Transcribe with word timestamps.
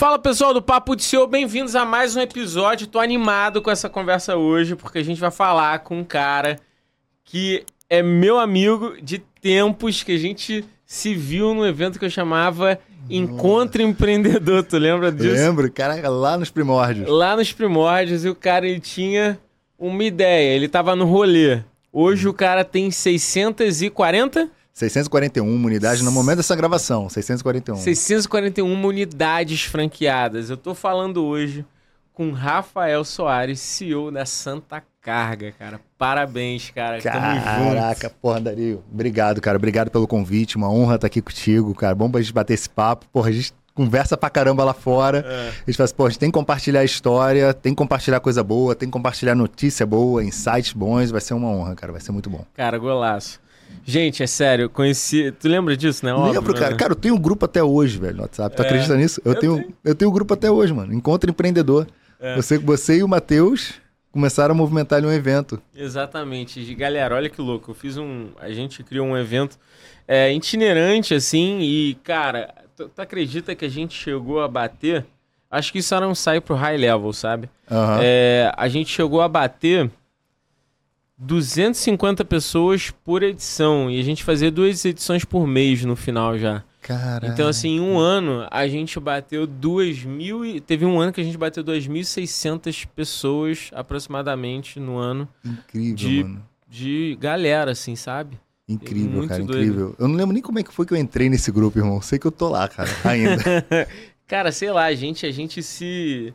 Fala 0.00 0.18
pessoal 0.18 0.54
do 0.54 0.62
Papo 0.62 0.96
de 0.96 1.02
Seu, 1.02 1.26
bem-vindos 1.26 1.76
a 1.76 1.84
mais 1.84 2.16
um 2.16 2.22
episódio. 2.22 2.86
Tô 2.86 2.98
animado 2.98 3.60
com 3.60 3.70
essa 3.70 3.86
conversa 3.86 4.34
hoje, 4.34 4.74
porque 4.74 4.96
a 4.96 5.04
gente 5.04 5.20
vai 5.20 5.30
falar 5.30 5.80
com 5.80 5.98
um 5.98 6.04
cara 6.04 6.58
que 7.22 7.66
é 7.86 8.02
meu 8.02 8.38
amigo 8.38 8.94
de 9.02 9.18
tempos 9.18 10.02
que 10.02 10.12
a 10.12 10.18
gente 10.18 10.64
se 10.86 11.14
viu 11.14 11.52
num 11.52 11.66
evento 11.66 11.98
que 11.98 12.06
eu 12.06 12.10
chamava 12.10 12.80
Encontro 13.10 13.82
Empreendedor. 13.82 14.62
Tu 14.64 14.78
lembra 14.78 15.12
disso? 15.12 15.34
Lembro, 15.34 15.70
cara, 15.70 16.08
lá 16.08 16.38
nos 16.38 16.48
primórdios. 16.48 17.06
Lá 17.06 17.36
nos 17.36 17.52
primórdios, 17.52 18.24
e 18.24 18.30
o 18.30 18.34
cara 18.34 18.66
ele 18.66 18.80
tinha 18.80 19.38
uma 19.78 20.02
ideia, 20.02 20.56
ele 20.56 20.66
tava 20.66 20.96
no 20.96 21.04
rolê. 21.04 21.60
Hoje 21.92 22.26
o 22.26 22.32
cara 22.32 22.64
tem 22.64 22.90
640? 22.90 24.48
641 24.80 25.62
unidades 25.62 26.00
no 26.02 26.10
momento 26.10 26.38
dessa 26.38 26.56
gravação, 26.56 27.06
641. 27.06 27.76
641 27.76 28.86
unidades 28.86 29.62
franqueadas. 29.62 30.48
Eu 30.48 30.56
tô 30.56 30.74
falando 30.74 31.22
hoje 31.22 31.66
com 32.14 32.30
Rafael 32.32 33.04
Soares, 33.04 33.60
CEO 33.60 34.10
da 34.10 34.24
Santa 34.24 34.82
Carga, 35.02 35.52
cara. 35.52 35.80
Parabéns, 35.98 36.70
cara. 36.70 36.98
Caraca, 36.98 38.10
porra, 38.22 38.40
Dario. 38.40 38.82
Obrigado, 38.90 39.38
cara. 39.42 39.58
Obrigado 39.58 39.90
pelo 39.90 40.06
convite. 40.06 40.56
Uma 40.56 40.70
honra 40.70 40.94
estar 40.94 41.08
aqui 41.08 41.20
contigo, 41.20 41.74
cara. 41.74 41.94
Bom 41.94 42.10
pra 42.10 42.22
gente 42.22 42.32
bater 42.32 42.54
esse 42.54 42.68
papo. 42.70 43.06
Porra, 43.12 43.28
a 43.28 43.32
gente 43.32 43.52
conversa 43.74 44.16
pra 44.16 44.30
caramba 44.30 44.64
lá 44.64 44.72
fora. 44.72 45.24
É. 45.26 45.48
A 45.48 45.70
gente 45.70 45.76
fala 45.76 45.84
assim, 45.84 45.94
pô, 45.94 46.06
a 46.06 46.08
gente 46.08 46.18
tem 46.18 46.30
que 46.30 46.38
compartilhar 46.38 46.82
história, 46.84 47.52
tem 47.52 47.74
que 47.74 47.76
compartilhar 47.76 48.20
coisa 48.20 48.42
boa, 48.42 48.74
tem 48.74 48.88
que 48.88 48.92
compartilhar 48.92 49.34
notícia 49.34 49.84
boa, 49.84 50.24
insights 50.24 50.72
bons. 50.72 51.10
Vai 51.10 51.20
ser 51.20 51.34
uma 51.34 51.48
honra, 51.48 51.74
cara. 51.74 51.92
Vai 51.92 52.00
ser 52.00 52.12
muito 52.12 52.30
bom. 52.30 52.46
Cara, 52.54 52.78
golaço. 52.78 53.40
Gente, 53.90 54.22
é 54.22 54.26
sério, 54.28 54.70
conheci. 54.70 55.32
Tu 55.32 55.48
lembra 55.48 55.76
disso, 55.76 56.06
né? 56.06 56.14
Óbvio, 56.14 56.34
Lembro, 56.34 56.54
cara. 56.54 56.70
Né? 56.70 56.76
Cara, 56.76 56.92
eu 56.92 56.96
tenho 56.96 57.16
um 57.16 57.20
grupo 57.20 57.44
até 57.44 57.60
hoje, 57.60 57.98
velho, 57.98 58.18
no 58.18 58.22
WhatsApp. 58.22 58.54
Tu 58.54 58.62
é, 58.62 58.64
acredita 58.64 58.96
nisso? 58.96 59.20
Eu, 59.24 59.32
eu 59.32 59.38
tenho, 59.40 59.56
tenho, 59.56 59.74
eu 59.84 59.94
tenho 59.96 60.10
um 60.10 60.14
grupo 60.14 60.32
até 60.32 60.48
hoje, 60.48 60.72
mano. 60.72 60.94
Encontro 60.94 61.28
empreendedor. 61.28 61.88
É. 62.20 62.36
Você, 62.36 62.56
você 62.56 62.98
e 62.98 63.02
o 63.02 63.08
Matheus 63.08 63.74
começaram 64.12 64.54
a 64.54 64.56
movimentar 64.56 64.98
ali 64.98 65.08
um 65.08 65.12
evento. 65.12 65.60
Exatamente. 65.74 66.72
Galera, 66.76 67.16
olha 67.16 67.28
que 67.28 67.40
louco. 67.40 67.72
Eu 67.72 67.74
fiz 67.74 67.96
um. 67.96 68.28
A 68.38 68.50
gente 68.52 68.84
criou 68.84 69.08
um 69.08 69.18
evento 69.18 69.58
é, 70.06 70.32
itinerante, 70.32 71.12
assim, 71.12 71.58
e, 71.60 71.94
cara, 72.04 72.54
tu, 72.76 72.88
tu, 72.88 73.02
acredita 73.02 73.56
que 73.56 73.64
a 73.64 73.68
gente 73.68 73.94
chegou 73.94 74.40
a 74.40 74.46
bater? 74.46 75.04
Acho 75.50 75.72
que 75.72 75.80
isso 75.80 75.92
era 75.92 76.06
um 76.06 76.14
sai 76.14 76.40
pro 76.40 76.54
high 76.54 76.76
level, 76.76 77.12
sabe? 77.12 77.50
Uhum. 77.68 77.98
É, 78.00 78.52
a 78.56 78.68
gente 78.68 78.88
chegou 78.88 79.20
a 79.20 79.28
bater 79.28 79.90
250 81.20 82.24
pessoas 82.24 82.90
por 83.04 83.22
edição. 83.22 83.90
E 83.90 84.00
a 84.00 84.02
gente 84.02 84.24
fazia 84.24 84.50
duas 84.50 84.84
edições 84.84 85.24
por 85.24 85.46
mês 85.46 85.84
no 85.84 85.94
final 85.94 86.38
já. 86.38 86.64
Caralho. 86.80 87.30
Então, 87.30 87.46
assim, 87.46 87.76
em 87.76 87.80
um 87.80 87.98
ano, 87.98 88.46
a 88.50 88.66
gente 88.66 88.98
bateu 88.98 89.46
duas 89.46 90.02
mil 90.02 90.44
e... 90.44 90.60
Teve 90.60 90.86
um 90.86 90.98
ano 90.98 91.12
que 91.12 91.20
a 91.20 91.24
gente 91.24 91.36
bateu 91.36 91.62
2.600 91.62 92.86
pessoas, 92.96 93.70
aproximadamente, 93.74 94.80
no 94.80 94.96
ano. 94.96 95.28
Incrível, 95.44 95.94
de, 95.94 96.24
mano. 96.24 96.46
De 96.66 97.18
galera, 97.20 97.72
assim, 97.72 97.94
sabe? 97.94 98.38
Incrível, 98.66 99.10
Muito 99.10 99.28
cara, 99.28 99.42
doido. 99.44 99.62
incrível. 99.62 99.96
Eu 99.98 100.08
não 100.08 100.14
lembro 100.14 100.32
nem 100.32 100.42
como 100.42 100.58
é 100.58 100.62
que 100.62 100.72
foi 100.72 100.86
que 100.86 100.94
eu 100.94 100.98
entrei 100.98 101.28
nesse 101.28 101.52
grupo, 101.52 101.78
irmão. 101.78 102.00
Sei 102.00 102.18
que 102.18 102.26
eu 102.26 102.32
tô 102.32 102.48
lá, 102.48 102.66
cara, 102.66 102.88
ainda. 103.04 103.36
cara, 104.26 104.50
sei 104.50 104.70
lá, 104.70 104.84
a 104.84 104.94
gente, 104.94 105.26
a 105.26 105.30
gente 105.30 105.62
se 105.62 106.32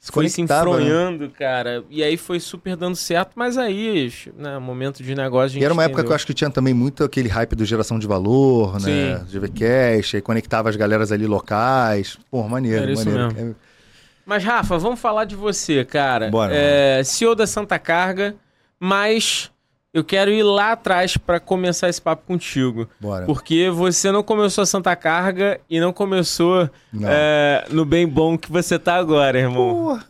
foi 0.00 0.28
se 0.30 0.40
né? 0.40 0.46
enfronhando, 0.46 1.24
né? 1.24 1.30
cara. 1.38 1.84
E 1.90 2.02
aí 2.02 2.16
foi 2.16 2.40
super 2.40 2.74
dando 2.74 2.96
certo, 2.96 3.32
mas 3.34 3.58
aí, 3.58 4.10
né, 4.34 4.58
momento 4.58 5.02
de 5.02 5.14
negócio. 5.14 5.44
A 5.44 5.48
gente 5.48 5.62
e 5.62 5.64
era 5.64 5.74
uma 5.74 5.82
entendeu. 5.82 5.92
época 5.92 6.04
que 6.04 6.12
eu 6.12 6.16
acho 6.16 6.26
que 6.26 6.32
tinha 6.32 6.48
também 6.48 6.72
muito 6.72 7.04
aquele 7.04 7.28
hype 7.28 7.54
do 7.54 7.64
geração 7.66 7.98
de 7.98 8.06
valor, 8.06 8.80
né? 8.80 9.18
Sim. 9.18 9.38
GVCast, 9.38 10.16
aí 10.16 10.22
conectava 10.22 10.70
as 10.70 10.76
galeras 10.76 11.12
ali 11.12 11.26
locais. 11.26 12.18
Pô, 12.30 12.42
maneiro, 12.48 12.84
era 12.84 12.94
maneiro. 12.94 13.34
Mesmo. 13.34 13.56
Mas, 14.24 14.42
Rafa, 14.42 14.78
vamos 14.78 14.98
falar 14.98 15.26
de 15.26 15.36
você, 15.36 15.84
cara. 15.84 16.30
Bora. 16.30 16.54
É, 16.54 17.02
CEO 17.04 17.34
da 17.34 17.46
Santa 17.46 17.78
Carga, 17.78 18.36
mas 18.78 19.50
eu 19.92 20.04
quero 20.04 20.30
ir 20.30 20.44
lá 20.44 20.72
atrás 20.72 21.16
para 21.16 21.40
começar 21.40 21.88
esse 21.88 22.00
papo 22.00 22.24
contigo. 22.24 22.88
Bora. 23.00 23.26
Porque 23.26 23.68
você 23.70 24.12
não 24.12 24.22
começou 24.22 24.62
a 24.62 24.66
Santa 24.66 24.94
Carga 24.94 25.60
e 25.68 25.80
não 25.80 25.92
começou 25.92 26.70
não. 26.92 27.08
É, 27.10 27.66
no 27.70 27.84
bem 27.84 28.06
bom 28.06 28.38
que 28.38 28.50
você 28.50 28.78
tá 28.78 28.94
agora, 28.94 29.38
irmão. 29.38 29.74
Porra, 29.74 30.06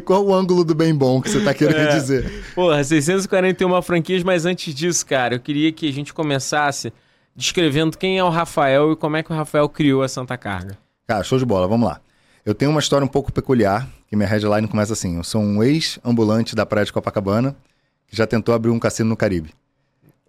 qual 0.04 0.24
o 0.24 0.34
ângulo 0.34 0.64
do 0.64 0.74
bem 0.74 0.94
bom 0.94 1.20
que 1.20 1.28
você 1.28 1.44
tá 1.44 1.52
querendo 1.52 1.88
é. 1.88 1.94
dizer? 1.94 2.44
Porra, 2.54 2.82
641 2.82 3.82
franquias, 3.82 4.22
mas 4.22 4.46
antes 4.46 4.74
disso, 4.74 5.04
cara, 5.04 5.34
eu 5.34 5.40
queria 5.40 5.70
que 5.70 5.86
a 5.86 5.92
gente 5.92 6.14
começasse 6.14 6.92
descrevendo 7.36 7.98
quem 7.98 8.18
é 8.18 8.24
o 8.24 8.30
Rafael 8.30 8.92
e 8.92 8.96
como 8.96 9.16
é 9.16 9.22
que 9.22 9.32
o 9.32 9.36
Rafael 9.36 9.68
criou 9.68 10.02
a 10.02 10.08
Santa 10.08 10.38
Carga. 10.38 10.78
Cara, 11.06 11.22
show 11.22 11.38
de 11.38 11.44
bola, 11.44 11.68
vamos 11.68 11.86
lá. 11.86 12.00
Eu 12.46 12.54
tenho 12.54 12.70
uma 12.70 12.80
história 12.80 13.04
um 13.04 13.08
pouco 13.08 13.32
peculiar, 13.32 13.86
que 14.08 14.16
minha 14.16 14.28
headline 14.28 14.66
começa 14.68 14.94
assim. 14.94 15.16
Eu 15.16 15.24
sou 15.24 15.42
um 15.42 15.62
ex-ambulante 15.62 16.54
da 16.54 16.64
praia 16.64 16.84
de 16.86 16.92
Copacabana, 16.92 17.54
já 18.14 18.26
tentou 18.26 18.54
abrir 18.54 18.70
um 18.70 18.78
cassino 18.78 19.10
no 19.10 19.16
Caribe. 19.16 19.50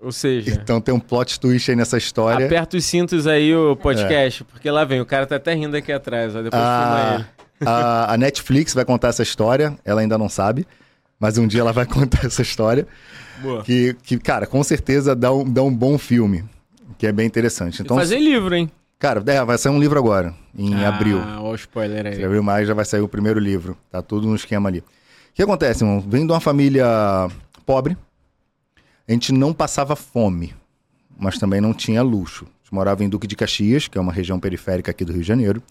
Ou 0.02 0.12
seja. 0.12 0.52
Então 0.52 0.80
tem 0.82 0.94
um 0.94 1.00
plot 1.00 1.40
twist 1.40 1.72
aí 1.72 1.76
nessa 1.76 1.98
história. 1.98 2.46
Aperta 2.46 2.78
os 2.78 2.86
cintos 2.86 3.26
aí 3.26 3.56
o 3.56 3.76
podcast, 3.76 4.44
é. 4.44 4.46
porque 4.52 4.70
lá 4.70 4.84
vem, 4.84 5.02
o 5.02 5.06
cara 5.06 5.26
tá 5.26 5.38
até 5.38 5.54
rindo 5.54 5.76
aqui 5.76 5.92
atrás, 5.92 6.36
ó, 6.36 6.42
depois 6.42 6.62
a. 6.62 7.26
A, 7.66 8.14
a 8.14 8.18
Netflix 8.18 8.74
vai 8.74 8.84
contar 8.84 9.08
essa 9.08 9.24
história, 9.24 9.78
ela 9.86 10.02
ainda 10.02 10.18
não 10.18 10.28
sabe, 10.28 10.68
mas 11.18 11.38
um 11.38 11.48
dia 11.48 11.62
ela 11.62 11.72
vai 11.72 11.86
contar 11.88 12.26
essa 12.26 12.42
história. 12.42 12.86
Boa. 13.42 13.64
Que, 13.64 13.96
que 14.04 14.18
cara, 14.18 14.46
com 14.46 14.62
certeza 14.64 15.16
dá 15.16 15.34
um, 15.34 15.50
dá 15.50 15.64
um 15.64 15.74
bom 15.74 15.98
filme, 15.98 16.44
que 16.98 17.08
é 17.08 17.12
bem 17.12 17.26
interessante. 17.26 17.82
Então, 17.82 17.98
fazer 17.98 18.20
livro, 18.20 18.54
hein? 18.54 18.70
Cara, 19.00 19.24
é, 19.26 19.44
vai 19.44 19.58
sair 19.58 19.74
um 19.74 19.80
livro 19.80 19.98
agora, 19.98 20.34
em 20.58 20.74
ah, 20.84 20.90
abril. 20.90 21.20
Ah, 21.20 21.42
o 21.42 21.56
spoiler 21.56 22.06
aí. 22.06 22.22
Em 22.22 22.24
abril, 22.24 22.44
mais 22.44 22.68
já 22.68 22.74
vai 22.74 22.86
sair 22.86 23.02
o 23.02 23.08
primeiro 23.08 23.40
livro. 23.40 23.78
Tá 23.92 24.02
tudo 24.02 24.28
no 24.28 24.36
esquema 24.36 24.70
ali. 24.70 24.80
O 24.80 24.84
que 25.34 25.44
acontece, 25.44 25.84
irmão? 25.84 26.00
Vem 26.00 26.26
de 26.26 26.32
uma 26.32 26.40
família 26.40 26.86
pobre, 27.66 27.98
a 29.08 29.12
gente 29.12 29.32
não 29.32 29.54
passava 29.54 29.96
fome, 29.96 30.56
mas 31.18 31.38
também 31.38 31.62
não 31.62 31.74
tinha 31.74 32.02
luxo. 32.02 32.46
A 32.46 32.64
gente 32.64 32.74
morava 32.74 33.04
em 33.04 33.10
Duque 33.10 33.28
de 33.28 33.36
Caxias, 33.36 33.88
que 33.88 33.98
é 33.98 34.02
uma 34.02 34.12
região 34.12 34.40
periférica 34.40 34.92
aqui 34.92 35.06
do 35.06 35.12
Rio 35.12 35.22
de 35.22 35.28
Janeiro. 35.28 35.62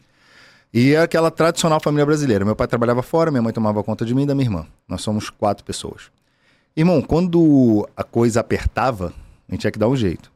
E 0.72 0.92
é 0.94 1.00
aquela 1.00 1.30
tradicional 1.30 1.80
família 1.80 2.04
brasileira. 2.04 2.44
Meu 2.44 2.56
pai 2.56 2.66
trabalhava 2.66 3.02
fora, 3.02 3.30
minha 3.30 3.42
mãe 3.42 3.52
tomava 3.52 3.82
conta 3.82 4.04
de 4.04 4.14
mim 4.14 4.24
e 4.24 4.26
da 4.26 4.34
minha 4.34 4.46
irmã. 4.46 4.66
Nós 4.88 5.02
somos 5.02 5.30
quatro 5.30 5.64
pessoas. 5.64 6.10
Irmão, 6.76 7.00
quando 7.00 7.88
a 7.96 8.02
coisa 8.02 8.40
apertava, 8.40 9.12
a 9.48 9.52
gente 9.52 9.60
tinha 9.60 9.70
que 9.70 9.78
dar 9.78 9.88
um 9.88 9.96
jeito. 9.96 10.32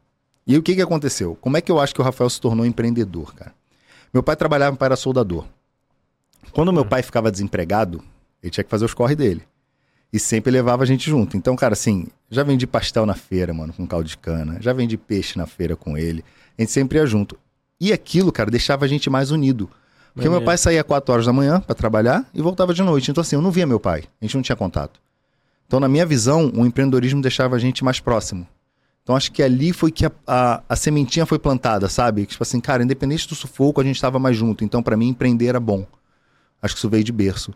E 0.46 0.56
o 0.56 0.62
que, 0.62 0.76
que 0.76 0.82
aconteceu? 0.82 1.36
Como 1.40 1.56
é 1.56 1.60
que 1.60 1.70
eu 1.70 1.80
acho 1.80 1.94
que 1.94 2.00
o 2.00 2.04
Rafael 2.04 2.30
se 2.30 2.40
tornou 2.40 2.64
empreendedor, 2.64 3.34
cara? 3.34 3.52
Meu 4.14 4.22
pai 4.22 4.36
trabalhava 4.36 4.76
para 4.76 4.96
soldador. 4.96 5.44
Quando 6.52 6.72
meu 6.72 6.84
pai 6.84 7.02
ficava 7.02 7.30
desempregado, 7.30 8.02
ele 8.42 8.50
tinha 8.50 8.64
que 8.64 8.70
fazer 8.70 8.84
os 8.84 8.94
corre 8.94 9.14
dele. 9.14 9.42
E 10.12 10.18
sempre 10.18 10.50
levava 10.50 10.82
a 10.82 10.86
gente 10.86 11.08
junto. 11.08 11.36
Então, 11.36 11.54
cara, 11.54 11.74
assim, 11.74 12.06
já 12.30 12.42
vendi 12.42 12.66
pastel 12.66 13.04
na 13.04 13.14
feira, 13.14 13.52
mano, 13.52 13.72
com 13.72 13.86
caldo 13.86 14.08
de 14.08 14.16
cana. 14.16 14.56
Já 14.60 14.72
vendi 14.72 14.96
peixe 14.96 15.36
na 15.36 15.46
feira 15.46 15.76
com 15.76 15.98
ele. 15.98 16.24
A 16.58 16.62
gente 16.62 16.72
sempre 16.72 16.98
ia 16.98 17.06
junto. 17.06 17.38
E 17.80 17.92
aquilo, 17.92 18.32
cara, 18.32 18.50
deixava 18.50 18.84
a 18.84 18.88
gente 18.88 19.10
mais 19.10 19.30
unido. 19.30 19.68
Porque 20.14 20.28
meu 20.28 20.42
pai 20.42 20.58
saía 20.58 20.82
4 20.82 21.12
horas 21.12 21.26
da 21.26 21.32
manhã 21.32 21.60
para 21.60 21.74
trabalhar 21.74 22.28
e 22.34 22.42
voltava 22.42 22.74
de 22.74 22.82
noite. 22.82 23.10
Então, 23.10 23.20
assim, 23.20 23.36
eu 23.36 23.42
não 23.42 23.52
via 23.52 23.66
meu 23.66 23.78
pai. 23.78 24.04
A 24.20 24.24
gente 24.24 24.34
não 24.34 24.42
tinha 24.42 24.56
contato. 24.56 25.00
Então, 25.66 25.78
na 25.78 25.88
minha 25.88 26.04
visão, 26.04 26.50
o 26.56 26.66
empreendedorismo 26.66 27.22
deixava 27.22 27.54
a 27.54 27.58
gente 27.58 27.84
mais 27.84 28.00
próximo. 28.00 28.46
Então, 29.02 29.14
acho 29.14 29.30
que 29.30 29.42
ali 29.42 29.72
foi 29.72 29.92
que 29.92 30.04
a, 30.04 30.12
a, 30.26 30.62
a 30.68 30.76
sementinha 30.76 31.24
foi 31.24 31.38
plantada, 31.38 31.88
sabe? 31.88 32.26
Tipo 32.26 32.42
assim, 32.42 32.58
cara, 32.60 32.82
independente 32.82 33.28
do 33.28 33.34
sufoco, 33.34 33.80
a 33.80 33.84
gente 33.84 33.96
estava 33.96 34.18
mais 34.18 34.36
junto. 34.36 34.64
Então, 34.64 34.82
para 34.82 34.96
mim, 34.96 35.08
empreender 35.08 35.46
era 35.46 35.60
bom. 35.60 35.86
Acho 36.60 36.74
que 36.74 36.78
isso 36.78 36.90
veio 36.90 37.04
de 37.04 37.12
berço. 37.12 37.54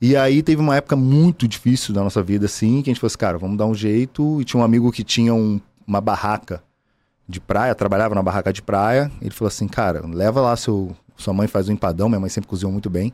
E 0.00 0.14
aí 0.14 0.42
teve 0.42 0.60
uma 0.60 0.76
época 0.76 0.94
muito 0.94 1.48
difícil 1.48 1.94
da 1.94 2.02
nossa 2.02 2.22
vida, 2.22 2.46
assim, 2.46 2.82
que 2.82 2.90
a 2.90 2.92
gente 2.92 3.00
falou 3.00 3.08
assim, 3.08 3.18
cara, 3.18 3.38
vamos 3.38 3.56
dar 3.56 3.66
um 3.66 3.74
jeito. 3.74 4.40
E 4.40 4.44
tinha 4.44 4.60
um 4.60 4.64
amigo 4.64 4.92
que 4.92 5.02
tinha 5.02 5.34
um, 5.34 5.60
uma 5.86 6.00
barraca 6.00 6.62
de 7.26 7.40
praia, 7.40 7.74
trabalhava 7.74 8.14
na 8.14 8.22
barraca 8.22 8.52
de 8.52 8.60
praia. 8.60 9.10
Ele 9.20 9.30
falou 9.30 9.48
assim, 9.48 9.66
cara, 9.66 10.06
leva 10.06 10.40
lá 10.40 10.56
seu. 10.56 10.94
Sua 11.16 11.32
mãe 11.32 11.48
faz 11.48 11.68
um 11.68 11.72
empadão, 11.72 12.10
minha 12.10 12.20
mãe 12.20 12.28
sempre 12.28 12.48
cozinhou 12.48 12.70
muito 12.70 12.90
bem. 12.90 13.12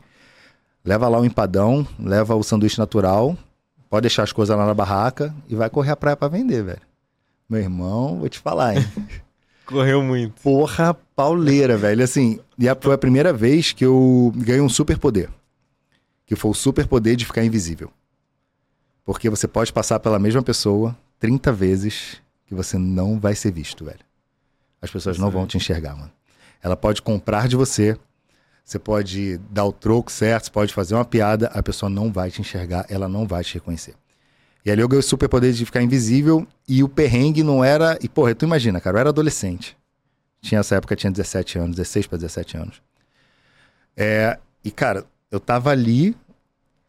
Leva 0.84 1.08
lá 1.08 1.20
o 1.20 1.25
empadão, 1.25 1.87
leva 1.96 2.34
o 2.34 2.43
sanduíche 2.43 2.76
natural, 2.76 3.38
pode 3.88 4.02
deixar 4.02 4.25
as 4.25 4.32
coisas 4.32 4.56
lá 4.56 4.67
na 4.67 4.75
barraca 4.75 5.32
e 5.49 5.55
vai 5.55 5.70
correr 5.70 5.93
a 5.93 5.96
praia 5.96 6.17
para 6.17 6.26
vender, 6.26 6.64
velho. 6.64 6.81
Meu 7.49 7.61
irmão, 7.61 8.19
vou 8.19 8.29
te 8.29 8.40
falar, 8.40 8.75
hein? 8.76 8.84
Correu 9.64 10.02
muito. 10.02 10.43
Porra, 10.43 10.93
pauleira, 11.14 11.76
velho. 11.76 12.02
Assim, 12.02 12.40
e 12.58 12.64
foi 12.81 12.94
a 12.94 12.99
primeira 12.99 13.32
vez 13.32 13.70
que 13.73 13.87
eu 13.87 14.32
ganhei 14.34 14.61
um 14.61 14.69
superpoder 14.69 15.31
que 16.26 16.36
foi 16.36 16.50
o 16.50 16.54
superpoder 16.54 17.16
de 17.16 17.24
ficar 17.24 17.44
invisível. 17.44 17.92
Porque 19.04 19.28
você 19.28 19.48
pode 19.48 19.72
passar 19.72 19.98
pela 20.00 20.19
mesma 20.19 20.42
pessoa 20.42 20.96
30 21.19 21.52
vezes 21.52 22.22
que 22.46 22.54
você 22.54 22.78
não 22.78 23.19
vai 23.19 23.34
ser 23.34 23.52
visto, 23.52 23.84
velho. 23.84 24.00
As 24.80 24.90
pessoas 24.90 25.19
não 25.19 25.30
vão 25.30 25.46
te 25.46 25.56
enxergar, 25.56 25.94
mano. 25.94 26.12
Ela 26.62 26.76
pode 26.76 27.02
comprar 27.02 27.48
de 27.48 27.56
você, 27.56 27.98
você 28.64 28.78
pode 28.78 29.38
dar 29.50 29.64
o 29.64 29.72
troco 29.72 30.10
certo, 30.10 30.44
você 30.44 30.50
pode 30.50 30.72
fazer 30.72 30.94
uma 30.94 31.04
piada, 31.04 31.48
a 31.48 31.62
pessoa 31.62 31.90
não 31.90 32.12
vai 32.12 32.30
te 32.30 32.40
enxergar, 32.40 32.86
ela 32.88 33.08
não 33.08 33.26
vai 33.26 33.42
te 33.42 33.54
reconhecer. 33.54 33.94
E 34.64 34.70
ali 34.70 34.80
eu 34.80 34.88
ganhei 34.88 35.00
o 35.00 35.02
superpoder 35.02 35.52
de 35.52 35.66
ficar 35.66 35.82
invisível 35.82 36.46
e 36.69 36.84
o 36.84 36.88
perrengue 36.88 37.42
não 37.42 37.64
era. 37.64 37.98
E, 38.00 38.08
porra, 38.08 38.34
tu 38.34 38.44
imagina, 38.44 38.80
cara, 38.80 38.96
eu 38.96 39.00
era 39.00 39.08
adolescente. 39.10 39.76
Tinha 40.40 40.60
essa 40.60 40.76
época, 40.76 40.94
tinha 40.94 41.10
17 41.10 41.58
anos, 41.58 41.76
16 41.76 42.06
para 42.06 42.19
17 42.19 42.56
anos. 42.56 42.82
É, 43.96 44.38
e, 44.64 44.70
cara, 44.70 45.04
eu 45.32 45.40
tava 45.40 45.70
ali 45.70 46.14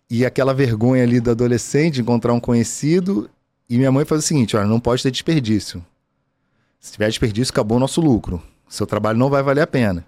e 0.09 0.25
aquela 0.25 0.53
vergonha 0.53 1.01
ali 1.01 1.19
do 1.19 1.31
adolescente, 1.31 2.01
encontrar 2.01 2.33
um 2.33 2.39
conhecido, 2.39 3.29
e 3.69 3.77
minha 3.77 3.91
mãe 3.91 4.05
faz 4.05 4.23
o 4.23 4.27
seguinte: 4.27 4.55
olha, 4.55 4.67
não 4.67 4.79
pode 4.79 5.01
ter 5.01 5.09
desperdício. 5.09 5.83
Se 6.79 6.91
tiver 6.91 7.07
desperdício, 7.07 7.51
acabou 7.51 7.77
o 7.77 7.79
nosso 7.79 8.01
lucro. 8.01 8.43
Seu 8.67 8.85
trabalho 8.85 9.17
não 9.17 9.29
vai 9.29 9.41
valer 9.41 9.61
a 9.61 9.67
pena. 9.67 10.05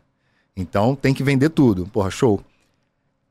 Então 0.56 0.96
tem 0.96 1.14
que 1.14 1.24
vender 1.24 1.50
tudo. 1.50 1.88
Porra, 1.88 2.12
show. 2.12 2.42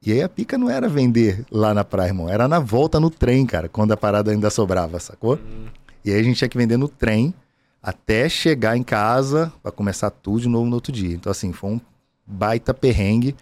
E 0.05 0.12
aí 0.12 0.23
a 0.23 0.29
pica 0.29 0.56
não 0.56 0.69
era 0.69 0.89
vender 0.89 1.45
lá 1.51 1.75
na 1.75 1.85
praia, 1.85 2.09
irmão. 2.09 2.29
Era 2.29 2.49
na 2.49 2.59
volta 2.59 2.99
no 2.99 3.11
trem, 3.11 3.45
cara, 3.47 3.69
quando 3.69 3.93
a 3.93 3.97
parada 3.97 4.31
ainda 4.31 4.51
sobrava, 4.51 4.99
sacou? 4.99 5.35
Uhum. 5.35 5.67
E 6.05 6.11
aí 6.11 6.21
a 6.21 6.23
gente 6.23 6.37
tinha 6.37 6.49
que 6.49 6.59
vender 6.59 6.77
no 6.77 6.89
trem 6.89 7.35
até 7.83 8.29
chegar 8.29 8.77
em 8.77 8.83
casa 8.83 9.53
para 9.62 9.71
começar 9.71 10.11
tudo 10.11 10.41
de 10.41 10.49
novo 10.49 10.67
no 10.67 10.75
outro 10.75 10.93
dia. 10.93 11.15
Então, 11.15 11.31
assim, 11.31 11.53
foi 11.53 11.71
um 11.71 11.81
baita 12.27 12.73
perrengue. 12.73 13.35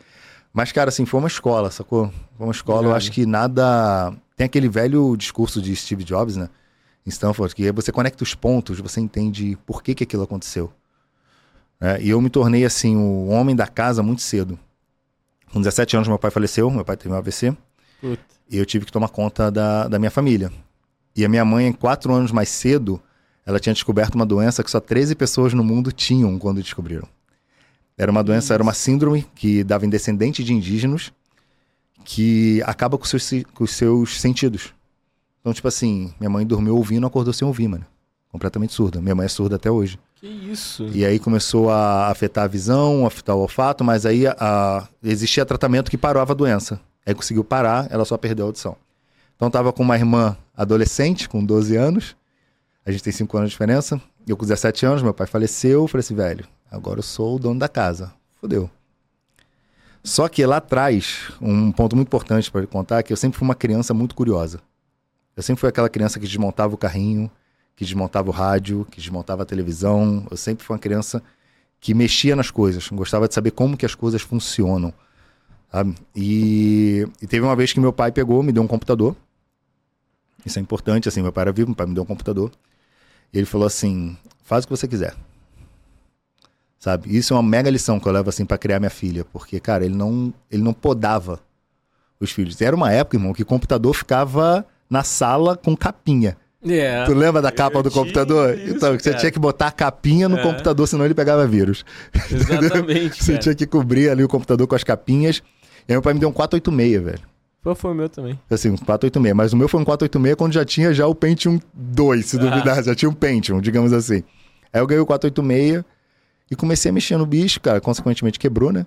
Mas, 0.52 0.70
cara, 0.70 0.90
assim, 0.90 1.06
foi 1.06 1.18
uma 1.18 1.28
escola, 1.28 1.70
sacou? 1.70 2.12
Foi 2.36 2.46
uma 2.46 2.52
escola, 2.52 2.88
eu 2.88 2.94
acho 2.94 3.10
que 3.10 3.24
nada. 3.24 4.12
Tem 4.36 4.44
aquele 4.44 4.68
velho 4.68 5.16
discurso 5.16 5.62
de 5.62 5.74
Steve 5.74 6.04
Jobs, 6.04 6.36
né? 6.36 6.48
Em 7.06 7.10
Stanford, 7.10 7.54
que 7.54 7.72
você 7.72 7.90
conecta 7.90 8.22
os 8.22 8.34
pontos, 8.34 8.78
você 8.78 9.00
entende 9.00 9.58
por 9.66 9.82
que, 9.82 9.94
que 9.94 10.04
aquilo 10.04 10.22
aconteceu. 10.22 10.72
É, 11.80 12.00
e 12.00 12.10
eu 12.10 12.20
me 12.20 12.30
tornei, 12.30 12.64
assim, 12.64 12.96
o 12.96 13.28
homem 13.28 13.56
da 13.56 13.66
casa 13.66 14.02
muito 14.02 14.22
cedo. 14.22 14.58
Com 15.52 15.60
17 15.60 15.96
anos, 15.96 16.08
meu 16.08 16.18
pai 16.18 16.30
faleceu, 16.30 16.70
meu 16.70 16.84
pai 16.84 16.96
teve 16.96 17.12
um 17.12 17.16
AVC. 17.16 17.56
Puta. 18.00 18.22
E 18.48 18.58
eu 18.58 18.66
tive 18.66 18.84
que 18.84 18.92
tomar 18.92 19.08
conta 19.08 19.50
da, 19.50 19.88
da 19.88 19.98
minha 19.98 20.10
família. 20.10 20.52
E 21.16 21.24
a 21.24 21.28
minha 21.28 21.44
mãe, 21.44 21.72
quatro 21.72 22.12
anos 22.12 22.30
mais 22.30 22.48
cedo, 22.48 23.00
ela 23.44 23.58
tinha 23.58 23.72
descoberto 23.72 24.14
uma 24.14 24.24
doença 24.24 24.62
que 24.62 24.70
só 24.70 24.80
13 24.80 25.14
pessoas 25.14 25.52
no 25.52 25.64
mundo 25.64 25.90
tinham 25.90 26.38
quando 26.38 26.62
descobriram. 26.62 27.08
Era 28.02 28.10
uma 28.10 28.24
doença, 28.24 28.52
era 28.52 28.62
uma 28.62 28.74
síndrome 28.74 29.24
que 29.34 29.62
dava 29.62 29.86
em 29.86 29.88
descendente 29.88 30.42
de 30.42 30.52
indígenas 30.52 31.12
que 32.04 32.60
acaba 32.66 32.98
com, 32.98 33.04
seus, 33.04 33.30
com 33.54 33.62
os 33.62 33.70
seus 33.70 34.20
sentidos. 34.20 34.74
Então, 35.40 35.52
tipo 35.52 35.68
assim, 35.68 36.12
minha 36.18 36.28
mãe 36.28 36.44
dormiu 36.44 36.76
ouvindo, 36.76 37.06
acordou 37.06 37.32
sem 37.32 37.46
ouvir, 37.46 37.68
mano. 37.68 37.86
Completamente 38.28 38.72
surda. 38.72 39.00
Minha 39.00 39.14
mãe 39.14 39.26
é 39.26 39.28
surda 39.28 39.54
até 39.54 39.70
hoje. 39.70 40.00
Que 40.16 40.26
isso? 40.26 40.88
E 40.92 41.04
aí 41.04 41.20
começou 41.20 41.70
a 41.70 42.08
afetar 42.08 42.42
a 42.42 42.48
visão, 42.48 43.06
afetar 43.06 43.36
o 43.36 43.40
olfato, 43.40 43.84
mas 43.84 44.04
aí 44.04 44.26
a, 44.26 44.34
a, 44.36 44.88
existia 45.04 45.46
tratamento 45.46 45.88
que 45.88 45.96
parava 45.96 46.32
a 46.32 46.34
doença. 46.34 46.80
Aí 47.06 47.14
conseguiu 47.14 47.44
parar, 47.44 47.86
ela 47.88 48.04
só 48.04 48.16
perdeu 48.16 48.46
a 48.46 48.48
audição. 48.48 48.76
Então 49.36 49.48
tava 49.48 49.72
com 49.72 49.84
uma 49.84 49.96
irmã 49.96 50.36
adolescente, 50.56 51.28
com 51.28 51.44
12 51.44 51.76
anos. 51.76 52.16
A 52.84 52.90
gente 52.90 53.04
tem 53.04 53.12
5 53.12 53.36
anos 53.36 53.50
de 53.50 53.54
diferença. 53.54 54.00
Eu 54.26 54.36
com 54.36 54.44
17 54.44 54.86
anos, 54.86 55.02
meu 55.02 55.14
pai 55.14 55.28
faleceu. 55.28 55.86
Falei 55.86 56.00
assim, 56.00 56.16
velho, 56.16 56.44
agora 56.72 56.98
eu 56.98 57.02
sou 57.02 57.36
o 57.36 57.38
dono 57.38 57.60
da 57.60 57.68
casa. 57.68 58.12
Fudeu. 58.40 58.68
Só 60.02 60.28
que 60.28 60.44
lá 60.44 60.56
atrás, 60.56 61.30
um 61.40 61.70
ponto 61.70 61.94
muito 61.94 62.08
importante 62.08 62.50
para 62.50 62.66
contar 62.66 62.98
é 62.98 63.02
que 63.02 63.12
eu 63.12 63.16
sempre 63.16 63.38
fui 63.38 63.46
uma 63.46 63.54
criança 63.54 63.94
muito 63.94 64.14
curiosa. 64.14 64.60
Eu 65.36 65.42
sempre 65.42 65.60
fui 65.60 65.68
aquela 65.68 65.88
criança 65.88 66.18
que 66.18 66.26
desmontava 66.26 66.74
o 66.74 66.78
carrinho, 66.78 67.30
que 67.76 67.84
desmontava 67.84 68.28
o 68.28 68.32
rádio, 68.32 68.86
que 68.90 69.00
desmontava 69.00 69.42
a 69.42 69.46
televisão. 69.46 70.26
Eu 70.30 70.36
sempre 70.36 70.64
fui 70.64 70.74
uma 70.74 70.80
criança 70.80 71.22
que 71.78 71.94
mexia 71.94 72.34
nas 72.34 72.50
coisas, 72.50 72.88
gostava 72.88 73.28
de 73.28 73.34
saber 73.34 73.52
como 73.52 73.76
que 73.76 73.86
as 73.86 73.94
coisas 73.94 74.22
funcionam. 74.22 74.92
E, 76.14 77.06
e 77.20 77.26
teve 77.26 77.44
uma 77.44 77.56
vez 77.56 77.72
que 77.72 77.80
meu 77.80 77.92
pai 77.92 78.10
pegou, 78.10 78.42
me 78.42 78.52
deu 78.52 78.62
um 78.62 78.66
computador. 78.66 79.16
Isso 80.44 80.58
é 80.58 80.62
importante, 80.62 81.08
assim, 81.08 81.22
meu 81.22 81.32
pai 81.32 81.42
era 81.42 81.52
vivo, 81.52 81.68
meu 81.68 81.76
pai 81.76 81.86
me 81.86 81.94
deu 81.94 82.02
um 82.02 82.06
computador. 82.06 82.50
E 83.32 83.38
ele 83.38 83.46
falou 83.46 83.66
assim: 83.66 84.16
faz 84.42 84.64
o 84.64 84.68
que 84.68 84.76
você 84.76 84.88
quiser. 84.88 85.14
Sabe? 86.82 87.16
Isso 87.16 87.32
é 87.32 87.36
uma 87.36 87.44
mega 87.44 87.70
lição 87.70 88.00
que 88.00 88.08
eu 88.08 88.12
levo 88.12 88.28
assim 88.28 88.44
para 88.44 88.58
criar 88.58 88.80
minha 88.80 88.90
filha, 88.90 89.24
porque 89.32 89.60
cara, 89.60 89.84
ele 89.84 89.94
não, 89.94 90.34
ele 90.50 90.64
não 90.64 90.72
podava 90.72 91.38
os 92.18 92.32
filhos. 92.32 92.60
Era 92.60 92.74
uma 92.74 92.90
época, 92.90 93.16
irmão, 93.16 93.32
que 93.32 93.42
o 93.42 93.46
computador 93.46 93.94
ficava 93.94 94.66
na 94.90 95.04
sala 95.04 95.56
com 95.56 95.76
capinha. 95.76 96.36
Yeah. 96.66 97.06
Tu 97.06 97.16
lembra 97.16 97.40
da 97.40 97.52
capa 97.52 97.84
do 97.84 97.90
computador? 97.90 98.58
Isso, 98.58 98.74
então, 98.74 98.98
você 98.98 99.14
tinha 99.14 99.30
que 99.30 99.38
botar 99.38 99.68
a 99.68 99.70
capinha 99.70 100.28
no 100.28 100.36
é. 100.36 100.42
computador, 100.42 100.88
senão 100.88 101.04
ele 101.04 101.14
pegava 101.14 101.46
vírus. 101.46 101.84
Exatamente. 102.28 103.22
você 103.22 103.38
tinha 103.38 103.54
que 103.54 103.64
cobrir 103.64 104.10
ali 104.10 104.24
o 104.24 104.28
computador 104.28 104.66
com 104.66 104.74
as 104.74 104.82
capinhas. 104.82 105.36
E 105.86 105.92
aí 105.92 105.94
meu 105.94 106.02
pai 106.02 106.14
me 106.14 106.18
deu 106.18 106.30
um 106.30 106.32
486, 106.32 107.00
velho. 107.00 107.22
Qual 107.62 107.76
foi 107.76 107.92
o 107.92 107.94
meu 107.94 108.08
também? 108.08 108.36
Assim, 108.50 108.70
um 108.70 108.76
486. 108.76 109.36
Mas 109.36 109.52
o 109.52 109.56
meu 109.56 109.68
foi 109.68 109.80
um 109.80 109.84
486 109.84 110.34
quando 110.34 110.52
já 110.52 110.64
tinha 110.64 110.92
já 110.92 111.06
o 111.06 111.14
Pentium 111.14 111.60
2, 111.72 112.26
se 112.26 112.36
ah. 112.38 112.40
duvidar. 112.40 112.82
Já 112.82 112.92
tinha 112.92 113.08
um 113.08 113.14
Pentium, 113.14 113.60
digamos 113.60 113.92
assim. 113.92 114.24
Aí 114.72 114.80
eu 114.80 114.86
ganhei 114.88 115.00
o 115.00 115.06
486 115.06 115.84
e 116.52 116.54
comecei 116.54 116.90
a 116.90 116.92
mexer 116.92 117.16
no 117.16 117.24
bicho, 117.24 117.58
cara. 117.62 117.80
Consequentemente 117.80 118.38
quebrou, 118.38 118.70
né? 118.70 118.84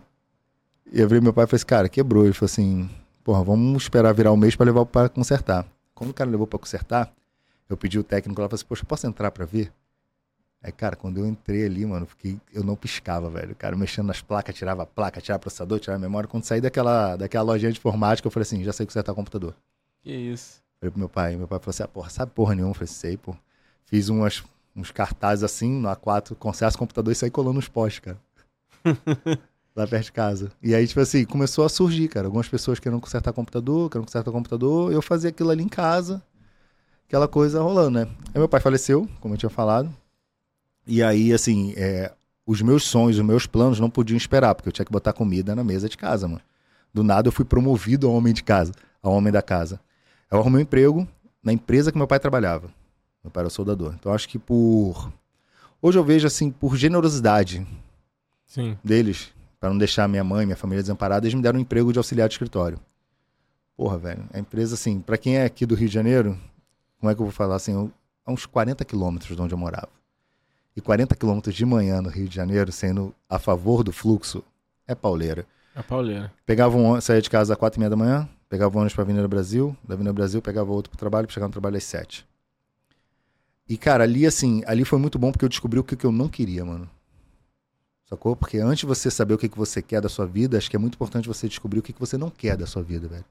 E 0.94 1.02
eu 1.02 1.10
vi 1.10 1.20
meu 1.20 1.34
pai 1.34 1.46
e 1.46 1.48
falei 1.48 1.56
assim, 1.56 1.66
cara, 1.66 1.90
quebrou. 1.90 2.24
Ele 2.24 2.32
falou 2.32 2.46
assim, 2.46 2.88
porra, 3.24 3.44
vamos 3.44 3.82
esperar 3.82 4.14
virar 4.14 4.30
o 4.30 4.36
um 4.36 4.38
mês 4.38 4.56
para 4.56 4.68
levar 4.68 4.86
para 4.86 5.10
consertar. 5.10 5.66
Quando 5.96 6.12
o 6.12 6.14
cara 6.14 6.30
levou 6.30 6.46
para 6.46 6.60
consertar, 6.60 7.12
eu 7.68 7.76
pedi 7.76 7.98
o 7.98 8.04
técnico 8.04 8.40
lá, 8.40 8.48
falei 8.48 8.60
assim, 8.60 8.68
poxa, 8.68 8.86
posso 8.86 9.08
entrar 9.08 9.32
para 9.32 9.46
ver? 9.48 9.74
Aí, 10.62 10.72
cara, 10.72 10.96
quando 10.96 11.18
eu 11.18 11.26
entrei 11.26 11.66
ali, 11.66 11.84
mano, 11.88 12.06
fiquei, 12.06 12.40
eu 12.54 12.64
não 12.64 12.76
piscava, 12.76 13.32
velho. 13.32 13.56
Cara, 13.56 13.76
mexendo 13.76 14.06
nas 14.06 14.22
placas, 14.22 14.54
tirava 14.54 14.84
a 14.84 14.86
placa, 14.86 15.20
tirava 15.20 15.40
processador, 15.40 15.80
tirava 15.80 15.98
a 15.98 16.00
memória. 16.00 16.30
Quando 16.30 16.44
saí 16.44 16.62
daquela, 16.62 17.16
daquela 17.16 17.46
lojinha 17.46 17.72
de 17.72 17.80
informática, 17.80 18.28
eu 18.28 18.32
falei 18.32 18.44
assim, 18.44 18.64
já 18.64 18.74
sei 18.74 18.86
consertar 18.86 19.12
o 19.12 19.16
computador. 19.16 19.56
Que 20.04 20.14
isso? 20.14 20.62
Falei 20.80 20.92
pro 20.92 21.00
meu 21.00 21.10
pai, 21.10 21.36
meu 21.36 21.48
pai 21.48 21.58
falou 21.58 21.72
assim, 21.72 21.82
ah, 21.82 21.88
porra, 21.88 22.12
sabe 22.12 22.32
porra 22.32 22.54
nenhuma? 22.54 22.70
Eu 22.70 22.76
falei, 22.76 22.88
sei, 22.90 23.18
pô. 23.18 23.36
Fiz 23.86 24.08
umas, 24.08 24.44
uns 24.76 24.92
cartazes 24.92 25.44
assim, 25.44 25.72
no 25.72 25.88
A4, 25.88 26.36
conserta 26.36 26.76
o 26.76 26.80
computador 26.80 27.12
e 27.12 27.16
saí 27.16 27.32
colando 27.32 27.56
nos 27.56 27.68
postes, 27.68 28.00
cara. 28.00 28.18
lá 29.76 29.88
perto 29.88 30.06
de 30.06 30.12
casa. 30.12 30.52
E 30.62 30.76
aí, 30.76 30.88
tipo 30.88 31.00
assim, 31.00 31.26
começou 31.26 31.66
a 31.66 31.70
surgir, 31.70 32.08
cara. 32.08 32.28
Algumas 32.28 32.48
pessoas 32.48 32.80
querendo 32.80 33.00
consertar 33.00 33.34
computador, 33.34 33.90
querendo 33.90 34.06
consertar 34.06 34.32
computador. 34.32 34.92
Eu 34.92 35.02
fazia 35.02 35.30
aquilo 35.30 35.50
ali 35.50 35.64
em 35.64 35.70
casa 35.70 36.24
aquela 37.08 37.28
coisa 37.28 37.62
rolando, 37.62 37.92
né? 37.92 38.08
Aí 38.34 38.40
meu 38.40 38.50
pai 38.50 38.60
faleceu, 38.60 39.08
como 39.20 39.34
eu 39.34 39.38
tinha 39.38 39.50
falado. 39.50 39.94
E 40.88 41.02
aí, 41.02 41.34
assim, 41.34 41.74
é, 41.78 42.12
os 42.46 42.62
meus 42.62 42.84
sonhos, 42.84 43.18
os 43.18 43.26
meus 43.26 43.48
planos 43.48 43.80
não 43.80 43.90
podiam 43.90 44.18
esperar, 44.18 44.54
porque 44.56 44.70
eu 44.70 44.74
tinha 44.74 44.86
que 44.86 44.92
botar 44.92 45.14
comida 45.14 45.56
na 45.56 45.64
mesa 45.64 45.88
de 45.88 45.98
casa, 45.98 46.28
mano. 46.28 46.42
Do 46.94 47.04
nada 47.04 47.28
eu 47.28 47.32
fui 47.32 47.46
promovido 47.46 48.08
a 48.08 48.12
homem 48.12 48.34
de 48.34 48.44
casa, 48.44 48.72
a 49.02 49.10
homem 49.10 49.32
da 49.32 49.42
casa. 49.42 49.80
Eu 50.32 50.40
arrumei 50.40 50.60
um 50.60 50.64
emprego 50.64 51.08
na 51.44 51.54
empresa 51.54 51.92
que 51.92 51.98
meu 51.98 52.08
pai 52.08 52.20
trabalhava. 52.20 52.70
Meu 53.26 53.32
pai 53.32 53.42
era 53.42 53.50
soldador. 53.50 53.96
Então 54.00 54.14
acho 54.14 54.30
que 54.30 54.38
por. 54.38 55.12
Hoje 55.82 55.98
eu 55.98 56.04
vejo, 56.04 56.28
assim, 56.28 56.52
por 56.52 56.78
generosidade 56.78 57.66
Sim. 58.46 58.78
deles, 58.84 59.34
para 59.60 59.70
não 59.70 59.78
deixar 59.80 60.08
minha 60.08 60.24
mãe, 60.24 60.46
minha 60.46 60.56
família 60.56 60.84
desamparada, 60.84 61.26
eles 61.26 61.34
me 61.34 61.42
deram 61.42 61.58
um 61.58 61.62
emprego 61.62 61.92
de 61.92 61.98
auxiliar 61.98 62.28
de 62.28 62.36
escritório. 62.36 62.80
Porra, 63.76 63.98
velho. 63.98 64.24
A 64.32 64.38
empresa, 64.38 64.76
assim, 64.76 65.00
para 65.02 65.18
quem 65.18 65.38
é 65.38 65.44
aqui 65.44 65.66
do 65.66 65.74
Rio 65.74 65.88
de 65.88 65.94
Janeiro, 65.94 66.40
como 67.00 67.12
é 67.12 67.16
que 67.16 67.22
eu 67.22 67.26
vou 67.26 67.34
falar 67.34 67.56
assim, 67.56 67.92
a 68.24 68.32
uns 68.32 68.46
40 68.46 68.86
quilômetros 68.86 69.36
de 69.36 69.42
onde 69.42 69.56
eu 69.56 69.58
morava. 69.58 69.90
E 70.76 70.82
40 70.82 71.16
quilômetros 71.16 71.56
de 71.56 71.66
manhã 71.66 72.04
no 72.04 72.10
Rio 72.10 72.28
de 72.28 72.36
Janeiro, 72.36 72.72
sendo 72.72 73.14
a 73.28 73.40
favor 73.40 73.84
do 73.84 73.92
fluxo, 73.92 74.44
é 74.88 74.94
pauleira. 74.94 75.48
É 75.76 75.82
pauleira. 75.82 76.32
Pegava 76.46 76.78
um 76.78 77.02
saía 77.02 77.24
de 77.24 77.30
casa 77.30 77.54
às 77.54 77.60
4 77.60 77.78
e 77.78 77.80
meia 77.80 77.90
da 77.90 77.96
manhã, 77.96 78.30
pegava 78.48 78.78
um 78.78 78.82
ônibus 78.82 78.94
para 78.94 79.02
a 79.02 79.06
Avenida 79.06 79.28
Brasil, 79.28 79.76
da 79.84 79.96
Avenida 79.96 80.14
Brasil 80.14 80.44
pegava 80.44 80.72
outro 80.72 80.92
para 80.92 80.98
o 80.98 81.00
trabalho, 81.00 81.26
para 81.26 81.34
chegar 81.34 81.48
no 81.48 81.52
trabalho 81.52 81.78
às 81.78 81.84
7. 81.86 82.26
E, 83.68 83.78
cara, 83.78 84.04
ali, 84.04 84.26
assim, 84.26 84.62
ali 84.68 84.86
foi 84.86 85.00
muito 85.00 85.18
bom 85.18 85.32
porque 85.32 85.44
eu 85.44 85.50
descobri 85.50 85.80
o 85.80 85.84
que, 85.84 86.06
eu 86.06 86.12
não 86.12 86.30
queria, 86.30 86.64
mano. 86.64 86.90
Sacou? 88.08 88.36
Porque 88.36 88.60
antes 88.60 88.80
de 88.80 88.86
você 88.86 89.10
saber 89.10 89.34
o 89.34 89.38
que, 89.38 89.50
que 89.50 89.58
você 89.58 89.82
quer 89.82 90.00
da 90.00 90.10
sua 90.10 90.28
vida, 90.28 90.58
acho 90.58 90.70
que 90.70 90.76
é 90.76 90.80
muito 90.80 90.94
importante 90.94 91.28
você 91.28 91.48
descobrir 91.48 91.80
o 91.80 91.82
que, 91.82 91.92
que 91.92 92.00
você 92.00 92.18
não 92.18 92.30
quer 92.30 92.56
da 92.56 92.68
sua 92.68 92.84
vida, 92.84 93.08
velho. 93.08 93.26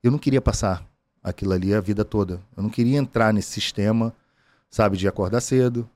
Eu 0.00 0.12
não 0.12 0.18
queria 0.18 0.40
passar 0.40 0.88
aquilo 1.22 1.52
ali 1.52 1.74
a 1.74 1.80
vida 1.80 2.04
toda. 2.04 2.40
Eu 2.56 2.62
não 2.62 2.70
queria 2.70 2.96
entrar 2.96 3.32
nesse 3.32 3.50
sistema, 3.50 4.14
sabe, 4.70 4.96
de 4.96 5.08
acordar 5.08 5.40
cedo, 5.40 5.88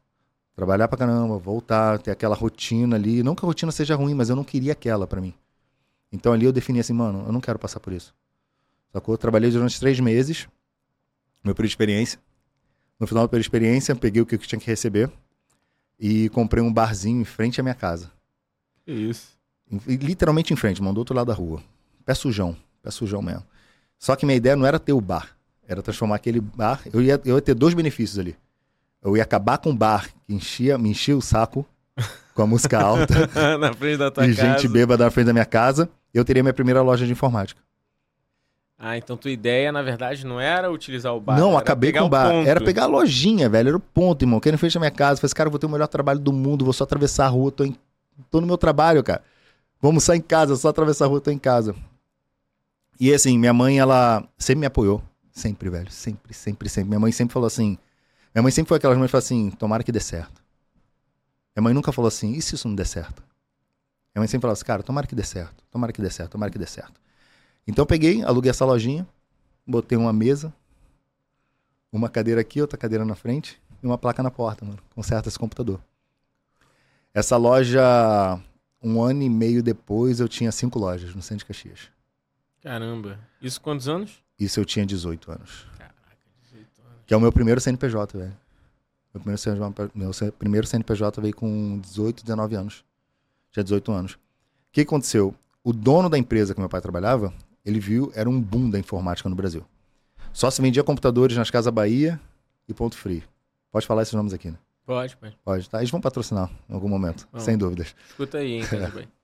trabalhar 0.56 0.88
pra 0.88 0.98
caramba, 0.98 1.38
voltar, 1.38 2.00
ter 2.00 2.10
aquela 2.10 2.34
rotina 2.34 2.96
ali. 2.96 3.22
Não 3.22 3.36
que 3.36 3.44
a 3.44 3.46
rotina 3.46 3.70
seja 3.70 3.94
ruim, 3.94 4.14
mas 4.14 4.28
eu 4.28 4.34
não 4.34 4.42
queria 4.42 4.72
aquela 4.72 5.06
para 5.06 5.20
mim. 5.20 5.32
Então 6.10 6.32
ali 6.32 6.44
eu 6.44 6.52
defini 6.52 6.80
assim, 6.80 6.92
mano, 6.92 7.24
eu 7.26 7.32
não 7.32 7.40
quero 7.40 7.58
passar 7.58 7.78
por 7.78 7.92
isso. 7.92 8.12
Sacou? 8.92 9.14
Eu 9.14 9.18
trabalhei 9.18 9.50
durante 9.50 9.78
três 9.78 10.00
meses, 10.00 10.48
meu 11.44 11.54
período 11.54 11.68
de 11.68 11.72
experiência. 11.72 12.18
No 13.02 13.06
final 13.08 13.28
período 13.28 13.42
de 13.42 13.48
experiência, 13.48 13.96
peguei 13.96 14.22
o 14.22 14.26
que 14.26 14.36
eu 14.36 14.38
tinha 14.38 14.60
que 14.60 14.66
receber 14.68 15.10
e 15.98 16.28
comprei 16.28 16.62
um 16.62 16.72
barzinho 16.72 17.20
em 17.20 17.24
frente 17.24 17.58
à 17.58 17.62
minha 17.64 17.74
casa. 17.74 18.08
Que 18.86 18.92
isso? 18.92 19.36
Literalmente 19.88 20.52
em 20.52 20.56
frente, 20.56 20.80
mano, 20.80 20.94
do 20.94 20.98
outro 20.98 21.12
lado 21.12 21.26
da 21.26 21.34
rua. 21.34 21.60
Pé 22.04 22.14
sujão, 22.14 22.56
pé 22.80 22.92
sujão 22.92 23.20
mesmo. 23.20 23.42
Só 23.98 24.14
que 24.14 24.24
minha 24.24 24.36
ideia 24.36 24.54
não 24.54 24.64
era 24.64 24.78
ter 24.78 24.92
o 24.92 25.00
bar, 25.00 25.36
era 25.66 25.82
transformar 25.82 26.14
aquele 26.14 26.40
bar. 26.40 26.80
Eu 26.92 27.02
ia, 27.02 27.20
eu 27.24 27.34
ia 27.34 27.42
ter 27.42 27.54
dois 27.54 27.74
benefícios 27.74 28.20
ali. 28.20 28.36
Eu 29.02 29.16
ia 29.16 29.24
acabar 29.24 29.58
com 29.58 29.70
o 29.70 29.76
bar 29.76 30.08
que 30.24 30.32
enchia, 30.32 30.78
me 30.78 30.88
enchia 30.88 31.16
o 31.16 31.20
saco 31.20 31.66
com 32.36 32.42
a 32.42 32.46
música 32.46 32.80
alta. 32.80 33.28
na 33.58 33.72
frente 33.74 33.96
da 33.96 34.12
tua 34.12 34.28
e 34.28 34.32
casa. 34.32 34.48
gente 34.48 34.68
bêbada 34.68 35.02
na 35.02 35.10
frente 35.10 35.26
da 35.26 35.32
minha 35.32 35.44
casa. 35.44 35.90
Eu 36.14 36.24
teria 36.24 36.44
minha 36.44 36.54
primeira 36.54 36.80
loja 36.82 37.04
de 37.04 37.10
informática. 37.10 37.60
Ah, 38.84 38.98
então 38.98 39.16
tua 39.16 39.30
ideia, 39.30 39.70
na 39.70 39.80
verdade, 39.80 40.26
não 40.26 40.40
era 40.40 40.68
utilizar 40.68 41.14
o 41.14 41.20
bar. 41.20 41.38
Não, 41.38 41.56
acabei 41.56 41.92
com 41.92 42.00
o 42.00 42.08
bar. 42.08 42.32
Ponto. 42.32 42.48
Era 42.48 42.60
pegar 42.60 42.82
a 42.82 42.86
lojinha, 42.86 43.48
velho. 43.48 43.68
Era 43.68 43.76
o 43.76 43.80
ponto, 43.80 44.24
irmão. 44.24 44.40
Quem 44.40 44.56
frente 44.56 44.74
da 44.74 44.80
minha 44.80 44.90
casa. 44.90 45.20
Falei, 45.20 45.32
cara, 45.32 45.46
eu 45.46 45.52
vou 45.52 45.58
ter 45.60 45.66
o 45.66 45.68
melhor 45.68 45.86
trabalho 45.86 46.18
do 46.18 46.32
mundo, 46.32 46.64
vou 46.64 46.74
só 46.74 46.82
atravessar 46.82 47.26
a 47.26 47.28
rua, 47.28 47.52
tô, 47.52 47.64
em... 47.64 47.76
tô 48.28 48.40
no 48.40 48.46
meu 48.48 48.58
trabalho, 48.58 49.00
cara. 49.04 49.22
Vamos 49.80 50.02
sair 50.02 50.18
em 50.18 50.20
casa, 50.20 50.56
só 50.56 50.70
atravessar 50.70 51.04
a 51.04 51.08
rua, 51.08 51.20
tô 51.20 51.30
em 51.30 51.38
casa. 51.38 51.76
E 52.98 53.14
assim, 53.14 53.38
minha 53.38 53.52
mãe, 53.52 53.78
ela 53.78 54.24
sempre 54.36 54.58
me 54.58 54.66
apoiou. 54.66 55.00
Sempre, 55.30 55.70
velho. 55.70 55.88
Sempre, 55.88 56.34
sempre, 56.34 56.68
sempre. 56.68 56.88
Minha 56.88 56.98
mãe 56.98 57.12
sempre 57.12 57.32
falou 57.32 57.46
assim. 57.46 57.78
Minha 58.34 58.42
mãe 58.42 58.50
sempre 58.50 58.68
foi 58.68 58.78
aquelas 58.78 58.98
mães 58.98 59.06
que 59.06 59.12
falou 59.12 59.22
assim: 59.22 59.50
tomara 59.50 59.84
que 59.84 59.92
dê 59.92 60.00
certo. 60.00 60.42
Minha 61.54 61.62
mãe 61.62 61.72
nunca 61.72 61.92
falou 61.92 62.08
assim: 62.08 62.32
e 62.32 62.42
se 62.42 62.56
isso 62.56 62.66
não 62.66 62.74
der 62.74 62.86
certo? 62.86 63.22
Minha 64.12 64.22
mãe 64.22 64.26
sempre 64.26 64.42
falava 64.42 64.54
assim: 64.54 64.64
cara, 64.64 64.82
tomara 64.82 65.06
que 65.06 65.14
dê 65.14 65.22
certo, 65.22 65.62
tomara 65.70 65.92
que 65.92 66.02
dê 66.02 66.10
certo, 66.10 66.32
tomara 66.32 66.50
que 66.50 66.58
dê 66.58 66.66
certo. 66.66 67.00
Então 67.66 67.82
eu 67.82 67.86
peguei, 67.86 68.22
aluguei 68.22 68.50
essa 68.50 68.64
lojinha, 68.64 69.06
botei 69.66 69.96
uma 69.96 70.12
mesa, 70.12 70.52
uma 71.92 72.08
cadeira 72.08 72.40
aqui, 72.40 72.60
outra 72.60 72.78
cadeira 72.78 73.04
na 73.04 73.14
frente 73.14 73.60
e 73.82 73.86
uma 73.86 73.98
placa 73.98 74.22
na 74.22 74.30
porta, 74.30 74.64
mano. 74.64 74.78
Conserta 74.94 75.28
esse 75.28 75.38
computador. 75.38 75.80
Essa 77.14 77.36
loja, 77.36 77.82
um 78.82 79.02
ano 79.02 79.22
e 79.22 79.28
meio 79.28 79.62
depois, 79.62 80.18
eu 80.18 80.28
tinha 80.28 80.50
cinco 80.50 80.78
lojas 80.78 81.14
no 81.14 81.20
centro 81.22 81.38
de 81.38 81.44
Caxias. 81.44 81.90
Caramba. 82.62 83.18
Isso 83.40 83.60
quantos 83.60 83.88
anos? 83.88 84.22
Isso 84.38 84.58
eu 84.58 84.64
tinha 84.64 84.86
18 84.86 85.30
anos. 85.30 85.66
Caraca, 85.76 85.94
18 86.42 86.66
anos. 86.80 87.02
Que 87.06 87.14
é 87.14 87.16
o 87.16 87.20
meu 87.20 87.30
primeiro 87.30 87.60
CNPJ, 87.60 88.18
velho. 88.18 88.36
Meu 89.12 89.20
primeiro 89.20 89.38
CNPJ, 89.38 89.90
meu 89.94 90.32
primeiro 90.32 90.66
CNPJ 90.66 91.20
veio 91.20 91.36
com 91.36 91.78
18, 91.80 92.24
19 92.24 92.54
anos. 92.54 92.84
Tinha 93.50 93.62
18 93.62 93.92
anos. 93.92 94.12
O 94.12 94.18
que 94.72 94.80
aconteceu? 94.80 95.34
O 95.62 95.72
dono 95.72 96.08
da 96.08 96.16
empresa 96.16 96.54
que 96.54 96.60
meu 96.60 96.68
pai 96.68 96.80
trabalhava, 96.80 97.32
ele 97.64 97.78
viu, 97.80 98.10
era 98.14 98.28
um 98.28 98.40
boom 98.40 98.68
da 98.70 98.78
informática 98.78 99.28
no 99.28 99.34
Brasil. 99.36 99.64
Só 100.32 100.50
se 100.50 100.60
vendia 100.62 100.82
computadores 100.82 101.36
nas 101.36 101.50
Casas 101.50 101.72
Bahia 101.72 102.20
e 102.68 102.74
Ponto 102.74 102.96
Frio. 102.96 103.22
Pode 103.70 103.86
falar 103.86 104.02
esses 104.02 104.14
nomes 104.14 104.32
aqui, 104.32 104.50
né? 104.50 104.56
Pode, 104.84 105.16
pode. 105.16 105.38
Pode, 105.44 105.70
tá? 105.70 105.78
Eles 105.78 105.90
vão 105.90 106.00
patrocinar 106.00 106.50
em 106.68 106.74
algum 106.74 106.88
momento, 106.88 107.28
Vamos. 107.30 107.44
sem 107.44 107.56
dúvidas. 107.56 107.94
Escuta 108.08 108.38
aí, 108.38 108.52
hein, 108.54 108.66
Casa 108.66 108.88
Bem. 108.88 109.08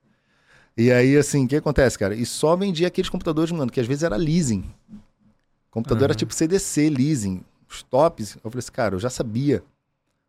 E 0.81 0.93
aí, 0.93 1.17
assim, 1.17 1.45
o 1.45 1.49
que 1.49 1.57
acontece, 1.57 1.99
cara? 1.99 2.15
E 2.15 2.25
só 2.25 2.55
vendia 2.55 2.87
aqueles 2.87 3.11
computadores, 3.11 3.51
mano, 3.51 3.69
que 3.69 3.81
às 3.81 3.87
vezes 3.89 4.05
era 4.05 4.15
leasing. 4.15 4.61
O 4.89 5.71
computador 5.73 6.05
era 6.05 6.13
Uhum. 6.13 6.17
tipo 6.19 6.33
CDC, 6.33 6.89
leasing. 6.89 7.43
Os 7.69 7.83
tops. 7.83 8.37
Eu 8.37 8.49
falei 8.49 8.61
assim, 8.61 8.71
cara, 8.71 8.95
eu 8.95 9.01
já 9.01 9.11
sabia 9.11 9.61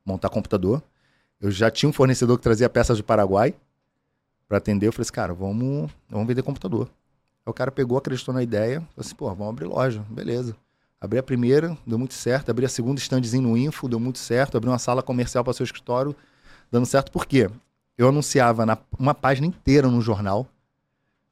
montar 0.03 0.27
computador. 0.29 0.81
Eu 1.39 1.51
já 1.51 1.69
tinha 1.69 1.87
um 1.87 1.93
fornecedor 1.93 2.35
que 2.37 2.41
trazia 2.41 2.67
peças 2.67 2.97
do 2.97 3.03
Paraguai 3.03 3.53
pra 4.47 4.57
atender. 4.57 4.87
Eu 4.87 4.91
falei 4.91 5.03
assim, 5.03 5.11
cara, 5.13 5.35
vamos, 5.35 5.91
vamos 6.09 6.27
vender 6.27 6.41
computador. 6.41 6.89
Aí 7.49 7.51
o 7.51 7.53
cara 7.53 7.71
pegou, 7.71 7.97
acreditou 7.97 8.33
na 8.33 8.43
ideia. 8.43 8.79
Falei 8.79 8.91
assim, 8.97 9.15
pô, 9.15 9.27
vamos 9.29 9.49
abrir 9.49 9.65
loja. 9.65 10.03
Beleza. 10.09 10.55
Abri 11.01 11.17
a 11.17 11.23
primeira, 11.23 11.75
deu 11.85 11.97
muito 11.97 12.13
certo. 12.13 12.51
Abri 12.51 12.65
a 12.65 12.69
segunda 12.69 12.99
standzinho 12.99 13.43
no 13.43 13.57
Info, 13.57 13.87
deu 13.87 13.99
muito 13.99 14.19
certo. 14.19 14.57
Abri 14.57 14.69
uma 14.69 14.77
sala 14.77 15.01
comercial 15.01 15.43
para 15.43 15.53
seu 15.53 15.63
escritório, 15.63 16.15
dando 16.71 16.85
certo. 16.85 17.11
Por 17.11 17.25
quê? 17.25 17.49
Eu 17.97 18.09
anunciava 18.09 18.65
na, 18.65 18.77
uma 18.97 19.13
página 19.13 19.47
inteira 19.47 19.87
no 19.87 20.01
jornal. 20.01 20.47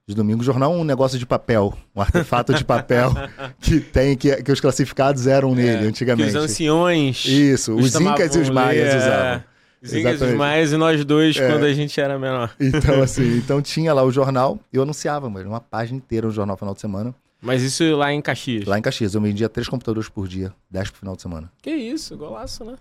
De 0.08 0.16
domingo, 0.16 0.42
o 0.42 0.44
jornal 0.44 0.74
é 0.74 0.78
um 0.78 0.86
negócio 0.86 1.20
de 1.20 1.26
papel, 1.26 1.78
um 1.94 2.02
artefato 2.02 2.54
de 2.54 2.64
papel 2.64 3.12
que 3.60 3.82
tem, 3.82 4.16
que, 4.16 4.42
que 4.42 4.52
os 4.54 4.62
classificados 4.62 5.28
eram 5.28 5.54
nele 5.54 5.82
Que 5.82 5.88
antigamente. 5.88 6.30
os 6.30 6.36
anciões. 6.36 7.26
Isso, 7.26 7.76
os 7.76 7.94
incas 7.94 8.34
e 8.34 8.40
os 8.40 8.50
maias 8.50 8.94
é. 8.94 8.98
usavam. 8.98 9.44
Os 9.92 9.94
incas 9.98 10.72
e 10.72 10.78
nós 10.78 11.04
dois 11.06 11.36
É. 11.38 11.48
quando 11.50 11.64
a 11.66 11.74
gente 11.74 12.00
era 12.00 12.18
menor. 12.20 12.54
Então, 12.60 13.02
assim, 13.04 13.38
então 13.38 13.62
tinha 13.62 13.94
lá 13.94 14.04
o 14.04 14.12
jornal, 14.12 14.60
eu 14.72 14.82
anunciava, 14.84 15.30
mano, 15.30 15.50
uma 15.50 15.62
página 15.62 15.98
inteira 15.98 16.28
no 16.28 16.34
jornal 16.34 16.56
final 16.58 16.74
de 16.74 16.82
semana. 16.82 17.14
Mas 17.42 17.62
isso 17.62 17.84
lá 17.96 18.12
em 18.12 18.22
Caxias. 18.22 18.66
Lá 18.66 18.78
em 18.80 18.82
Caxias, 18.82 19.14
eu 19.14 19.22
vendia 19.22 19.48
três 19.48 19.68
computadores 19.70 20.10
por 20.10 20.28
dia, 20.28 20.52
dez 20.70 20.90
pro 20.90 21.00
final 21.00 21.16
de 21.16 21.22
semana. 21.22 21.52
Que 21.62 21.70
isso, 21.72 22.18
golaço, 22.18 22.66
né? 22.66 22.76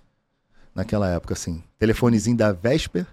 Naquela 0.75 1.09
época, 1.11 1.35
assim. 1.35 1.63
Telefonezinho 1.79 2.37
da 2.37 2.53
Vesper, 2.53 3.07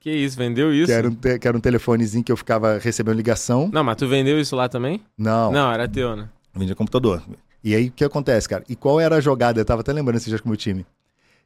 Que 0.00 0.10
isso, 0.10 0.36
vendeu 0.36 0.72
isso? 0.74 0.86
que 0.86 0.92
era, 0.92 1.08
um 1.08 1.14
te- 1.14 1.38
que 1.38 1.48
era 1.48 1.56
um 1.56 1.60
telefonezinho 1.60 2.22
que 2.22 2.30
eu 2.32 2.36
ficava 2.36 2.78
recebendo 2.78 3.16
ligação. 3.16 3.70
Não, 3.72 3.82
mas 3.82 3.96
tu 3.96 4.06
vendeu 4.06 4.38
isso 4.38 4.54
lá 4.54 4.68
também? 4.68 5.00
Não, 5.16 5.50
Não, 5.52 5.72
era 5.72 5.88
teu, 5.88 6.14
né? 6.16 6.28
vendia 6.54 6.74
computador. 6.74 7.22
E 7.62 7.74
aí, 7.74 7.88
o 7.88 7.90
que 7.90 8.04
acontece, 8.04 8.46
cara? 8.48 8.62
E 8.68 8.76
qual 8.76 9.00
era 9.00 9.16
a 9.16 9.20
jogada? 9.20 9.58
Eu 9.58 9.64
tava 9.64 9.80
até 9.80 9.90
lembrando 9.92 10.16
esses 10.16 10.28
dias 10.28 10.40
com 10.42 10.48
o 10.48 10.50
meu 10.50 10.56
time. 10.56 10.84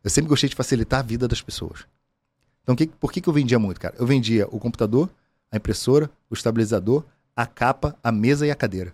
Eu 0.03 0.11
sempre 0.11 0.29
gostei 0.29 0.49
de 0.49 0.57
facilitar 0.57 1.01
a 1.01 1.03
vida 1.03 1.27
das 1.27 1.43
pessoas. 1.43 1.87
Então, 2.63 2.77
que, 2.77 2.87
por 2.87 3.11
que, 3.13 3.21
que 3.21 3.29
eu 3.29 3.33
vendia 3.33 3.59
muito, 3.59 3.81
cara? 3.81 3.95
Eu 3.99 4.07
vendia 4.07 4.47
o 4.51 4.59
computador, 4.59 5.09
a 5.51 5.57
impressora, 5.57 6.11
o 6.29 6.35
estabilizador, 6.35 7.05
a 7.35 7.47
capa, 7.47 7.97
a 8.03 8.13
mesa 8.13 8.47
e 8.47 8.51
a 8.51 8.55
cadeira. 8.55 8.93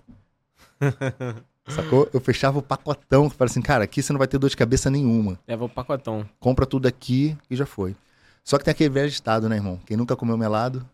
Sacou? 1.67 2.09
Eu 2.13 2.21
fechava 2.21 2.59
o 2.59 2.63
pacotão. 2.63 3.31
Falei 3.31 3.51
assim, 3.51 3.63
cara, 3.63 3.85
aqui 3.85 4.03
você 4.03 4.13
não 4.13 4.19
vai 4.19 4.29
ter 4.29 4.39
dor 4.39 4.51
de 4.51 4.57
cabeça 4.57 4.91
nenhuma. 4.91 5.39
Leva 5.49 5.65
o 5.65 5.69
pacotão. 5.69 6.29
Compra 6.39 6.67
tudo 6.67 6.87
aqui 6.87 7.37
e 7.51 7.57
já 7.57 7.65
foi. 7.65 7.97
Só 8.45 8.59
que 8.59 8.65
tem 8.65 8.73
aquele 8.73 8.91
velho 8.91 9.11
ditado, 9.11 9.49
né, 9.49 9.57
irmão? 9.57 9.81
Quem 9.87 9.97
nunca 9.97 10.15
comeu 10.15 10.37
melado, 10.37 10.87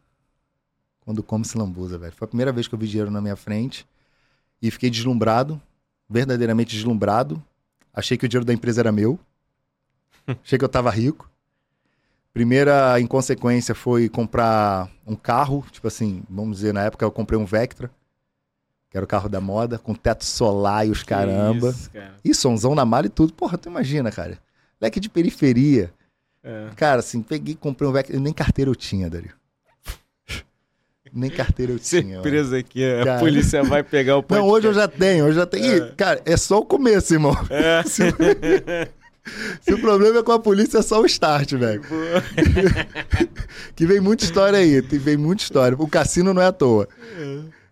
quando 1.00 1.22
come 1.22 1.44
se 1.44 1.58
lambuza, 1.58 1.98
velho. 1.98 2.12
Foi 2.12 2.24
a 2.26 2.28
primeira 2.28 2.52
vez 2.52 2.68
que 2.68 2.74
eu 2.74 2.78
vi 2.78 2.86
dinheiro 2.86 3.10
na 3.10 3.20
minha 3.20 3.34
frente 3.34 3.84
e 4.62 4.70
fiquei 4.70 4.88
deslumbrado, 4.88 5.60
verdadeiramente 6.08 6.76
deslumbrado. 6.76 7.42
Achei 7.92 8.16
que 8.16 8.24
o 8.24 8.28
dinheiro 8.28 8.44
da 8.44 8.54
empresa 8.54 8.80
era 8.80 8.92
meu. 8.92 9.18
Achei 10.44 10.58
que 10.58 10.64
eu 10.64 10.68
tava 10.68 10.90
rico. 10.90 11.30
Primeira 12.32 13.00
inconsequência 13.00 13.74
foi 13.74 14.08
comprar 14.08 14.88
um 15.06 15.16
carro, 15.16 15.64
tipo 15.72 15.88
assim, 15.88 16.22
vamos 16.30 16.58
dizer, 16.58 16.72
na 16.72 16.84
época 16.84 17.04
eu 17.04 17.10
comprei 17.10 17.38
um 17.38 17.44
Vectra, 17.44 17.90
que 18.88 18.96
era 18.96 19.04
o 19.04 19.08
carro 19.08 19.28
da 19.28 19.40
moda, 19.40 19.78
com 19.78 19.94
teto 19.94 20.24
solar 20.24 20.86
e 20.86 20.90
os 20.90 21.02
caramba. 21.02 21.70
Isso, 21.70 21.90
cara. 21.90 22.14
E 22.24 22.34
somzão 22.34 22.74
na 22.74 22.84
mala 22.84 23.06
e 23.06 23.10
tudo. 23.10 23.32
Porra, 23.32 23.58
tu 23.58 23.68
imagina, 23.68 24.12
cara. 24.12 24.38
Leque 24.80 25.00
de 25.00 25.08
periferia. 25.08 25.92
É. 26.42 26.68
Cara, 26.76 27.00
assim, 27.00 27.20
peguei, 27.20 27.54
comprei 27.54 27.88
um 27.88 27.92
Vectra. 27.92 28.18
Nem 28.18 28.32
carteira 28.32 28.70
eu 28.70 28.76
tinha, 28.76 29.10
Dario. 29.10 29.32
Nem 31.12 31.30
carteira 31.30 31.72
eu 31.72 31.78
tinha. 31.80 32.14
Surpresa 32.14 32.58
aqui, 32.58 32.84
a 32.84 33.04
Cara. 33.04 33.18
polícia 33.18 33.64
vai 33.64 33.82
pegar 33.82 34.16
o 34.18 34.24
Não, 34.28 34.46
hoje 34.46 34.68
eu 34.68 34.72
já 34.72 34.86
tenho, 34.86 35.24
hoje 35.24 35.32
eu 35.38 35.40
já 35.42 35.46
tenho. 35.46 35.88
Ih, 35.88 35.92
cara, 35.96 36.22
é 36.24 36.36
só 36.36 36.58
o 36.60 36.64
começo, 36.64 37.12
irmão. 37.12 37.34
É. 37.50 37.82
Se, 39.60 39.74
o 39.74 39.80
problema 39.80 40.18
é 40.18 40.22
com 40.22 40.32
a 40.32 40.38
polícia, 40.38 40.78
é 40.78 40.82
só 40.82 41.00
o 41.00 41.06
start, 41.06 41.52
velho. 41.52 41.82
que 43.76 43.86
vem 43.86 44.00
muita 44.00 44.24
história 44.24 44.58
aí, 44.58 44.80
vem 44.80 45.16
muita 45.16 45.42
história. 45.42 45.76
O 45.78 45.88
cassino 45.88 46.32
não 46.32 46.42
é 46.42 46.46
à 46.46 46.52
toa. 46.52 46.88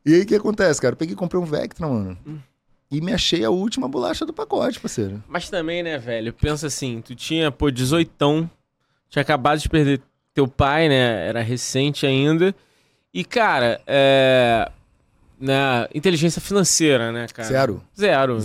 E 0.04 0.14
aí 0.14 0.22
o 0.22 0.26
que 0.26 0.34
acontece, 0.34 0.80
cara? 0.80 0.92
Eu 0.92 0.96
peguei 0.96 1.14
e 1.14 1.16
comprei 1.16 1.40
um 1.40 1.44
Vectra, 1.44 1.86
mano. 1.86 2.18
E 2.90 3.00
me 3.00 3.12
achei 3.12 3.44
a 3.44 3.50
última 3.50 3.86
bolacha 3.88 4.24
do 4.24 4.32
pacote, 4.32 4.80
parceiro. 4.80 5.22
Mas 5.28 5.50
também, 5.50 5.82
né, 5.82 5.98
velho? 5.98 6.32
Pensa 6.32 6.68
assim, 6.68 7.02
tu 7.02 7.14
tinha, 7.14 7.50
pô, 7.50 7.70
18, 7.70 8.48
tinha 9.10 9.22
acabado 9.22 9.58
de 9.58 9.68
perder 9.68 10.00
teu 10.32 10.48
pai, 10.48 10.88
né? 10.88 11.26
Era 11.28 11.42
recente 11.42 12.06
ainda. 12.06 12.54
E, 13.12 13.24
cara, 13.24 13.80
é. 13.86 14.70
Né, 15.40 15.86
inteligência 15.94 16.40
financeira, 16.40 17.12
né, 17.12 17.26
cara? 17.32 17.48
Zero. 17.48 17.82
Zero. 17.96 18.34
né? 18.34 18.40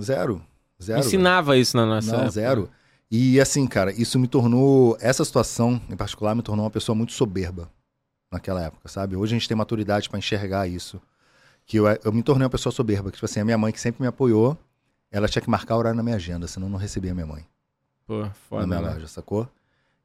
Zero, 0.00 0.42
zero. 0.82 1.00
Ensinava 1.00 1.56
isso 1.56 1.76
na 1.76 1.86
nossa 1.86 2.08
Não, 2.10 2.14
época. 2.18 2.30
zero. 2.30 2.70
E 3.10 3.40
assim, 3.40 3.66
cara, 3.66 3.92
isso 3.92 4.18
me 4.18 4.26
tornou. 4.28 4.96
Essa 5.00 5.24
situação, 5.24 5.80
em 5.88 5.96
particular, 5.96 6.34
me 6.34 6.42
tornou 6.42 6.64
uma 6.64 6.70
pessoa 6.70 6.94
muito 6.96 7.12
soberba 7.12 7.70
naquela 8.32 8.62
época, 8.62 8.88
sabe? 8.88 9.14
Hoje 9.16 9.34
a 9.34 9.38
gente 9.38 9.48
tem 9.48 9.56
maturidade 9.56 10.08
pra 10.08 10.18
enxergar 10.18 10.66
isso. 10.66 11.00
Que 11.64 11.78
eu, 11.78 11.86
eu 12.04 12.12
me 12.12 12.22
tornei 12.22 12.44
uma 12.44 12.50
pessoa 12.50 12.72
soberba. 12.72 13.10
Que, 13.10 13.16
tipo 13.16 13.24
assim, 13.24 13.40
a 13.40 13.44
minha 13.44 13.58
mãe, 13.58 13.72
que 13.72 13.80
sempre 13.80 14.02
me 14.02 14.08
apoiou, 14.08 14.56
ela 15.10 15.28
tinha 15.28 15.42
que 15.42 15.48
marcar 15.50 15.76
o 15.76 15.78
horário 15.78 15.96
na 15.96 16.02
minha 16.02 16.16
agenda, 16.16 16.46
senão 16.48 16.66
eu 16.66 16.70
não 16.70 16.78
recebia 16.78 17.14
minha 17.14 17.26
mãe 17.26 17.46
Pô, 18.06 18.20
na 18.22 18.30
foda, 18.30 18.66
minha 18.66 18.80
né? 18.80 18.90
loja, 18.92 19.06
sacou? 19.08 19.48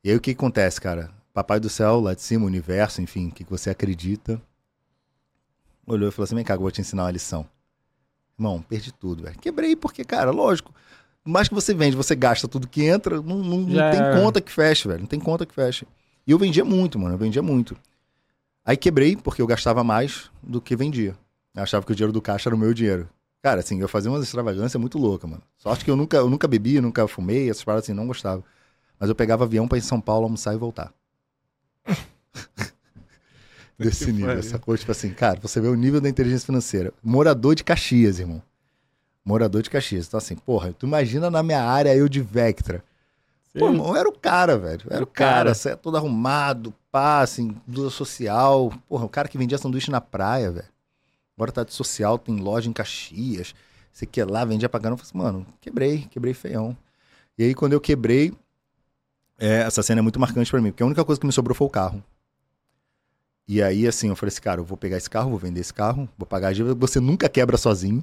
E 0.03 0.09
aí 0.09 0.15
o 0.15 0.21
que 0.21 0.31
acontece, 0.31 0.79
cara? 0.79 1.11
Papai 1.33 1.59
do 1.59 1.69
céu, 1.69 1.99
lá 1.99 2.13
de 2.13 2.21
cima, 2.21 2.45
universo, 2.45 3.01
enfim, 3.01 3.27
o 3.29 3.31
que 3.31 3.43
que 3.43 3.49
você 3.49 3.69
acredita, 3.69 4.41
olhou 5.85 6.09
e 6.09 6.11
falou 6.11 6.23
assim: 6.25 6.35
vem 6.35 6.43
cá, 6.43 6.53
eu 6.55 6.59
vou 6.59 6.71
te 6.71 6.81
ensinar 6.81 7.03
uma 7.03 7.11
lição. 7.11 7.47
Irmão, 8.41 8.59
perdi 8.67 8.91
tudo, 8.91 9.21
velho. 9.21 9.37
Quebrei 9.39 9.75
porque, 9.75 10.03
cara, 10.03 10.31
lógico. 10.31 10.73
Mais 11.23 11.47
que 11.47 11.53
você 11.53 11.75
vende, 11.75 11.95
você 11.95 12.15
gasta 12.15 12.47
tudo 12.47 12.67
que 12.67 12.83
entra, 12.83 13.21
não, 13.21 13.37
não- 13.37 13.57
não 13.59 13.91
tem 13.91 14.19
conta 14.19 14.41
que 14.41 14.51
feche, 14.51 14.87
velho. 14.87 15.01
Não 15.01 15.05
tem 15.07 15.19
conta 15.19 15.45
que 15.45 15.53
feche. 15.53 15.85
E 16.25 16.31
eu 16.31 16.39
vendia 16.39 16.65
muito, 16.65 16.97
mano. 16.97 17.13
Eu 17.13 17.19
vendia 17.19 17.43
muito. 17.43 17.77
Aí 18.65 18.75
quebrei 18.75 19.15
porque 19.15 19.39
eu 19.43 19.45
gastava 19.45 19.83
mais 19.83 20.31
do 20.41 20.59
que 20.59 20.75
vendia. 20.75 21.15
Eu 21.53 21.61
achava 21.61 21.85
que 21.85 21.91
o 21.91 21.95
dinheiro 21.95 22.11
do 22.11 22.19
caixa 22.19 22.49
era 22.49 22.55
o 22.55 22.57
meu 22.57 22.73
dinheiro. 22.73 23.07
Cara, 23.43 23.59
assim, 23.59 23.79
eu 23.79 23.87
fazia 23.87 24.09
umas 24.09 24.23
extravagâncias 24.23 24.79
muito 24.81 24.97
loucas, 24.97 25.29
mano. 25.29 25.43
Sorte 25.59 25.85
que 25.85 25.91
eu 25.91 25.95
nunca, 25.95 26.17
eu 26.17 26.29
nunca 26.29 26.47
bebi, 26.47 26.81
nunca 26.81 27.07
fumei, 27.07 27.47
essas 27.47 27.63
paradas 27.63 27.85
assim, 27.85 27.93
não 27.93 28.07
gostava. 28.07 28.43
Mas 28.99 29.07
eu 29.07 29.15
pegava 29.15 29.43
avião 29.43 29.67
pra 29.67 29.77
ir 29.77 29.81
em 29.81 29.83
São 29.83 30.01
Paulo 30.01 30.23
almoçar 30.23 30.55
e 30.55 30.57
voltar. 30.57 30.91
Desse 33.89 34.05
Que 34.05 34.11
nível, 34.11 34.43
sacou? 34.43 34.77
Tipo 34.77 34.91
assim, 34.91 35.11
cara, 35.11 35.39
você 35.41 35.59
vê 35.59 35.67
o 35.67 35.75
nível 35.75 35.99
da 35.99 36.09
inteligência 36.09 36.45
financeira. 36.45 36.93
Morador 37.03 37.55
de 37.55 37.63
Caxias, 37.63 38.19
irmão. 38.19 38.41
Morador 39.23 39.61
de 39.61 39.69
Caxias. 39.69 40.07
Então, 40.07 40.17
assim, 40.17 40.35
porra, 40.35 40.73
tu 40.73 40.85
imagina 40.85 41.29
na 41.29 41.43
minha 41.43 41.63
área 41.63 41.95
eu 41.95 42.07
de 42.09 42.21
Vectra. 42.21 42.83
Pô, 43.57 43.67
irmão, 43.67 43.89
eu 43.89 43.95
era 43.97 44.07
o 44.07 44.13
cara, 44.13 44.57
velho. 44.57 44.81
Eu 44.89 44.95
era 44.95 45.03
o 45.03 45.07
cara. 45.07 45.35
cara, 45.35 45.53
saia 45.53 45.75
todo 45.75 45.97
arrumado, 45.97 46.73
pá, 46.91 47.21
assim, 47.21 47.55
blusa 47.67 47.89
social. 47.89 48.71
Porra, 48.87 49.05
o 49.05 49.09
cara 49.09 49.27
que 49.27 49.37
vendia 49.37 49.57
sanduíche 49.57 49.91
na 49.91 49.99
praia, 49.99 50.51
velho. 50.51 50.67
Agora 51.35 51.51
tá 51.51 51.63
de 51.63 51.73
social, 51.73 52.17
tem 52.17 52.37
loja 52.37 52.69
em 52.69 52.73
Caxias. 52.73 53.53
Você 53.91 54.05
quer 54.05 54.25
lá, 54.25 54.45
vendia 54.45 54.69
pra 54.69 54.79
caramba. 54.79 55.01
Eu 55.01 55.05
falei 55.05 55.25
assim, 55.25 55.33
mano, 55.33 55.45
quebrei, 55.59 56.07
quebrei 56.09 56.33
feião. 56.33 56.77
E 57.37 57.43
aí, 57.43 57.53
quando 57.53 57.73
eu 57.73 57.81
quebrei, 57.81 58.33
é, 59.37 59.61
essa 59.61 59.83
cena 59.83 59.99
é 59.99 60.01
muito 60.01 60.19
marcante 60.19 60.49
pra 60.49 60.61
mim, 60.61 60.71
porque 60.71 60.83
a 60.83 60.85
única 60.85 61.03
coisa 61.03 61.19
que 61.19 61.25
me 61.25 61.33
sobrou 61.33 61.55
foi 61.55 61.67
o 61.67 61.69
carro. 61.69 62.03
E 63.51 63.61
aí, 63.61 63.85
assim, 63.85 64.07
eu 64.07 64.15
falei 64.15 64.31
assim, 64.31 64.39
cara, 64.39 64.61
eu 64.61 64.63
vou 64.63 64.77
pegar 64.77 64.95
esse 64.95 65.09
carro, 65.09 65.31
vou 65.31 65.37
vender 65.37 65.59
esse 65.59 65.73
carro, 65.73 66.07
vou 66.17 66.25
pagar 66.25 66.47
a 66.47 66.53
dívida. 66.53 66.73
Você 66.73 67.01
nunca 67.01 67.27
quebra 67.27 67.57
sozinho. 67.57 68.01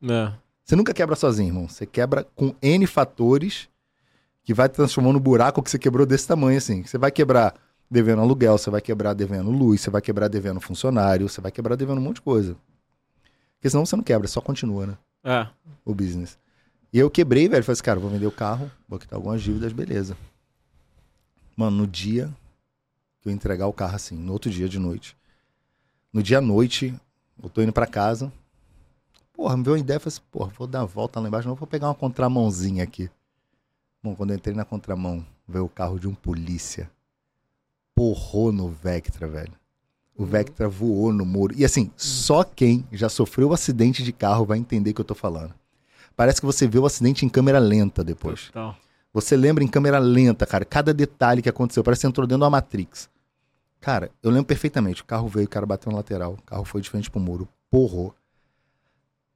É. 0.00 0.32
Você 0.64 0.76
nunca 0.76 0.94
quebra 0.94 1.16
sozinho, 1.16 1.48
irmão. 1.48 1.68
Você 1.68 1.84
quebra 1.84 2.22
com 2.36 2.54
N 2.62 2.86
fatores 2.86 3.68
que 4.44 4.54
vai 4.54 4.68
transformando 4.68 5.16
um 5.16 5.20
buraco 5.20 5.60
que 5.64 5.68
você 5.68 5.80
quebrou 5.80 6.06
desse 6.06 6.28
tamanho, 6.28 6.58
assim. 6.58 6.84
Você 6.84 6.96
vai 6.96 7.10
quebrar 7.10 7.56
devendo 7.90 8.22
aluguel, 8.22 8.56
você 8.56 8.70
vai 8.70 8.80
quebrar 8.80 9.14
devendo 9.14 9.50
luz, 9.50 9.80
você 9.80 9.90
vai 9.90 10.00
quebrar 10.00 10.28
devendo 10.28 10.60
funcionário, 10.60 11.28
você 11.28 11.40
vai 11.40 11.50
quebrar 11.50 11.74
devendo 11.74 11.98
um 11.98 12.02
monte 12.02 12.16
de 12.16 12.22
coisa. 12.22 12.54
Porque 13.56 13.70
senão 13.70 13.84
você 13.84 13.96
não 13.96 14.04
quebra, 14.04 14.28
só 14.28 14.40
continua, 14.40 14.86
né? 14.86 14.98
É. 15.24 15.48
O 15.84 15.92
business. 15.92 16.38
E 16.92 17.00
eu 17.00 17.10
quebrei, 17.10 17.48
velho. 17.48 17.64
Falei 17.64 17.72
assim, 17.72 17.82
cara, 17.82 17.98
vou 17.98 18.10
vender 18.10 18.28
o 18.28 18.30
carro, 18.30 18.70
vou 18.88 19.00
quitar 19.00 19.16
algumas 19.16 19.42
dívidas, 19.42 19.72
beleza. 19.72 20.16
Mano, 21.56 21.78
no 21.78 21.86
dia 21.88 22.30
que 23.24 23.30
eu 23.30 23.32
entregar 23.32 23.66
o 23.66 23.72
carro 23.72 23.96
assim, 23.96 24.14
no 24.14 24.34
outro 24.34 24.50
dia 24.50 24.68
de 24.68 24.78
noite. 24.78 25.16
No 26.12 26.22
dia 26.22 26.38
à 26.38 26.40
noite, 26.42 26.94
eu 27.42 27.48
tô 27.48 27.62
indo 27.62 27.72
pra 27.72 27.86
casa. 27.86 28.30
Porra, 29.32 29.56
me 29.56 29.64
veio 29.64 29.74
uma 29.74 29.80
ideia, 29.80 29.98
falei 29.98 30.14
assim, 30.14 30.26
porra, 30.30 30.52
vou 30.56 30.66
dar 30.66 30.82
a 30.82 30.84
volta 30.84 31.18
lá 31.18 31.26
embaixo, 31.26 31.48
não 31.48 31.54
vou 31.54 31.66
pegar 31.66 31.88
uma 31.88 31.94
contramãozinha 31.94 32.84
aqui. 32.84 33.10
Bom, 34.02 34.14
quando 34.14 34.30
eu 34.30 34.36
entrei 34.36 34.54
na 34.54 34.64
contramão, 34.64 35.24
veio 35.48 35.64
o 35.64 35.68
carro 35.68 35.98
de 35.98 36.06
um 36.06 36.14
polícia. 36.14 36.90
Porrou 37.94 38.52
no 38.52 38.68
Vectra, 38.68 39.26
velho. 39.26 39.54
O 40.14 40.26
Vectra 40.26 40.68
voou 40.68 41.10
no 41.10 41.24
muro. 41.24 41.54
E 41.56 41.64
assim, 41.64 41.90
só 41.96 42.44
quem 42.44 42.86
já 42.92 43.08
sofreu 43.08 43.48
um 43.48 43.52
acidente 43.52 44.04
de 44.04 44.12
carro 44.12 44.44
vai 44.44 44.58
entender 44.58 44.90
o 44.90 44.94
que 44.94 45.00
eu 45.00 45.04
tô 45.04 45.14
falando. 45.14 45.54
Parece 46.14 46.40
que 46.40 46.46
você 46.46 46.68
vê 46.68 46.78
o 46.78 46.86
acidente 46.86 47.24
em 47.24 47.28
câmera 47.28 47.58
lenta 47.58 48.04
depois. 48.04 48.46
Total. 48.48 48.76
Você 49.14 49.36
lembra 49.36 49.64
em 49.64 49.68
câmera 49.68 49.98
lenta, 49.98 50.44
cara, 50.44 50.64
cada 50.64 50.92
detalhe 50.92 51.40
que 51.40 51.48
aconteceu. 51.48 51.82
Parece 51.82 52.00
que 52.00 52.02
você 52.02 52.08
entrou 52.08 52.26
dentro 52.26 52.42
da 52.42 52.50
Matrix. 52.50 53.08
Cara, 53.84 54.10
eu 54.22 54.30
lembro 54.30 54.46
perfeitamente. 54.46 55.02
O 55.02 55.04
carro 55.04 55.28
veio, 55.28 55.44
o 55.44 55.48
cara 55.48 55.66
bateu 55.66 55.92
na 55.92 55.98
lateral. 55.98 56.32
O 56.32 56.42
carro 56.42 56.64
foi 56.64 56.80
de 56.80 56.88
frente 56.88 57.10
pro 57.10 57.20
muro. 57.20 57.46
Porrou. 57.70 58.14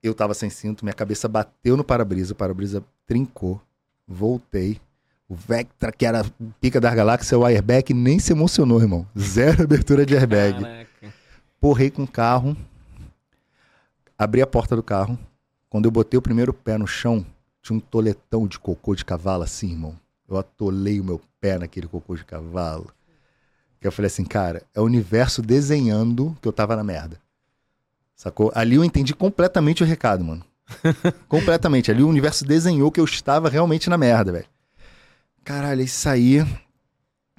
Eu 0.03 0.15
tava 0.15 0.33
sem 0.33 0.49
cinto, 0.49 0.87
minha 0.87 0.95
cabeça 0.95 1.29
bateu 1.29 1.77
no 1.77 1.85
para-brisa. 1.85 2.33
O 2.33 2.35
para-brisa 2.35 2.83
trincou. 3.07 3.61
Voltei. 4.07 4.81
O 5.29 5.35
Vectra, 5.35 5.93
que 5.93 6.07
era 6.07 6.25
pica 6.63 6.81
das 6.81 6.95
galáxias, 6.95 7.39
o 7.39 7.45
airbag 7.45 7.93
nem 7.93 8.19
se 8.19 8.33
emocionou, 8.33 8.81
irmão. 8.81 9.07
Zero 9.19 9.65
abertura 9.65 10.07
de 10.07 10.17
airbag. 10.17 10.63
Caraca. 10.63 11.15
Porrei 11.61 11.91
com 11.91 12.05
o 12.05 12.09
carro. 12.09 12.57
Abri 14.17 14.41
a 14.41 14.47
porta 14.47 14.75
do 14.75 14.83
carro. 14.83 15.19
Quando 15.69 15.85
eu 15.85 15.91
botei 15.91 16.17
o 16.17 16.23
primeiro 16.23 16.55
pé 16.55 16.79
no 16.79 16.87
chão, 16.87 17.23
tinha 17.61 17.77
um 17.77 17.81
toletão 17.81 18.49
de 18.49 18.59
cocô 18.59 18.95
de 18.95 19.05
cavalo 19.05 19.43
assim, 19.43 19.73
irmão. 19.73 19.95
Eu 20.27 20.39
atolei 20.39 20.99
o 20.99 21.05
meu 21.05 21.21
pé 21.39 21.59
naquele 21.59 21.87
cocô 21.87 22.17
de 22.17 22.25
cavalo. 22.25 22.91
Que 23.81 23.87
eu 23.87 23.93
falei 23.93 24.09
assim, 24.09 24.25
cara, 24.25 24.63
é 24.75 24.81
o 24.81 24.85
universo 24.85 25.41
desenhando 25.41 26.37
que 26.43 26.49
eu 26.49 26.53
tava 26.53 26.75
na 26.75 26.83
merda. 26.83 27.19
Sacou? 28.17 28.51
Ali 28.55 28.77
eu 28.77 28.85
entendi 28.85 29.15
completamente 29.15 29.83
o 29.83 29.87
recado, 29.87 30.25
mano. 30.25 30.45
completamente. 31.29 31.91
Ali 31.91 32.03
o 32.03 32.09
universo 32.09 32.45
desenhou 32.45 32.91
que 32.91 33.01
eu 33.01 33.05
estava 33.05 33.49
realmente 33.49 33.89
na 33.89 33.97
merda, 33.97 34.33
velho. 34.33 34.47
Caralho, 35.45 35.81
aí 35.81 35.89
saí 35.89 36.45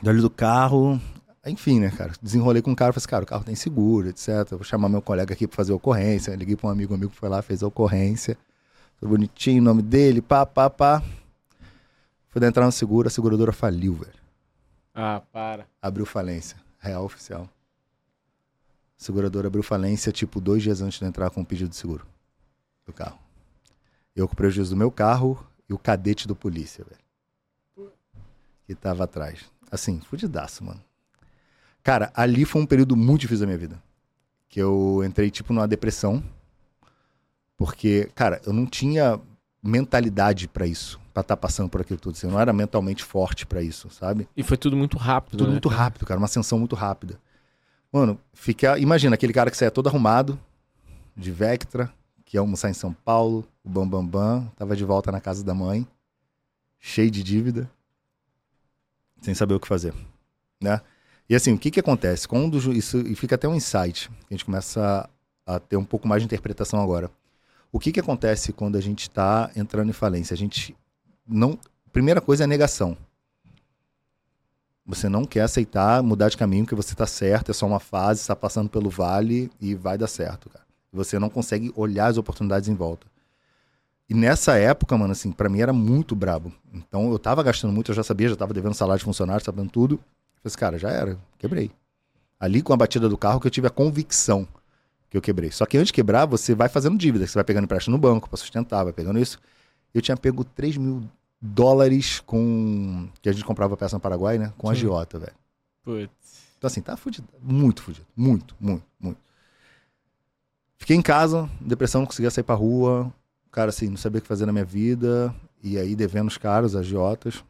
dali 0.01 0.22
do 0.22 0.29
carro. 0.29 1.00
Enfim, 1.46 1.79
né, 1.79 1.91
cara? 1.91 2.13
Desenrolei 2.22 2.62
com 2.62 2.72
o 2.72 2.75
cara, 2.75 2.93
falei 2.93 3.01
assim, 3.01 3.10
cara, 3.10 3.24
o 3.24 3.27
carro 3.27 3.43
tem 3.43 3.55
seguro, 3.55 4.08
etc. 4.10 4.50
Vou 4.51 4.63
chamar 4.63 4.89
meu 4.89 5.01
colega 5.01 5.34
aqui 5.34 5.48
pra 5.48 5.58
fazer 5.58 5.74
a 5.74 5.75
ocorrência. 5.75 6.36
Liguei 6.36 6.55
pra 6.55 6.67
um 6.67 6.72
amigo, 6.72 6.93
um 6.93 6.96
amigo 6.96 7.12
foi 7.13 7.29
lá, 7.29 7.41
fez 7.41 7.62
a 7.62 7.67
ocorrência. 7.67 8.38
Tudo 9.00 9.10
bonitinho, 9.10 9.62
o 9.62 9.65
nome 9.65 9.81
dele, 9.81 10.22
pá, 10.22 10.46
pá, 10.46 10.69
pá. 10.69 11.03
Fui 12.29 12.46
entrar 12.46 12.65
no 12.65 12.72
seguro, 12.72 13.08
a 13.08 13.12
seguradora 13.12 13.51
faliu, 13.51 13.93
velho. 13.93 14.13
Ah, 15.01 15.22
para. 15.32 15.66
Abriu 15.81 16.05
falência. 16.05 16.57
Real 16.77 17.05
oficial. 17.05 17.44
A 17.44 19.01
seguradora 19.01 19.48
abriu 19.48 19.64
falência, 19.64 20.12
tipo, 20.12 20.42
dois 20.42 20.62
dias 20.62 20.81
antes 20.81 21.00
de 21.00 21.05
entrar 21.05 21.29
com 21.29 21.40
o 21.40 21.46
pedido 21.46 21.70
de 21.70 21.77
seguro 21.77 22.05
do 22.85 22.92
carro. 22.92 23.18
Eu 24.14 24.27
com 24.27 24.33
o 24.33 24.35
prejuízo 24.35 24.72
do 24.72 24.75
meu 24.75 24.92
carro 24.92 25.42
e 25.70 25.74
o 25.74 25.77
cadete 25.77 26.27
do 26.27 26.35
polícia, 26.35 26.83
velho. 26.83 27.92
Que 28.66 28.75
tava 28.75 29.05
atrás. 29.05 29.50
Assim, 29.72 30.01
fudidaço, 30.01 30.66
mano. 30.66 30.83
Cara, 31.81 32.12
ali 32.14 32.44
foi 32.44 32.62
um 32.62 32.66
período 32.66 32.98
muito 32.98 33.22
difícil 33.22 33.46
da 33.46 33.46
minha 33.46 33.57
vida. 33.57 33.81
Que 34.50 34.59
eu 34.59 35.01
entrei, 35.05 35.31
tipo, 35.31 35.53
numa 35.53 35.68
depressão. 35.68 36.22
Porque, 37.55 38.12
cara, 38.14 38.42
eu 38.46 38.51
não 38.51 38.66
tinha 38.66 39.18
mentalidade 39.61 40.48
pra 40.48 40.65
isso. 40.65 41.00
Pra 41.13 41.22
estar 41.22 41.37
passando 41.37 41.69
por 41.69 41.81
aquilo 41.81 42.00
tudo. 42.00 42.15
assim, 42.15 42.27
Eu 42.27 42.33
não 42.33 42.39
era 42.39 42.53
mentalmente 42.53 43.03
forte 43.03 43.45
pra 43.45 43.61
isso, 43.61 43.89
sabe? 43.89 44.27
E 44.35 44.43
foi 44.43 44.57
tudo 44.57 44.75
muito 44.77 44.98
rápido, 44.98 45.31
Tudo 45.37 45.45
né, 45.48 45.51
muito 45.51 45.69
cara? 45.69 45.81
rápido, 45.83 46.05
cara. 46.05 46.17
Uma 46.19 46.25
ascensão 46.25 46.57
muito 46.59 46.75
rápida. 46.75 47.19
Mano, 47.91 48.19
fica. 48.33 48.77
Imagina 48.79 49.15
aquele 49.15 49.33
cara 49.33 49.50
que 49.51 49.57
saia 49.57 49.72
todo 49.72 49.87
arrumado, 49.87 50.39
de 51.15 51.31
Vectra, 51.31 51.91
que 52.24 52.37
ia 52.37 52.41
almoçar 52.41 52.69
em 52.69 52.74
São 52.74 52.93
Paulo, 52.93 53.45
o 53.63 53.69
Bambambam, 53.69 54.05
Bam, 54.05 54.39
Bam, 54.41 54.51
tava 54.55 54.75
de 54.75 54.85
volta 54.85 55.11
na 55.11 55.19
casa 55.19 55.43
da 55.43 55.53
mãe, 55.53 55.85
cheio 56.79 57.09
de 57.09 57.24
dívida, 57.24 57.69
sem 59.22 59.33
saber 59.33 59.55
o 59.55 59.59
que 59.59 59.67
fazer, 59.67 59.93
né? 60.61 60.79
E 61.27 61.35
assim, 61.35 61.51
o 61.53 61.57
que 61.57 61.69
que 61.72 61.79
acontece? 61.79 62.27
Quando 62.27 62.57
isso 62.74 63.00
e 63.00 63.15
fica 63.15 63.35
até 63.35 63.48
um 63.48 63.55
insight, 63.55 64.09
a 64.29 64.33
gente 64.33 64.45
começa 64.45 65.09
a 65.45 65.59
ter 65.59 65.75
um 65.77 65.83
pouco 65.83 66.07
mais 66.07 66.22
de 66.22 66.25
interpretação 66.25 66.81
agora. 66.81 67.09
O 67.72 67.79
que 67.79 67.92
que 67.92 68.00
acontece 68.00 68.51
quando 68.51 68.77
a 68.77 68.82
gente 68.82 69.03
está 69.03 69.51
entrando 69.55 69.90
em 69.90 69.94
falência? 69.94 70.34
A 70.34 70.38
gente 70.38 70.75
não, 71.27 71.58
primeira 71.92 72.20
coisa 72.20 72.44
é 72.44 72.46
a 72.46 72.48
negação. 72.48 72.98
Você 74.86 75.08
não 75.08 75.24
quer 75.24 75.42
aceitar 75.42 76.01
mudar 76.01 76.29
de 76.29 76.38
caminho, 76.38 76.66
que 76.66 76.74
você 76.74 76.96
tá 76.96 77.05
certo, 77.05 77.51
é 77.51 77.53
só 77.53 77.68
uma 77.68 77.79
fase, 77.79 78.22
está 78.22 78.36
passando 78.36 78.70
pelo 78.70 78.90
vale 78.90 79.51
e 79.62 79.75
vai 79.75 80.00
dar 80.00 80.08
certo, 80.08 80.50
cara. 80.50 80.66
Você 80.92 81.20
não 81.20 81.29
consegue 81.29 81.72
olhar 81.75 82.08
as 82.08 82.18
oportunidades 82.18 82.68
em 82.68 82.74
volta. 82.74 83.05
E 84.10 84.16
nessa 84.16 84.58
época, 84.58 84.98
mano, 84.98 85.12
assim, 85.12 85.32
pra 85.32 85.48
mim 85.48 85.62
era 85.62 85.72
muito 85.72 86.16
brabo. 86.16 86.51
Então 86.74 87.12
eu 87.12 87.20
tava 87.20 87.44
gastando 87.44 87.72
muito, 87.72 87.92
eu 87.92 87.96
já 87.96 88.01
sabia, 88.01 88.29
já 88.29 88.36
tava 88.36 88.51
devendo 88.51 88.74
salário 88.74 88.98
de 88.98 89.05
funcionário, 89.05 89.46
sabendo 89.46 89.70
tudo. 89.70 89.94
Eu 89.94 90.00
falei 90.00 90.46
assim, 90.46 90.58
cara, 90.58 90.79
já 90.79 90.90
era, 90.90 91.20
quebrei. 91.38 91.70
Ali 92.40 92.64
com 92.64 92.74
a 92.74 92.77
batida 92.77 93.08
do 93.08 93.18
carro 93.18 93.40
que 93.40 93.46
eu 93.46 93.51
tive 93.51 93.68
a 93.68 93.70
convicção 93.70 94.48
que 95.09 95.17
eu 95.17 95.22
quebrei. 95.22 95.51
Só 95.51 95.65
que 95.65 95.77
antes 95.77 95.87
de 95.87 95.93
quebrar, 95.93 96.25
você 96.25 96.53
vai 96.53 96.69
fazendo 96.69 96.98
dívida, 96.98 97.25
você 97.25 97.33
vai 97.33 97.43
pegando 97.43 97.63
empréstimo 97.65 97.95
no 97.95 98.01
banco 98.01 98.29
pra 98.29 98.37
sustentar, 98.37 98.83
vai 98.83 98.93
pegando 98.93 99.19
isso. 99.19 99.39
Eu 99.93 100.01
tinha 100.01 100.15
pego 100.15 100.43
3 100.43 100.77
mil 100.77 101.03
dólares 101.41 102.19
com. 102.19 103.07
que 103.22 103.29
a 103.29 103.31
gente 103.31 103.43
comprava 103.45 103.75
peça 103.75 103.95
no 103.95 104.00
Paraguai, 104.00 104.37
né? 104.37 104.53
Com 104.57 104.69
a 104.69 104.74
Sim. 104.74 104.81
Giota, 104.81 105.17
velho. 105.17 105.33
Putz. 105.83 106.09
Então, 106.57 106.67
assim, 106.67 106.81
tá 106.81 106.95
fudido. 106.98 107.27
Muito 107.41 107.81
fudido. 107.81 108.05
Muito, 108.15 108.55
muito, 108.59 108.83
muito. 109.00 109.17
Fiquei 110.77 110.95
em 110.95 111.01
casa, 111.01 111.50
depressão, 111.59 112.01
não 112.01 112.05
conseguia 112.05 112.29
sair 112.29 112.43
pra 112.43 112.55
rua. 112.55 113.11
Cara, 113.51 113.69
assim, 113.69 113.89
não 113.89 113.98
sabia 113.98 114.19
o 114.19 114.22
que 114.22 114.27
fazer 114.27 114.45
na 114.45 114.51
minha 114.51 114.65
vida. 114.65 115.33
E 115.63 115.77
aí, 115.77 115.95
devendo 115.95 116.27
os 116.27 116.37
caras, 116.37 116.75
as 116.75 116.81
agiotas. 116.81 117.43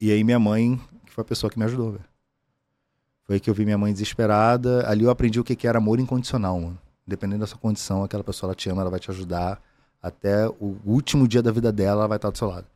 E 0.00 0.10
aí, 0.10 0.24
minha 0.24 0.38
mãe, 0.38 0.80
que 1.04 1.12
foi 1.12 1.22
a 1.22 1.24
pessoa 1.24 1.50
que 1.50 1.58
me 1.58 1.64
ajudou, 1.64 1.92
velho. 1.92 2.04
Foi 3.30 3.36
aí 3.36 3.40
que 3.40 3.48
eu 3.48 3.54
vi 3.54 3.64
minha 3.64 3.78
mãe 3.78 3.92
desesperada. 3.92 4.90
Ali 4.90 5.04
eu 5.04 5.10
aprendi 5.10 5.38
o 5.38 5.44
que 5.44 5.64
era 5.64 5.78
amor 5.78 6.00
incondicional, 6.00 6.60
mano. 6.60 6.76
Dependendo 7.06 7.42
da 7.42 7.46
sua 7.46 7.58
condição, 7.58 8.02
aquela 8.02 8.24
pessoa, 8.24 8.48
ela 8.48 8.56
te 8.56 8.68
ama, 8.68 8.80
ela 8.80 8.90
vai 8.90 8.98
te 8.98 9.08
ajudar. 9.08 9.62
Até 10.02 10.48
o 10.48 10.76
último 10.84 11.28
dia 11.28 11.40
da 11.40 11.52
vida 11.52 11.70
dela, 11.70 12.00
ela 12.00 12.08
vai 12.08 12.16
estar 12.16 12.28
do 12.28 12.36
seu 12.36 12.48
lado. 12.48 12.66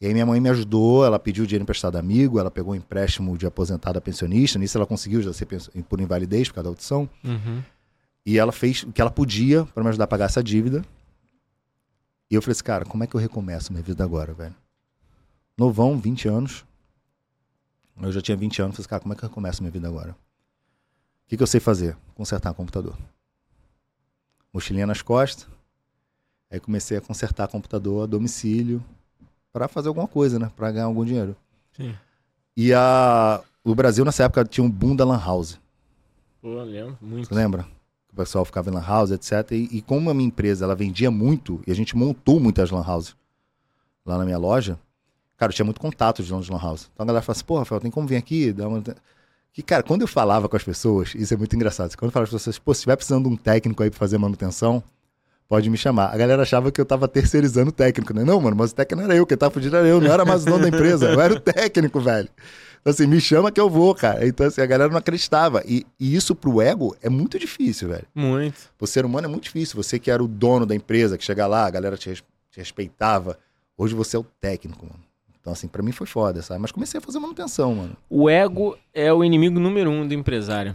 E 0.00 0.06
aí 0.06 0.12
minha 0.12 0.26
mãe 0.26 0.40
me 0.40 0.48
ajudou, 0.48 1.06
ela 1.06 1.16
pediu 1.16 1.46
dinheiro 1.46 1.62
emprestado 1.62 1.94
a 1.94 2.00
amigo, 2.00 2.40
ela 2.40 2.50
pegou 2.50 2.72
um 2.72 2.76
empréstimo 2.76 3.38
de 3.38 3.46
aposentada 3.46 4.00
pensionista, 4.00 4.58
nisso 4.58 4.76
ela 4.76 4.84
conseguiu 4.84 5.22
já 5.22 5.32
ser 5.32 5.46
por 5.88 6.00
invalidez 6.00 6.48
por 6.48 6.54
causa 6.56 6.64
da 6.64 6.70
audição. 6.70 7.08
Uhum. 7.22 7.62
E 8.26 8.36
ela 8.36 8.50
fez 8.50 8.82
o 8.82 8.90
que 8.90 9.00
ela 9.00 9.12
podia 9.12 9.64
para 9.64 9.84
me 9.84 9.90
ajudar 9.90 10.06
a 10.06 10.08
pagar 10.08 10.24
essa 10.24 10.42
dívida. 10.42 10.84
E 12.28 12.34
eu 12.34 12.42
falei 12.42 12.50
assim, 12.50 12.64
cara, 12.64 12.84
como 12.84 13.04
é 13.04 13.06
que 13.06 13.14
eu 13.14 13.20
recomeço 13.20 13.72
minha 13.72 13.84
vida 13.84 14.02
agora, 14.02 14.34
velho? 14.34 14.56
Novão, 15.56 15.96
20 15.96 16.26
anos. 16.26 16.64
Eu 18.00 18.12
já 18.12 18.20
tinha 18.20 18.36
20 18.36 18.62
anos, 18.62 18.76
falei 18.76 18.82
assim, 18.82 18.88
cara, 18.88 19.02
como 19.02 19.12
é 19.12 19.16
que 19.16 19.24
eu 19.24 19.28
recomeço 19.28 19.62
minha 19.62 19.70
vida 19.70 19.88
agora? 19.88 20.12
O 20.12 21.28
que, 21.28 21.36
que 21.36 21.42
eu 21.42 21.46
sei 21.46 21.60
fazer? 21.60 21.96
Consertar 22.14 22.52
computador. 22.54 22.96
Mochilinha 24.52 24.86
nas 24.86 25.02
costas. 25.02 25.46
Aí 26.50 26.60
comecei 26.60 26.96
a 26.96 27.00
consertar 27.00 27.48
computador 27.48 28.04
a 28.04 28.06
domicílio 28.06 28.84
para 29.52 29.68
fazer 29.68 29.88
alguma 29.88 30.06
coisa, 30.06 30.38
né? 30.38 30.50
Para 30.54 30.70
ganhar 30.70 30.84
algum 30.84 31.04
dinheiro. 31.04 31.36
Sim. 31.72 31.94
E 32.56 32.72
a... 32.74 33.40
o 33.64 33.74
Brasil, 33.74 34.04
nessa 34.04 34.24
época, 34.24 34.44
tinha 34.44 34.64
um 34.64 34.70
boom 34.70 34.94
da 34.94 35.04
Lan 35.04 35.18
House. 35.18 35.58
Pô, 36.40 36.62
lembro. 36.62 36.98
Muito. 37.00 37.28
Você 37.28 37.34
lembra? 37.34 37.66
O 38.12 38.16
pessoal 38.16 38.44
ficava 38.44 38.70
em 38.70 38.72
lan 38.72 38.86
house, 38.86 39.10
etc. 39.10 39.50
E, 39.50 39.78
e 39.78 39.82
como 39.82 40.08
a 40.08 40.14
minha 40.14 40.28
empresa 40.28 40.64
ela 40.64 40.76
vendia 40.76 41.10
muito, 41.10 41.60
e 41.66 41.72
a 41.72 41.74
gente 41.74 41.96
montou 41.96 42.38
muitas 42.38 42.70
lan 42.70 42.84
houses 42.86 43.16
lá 44.06 44.18
na 44.18 44.24
minha 44.24 44.38
loja, 44.38 44.78
cara, 45.44 45.52
eu 45.52 45.54
tinha 45.54 45.64
muito 45.64 45.80
contato 45.80 46.22
de 46.22 46.28
dono 46.28 46.42
de 46.42 46.50
lan 46.50 46.58
house. 46.58 46.88
Então 46.92 47.04
a 47.04 47.06
galera 47.06 47.22
fala 47.22 47.36
assim, 47.36 47.44
pô, 47.44 47.58
Rafael, 47.58 47.80
tem 47.80 47.90
como 47.90 48.06
vir 48.06 48.16
aqui? 48.16 48.52
Dar 48.52 48.68
uma... 48.68 48.82
Que, 49.52 49.62
cara, 49.62 49.82
quando 49.82 50.02
eu 50.02 50.08
falava 50.08 50.48
com 50.48 50.56
as 50.56 50.64
pessoas, 50.64 51.14
isso 51.14 51.32
é 51.32 51.36
muito 51.36 51.54
engraçado. 51.54 51.96
Quando 51.96 52.08
eu 52.08 52.12
falava 52.12 52.28
com 52.28 52.36
as 52.36 52.42
pessoas, 52.42 52.58
pô, 52.58 52.74
se 52.74 52.78
estiver 52.78 52.96
precisando 52.96 53.28
de 53.28 53.34
um 53.34 53.36
técnico 53.36 53.82
aí 53.82 53.90
pra 53.90 53.98
fazer 53.98 54.18
manutenção, 54.18 54.82
pode 55.48 55.70
me 55.70 55.76
chamar. 55.76 56.12
A 56.12 56.16
galera 56.16 56.42
achava 56.42 56.72
que 56.72 56.80
eu 56.80 56.84
tava 56.84 57.06
terceirizando 57.06 57.68
o 57.68 57.72
técnico, 57.72 58.12
né? 58.12 58.24
Não, 58.24 58.40
mano, 58.40 58.56
mas 58.56 58.72
o 58.72 58.74
técnico 58.74 59.02
não 59.02 59.04
era 59.04 59.16
eu, 59.16 59.24
quem 59.24 59.36
tava 59.36 59.52
fugindo 59.52 59.76
era 59.76 59.86
eu, 59.86 60.00
não 60.00 60.12
era 60.12 60.24
mais 60.24 60.42
o 60.42 60.46
dono 60.46 60.62
da 60.62 60.68
empresa, 60.68 61.10
eu 61.10 61.20
era 61.20 61.34
o 61.34 61.40
técnico, 61.40 62.00
velho. 62.00 62.28
Então, 62.80 62.90
assim, 62.90 63.06
me 63.06 63.20
chama 63.20 63.52
que 63.52 63.60
eu 63.60 63.70
vou, 63.70 63.94
cara. 63.94 64.26
Então, 64.26 64.46
assim, 64.46 64.60
a 64.60 64.66
galera 64.66 64.90
não 64.90 64.98
acreditava. 64.98 65.62
E, 65.64 65.86
e 66.00 66.16
isso 66.16 66.34
pro 66.34 66.60
ego 66.60 66.96
é 67.00 67.08
muito 67.08 67.38
difícil, 67.38 67.88
velho. 67.88 68.06
Muito. 68.14 68.58
O 68.80 68.86
ser 68.86 69.04
humano 69.04 69.26
é 69.26 69.30
muito 69.30 69.44
difícil. 69.44 69.76
Você 69.76 69.98
que 69.98 70.10
era 70.10 70.22
o 70.22 70.26
dono 70.26 70.66
da 70.66 70.74
empresa, 70.74 71.16
que 71.16 71.24
chega 71.24 71.46
lá, 71.46 71.64
a 71.64 71.70
galera 71.70 71.96
te, 71.96 72.12
te 72.12 72.56
respeitava. 72.56 73.38
Hoje 73.78 73.94
você 73.94 74.16
é 74.16 74.18
o 74.18 74.26
técnico, 74.40 74.84
mano. 74.84 75.03
Então, 75.44 75.52
assim, 75.52 75.68
pra 75.68 75.82
mim 75.82 75.92
foi 75.92 76.06
foda, 76.06 76.40
sabe? 76.40 76.58
Mas 76.62 76.72
comecei 76.72 76.96
a 76.96 77.02
fazer 77.02 77.18
manutenção, 77.18 77.74
mano. 77.74 77.94
O 78.08 78.30
ego 78.30 78.78
é 78.94 79.12
o 79.12 79.22
inimigo 79.22 79.60
número 79.60 79.90
um 79.90 80.08
do 80.08 80.14
empresário. 80.14 80.74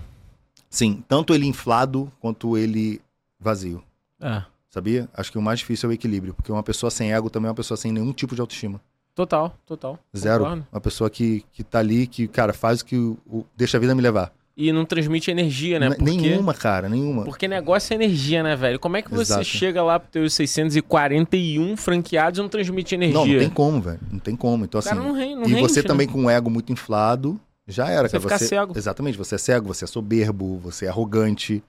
Sim, 0.70 1.04
tanto 1.08 1.34
ele 1.34 1.48
inflado 1.48 2.12
quanto 2.20 2.56
ele 2.56 3.02
vazio. 3.40 3.84
É. 4.22 4.44
Sabia? 4.70 5.10
Acho 5.12 5.32
que 5.32 5.40
o 5.40 5.42
mais 5.42 5.58
difícil 5.58 5.90
é 5.90 5.92
o 5.92 5.94
equilíbrio, 5.96 6.36
porque 6.36 6.52
uma 6.52 6.62
pessoa 6.62 6.92
sem 6.92 7.12
ego 7.12 7.32
também 7.32 7.48
é 7.48 7.50
uma 7.50 7.56
pessoa 7.56 7.76
sem 7.76 7.92
nenhum 7.92 8.14
tipo 8.14 8.36
de 8.36 8.42
autoestima. 8.42 8.80
Total, 9.16 9.58
total. 9.66 9.98
Zero. 10.16 10.44
Concordo. 10.44 10.68
Uma 10.72 10.80
pessoa 10.82 11.10
que, 11.10 11.44
que 11.52 11.64
tá 11.64 11.80
ali, 11.80 12.06
que, 12.06 12.28
cara, 12.28 12.54
faz 12.54 12.82
o 12.82 12.86
que. 12.86 12.96
O, 12.96 13.18
o- 13.26 13.46
deixa 13.58 13.78
a 13.78 13.80
vida 13.80 13.96
me 13.96 14.04
levar. 14.04 14.32
E 14.62 14.74
não 14.74 14.84
transmite 14.84 15.32
energia, 15.32 15.80
né? 15.80 15.88
Porque, 15.88 16.04
Nenhuma, 16.04 16.54
cara, 16.54 16.90
nenhuma. 16.90 17.24
porque 17.24 17.48
negócio 17.48 17.94
é 17.94 17.96
energia, 17.96 18.44
né, 18.44 18.58
velho? 18.58 18.78
Como 18.78 18.98
é 18.98 19.02
que 19.02 19.10
você 19.10 19.32
Exato. 19.32 19.46
chega 19.46 19.82
lá 19.82 19.98
pros 19.98 20.12
teus 20.12 20.34
641 20.34 21.78
franqueados 21.78 22.40
e 22.40 22.42
não 22.42 22.50
transmite 22.50 22.94
energia? 22.94 23.18
Não, 23.20 23.26
não 23.26 23.40
tem 23.40 23.50
como, 23.50 23.82
velho. 23.82 24.00
Não 24.12 24.20
tem 24.20 24.36
como. 24.36 24.66
Então, 24.66 24.80
assim. 24.80 24.94
não, 24.94 25.14
rende, 25.14 25.36
não 25.36 25.44
e 25.46 25.54
rende, 25.54 25.62
você 25.62 25.82
né? 25.82 25.88
também 25.88 26.08
com 26.10 26.26
o 26.26 26.30
ego 26.30 26.50
muito 26.50 26.74
inflado, 26.74 27.40
já 27.66 27.88
era, 27.88 28.10
Você 28.10 28.20
cara. 28.20 28.38
fica 28.38 28.38
cego. 28.38 28.74
Exatamente, 28.78 29.18
você 29.18 29.36
é 29.36 29.38
cego, 29.38 29.68
você 29.74 29.86
é 29.86 29.88
soberbo, 29.88 30.58
você 30.58 30.88
é 30.88 30.90
arrogante 30.90 31.64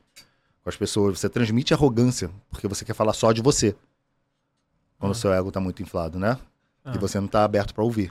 com 0.64 0.68
as 0.68 0.76
pessoas, 0.76 1.20
você 1.20 1.29
transmite 1.29 1.72
arrogância, 1.72 2.29
porque 2.50 2.66
você 2.66 2.85
quer 2.85 2.94
falar 2.94 3.12
só 3.12 3.31
de 3.31 3.40
você. 3.40 3.72
Quando 4.98 5.11
Ah. 5.11 5.12
o 5.12 5.14
seu 5.14 5.33
ego 5.33 5.53
tá 5.53 5.61
muito 5.61 5.81
inflado, 5.81 6.18
né? 6.18 6.37
Ah. 6.85 6.92
E 6.96 6.98
você 6.98 7.20
não 7.20 7.29
tá 7.29 7.44
aberto 7.44 7.72
pra 7.72 7.85
ouvir. 7.85 8.11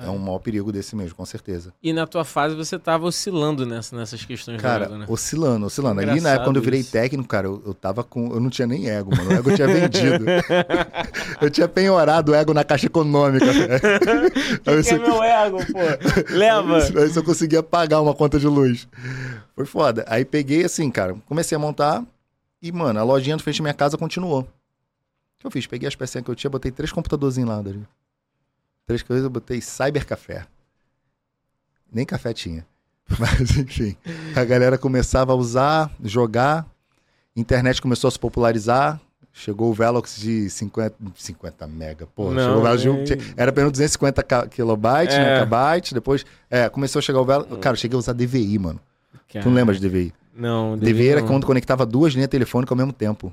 É 0.00 0.06
Ah. 0.06 0.10
um 0.12 0.18
maior 0.18 0.38
perigo 0.38 0.70
desse 0.70 0.94
mesmo, 0.94 1.16
com 1.16 1.26
certeza. 1.26 1.74
E 1.82 1.92
na 1.92 2.06
tua 2.06 2.24
fase 2.24 2.54
você 2.54 2.78
tava 2.78 3.04
oscilando 3.04 3.66
nessa, 3.66 3.96
nessas 3.96 4.24
questões 4.24 4.62
Cara, 4.62 4.86
do 4.86 4.92
ego, 4.92 4.98
né? 5.00 5.06
oscilando, 5.08 5.66
oscilando. 5.66 5.98
Ali 5.98 6.06
na 6.06 6.12
Engraçado 6.12 6.32
época, 6.34 6.44
quando 6.48 6.56
eu 6.56 6.62
virei 6.62 6.80
isso. 6.80 6.92
técnico, 6.92 7.28
cara, 7.28 7.48
eu, 7.48 7.60
eu 7.66 7.74
tava 7.74 8.04
com. 8.04 8.32
Eu 8.32 8.38
não 8.38 8.48
tinha 8.48 8.66
nem 8.66 8.88
ego, 8.88 9.10
mano. 9.16 9.28
O 9.28 9.32
ego 9.32 9.50
eu 9.50 9.56
tinha 9.56 9.66
vendido. 9.66 10.24
eu 11.42 11.50
tinha 11.50 11.66
penhorado 11.66 12.30
o 12.30 12.34
ego 12.34 12.54
na 12.54 12.62
caixa 12.62 12.86
econômica. 12.86 13.46
Que 13.58 14.58
que 14.60 14.70
é 14.70 14.82
você- 14.82 14.98
meu 14.98 15.22
ego, 15.22 15.58
pô? 15.66 16.32
Leva. 16.34 16.78
Aí 17.00 17.10
só 17.10 17.22
conseguia 17.22 17.62
pagar 17.62 18.00
uma 18.00 18.14
conta 18.14 18.38
de 18.38 18.46
luz. 18.46 18.86
Foi 19.54 19.64
foda. 19.64 20.04
Aí 20.08 20.24
peguei 20.24 20.64
assim, 20.64 20.90
cara, 20.90 21.16
comecei 21.26 21.56
a 21.56 21.58
montar 21.58 22.04
e, 22.62 22.70
mano, 22.70 23.00
a 23.00 23.02
lojinha 23.02 23.36
do 23.36 23.42
frente 23.42 23.58
da 23.58 23.62
minha 23.62 23.74
casa 23.74 23.96
continuou. 23.98 24.42
O 24.42 24.46
que 25.40 25.46
eu 25.46 25.50
fiz? 25.50 25.66
Peguei 25.66 25.88
as 25.88 25.94
pecinhas 25.96 26.24
que 26.24 26.30
eu 26.30 26.34
tinha, 26.34 26.50
botei 26.50 26.70
três 26.70 26.92
computadorzinhos 26.92 27.48
lá, 27.50 27.60
Dario. 27.60 27.86
Três 28.88 29.02
coisas, 29.02 29.22
eu 29.24 29.30
botei 29.30 29.60
Cyber 29.60 30.04
Café. 30.06 30.46
Nem 31.92 32.04
café 32.04 32.32
tinha. 32.32 32.66
Mas, 33.18 33.56
enfim, 33.56 33.96
a 34.34 34.44
galera 34.44 34.76
começava 34.76 35.32
a 35.32 35.36
usar, 35.36 35.90
jogar, 36.02 36.66
internet 37.36 37.80
começou 37.80 38.08
a 38.08 38.10
se 38.10 38.18
popularizar. 38.18 39.00
Chegou 39.32 39.70
o 39.70 39.74
Velox 39.74 40.16
de 40.18 40.50
50, 40.50 40.96
50 41.14 41.66
mega, 41.68 42.06
pô. 42.06 42.30
Não, 42.30 42.42
chegou 42.42 42.58
o 42.58 42.62
Velox 42.62 42.80
de 42.82 42.88
um- 42.90 43.04
era 43.36 43.50
apenas 43.50 43.70
250 43.70 44.22
K- 44.22 44.48
kilobytes, 44.48 45.14
É. 45.14 45.18
né, 45.44 45.46
depois 45.94 46.26
é, 46.50 46.68
começou 46.68 46.98
a 46.98 47.02
chegar 47.02 47.20
o 47.20 47.24
Velox. 47.24 47.56
Cara, 47.60 47.74
eu 47.74 47.78
cheguei 47.78 47.94
a 47.94 47.98
usar 47.98 48.14
DVI, 48.14 48.58
mano. 48.58 48.80
Tu 49.30 49.38
não 49.44 49.52
lembra 49.54 49.74
de 49.74 49.80
DVI? 49.80 50.12
Não, 50.34 50.76
DVI 50.76 51.08
era 51.08 51.20
não. 51.20 51.28
quando 51.28 51.46
conectava 51.46 51.84
duas 51.86 52.14
linhas 52.14 52.28
telefônicas 52.28 52.72
ao 52.72 52.76
mesmo 52.76 52.92
tempo. 52.92 53.32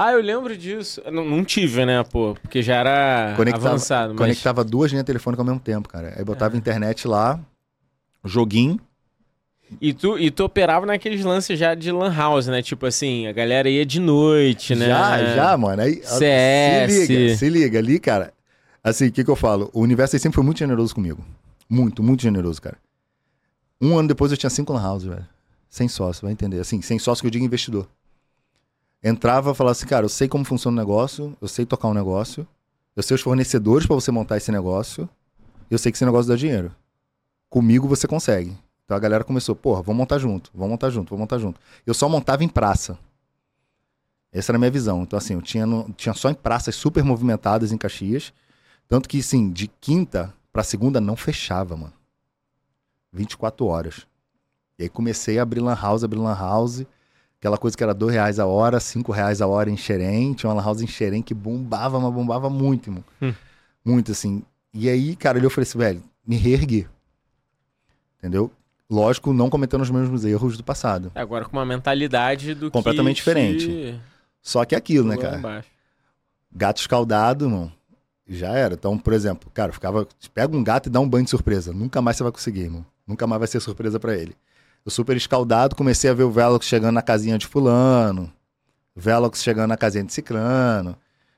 Ah, 0.00 0.12
eu 0.12 0.20
lembro 0.22 0.56
disso. 0.56 1.02
Não, 1.10 1.24
não 1.24 1.44
tive, 1.44 1.84
né, 1.84 2.04
pô? 2.04 2.34
Porque 2.40 2.62
já 2.62 2.76
era 2.76 3.34
Conectava- 3.36 3.68
avançado. 3.70 4.10
Mas... 4.14 4.18
Conectava 4.18 4.62
duas 4.62 4.90
linhas 4.92 5.04
telefônicas 5.04 5.40
ao 5.40 5.46
mesmo 5.46 5.60
tempo, 5.60 5.88
cara. 5.88 6.14
Aí 6.16 6.24
botava 6.24 6.54
É. 6.54 6.58
internet 6.58 7.08
lá, 7.08 7.40
joguinho. 8.24 8.78
E, 9.80 9.92
tu, 9.92 10.18
e 10.18 10.30
tu 10.30 10.44
operava 10.44 10.86
naqueles 10.86 11.22
lances 11.24 11.58
já 11.58 11.74
de 11.74 11.90
lan 11.92 12.14
house, 12.14 12.46
né? 12.46 12.62
Tipo 12.62 12.86
assim, 12.86 13.26
a 13.26 13.32
galera 13.32 13.68
ia 13.68 13.84
de 13.84 14.00
noite, 14.00 14.74
né? 14.74 14.86
Já, 14.86 15.34
já, 15.34 15.56
mano. 15.58 15.82
Aí, 15.82 16.00
CS. 16.02 16.92
Se 17.06 17.06
liga, 17.16 17.36
se 17.36 17.48
liga. 17.50 17.78
Ali, 17.78 17.98
cara, 17.98 18.32
assim, 18.82 19.08
o 19.08 19.12
que 19.12 19.22
que 19.24 19.30
eu 19.30 19.36
falo? 19.36 19.68
O 19.74 19.80
universo 19.80 20.16
aí 20.16 20.20
sempre 20.20 20.36
foi 20.36 20.44
muito 20.44 20.58
generoso 20.58 20.94
comigo. 20.94 21.22
Muito, 21.68 22.02
muito 22.02 22.22
generoso, 22.22 22.62
cara. 22.62 22.78
Um 23.80 23.98
ano 23.98 24.08
depois 24.08 24.30
eu 24.32 24.38
tinha 24.38 24.48
cinco 24.48 24.72
lan 24.72 24.82
houses, 24.90 25.08
velho. 25.08 25.26
Sem 25.68 25.86
sócio, 25.86 26.22
vai 26.22 26.32
entender. 26.32 26.60
Assim, 26.60 26.80
sem 26.80 26.98
sócio 26.98 27.20
que 27.22 27.26
eu 27.26 27.30
digo 27.30 27.44
investidor. 27.44 27.86
Entrava 29.02 29.52
e 29.52 29.54
falava 29.54 29.72
assim, 29.72 29.86
cara, 29.86 30.04
eu 30.04 30.08
sei 30.08 30.26
como 30.28 30.44
funciona 30.44 30.74
o 30.76 30.84
negócio, 30.84 31.36
eu 31.40 31.46
sei 31.48 31.64
tocar 31.64 31.88
um 31.88 31.94
negócio, 31.94 32.46
eu 32.96 33.02
sei 33.02 33.14
os 33.14 33.20
fornecedores 33.20 33.86
pra 33.86 33.94
você 33.94 34.10
montar 34.10 34.36
esse 34.36 34.50
negócio, 34.50 35.08
eu 35.70 35.78
sei 35.78 35.92
que 35.92 35.96
esse 35.96 36.04
negócio 36.04 36.28
dá 36.28 36.36
dinheiro. 36.36 36.74
Comigo 37.48 37.86
você 37.86 38.06
consegue. 38.08 38.56
Então 38.84 38.96
a 38.96 39.00
galera 39.00 39.22
começou, 39.22 39.54
porra, 39.54 39.82
vamos 39.82 39.98
montar 39.98 40.18
junto, 40.18 40.50
vamos 40.52 40.70
montar 40.70 40.90
junto, 40.90 41.10
vamos 41.10 41.20
montar 41.20 41.38
junto. 41.38 41.60
Eu 41.86 41.94
só 41.94 42.08
montava 42.08 42.42
em 42.42 42.48
praça. 42.48 42.98
Essa 44.32 44.50
era 44.52 44.56
a 44.56 44.58
minha 44.58 44.70
visão. 44.70 45.02
Então, 45.02 45.16
assim, 45.16 45.34
eu 45.34 45.42
tinha, 45.42 45.64
no- 45.64 45.90
tinha 45.96 46.12
só 46.14 46.28
em 46.30 46.34
praças 46.34 46.74
super 46.74 47.02
movimentadas 47.04 47.72
em 47.72 47.78
Caxias. 47.78 48.32
Tanto 48.86 49.08
que, 49.08 49.20
assim, 49.20 49.50
de 49.50 49.68
quinta 49.68 50.34
pra 50.52 50.62
segunda 50.62 51.00
não 51.00 51.16
fechava, 51.16 51.76
mano. 51.76 51.92
24 53.12 53.64
horas. 53.66 54.06
E 54.78 54.82
aí 54.84 54.88
comecei 54.88 55.38
a 55.38 55.42
abrir 55.42 55.60
lan 55.60 55.74
house, 55.74 56.04
abrir 56.04 56.18
lan 56.18 56.34
house. 56.34 56.84
Aquela 57.38 57.56
coisa 57.56 57.76
que 57.76 57.82
era 57.82 57.94
dois 57.94 58.14
reais 58.14 58.38
a 58.40 58.46
hora, 58.46 58.80
cinco 58.80 59.12
reais 59.12 59.40
a 59.40 59.46
hora 59.46 59.70
em 59.70 59.76
Xerém. 59.76 60.34
Tinha 60.34 60.50
uma 60.50 60.56
lan 60.56 60.64
house 60.64 60.82
em 60.82 60.86
Xerém 60.86 61.22
que 61.22 61.32
bombava, 61.32 62.00
mas 62.00 62.12
bombava 62.12 62.50
muito, 62.50 62.90
irmão. 62.90 63.04
Hum. 63.22 63.32
Muito, 63.84 64.10
assim. 64.10 64.42
E 64.74 64.88
aí, 64.88 65.14
cara, 65.14 65.38
eu 65.38 65.48
falei 65.48 65.62
assim, 65.68 65.78
velho, 65.78 66.02
me 66.26 66.36
reergui. 66.36 66.86
Entendeu? 68.18 68.50
Lógico, 68.90 69.32
não 69.32 69.48
cometendo 69.48 69.82
os 69.82 69.90
mesmos 69.90 70.24
erros 70.24 70.56
do 70.56 70.64
passado. 70.64 71.12
Agora 71.14 71.44
com 71.44 71.56
uma 71.56 71.64
mentalidade 71.64 72.54
do 72.54 72.70
Completamente 72.70 73.16
que 73.16 73.20
diferente. 73.20 73.66
te 73.66 74.00
Só 74.42 74.64
que 74.64 74.74
é 74.74 74.78
aquilo, 74.78 75.08
né, 75.08 75.16
cara? 75.16 75.38
embaixo. 75.38 75.68
Gato 76.50 76.80
escaldado, 76.80 77.44
irmão, 77.44 77.70
já 78.26 78.48
era. 78.52 78.74
Então, 78.74 78.98
por 78.98 79.12
exemplo, 79.12 79.50
cara, 79.52 79.72
ficava. 79.72 80.08
Pega 80.34 80.56
um 80.56 80.64
gato 80.64 80.88
e 80.88 80.90
dá 80.90 80.98
um 81.00 81.08
banho 81.08 81.24
de 81.24 81.30
surpresa. 81.30 81.72
Nunca 81.72 82.00
mais 82.02 82.16
você 82.16 82.22
vai 82.22 82.32
conseguir, 82.32 82.62
irmão. 82.62 82.84
Nunca 83.06 83.26
mais 83.26 83.38
vai 83.38 83.46
ser 83.46 83.60
surpresa 83.60 84.00
pra 84.00 84.16
ele. 84.16 84.34
Eu 84.84 84.90
super 84.90 85.16
escaldado, 85.16 85.76
comecei 85.76 86.08
a 86.10 86.14
ver 86.14 86.22
o 86.24 86.30
Velox 86.30 86.66
chegando 86.66 86.94
na 86.94 87.02
casinha 87.02 87.36
de 87.36 87.46
fulano. 87.46 88.32
Velox 88.96 89.42
chegando 89.42 89.68
na 89.68 89.76
casinha 89.76 90.04
de 90.04 90.12
ciclano. 90.12 90.96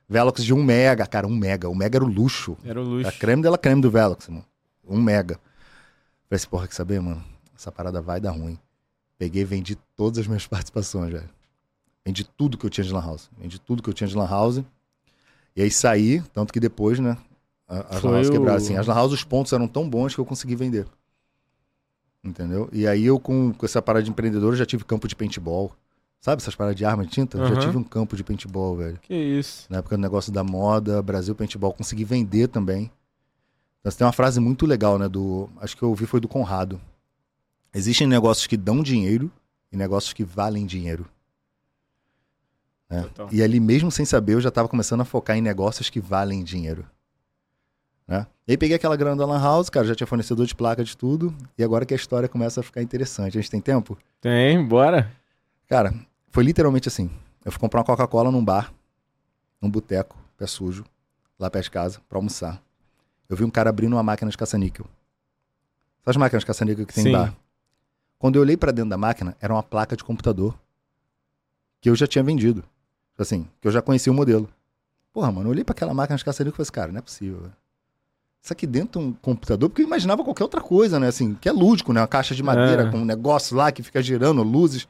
Velox 0.08 0.44
de 0.44 0.54
1 0.54 0.62
mega, 0.62 1.06
cara, 1.06 1.26
1 1.26 1.30
mega. 1.30 1.68
1 1.68 1.74
mega 1.74 1.98
era 1.98 2.04
o 2.04 2.08
luxo. 2.08 2.56
Era 2.64 2.80
o 2.80 2.84
luxo. 2.84 3.08
A 3.08 3.12
creme 3.12 3.42
dela 3.42 3.58
creme 3.58 3.80
do 3.82 3.90
Velox, 3.90 4.26
irmão. 4.28 4.44
1 4.88 5.00
mega. 5.00 5.34
Falei 6.28 6.36
assim, 6.36 6.48
porra, 6.48 6.66
quer 6.68 6.74
saber, 6.74 7.00
mano? 7.00 7.22
Essa 7.56 7.70
parada 7.72 8.00
vai 8.00 8.20
dar 8.20 8.30
ruim. 8.30 8.58
Peguei 9.18 9.42
e 9.42 9.44
vendi 9.44 9.76
todas 9.96 10.18
as 10.18 10.26
minhas 10.26 10.46
participações, 10.48 11.12
velho. 11.12 11.28
Vendi 12.04 12.24
tudo 12.24 12.56
que 12.56 12.64
eu 12.64 12.70
tinha 12.70 12.84
de 12.84 12.92
Lan 12.92 13.02
House. 13.02 13.28
Vendi 13.38 13.58
tudo 13.60 13.82
que 13.82 13.90
eu 13.90 13.94
tinha 13.94 14.08
de 14.08 14.16
Lan 14.16 14.26
House. 14.28 14.62
E 15.54 15.62
aí 15.62 15.70
saí, 15.70 16.22
tanto 16.32 16.52
que 16.52 16.60
depois, 16.60 16.98
né? 16.98 17.16
As 17.68 18.00
Foi 18.00 18.10
Lan 18.10 18.16
House 18.16 18.28
o- 18.28 18.32
quebraram. 18.32 18.56
Assim, 18.56 18.76
as 18.76 18.86
Lan 18.86 18.94
House, 18.94 19.12
os 19.12 19.22
pontos 19.24 19.52
eram 19.52 19.68
tão 19.68 19.88
bons 19.88 20.14
que 20.14 20.20
eu 20.20 20.24
consegui 20.24 20.56
vender. 20.56 20.86
Entendeu? 22.22 22.68
E 22.72 22.86
aí 22.86 23.06
eu, 23.06 23.18
com, 23.18 23.52
com 23.52 23.64
essa 23.64 23.80
parada 23.80 24.02
de 24.02 24.10
empreendedor, 24.10 24.54
já 24.54 24.66
tive 24.66 24.84
campo 24.84 25.08
de 25.08 25.16
paintball. 25.16 25.72
Sabe 26.20 26.42
essas 26.42 26.54
paradas 26.54 26.76
de 26.76 26.84
arma 26.84 27.04
de 27.04 27.10
tinta? 27.10 27.38
Eu 27.38 27.44
Aham. 27.44 27.54
Já 27.54 27.60
tive 27.60 27.78
um 27.78 27.84
campo 27.84 28.14
de 28.14 28.22
paintball, 28.22 28.76
velho. 28.76 28.98
Que 29.00 29.14
isso. 29.14 29.66
Na 29.70 29.78
época 29.78 29.96
do 29.96 30.00
negócio 30.02 30.30
da 30.30 30.44
moda, 30.44 31.00
Brasil 31.00 31.34
Paintball, 31.34 31.72
consegui 31.72 32.04
vender 32.04 32.48
também. 32.48 32.90
Você 33.82 33.96
tem 33.96 34.06
uma 34.06 34.12
frase 34.12 34.38
muito 34.38 34.66
legal, 34.66 34.98
né? 34.98 35.08
Do, 35.08 35.48
acho 35.58 35.74
que 35.74 35.82
eu 35.82 35.88
ouvi 35.88 36.04
foi 36.04 36.20
do 36.20 36.28
Conrado. 36.28 36.78
Existem 37.72 38.06
negócios 38.06 38.46
que 38.46 38.56
dão 38.56 38.82
dinheiro 38.82 39.30
e 39.72 39.76
negócios 39.76 40.12
que 40.12 40.24
valem 40.24 40.66
dinheiro. 40.66 41.06
né? 42.90 43.08
E 43.32 43.42
ali, 43.42 43.58
mesmo 43.58 43.90
sem 43.90 44.04
saber, 44.04 44.34
eu 44.34 44.40
já 44.42 44.50
estava 44.50 44.68
começando 44.68 45.00
a 45.00 45.06
focar 45.06 45.38
em 45.38 45.40
negócios 45.40 45.88
que 45.88 46.00
valem 46.00 46.44
dinheiro. 46.44 46.84
Né? 48.10 48.26
E 48.48 48.50
aí 48.52 48.58
peguei 48.58 48.74
aquela 48.74 48.96
grana 48.96 49.14
da 49.14 49.24
Lan 49.24 49.40
House, 49.40 49.70
cara, 49.70 49.86
já 49.86 49.94
tinha 49.94 50.06
fornecedor 50.06 50.44
de 50.44 50.52
placa 50.52 50.82
de 50.82 50.96
tudo. 50.96 51.32
E 51.56 51.62
agora 51.62 51.86
que 51.86 51.94
a 51.94 51.96
história 51.96 52.28
começa 52.28 52.58
a 52.58 52.62
ficar 52.64 52.82
interessante. 52.82 53.38
A 53.38 53.40
gente 53.40 53.48
tem 53.48 53.60
tempo? 53.60 53.96
Tem, 54.20 54.62
bora. 54.66 55.12
Cara, 55.68 55.94
foi 56.28 56.42
literalmente 56.42 56.88
assim. 56.88 57.08
Eu 57.44 57.52
fui 57.52 57.60
comprar 57.60 57.78
uma 57.78 57.86
Coca-Cola 57.86 58.32
num 58.32 58.44
bar, 58.44 58.72
num 59.62 59.70
boteco, 59.70 60.18
pé 60.36 60.44
sujo, 60.48 60.84
lá 61.38 61.48
perto 61.48 61.66
de 61.66 61.70
casa, 61.70 62.00
pra 62.08 62.18
almoçar. 62.18 62.60
Eu 63.28 63.36
vi 63.36 63.44
um 63.44 63.50
cara 63.50 63.70
abrindo 63.70 63.92
uma 63.92 64.02
máquina 64.02 64.28
de 64.28 64.36
caça-níquel. 64.36 64.84
Sabe 66.04 66.10
as 66.10 66.16
máquinas 66.16 66.42
de 66.42 66.46
caça-níquel 66.46 66.84
que 66.84 66.92
tem 66.92 67.04
Sim. 67.04 67.10
em 67.10 67.12
bar? 67.12 67.32
Quando 68.18 68.34
eu 68.36 68.42
olhei 68.42 68.56
pra 68.56 68.72
dentro 68.72 68.90
da 68.90 68.98
máquina, 68.98 69.36
era 69.40 69.52
uma 69.54 69.62
placa 69.62 69.96
de 69.96 70.02
computador 70.02 70.58
que 71.80 71.88
eu 71.88 71.94
já 71.94 72.08
tinha 72.08 72.24
vendido. 72.24 72.62
Tipo 73.12 73.22
Assim, 73.22 73.48
que 73.60 73.68
eu 73.68 73.72
já 73.72 73.80
conhecia 73.80 74.12
o 74.12 74.16
modelo. 74.16 74.48
Porra, 75.12 75.30
mano, 75.30 75.46
eu 75.46 75.52
olhei 75.52 75.62
pra 75.62 75.72
aquela 75.72 75.94
máquina 75.94 76.18
de 76.18 76.24
caça-níquel 76.24 76.54
e 76.54 76.56
falei 76.56 76.64
assim, 76.64 76.72
cara, 76.72 76.92
não 76.92 76.98
é 76.98 77.02
possível. 77.02 77.38
velho. 77.42 77.59
Isso 78.42 78.52
aqui 78.52 78.66
dentro 78.66 79.00
de 79.00 79.06
um 79.06 79.12
computador, 79.12 79.68
porque 79.68 79.82
eu 79.82 79.86
imaginava 79.86 80.24
qualquer 80.24 80.44
outra 80.44 80.60
coisa, 80.60 80.98
né? 80.98 81.08
Assim, 81.08 81.34
que 81.34 81.48
é 81.48 81.52
lúdico, 81.52 81.92
né? 81.92 82.00
Uma 82.00 82.08
caixa 82.08 82.34
de 82.34 82.42
madeira 82.42 82.84
É. 82.84 82.90
com 82.90 82.98
um 82.98 83.04
negócio 83.04 83.54
lá 83.56 83.70
que 83.70 83.82
fica 83.82 84.02
girando, 84.02 84.42
luzes. 84.42 84.88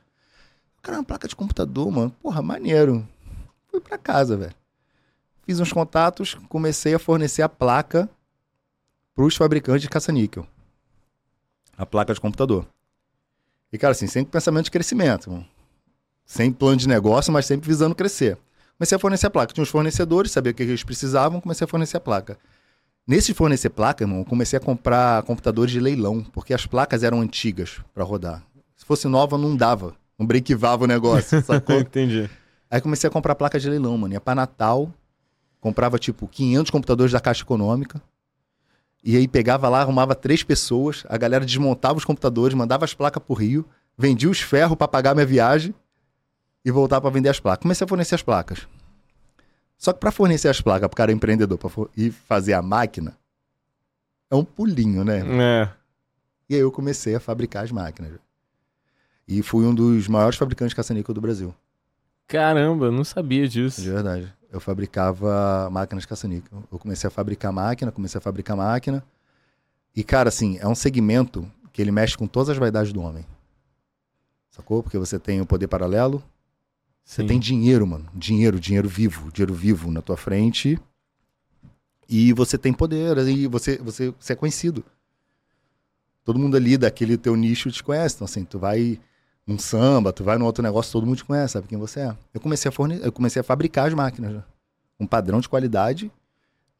Cara, 0.80 0.98
uma 0.98 1.04
placa 1.04 1.26
de 1.26 1.34
computador, 1.34 1.90
mano. 1.90 2.10
Porra, 2.22 2.40
maneiro. 2.42 3.06
Fui 3.68 3.80
pra 3.80 3.98
casa, 3.98 4.36
velho. 4.36 4.54
Fiz 5.44 5.58
uns 5.58 5.72
contatos, 5.72 6.34
comecei 6.48 6.94
a 6.94 6.98
fornecer 6.98 7.42
a 7.42 7.48
placa 7.48 8.08
pros 9.14 9.34
fabricantes 9.36 9.82
de 9.82 9.88
caça-níquel. 9.88 10.46
a 11.76 11.86
placa 11.86 12.12
de 12.12 12.20
computador. 12.20 12.66
E, 13.72 13.78
cara, 13.78 13.92
assim, 13.92 14.06
sempre 14.06 14.30
pensamento 14.30 14.64
de 14.66 14.70
crescimento. 14.70 15.30
Mano. 15.30 15.46
Sem 16.26 16.52
plano 16.52 16.76
de 16.76 16.86
negócio, 16.86 17.32
mas 17.32 17.46
sempre 17.46 17.66
visando 17.66 17.94
crescer. 17.94 18.36
Comecei 18.76 18.96
a 18.96 18.98
fornecer 18.98 19.26
a 19.26 19.30
placa. 19.30 19.52
Tinha 19.54 19.62
os 19.64 19.70
fornecedores, 19.70 20.30
sabia 20.30 20.52
o 20.52 20.54
que 20.54 20.62
eles 20.62 20.84
precisavam, 20.84 21.40
comecei 21.40 21.64
a 21.64 21.68
fornecer 21.68 21.96
a 21.96 22.00
placa. 22.00 22.38
Nesse 23.06 23.34
fornecer 23.34 23.70
placa, 23.70 24.04
irmão, 24.04 24.22
comecei 24.24 24.56
a 24.56 24.60
comprar 24.60 25.22
computadores 25.24 25.72
de 25.72 25.80
leilão, 25.80 26.22
porque 26.22 26.54
as 26.54 26.66
placas 26.66 27.02
eram 27.02 27.20
antigas 27.20 27.80
para 27.92 28.04
rodar. 28.04 28.44
Se 28.76 28.84
fosse 28.84 29.08
nova, 29.08 29.36
não 29.36 29.56
dava. 29.56 29.94
Não 30.18 30.26
brequivava 30.26 30.84
o 30.84 30.86
negócio, 30.86 31.40
sacou? 31.44 31.80
Entendi. 31.80 32.30
Aí 32.70 32.80
comecei 32.80 33.08
a 33.08 33.10
comprar 33.10 33.34
placa 33.34 33.58
de 33.58 33.68
leilão, 33.68 33.96
mano. 33.98 34.14
Ia 34.14 34.20
pra 34.20 34.34
Natal, 34.34 34.92
comprava 35.60 35.98
tipo 35.98 36.28
500 36.28 36.70
computadores 36.70 37.12
da 37.12 37.20
Caixa 37.20 37.42
Econômica. 37.42 38.00
E 39.02 39.16
aí 39.16 39.26
pegava 39.26 39.68
lá, 39.68 39.80
arrumava 39.80 40.14
três 40.14 40.42
pessoas, 40.42 41.04
a 41.08 41.16
galera 41.16 41.44
desmontava 41.44 41.96
os 41.96 42.04
computadores, 42.04 42.54
mandava 42.54 42.84
as 42.84 42.92
placas 42.92 43.22
pro 43.22 43.34
Rio, 43.34 43.66
vendia 43.96 44.28
os 44.28 44.40
ferros 44.40 44.76
para 44.76 44.86
pagar 44.86 45.14
minha 45.14 45.26
viagem 45.26 45.74
e 46.64 46.70
voltava 46.70 47.02
para 47.02 47.10
vender 47.10 47.30
as 47.30 47.40
placas. 47.40 47.62
Comecei 47.62 47.84
a 47.84 47.88
fornecer 47.88 48.14
as 48.14 48.22
placas. 48.22 48.68
Só 49.80 49.94
que 49.94 49.98
para 49.98 50.12
fornecer 50.12 50.48
as 50.48 50.60
placas 50.60 50.86
pro 50.88 50.96
cara 50.96 51.10
empreendedor 51.10 51.56
pra 51.56 51.70
ir 51.96 52.10
fazer 52.10 52.52
a 52.52 52.60
máquina, 52.60 53.16
é 54.30 54.34
um 54.34 54.44
pulinho, 54.44 55.02
né? 55.02 55.20
É. 55.20 55.70
E 56.50 56.54
aí 56.54 56.60
eu 56.60 56.70
comecei 56.70 57.14
a 57.14 57.20
fabricar 57.20 57.64
as 57.64 57.72
máquinas. 57.72 58.12
E 59.26 59.42
fui 59.42 59.64
um 59.64 59.74
dos 59.74 60.06
maiores 60.06 60.38
fabricantes 60.38 60.72
de 60.72 60.76
caça-níquel 60.76 61.14
do 61.14 61.20
Brasil. 61.22 61.54
Caramba, 62.28 62.86
eu 62.86 62.92
não 62.92 63.04
sabia 63.04 63.48
disso. 63.48 63.80
De 63.80 63.90
verdade. 63.90 64.30
Eu 64.52 64.60
fabricava 64.60 65.70
máquinas 65.70 66.04
caça-níquel. 66.04 66.62
Eu 66.70 66.78
comecei 66.78 67.08
a 67.08 67.10
fabricar 67.10 67.50
máquina, 67.50 67.90
comecei 67.90 68.18
a 68.18 68.20
fabricar 68.20 68.58
máquina. 68.58 69.02
E, 69.96 70.04
cara, 70.04 70.28
assim, 70.28 70.58
é 70.60 70.68
um 70.68 70.74
segmento 70.74 71.50
que 71.72 71.80
ele 71.80 71.90
mexe 71.90 72.18
com 72.18 72.26
todas 72.26 72.50
as 72.50 72.58
vaidades 72.58 72.92
do 72.92 73.00
homem. 73.00 73.24
Sacou? 74.50 74.82
Porque 74.82 74.98
você 74.98 75.18
tem 75.18 75.40
o 75.40 75.46
poder 75.46 75.68
paralelo, 75.68 76.22
você 77.10 77.24
tem 77.24 77.40
dinheiro, 77.40 77.84
mano. 77.84 78.08
Dinheiro, 78.14 78.60
dinheiro 78.60 78.88
vivo, 78.88 79.32
dinheiro 79.32 79.52
vivo 79.52 79.90
na 79.90 80.00
tua 80.00 80.16
frente. 80.16 80.78
E 82.08 82.32
você 82.32 82.56
tem 82.56 82.72
poder, 82.72 83.18
e 83.18 83.48
você, 83.48 83.78
você, 83.78 84.14
você 84.16 84.32
é 84.32 84.36
conhecido. 84.36 84.84
Todo 86.24 86.38
mundo 86.38 86.56
ali 86.56 86.78
daquele 86.78 87.16
teu 87.16 87.34
nicho 87.34 87.68
te 87.68 87.82
conhece. 87.82 88.14
Então, 88.14 88.26
assim, 88.26 88.44
tu 88.44 88.60
vai 88.60 89.00
num 89.44 89.58
samba, 89.58 90.12
tu 90.12 90.22
vai 90.22 90.38
num 90.38 90.44
outro 90.44 90.62
negócio, 90.62 90.92
todo 90.92 91.04
mundo 91.04 91.16
te 91.16 91.24
conhece, 91.24 91.54
sabe 91.54 91.66
quem 91.66 91.76
você 91.76 91.98
é. 91.98 92.16
Eu 92.32 92.40
comecei 92.40 92.68
a 92.68 92.72
forne... 92.72 93.00
eu 93.02 93.10
comecei 93.10 93.40
a 93.40 93.42
fabricar 93.42 93.88
as 93.88 93.94
máquinas, 93.94 94.32
né? 94.32 94.44
um 95.00 95.06
padrão 95.06 95.40
de 95.40 95.48
qualidade, 95.48 96.12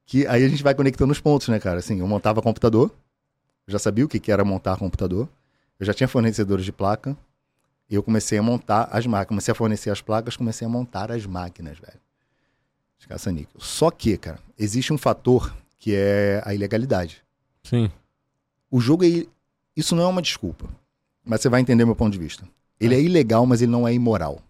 que 0.07 0.29
aí 0.29 0.45
a 0.45 0.49
gente 0.49 0.63
vai 0.63 0.77
conectando 0.77 1.11
os 1.11 1.21
pontos, 1.21 1.49
né, 1.49 1.59
cara? 1.59 1.81
Assim, 1.81 1.99
eu 1.99 2.07
montava 2.07 2.41
computador, 2.41 2.95
já 3.67 3.81
sabia 3.81 4.05
o 4.05 4.09
que 4.09 4.21
que 4.21 4.31
era 4.31 4.45
montar 4.45 4.77
computador, 4.77 5.29
eu 5.81 5.87
já 5.87 5.93
tinha 5.93 6.07
fornecedores 6.07 6.65
de 6.65 6.71
placa, 6.71 7.17
eu 7.97 8.03
comecei 8.03 8.39
a 8.39 8.43
montar 8.43 8.89
as 8.93 9.07
máquinas, 9.07 9.29
comecei 9.29 9.53
a 9.53 9.55
fornecer 9.55 9.91
as 9.91 10.01
placas, 10.01 10.37
comecei 10.37 10.67
a 10.67 10.71
montar 10.71 11.11
as 11.11 11.27
máquinas, 11.27 11.79
velho. 11.79 11.99
De 12.99 13.09
caça-níquel. 13.09 13.61
Só 13.61 13.91
que, 13.91 14.17
cara, 14.17 14.39
existe 14.59 14.93
um 14.93 14.99
fator 14.99 15.55
que 15.79 15.95
é 15.95 16.43
a 16.45 16.55
ilegalidade. 16.55 17.25
Sim. 17.65 17.91
O 18.71 18.81
jogo 18.81 19.05
é. 19.05 19.27
Isso 19.77 19.97
não 19.97 20.05
é 20.05 20.07
uma 20.07 20.23
desculpa. 20.23 20.69
Mas 21.25 21.41
você 21.41 21.49
vai 21.49 21.61
entender 21.61 21.85
meu 21.85 21.97
ponto 21.97 22.13
de 22.13 22.19
vista. 22.19 22.47
Ele 22.79 22.95
é 22.95 23.01
ilegal, 23.01 23.45
mas 23.47 23.61
ele 23.63 23.73
não 23.73 23.89
é 23.89 23.93
imoral. 23.93 24.41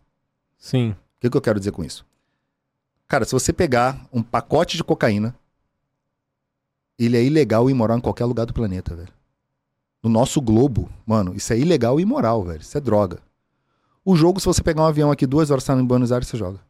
Sim. 0.58 0.90
O 0.90 0.96
que, 1.20 1.30
que 1.30 1.36
eu 1.36 1.40
quero 1.40 1.58
dizer 1.58 1.72
com 1.72 1.84
isso? 1.84 2.04
Cara, 3.08 3.24
se 3.24 3.32
você 3.32 3.52
pegar 3.52 4.06
um 4.12 4.22
pacote 4.22 4.76
de 4.76 4.84
cocaína, 4.84 5.34
ele 6.98 7.16
é 7.16 7.24
ilegal 7.24 7.68
e 7.68 7.72
imoral 7.72 7.98
em 7.98 8.00
qualquer 8.00 8.24
lugar 8.24 8.44
do 8.44 8.54
planeta, 8.54 8.94
velho. 8.94 9.12
No 10.02 10.08
nosso 10.08 10.40
globo, 10.40 10.88
mano, 11.04 11.34
isso 11.34 11.52
é 11.52 11.58
ilegal 11.58 11.98
e 11.98 12.02
imoral, 12.02 12.44
velho. 12.44 12.60
Isso 12.60 12.76
é 12.76 12.80
droga. 12.80 13.18
O 14.04 14.16
jogo, 14.16 14.40
se 14.40 14.46
você 14.46 14.62
pegar 14.62 14.82
um 14.82 14.86
avião 14.86 15.10
aqui 15.10 15.26
duas 15.26 15.50
horas 15.50 15.64
saindo 15.64 15.82
em 15.82 15.86
Buenos 15.86 16.10
Aires, 16.10 16.28
você 16.28 16.36
joga. 16.36 16.60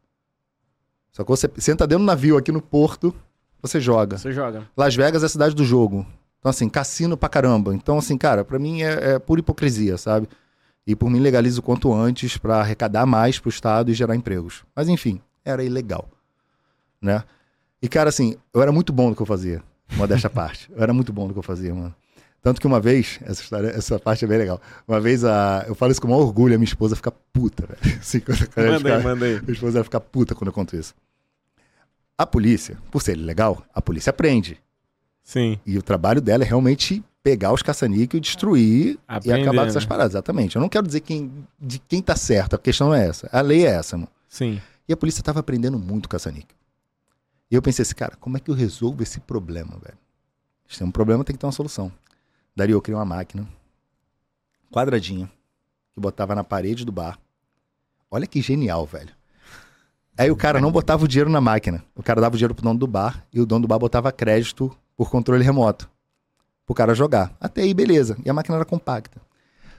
Sacou? 1.13 1.37
Você 1.37 1.51
senta 1.59 1.87
dentro 1.87 2.05
do 2.05 2.07
navio 2.07 2.37
aqui 2.37 2.51
no 2.51 2.61
porto, 2.61 3.15
você 3.63 3.81
joga. 3.81 4.19
Você 4.19 4.33
joga. 4.33 4.69
Las 4.77 4.95
Vegas 4.95 5.23
é 5.23 5.27
a 5.27 5.29
cidade 5.29 5.55
do 5.55 5.65
jogo. 5.65 6.07
Então, 6.39 6.51
assim, 6.51 6.69
cassino 6.69 7.17
pra 7.17 7.29
caramba. 7.29 7.75
Então, 7.75 7.99
assim, 7.99 8.17
cara, 8.17 8.45
pra 8.45 8.59
mim 8.59 8.83
é, 8.83 9.13
é 9.13 9.19
pura 9.19 9.41
hipocrisia, 9.41 9.99
sabe? 9.99 10.29
E 10.87 10.97
por 10.97 11.11
mim 11.11 11.21
legalizo 11.21 11.61
o 11.61 11.63
quanto 11.63 11.93
antes 11.93 12.37
pra 12.39 12.61
arrecadar 12.61 13.05
mais 13.07 13.39
pro 13.39 13.51
Estado 13.51 13.91
e 13.91 13.95
gerar 13.95 14.17
empregos. 14.17 14.65
Mas, 14.75 14.89
enfim, 14.89 15.21
era 15.45 15.63
ilegal. 15.63 16.09
Né? 17.01 17.23
E, 17.83 17.89
cara, 17.89 18.09
assim, 18.09 18.37
eu 18.53 18.63
era 18.63 18.73
muito 18.73 18.93
bom 18.93 19.11
no 19.11 19.17
que 19.17 19.23
eu 19.23 19.27
fazia. 19.27 19.63
Modéstia 19.97 20.29
à 20.29 20.31
parte. 20.31 20.71
Eu 20.75 20.83
era 20.83 20.93
muito 20.93 21.13
bom 21.13 21.27
no 21.29 21.33
que 21.33 21.39
eu 21.39 21.43
fazia, 21.43 21.75
mano. 21.75 21.95
Tanto 22.43 22.61
que 22.61 22.67
uma 22.67 22.81
vez, 22.81 23.19
essa 23.23 23.43
história, 23.43 23.69
essa 23.69 23.99
parte 23.99 24.25
é 24.25 24.29
bem 24.29 24.39
legal. 24.39 24.61
Uma 24.89 24.99
vez, 25.01 25.25
a, 25.25 25.65
eu 25.69 25.75
falo 25.75 25.93
isso 25.93 26.01
com 26.01 26.07
o 26.09 26.11
maior 26.11 26.23
orgulho, 26.23 26.55
a 26.55 26.59
minha 26.59 26.65
esposa 26.69 26.97
fica 26.97 27.11
puta, 27.11 27.67
velho. 27.67 27.99
Assim, 28.01 28.23
Manda 28.57 28.71
aí, 28.73 28.79
fica- 28.79 28.99
manda 29.01 29.27
aí. 29.27 29.41
minha 29.43 29.53
esposa 29.53 29.73
vai 29.75 29.85
ficar 29.85 30.01
puta 30.01 30.35
quando 30.35 30.49
eu 30.49 30.53
conto 30.53 30.75
isso. 30.75 30.95
A 32.17 32.27
polícia, 32.27 32.79
por 32.91 33.03
ser 33.03 33.17
ilegal, 33.17 33.65
a 33.75 33.81
polícia 33.83 34.13
prende. 34.13 34.59
Sim. 35.23 35.59
E 35.67 35.77
o 35.79 35.83
trabalho 35.83 36.21
dela 36.21 36.43
é 36.45 36.47
realmente 36.47 37.03
pegar 37.23 37.53
os 37.53 37.63
caça-níquel 37.63 38.19
e 38.19 38.21
destruir 38.21 38.99
Aprender, 39.07 39.39
e 39.39 39.43
acabar 39.43 39.63
com 39.63 39.69
essas 39.69 39.85
né? 39.85 39.89
paradas. 39.89 40.13
Exatamente. 40.15 40.57
Eu 40.57 40.63
não 40.63 40.69
quero 40.69 40.87
dizer 40.87 41.01
quem, 41.01 41.31
de 41.59 41.79
quem 41.79 42.01
tá 42.03 42.17
certo, 42.17 42.57
a 42.57 42.59
questão 42.59 42.89
não 42.89 42.95
é 42.95 43.07
essa. 43.07 43.29
A 43.31 43.41
lei 43.43 43.67
é 43.67 43.71
essa, 43.71 43.97
mano. 43.97 44.09
Sim. 44.29 44.61
E 44.89 44.93
a 44.93 44.97
polícia 44.97 45.23
tava 45.23 45.43
prendendo 45.43 45.79
muito 45.79 46.09
caça-níquel. 46.09 46.57
E 47.51 47.55
eu 47.55 47.61
pensei 47.63 47.83
assim, 47.83 47.95
cara, 47.95 48.15
como 48.19 48.37
é 48.37 48.41
que 48.41 48.51
eu 48.51 48.55
resolvo 48.55 49.03
esse 49.03 49.21
problema, 49.21 49.73
velho? 49.83 49.99
Se 50.69 50.79
tem 50.79 50.87
um 50.87 50.91
problema, 50.91 51.25
tem 51.25 51.35
que 51.35 51.41
ter 51.41 51.47
uma 51.47 51.53
solução. 51.53 51.91
Daí 52.61 52.73
eu 52.73 52.83
criei 52.83 52.95
uma 52.95 53.07
máquina, 53.07 53.49
quadradinha, 54.71 55.31
que 55.95 55.99
botava 55.99 56.35
na 56.35 56.45
parede 56.45 56.85
do 56.85 56.93
bar. 56.93 57.19
Olha 58.11 58.27
que 58.27 58.43
genial, 58.43 58.85
velho. 58.85 59.09
Aí 60.19 60.31
o 60.31 60.37
cara 60.37 60.61
não 60.61 60.71
botava 60.71 61.03
o 61.03 61.09
dinheiro 61.09 61.31
na 61.31 61.41
máquina. 61.41 61.83
O 61.97 62.03
cara 62.03 62.21
dava 62.21 62.35
o 62.35 62.37
dinheiro 62.37 62.55
pro 62.55 62.63
dono 62.63 62.79
do 62.79 62.87
bar 62.87 63.25
e 63.33 63.41
o 63.41 63.47
dono 63.47 63.63
do 63.63 63.69
bar 63.69 63.79
botava 63.79 64.13
crédito 64.13 64.71
por 64.95 65.09
controle 65.09 65.43
remoto. 65.43 65.89
Pro 66.67 66.75
cara 66.75 66.95
jogar. 66.95 67.35
Até 67.41 67.63
aí, 67.63 67.73
beleza. 67.73 68.19
E 68.27 68.29
a 68.29 68.35
máquina 68.35 68.57
era 68.57 68.67
compacta. 68.67 69.23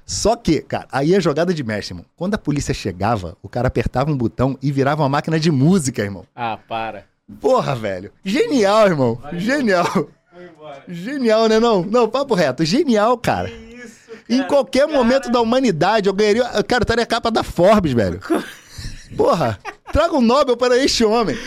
Só 0.03 0.35
que, 0.35 0.61
cara, 0.61 0.87
aí 0.91 1.13
é 1.13 1.21
jogada 1.21 1.53
de 1.53 1.63
mestre, 1.63 1.93
irmão. 1.93 2.05
Quando 2.15 2.33
a 2.33 2.39
polícia 2.39 2.73
chegava, 2.73 3.37
o 3.43 3.47
cara 3.47 3.67
apertava 3.67 4.09
um 4.09 4.17
botão 4.17 4.57
e 4.59 4.71
virava 4.71 5.03
uma 5.03 5.09
máquina 5.09 5.39
de 5.39 5.51
música, 5.51 6.01
irmão. 6.01 6.25
Ah, 6.35 6.57
para. 6.57 7.05
Porra, 7.39 7.75
velho. 7.75 8.11
Genial, 8.25 8.87
irmão. 8.87 9.21
Genial. 9.33 10.09
Embora. 10.35 10.83
Genial, 10.87 11.47
né 11.47 11.59
não? 11.59 11.83
Não, 11.83 12.07
papo 12.07 12.33
reto. 12.33 12.63
Genial, 12.63 13.17
cara. 13.17 13.49
isso, 13.49 14.11
Em 14.29 14.43
qualquer 14.43 14.87
momento 14.87 15.29
da 15.29 15.41
humanidade, 15.41 16.07
eu 16.07 16.13
ganharia. 16.13 16.43
Cara, 16.63 16.81
eu 16.81 16.83
estaria 16.83 17.03
a 17.03 17.07
capa 17.07 17.29
da 17.29 17.43
Forbes, 17.43 17.91
velho. 17.93 18.19
Porra, 19.15 19.59
traga 19.91 20.15
um 20.15 20.21
Nobel 20.21 20.55
para 20.55 20.77
este 20.77 21.03
homem. 21.03 21.37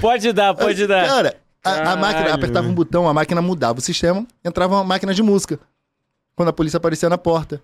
Pode 0.00 0.32
dar, 0.32 0.54
pode 0.54 0.86
dar. 0.86 1.06
Cara, 1.06 1.36
a, 1.62 1.92
a 1.92 1.96
máquina 1.96 2.34
apertava 2.34 2.66
um 2.66 2.74
botão, 2.74 3.08
a 3.08 3.14
máquina 3.14 3.40
mudava 3.40 3.78
o 3.78 3.82
sistema, 3.82 4.26
entrava 4.44 4.74
uma 4.74 4.84
máquina 4.84 5.14
de 5.14 5.22
música. 5.22 5.58
Quando 6.34 6.48
a 6.48 6.52
polícia 6.52 6.76
aparecia 6.76 7.08
na 7.08 7.16
porta. 7.16 7.62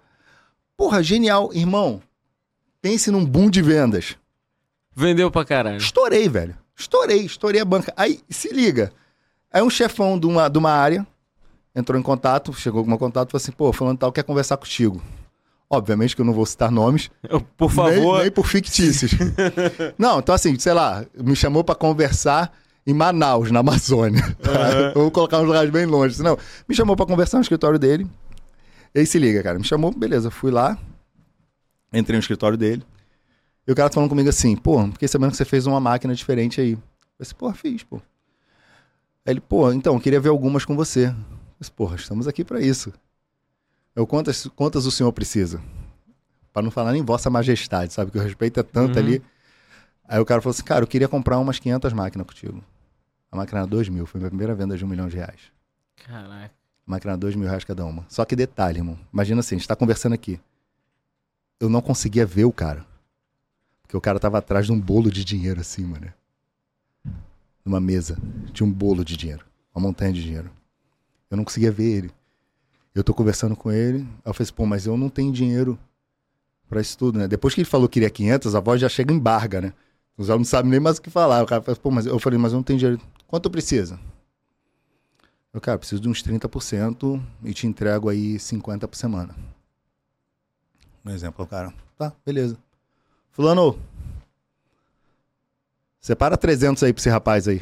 Porra, 0.77 1.03
genial. 1.03 1.51
Irmão, 1.53 2.01
pense 2.81 3.11
num 3.11 3.25
boom 3.25 3.51
de 3.51 3.61
vendas. 3.61 4.16
Vendeu 4.94 5.31
pra 5.31 5.44
caralho. 5.44 5.77
Estourei, 5.77 6.29
velho. 6.29 6.57
Estourei, 6.77 7.20
estourei 7.25 7.61
a 7.61 7.64
banca. 7.64 7.92
Aí, 7.96 8.20
se 8.31 8.53
liga. 8.53 8.92
Aí 9.53 9.62
um 9.62 9.71
chefão 9.71 10.19
de 10.19 10.27
uma, 10.27 10.49
de 10.49 10.59
uma 10.59 10.71
área 10.71 11.07
entrou 11.75 11.99
em 11.99 12.03
contato, 12.03 12.53
chegou 12.53 12.83
com 12.83 12.88
meu 12.88 12.99
contato 12.99 13.29
e 13.29 13.33
falou 13.33 13.43
assim, 13.43 13.53
pô, 13.53 13.73
falando 13.73 13.99
tal, 13.99 14.12
quer 14.12 14.23
conversar 14.23 14.57
contigo. 14.57 15.03
Obviamente 15.69 16.15
que 16.15 16.21
eu 16.21 16.27
não 16.27 16.35
vou 16.35 16.45
citar 16.45 16.71
nomes. 16.71 17.11
Por 17.57 17.71
favor. 17.71 18.15
Nem, 18.15 18.23
nem 18.23 18.31
por 18.31 18.47
fictícios. 18.47 19.12
não, 19.97 20.19
então 20.19 20.35
assim, 20.35 20.59
sei 20.59 20.75
lá, 20.75 21.05
me 21.17 21.35
chamou 21.35 21.65
pra 21.65 21.75
conversar 21.75 22.53
em 22.87 22.93
Manaus, 22.93 23.51
na 23.51 23.61
Amazônia. 23.61 24.23
Aham. 24.45 24.93
Vou 24.95 25.11
colocar 25.11 25.38
uns 25.38 25.47
lugares 25.47 25.71
bem 25.71 25.87
longe. 25.87 26.21
Não, 26.23 26.37
me 26.69 26.75
chamou 26.75 26.97
pra 26.97 27.07
conversar 27.07 27.38
no 27.38 27.43
escritório 27.43 27.79
dele. 27.79 28.07
E 28.95 29.01
aí 29.01 29.07
se 29.07 29.19
liga, 29.19 29.43
cara. 29.43 29.59
Me 29.59 29.65
chamou, 29.65 29.93
beleza, 29.93 30.31
fui 30.31 30.51
lá, 30.51 30.77
entrei 31.93 32.17
no 32.17 32.21
escritório 32.21 32.59
dele. 32.59 32.83
E 33.67 33.73
o 33.73 33.75
cara 33.75 33.88
falando 33.91 34.09
comigo 34.09 34.29
assim, 34.29 34.57
pô, 34.57 34.85
fiquei 34.88 35.07
sabendo 35.07 35.31
que 35.31 35.37
você 35.37 35.45
fez 35.45 35.67
uma 35.67 35.79
máquina 35.79 36.15
diferente 36.15 36.61
aí. 36.61 36.73
Eu 36.73 36.79
disse, 37.21 37.35
pô, 37.35 37.53
fiz, 37.53 37.85
pô. 37.85 38.03
Aí 39.25 39.33
ele, 39.33 39.41
pô, 39.41 39.73
então, 39.73 39.95
eu 39.95 40.01
queria 40.01 40.21
ver 40.21 40.31
algumas 40.31 40.65
com 40.65 40.75
você. 40.75 41.07
Eu 41.09 41.15
disse, 41.61 41.71
porra, 41.71 41.97
estamos 41.97 42.27
aqui 42.27 42.45
pra 42.45 42.61
isso. 42.61 42.93
Eu, 43.95 44.07
quantas, 44.07 44.47
quantas 44.57 44.87
o 44.87 44.91
senhor 44.91 45.13
precisa? 45.13 45.63
Pra 46.53 46.63
não 46.63 46.71
falar 46.71 46.93
nem 46.93 47.03
vossa 47.05 47.31
majestade, 47.31 47.93
sabe? 47.93 48.11
Que 48.11 48.19
o 48.19 48.23
respeito 48.23 48.59
é 48.59 48.63
tanto 48.63 48.99
Uhum. 48.99 49.05
ali. 49.05 49.23
Aí 50.09 50.19
o 50.21 50.25
cara 50.25 50.41
falou 50.43 50.53
assim, 50.53 50.65
cara, 50.65 50.83
eu 50.83 50.89
queria 50.89 51.09
comprar 51.09 51.39
umas 51.39 51.59
500 51.59 51.93
máquinas 51.93 52.27
contigo. 52.27 52.63
A 53.31 53.37
máquina 53.37 53.61
era 53.61 53.67
2 53.67 53.89
mil, 53.89 54.05
foi 54.05 54.19
minha 54.19 54.29
primeira 54.31 54.55
venda 54.55 54.77
de 54.77 54.85
um 54.85 54.89
milhão 54.89 55.09
de 55.09 55.17
reais. 55.17 55.41
Caraca. 55.97 56.53
A 56.87 56.91
máquina 56.91 57.13
era 57.13 57.19
2 57.19 57.35
mil 57.37 57.47
reais 57.49 57.65
cada 57.65 57.85
uma. 57.87 58.05
Só 58.09 58.25
que 58.25 58.35
detalhe, 58.37 58.79
irmão. 58.79 58.99
Imagina 59.13 59.41
assim, 59.41 59.55
a 59.55 59.59
gente 59.59 59.69
tá 59.69 59.77
conversando 59.77 60.13
aqui. 60.15 60.39
Eu 61.61 61.69
não 61.71 61.81
conseguia 61.81 62.27
ver 62.27 62.45
o 62.45 62.53
cara. 62.53 62.85
Porque 63.83 63.97
o 63.97 64.01
cara 64.01 64.19
tava 64.19 64.39
atrás 64.39 64.67
de 64.67 64.73
um 64.73 64.81
bolo 64.81 65.11
de 65.11 65.25
dinheiro 65.25 65.61
assim, 65.61 65.85
mano. 65.85 66.13
Numa 67.64 67.81
mesa. 67.81 68.18
Tinha 68.53 68.66
um 68.66 68.72
bolo 68.72 69.05
de 69.05 69.16
dinheiro. 69.16 69.44
Uma 69.75 69.88
montanha 69.88 70.12
de 70.12 70.22
dinheiro. 70.22 70.51
Eu 71.31 71.37
não 71.37 71.44
conseguia 71.44 71.72
ver 71.72 71.85
ele. 71.85 72.11
Eu 72.94 73.03
tô 73.03 73.14
conversando 73.14 73.57
com 73.57 73.72
ele, 73.72 74.01
aí 74.01 74.07
eu 74.27 74.35
falei 74.35 74.44
assim, 74.44 74.53
pô, 74.53 74.66
mas 74.66 74.87
eu 74.87 74.98
não 74.98 75.09
tenho 75.09 75.33
dinheiro 75.33 75.79
pra 76.68 76.81
isso 76.81 76.96
tudo, 76.98 77.18
né? 77.18 77.27
Depois 77.27 77.55
que 77.55 77.61
ele 77.62 77.68
falou 77.68 77.88
que 77.88 77.94
queria 77.94 78.11
500, 78.11 78.55
a 78.55 78.61
voz 78.61 78.81
já 78.81 78.88
chega 78.88 79.14
em 79.14 79.18
barga, 79.18 79.61
né? 79.61 79.72
Os 80.16 80.29
alunos 80.29 80.48
não 80.48 80.51
sabem 80.51 80.70
nem 80.70 80.81
mais 80.81 80.98
o 80.98 81.03
que 81.03 81.09
falar. 81.09 81.42
O 81.42 81.46
cara 81.46 81.62
fala, 81.62 81.77
pô, 81.77 81.90
mas 81.90 82.05
eu 82.05 82.18
falei, 82.18 82.38
mas 82.38 82.53
eu 82.53 82.57
não 82.57 82.62
tenho 82.62 82.79
dinheiro. 82.79 83.01
Quanto 83.27 83.51
precisa? 83.51 83.98
Eu, 85.55 85.61
cara, 85.61 85.79
preciso 85.79 86.03
de 86.03 86.09
uns 86.09 86.22
30% 86.22 87.22
e 87.44 87.55
te 87.55 87.66
entrego 87.66 88.09
aí 88.09 88.38
50 88.38 88.87
por 88.87 88.96
semana. 88.96 89.35
Um 91.05 91.11
exemplo, 91.11 91.44
o 91.44 91.48
cara, 91.48 91.72
tá, 91.96 92.12
beleza. 92.25 92.59
Fulano, 93.31 93.79
separa 96.03 96.37
300 96.37 96.83
aí 96.83 96.93
pra 96.93 97.01
esse 97.01 97.09
rapaz 97.09 97.47
aí. 97.47 97.59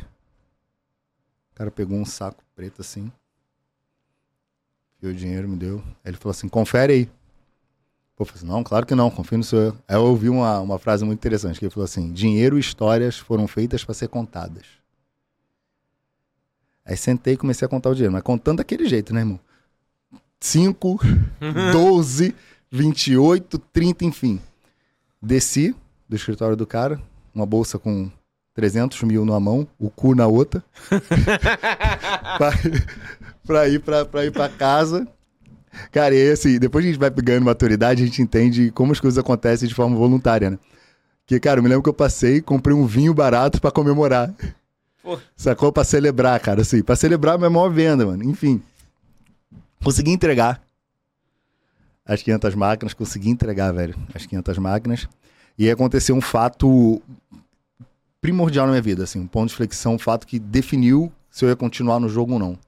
O 1.53 1.55
cara 1.55 1.71
pegou 1.71 1.99
um 1.99 2.07
saco 2.07 2.43
preto 2.57 2.81
assim, 2.81 3.13
viu 4.99 5.11
o 5.11 5.15
dinheiro, 5.15 5.47
me 5.47 5.57
deu. 5.57 5.83
Aí 6.03 6.11
ele 6.11 6.17
falou 6.17 6.31
assim, 6.31 6.49
confere 6.49 6.93
aí. 6.93 7.07
Pô, 8.17 8.23
eu 8.23 8.27
falei 8.27 8.39
assim, 8.39 8.47
não, 8.47 8.65
claro 8.65 8.87
que 8.87 8.95
não, 8.95 9.11
confio 9.11 9.39
no 9.39 9.45
senhor. 9.45 9.77
Aí 9.87 9.95
eu 9.95 10.05
ouvi 10.05 10.31
uma, 10.31 10.59
uma 10.61 10.79
frase 10.79 11.05
muito 11.05 11.19
interessante, 11.19 11.59
que 11.59 11.67
ele 11.67 11.73
falou 11.73 11.85
assim, 11.85 12.13
dinheiro 12.13 12.57
e 12.57 12.61
histórias 12.61 13.19
foram 13.19 13.47
feitas 13.47 13.85
para 13.85 13.95
ser 13.95 14.09
contadas. 14.09 14.65
Aí 16.85 16.97
sentei 16.97 17.35
e 17.35 17.37
comecei 17.37 17.67
a 17.67 17.69
contar 17.69 17.91
o 17.91 17.95
dinheiro, 17.95 18.13
mas 18.13 18.23
contando 18.23 18.59
daquele 18.59 18.89
jeito, 18.89 19.13
né, 19.13 19.21
irmão? 19.21 19.39
5, 20.41 20.99
12, 21.73 22.35
28, 22.71 23.59
30, 23.59 24.05
enfim. 24.07 24.41
Desci 25.21 25.77
do 26.09 26.17
escritório 26.17 26.57
do 26.57 26.67
cara, 26.67 27.01
uma 27.35 27.45
bolsa 27.45 27.79
com 27.79 28.11
300 28.61 29.03
mil 29.05 29.25
numa 29.25 29.41
mão, 29.41 29.67
o 29.79 29.89
cu 29.89 30.15
na 30.15 30.27
outra, 30.27 30.63
pra, 32.37 32.53
pra, 33.47 33.69
ir 33.69 33.81
pra, 33.81 34.05
pra 34.05 34.27
ir 34.27 34.31
pra 34.31 34.51
casa. 34.51 35.09
Cara, 35.91 36.15
e 36.15 36.31
assim, 36.31 36.59
depois 36.59 36.85
que 36.85 36.91
a 36.91 36.93
gente 36.93 37.01
vai 37.01 37.09
ganhando 37.11 37.47
maturidade, 37.47 38.03
a 38.03 38.07
gente 38.07 38.21
entende 38.21 38.71
como 38.73 38.93
as 38.93 39.01
coisas 39.01 39.17
acontecem 39.17 39.67
de 39.67 39.75
forma 39.75 39.97
voluntária, 39.97 40.51
né? 40.51 40.59
Que, 41.27 41.41
cara, 41.41 41.61
eu 41.61 41.63
me 41.63 41.69
lembro 41.71 41.83
que 41.83 41.89
eu 41.89 41.95
passei, 41.95 42.43
comprei 42.43 42.77
um 42.77 42.85
vinho 42.85 43.15
barato 43.15 43.61
pra 43.61 43.71
comemorar. 43.71 44.35
Pô. 45.03 45.19
Sacou? 45.35 45.73
Pra 45.73 45.85
celebrar, 45.85 46.39
cara, 46.41 46.61
assim. 46.61 46.83
Pra 46.83 46.97
celebrar 46.97 47.37
a 47.37 47.39
minha 47.39 47.49
maior 47.49 47.71
venda, 47.71 48.05
mano. 48.05 48.25
Enfim. 48.25 48.61
Consegui 49.83 50.11
entregar 50.11 50.61
as 52.05 52.23
500 52.23 52.55
máquinas, 52.55 52.93
consegui 52.93 53.31
entregar, 53.31 53.73
velho, 53.73 53.95
as 54.13 54.27
500 54.27 54.59
máquinas. 54.59 55.09
E 55.57 55.65
aí 55.65 55.71
aconteceu 55.71 56.15
um 56.15 56.21
fato 56.21 57.01
primordial 58.21 58.67
na 58.67 58.73
minha 58.73 58.83
vida, 58.83 59.05
assim, 59.05 59.19
um 59.19 59.27
ponto 59.27 59.49
de 59.51 59.55
flexão, 59.57 59.95
um 59.95 59.99
fato 59.99 60.27
que 60.27 60.39
definiu 60.39 61.13
se 61.31 61.45
eu 61.45 61.49
ia 61.49 61.57
continuar 61.57 61.99
no 62.01 62.09
jogo 62.09 62.35
ou 62.35 62.39
não. 62.39 62.59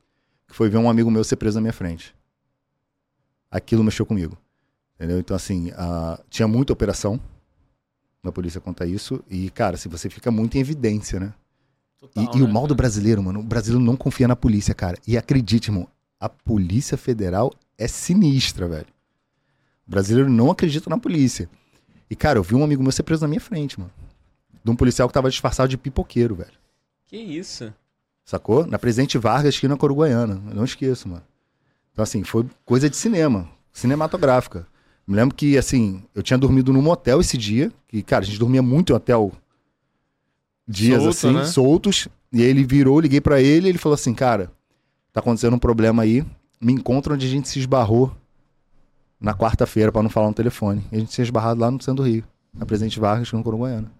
Que 0.48 0.54
foi 0.54 0.68
ver 0.68 0.78
um 0.78 0.88
amigo 0.88 1.10
meu 1.10 1.24
ser 1.24 1.36
preso 1.36 1.56
na 1.56 1.60
minha 1.62 1.72
frente. 1.72 2.14
Aquilo 3.50 3.84
mexeu 3.84 4.06
comigo. 4.06 4.36
Entendeu? 4.96 5.18
Então, 5.18 5.36
assim, 5.36 5.70
a- 5.72 6.20
tinha 6.30 6.46
muita 6.48 6.72
operação 6.72 7.20
na 8.22 8.30
polícia 8.30 8.60
contra 8.60 8.86
isso. 8.86 9.22
E, 9.28 9.50
cara, 9.50 9.74
assim, 9.74 9.88
você 9.88 10.08
fica 10.08 10.30
muito 10.30 10.56
em 10.56 10.60
evidência, 10.60 11.18
né? 11.18 11.34
E, 12.02 12.06
Total, 12.06 12.36
e 12.38 12.42
o 12.42 12.46
né, 12.46 12.52
mal 12.52 12.66
do 12.66 12.74
brasileiro, 12.74 13.22
mano, 13.22 13.40
o 13.40 13.42
brasileiro 13.42 13.84
não 13.84 13.96
confia 13.96 14.26
na 14.28 14.36
polícia, 14.36 14.74
cara. 14.74 14.98
E 15.06 15.16
acredite, 15.16 15.70
irmão, 15.70 15.88
a 16.18 16.28
Polícia 16.28 16.96
Federal 16.96 17.52
é 17.78 17.86
sinistra, 17.88 18.68
velho. 18.68 18.86
O 19.86 19.90
brasileiro 19.90 20.30
não 20.30 20.50
acredita 20.50 20.88
na 20.88 20.98
polícia. 20.98 21.48
E, 22.08 22.14
cara, 22.16 22.38
eu 22.38 22.42
vi 22.42 22.54
um 22.54 22.62
amigo 22.64 22.82
meu 22.82 22.92
ser 22.92 23.02
preso 23.02 23.22
na 23.22 23.28
minha 23.28 23.40
frente, 23.40 23.78
mano. 23.78 23.90
De 24.64 24.70
um 24.70 24.76
policial 24.76 25.08
que 25.08 25.14
tava 25.14 25.30
disfarçado 25.30 25.68
de 25.68 25.76
pipoqueiro, 25.76 26.34
velho. 26.34 26.52
Que 27.04 27.16
isso? 27.16 27.72
Sacou? 28.24 28.66
Na 28.66 28.78
Presidente 28.78 29.18
Vargas, 29.18 29.54
esquina 29.54 29.76
Coruguaiana. 29.76 30.40
Eu 30.48 30.54
não 30.54 30.64
esqueço, 30.64 31.08
mano. 31.08 31.22
Então, 31.92 32.02
assim, 32.02 32.24
foi 32.24 32.46
coisa 32.64 32.88
de 32.88 32.96
cinema, 32.96 33.48
cinematográfica. 33.72 34.66
Me 35.06 35.16
lembro 35.16 35.34
que, 35.34 35.58
assim, 35.58 36.02
eu 36.14 36.22
tinha 36.22 36.38
dormido 36.38 36.72
num 36.72 36.80
motel 36.80 37.20
esse 37.20 37.36
dia, 37.36 37.72
que, 37.88 38.02
cara, 38.02 38.24
a 38.24 38.26
gente 38.26 38.38
dormia 38.38 38.62
muito 38.62 38.92
em 38.92 38.96
hotel 38.96 39.32
dias 40.66 41.02
Solto, 41.02 41.10
assim, 41.10 41.32
né? 41.32 41.44
soltos. 41.44 42.08
E 42.32 42.40
aí 42.40 42.48
ele 42.48 42.64
virou, 42.64 43.00
liguei 43.00 43.20
pra 43.20 43.40
ele, 43.40 43.68
ele 43.68 43.78
falou 43.78 43.94
assim, 43.94 44.14
cara, 44.14 44.50
tá 45.12 45.20
acontecendo 45.20 45.54
um 45.54 45.58
problema 45.58 46.02
aí, 46.02 46.24
me 46.60 46.72
encontra 46.72 47.12
onde 47.12 47.26
a 47.26 47.28
gente 47.28 47.48
se 47.48 47.58
esbarrou 47.58 48.10
na 49.20 49.34
quarta-feira, 49.34 49.92
pra 49.92 50.02
não 50.02 50.08
falar 50.10 50.28
no 50.28 50.34
telefone. 50.34 50.84
E 50.90 50.96
a 50.96 50.98
gente 50.98 51.12
se 51.12 51.20
esbarrado 51.20 51.60
lá 51.60 51.70
no 51.70 51.80
centro 51.82 52.02
do 52.04 52.08
Rio, 52.10 52.24
na 52.54 52.64
Presidente 52.64 52.98
Vargas, 52.98 53.30
no 53.32 53.42
Coruguaiana. 53.42 53.90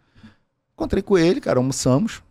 Encontrei 0.75 1.03
com 1.03 1.17
ele, 1.19 1.41
cara, 1.41 1.59
almoçamos. 1.59 2.23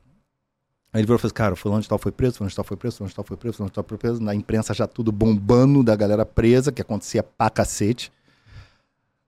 Aí 0.93 0.99
ele 0.99 1.05
virou 1.05 1.15
e 1.15 1.19
falou 1.19 1.29
assim, 1.29 1.35
cara, 1.35 1.55
fulano 1.55 1.81
de 1.81 1.87
tal 1.87 1.97
foi 1.97 2.11
preso, 2.11 2.35
fulano 2.37 2.49
de 2.49 2.55
tal 2.55 2.65
foi 2.65 2.75
preso, 2.75 2.97
fulano 2.97 3.09
de 3.09 3.15
tal 3.15 3.23
foi 3.23 3.37
preso, 3.37 3.55
fulano 3.57 3.69
de 3.69 3.75
tal 3.75 3.83
foi 3.87 3.97
preso. 3.97 4.21
Na 4.21 4.35
imprensa 4.35 4.73
já 4.73 4.85
tudo 4.87 5.11
bombando 5.11 5.81
da 5.83 5.95
galera 5.95 6.25
presa, 6.25 6.71
que 6.71 6.81
acontecia 6.81 7.23
pra 7.23 7.49
cacete. 7.49 8.11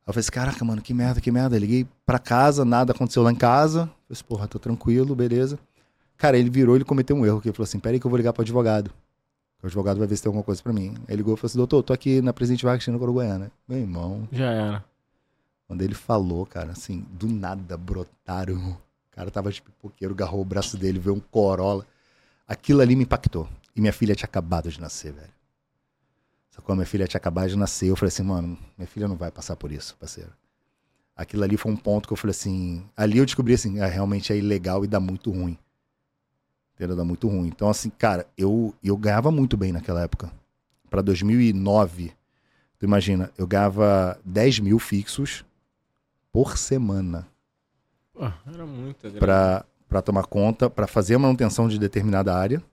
Aí 0.06 0.10
eu 0.10 0.13
falei 0.13 0.19
assim, 0.21 0.32
caraca, 0.32 0.65
mano, 0.65 0.82
que 0.82 0.93
merda, 0.93 1.21
que 1.21 1.32
merda. 1.32 1.56
Eu 1.56 1.62
liguei 1.62 1.88
pra 2.06 2.19
casa, 2.19 2.65
nada 2.65 2.91
aconteceu 2.91 3.23
lá 3.23 3.32
em 3.32 3.36
casa. 3.36 3.82
Eu 3.82 3.86
falei 3.86 3.93
assim, 4.12 4.23
porra, 4.26 4.47
tô 4.47 4.60
tranquilo, 4.60 5.15
beleza. 5.15 5.58
Cara, 6.17 6.38
ele 6.38 6.49
virou, 6.49 6.76
ele 6.76 6.84
cometeu 6.84 7.15
um 7.15 7.26
erro, 7.26 7.39
que 7.39 7.47
ele 7.47 7.56
falou 7.56 7.63
assim, 7.63 7.80
peraí 7.80 7.99
que 7.99 8.06
eu 8.06 8.10
vou 8.10 8.17
ligar 8.17 8.34
pro 8.34 8.41
advogado. 8.41 8.91
O 9.62 9.65
advogado 9.65 9.97
vai 9.97 10.08
ver 10.08 10.17
se 10.17 10.23
tem 10.23 10.30
alguma 10.30 10.43
coisa 10.43 10.62
pra 10.62 10.73
mim. 10.73 10.89
Aí 11.08 11.13
ele 11.13 11.17
ligou 11.17 11.34
e 11.36 11.38
falou 11.38 11.47
assim, 11.47 11.58
doutor, 11.58 11.82
tô 11.84 11.93
aqui 11.93 12.21
na 12.21 12.34
Presidente 12.34 12.65
Vargas, 12.65 12.86
no 12.88 12.99
Coruguaiana. 12.99 13.49
Meu 13.65 13.80
irmão, 13.80 14.28
Já 14.30 14.52
era. 14.52 14.86
quando 15.65 15.82
ele 15.82 15.93
falou, 15.93 16.45
cara, 16.45 16.73
assim, 16.73 17.06
do 17.13 17.28
nada 17.28 17.78
brotaram. 17.78 18.78
O 19.13 19.15
cara 19.15 19.30
tava 19.30 19.52
de 19.52 19.62
pipoqueiro, 19.62 20.15
agarrou 20.15 20.41
o 20.41 20.45
braço 20.45 20.76
dele, 20.76 20.97
veio 20.97 21.15
um 21.15 21.19
Corolla. 21.19 21.86
Aquilo 22.47 22.82
ali 22.82 22.95
me 22.95 23.04
impactou. 23.04 23.47
E 23.76 23.80
minha 23.80 23.93
filha 23.93 24.15
tinha 24.15 24.26
acabado 24.26 24.71
de 24.71 24.82
nascer, 24.82 25.13
velho. 25.13 25.32
Sacou? 26.49 26.76
Minha 26.76 26.88
filha 26.88 27.08
tinha 27.08 27.19
acabado 27.19 27.49
de 27.49 27.56
nascer. 27.56 27.89
Eu 27.89 27.95
falei 27.95 28.08
assim, 28.08 28.23
mano, 28.23 28.58
minha 28.76 28.88
filha 28.88 29.08
não 29.08 29.15
vai 29.15 29.30
passar 29.30 29.56
por 29.56 29.71
isso, 29.71 29.95
parceiro. 29.99 30.32
Aquilo 31.15 31.43
ali 31.43 31.58
foi 31.58 31.71
um 31.71 31.78
ponto 31.78 32.08
que 32.08 32.13
eu 32.13 32.17
falei 32.17 32.32
assim. 32.32 32.84
Ali 32.97 33.19
eu 33.19 33.26
descobri 33.26 33.54
assim, 33.54 33.80
ah, 33.82 33.86
realmente 33.86 34.34
é 34.34 34.38
ilegal 34.38 34.84
e 34.84 34.88
dá 34.88 34.99
muito 34.99 35.30
ruim. 35.30 35.60
Entendeu? 36.73 36.95
Dá 36.95 37.06
muito 37.06 37.28
ruim. 37.28 37.49
Então, 37.49 37.69
assim, 37.69 37.91
cara, 37.91 38.26
eu, 38.36 38.73
eu 38.84 38.97
ganhava 38.97 39.30
muito 39.30 39.56
bem 39.56 39.71
naquela 39.71 40.02
época. 40.02 40.32
Pra 40.89 41.04
2009, 41.04 42.13
tu 42.80 42.86
imagina, 42.86 43.32
eu 43.38 43.45
ganhava 43.45 44.19
10 44.26 44.60
mil 44.60 44.80
fixos 44.80 45.45
por 46.32 46.58
semana 46.58 47.28
Pô, 48.13 48.26
era 48.54 48.65
muita 48.65 49.10
grana. 49.10 49.19
pra 49.19 49.65
pra 49.89 50.02
tomar 50.02 50.23
conta, 50.26 50.71
pra 50.71 50.88
fazer 50.88 51.13
a 51.13 51.19
manutenção 51.19 51.67
de 51.67 51.78
determinada 51.78 52.34
área. 52.36 52.63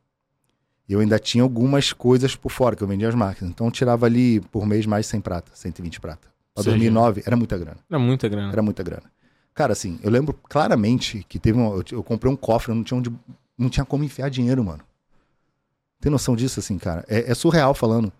E 0.88 0.92
eu 0.94 1.00
ainda 1.00 1.18
tinha 1.18 1.42
algumas 1.44 1.92
coisas 1.92 2.34
por 2.34 2.50
fora, 2.50 2.74
que 2.74 2.82
eu 2.82 2.88
vendia 2.88 3.08
as 3.10 3.14
máquinas. 3.14 3.50
Então 3.50 3.66
eu 3.66 3.70
tirava 3.70 4.06
ali 4.06 4.40
por 4.40 4.64
mês 4.66 4.86
mais 4.86 5.06
100 5.06 5.20
prata, 5.20 5.52
120 5.54 6.00
prata. 6.00 6.28
Pra 6.54 6.64
Seja- 6.64 6.70
2009 6.76 7.22
era 7.26 7.36
muita 7.36 7.58
grana. 7.58 7.76
Era 7.90 7.98
muita 7.98 8.26
grana. 8.28 8.52
Era 8.52 8.62
muita 8.62 8.82
grana. 8.82 9.02
Cara, 9.54 9.72
assim, 9.74 10.00
eu 10.02 10.10
lembro 10.10 10.32
claramente 10.48 11.24
que 11.28 11.38
teve 11.38 11.58
um, 11.58 11.74
eu, 11.76 11.84
eu 11.92 12.02
comprei 12.02 12.32
um 12.32 12.36
cofre, 12.36 12.72
eu 12.72 12.74
não 12.74 12.82
tinha 12.82 12.96
onde, 12.96 13.12
não 13.58 13.68
tinha 13.68 13.84
como 13.84 14.02
enfiar 14.02 14.30
dinheiro, 14.30 14.64
mano. 14.64 14.80
Tem 16.00 16.10
noção 16.10 16.34
disso, 16.34 16.58
assim, 16.60 16.78
cara? 16.78 17.04
É, 17.06 17.30
é 17.30 17.34
surreal 17.34 17.74
falando. 17.74 18.10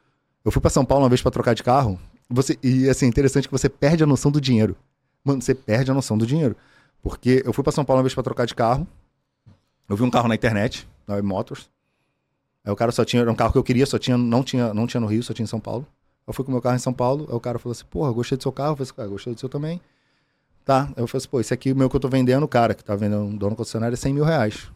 Eu 0.44 0.50
fui 0.52 0.60
pra 0.60 0.70
São 0.70 0.84
Paulo 0.84 1.04
uma 1.04 1.08
vez 1.08 1.22
pra 1.22 1.30
trocar 1.30 1.54
de 1.54 1.62
carro, 1.62 1.98
você, 2.28 2.58
e 2.62 2.88
assim, 2.88 3.06
é 3.06 3.08
interessante 3.08 3.48
que 3.48 3.52
você 3.52 3.68
perde 3.68 4.04
a 4.04 4.06
noção 4.06 4.30
do 4.30 4.40
dinheiro. 4.40 4.76
Mano, 5.24 5.40
você 5.40 5.54
perde 5.54 5.90
a 5.90 5.94
noção 5.94 6.18
do 6.18 6.26
dinheiro. 6.26 6.54
Porque 7.02 7.42
eu 7.44 7.52
fui 7.52 7.62
pra 7.64 7.72
São 7.72 7.84
Paulo 7.84 7.98
uma 7.98 8.02
vez 8.02 8.14
pra 8.14 8.22
trocar 8.22 8.46
de 8.46 8.54
carro, 8.54 8.86
eu 9.88 9.96
vi 9.96 10.02
um 10.02 10.10
carro 10.10 10.28
na 10.28 10.34
internet, 10.34 10.88
na 11.06 11.14
Web 11.14 11.26
Motors. 11.26 11.70
Aí 12.64 12.72
o 12.72 12.76
cara 12.76 12.92
só 12.92 13.04
tinha, 13.04 13.22
era 13.22 13.30
um 13.30 13.34
carro 13.34 13.52
que 13.52 13.58
eu 13.58 13.64
queria, 13.64 13.86
só 13.86 13.98
tinha, 13.98 14.16
não 14.16 14.42
tinha, 14.42 14.74
não 14.74 14.86
tinha 14.86 15.00
no 15.00 15.06
Rio, 15.06 15.22
só 15.22 15.32
tinha 15.32 15.44
em 15.44 15.48
São 15.48 15.60
Paulo. 15.60 15.86
Eu 16.26 16.32
fui 16.32 16.44
com 16.44 16.50
o 16.50 16.54
meu 16.54 16.62
carro 16.62 16.76
em 16.76 16.80
São 16.80 16.92
Paulo, 16.92 17.26
aí 17.28 17.34
o 17.34 17.40
cara 17.40 17.58
falou 17.58 17.72
assim, 17.72 17.84
porra, 17.90 18.12
gostei 18.12 18.36
do 18.36 18.42
seu 18.42 18.52
carro. 18.52 18.72
Eu 18.72 18.76
falei 18.76 18.86
assim, 18.86 18.94
cara, 18.94 19.08
gostei 19.08 19.34
do 19.34 19.40
seu 19.40 19.48
também. 19.48 19.80
Tá, 20.64 20.84
aí 20.84 21.02
eu 21.02 21.06
falei 21.06 21.18
assim, 21.18 21.28
pô, 21.28 21.40
esse 21.40 21.52
aqui, 21.54 21.72
o 21.72 21.76
meu 21.76 21.88
que 21.88 21.96
eu 21.96 22.00
tô 22.00 22.08
vendendo, 22.08 22.44
o 22.44 22.48
cara 22.48 22.74
que 22.74 22.84
tá 22.84 22.94
vendendo 22.94 23.22
um 23.22 23.36
dono 23.36 23.56
concessionário 23.56 23.94
é 23.94 23.96
100 23.96 24.14
mil 24.14 24.24
reais. 24.24 24.70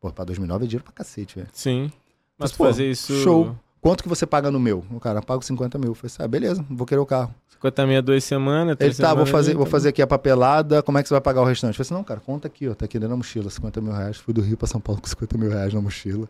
Pô, 0.00 0.10
pra 0.12 0.24
2009 0.24 0.64
é 0.64 0.68
dinheiro 0.68 0.84
pra 0.84 0.92
cacete, 0.92 1.34
velho. 1.34 1.48
Sim. 1.52 1.92
Mas 2.38 2.50
Mas, 2.50 2.52
pô, 2.52 2.64
fazer 2.64 2.88
isso. 2.88 3.12
show. 3.22 3.54
Quanto 3.80 4.02
que 4.02 4.08
você 4.08 4.26
paga 4.26 4.50
no 4.50 4.58
meu? 4.58 4.84
O 4.90 4.98
cara, 4.98 5.22
pago 5.22 5.42
50 5.42 5.78
mil. 5.78 5.90
Eu 5.90 5.94
falei 5.94 6.06
assim, 6.12 6.22
ah, 6.22 6.28
beleza, 6.28 6.64
vou 6.68 6.86
querer 6.86 7.00
o 7.00 7.06
carro. 7.06 7.34
50 7.50 7.86
mil, 7.86 8.02
duas 8.02 8.24
semanas. 8.24 8.70
Ele, 8.70 8.76
três 8.76 8.96
tá, 8.96 9.08
vou 9.08 9.26
semanas, 9.26 9.30
fazer, 9.30 9.52
tá 9.52 9.58
vou 9.58 9.66
fazer 9.66 9.88
aqui 9.90 10.02
a 10.02 10.06
papelada, 10.06 10.82
como 10.82 10.98
é 10.98 11.02
que 11.02 11.08
você 11.08 11.14
vai 11.14 11.20
pagar 11.20 11.42
o 11.42 11.44
restante? 11.44 11.70
Eu 11.70 11.74
falei 11.74 11.86
assim, 11.86 11.94
não, 11.94 12.04
cara, 12.04 12.20
conta 12.20 12.48
aqui, 12.48 12.68
ó, 12.68 12.74
tá 12.74 12.84
aqui 12.84 12.98
dentro 12.98 13.10
da 13.10 13.16
mochila, 13.16 13.50
50 13.50 13.80
mil 13.80 13.92
reais. 13.92 14.16
Fui 14.16 14.34
do 14.34 14.40
Rio 14.40 14.56
pra 14.56 14.66
São 14.66 14.80
Paulo 14.80 15.00
com 15.02 15.08
50 15.08 15.38
mil 15.38 15.50
reais 15.50 15.72
na 15.72 15.80
mochila. 15.80 16.28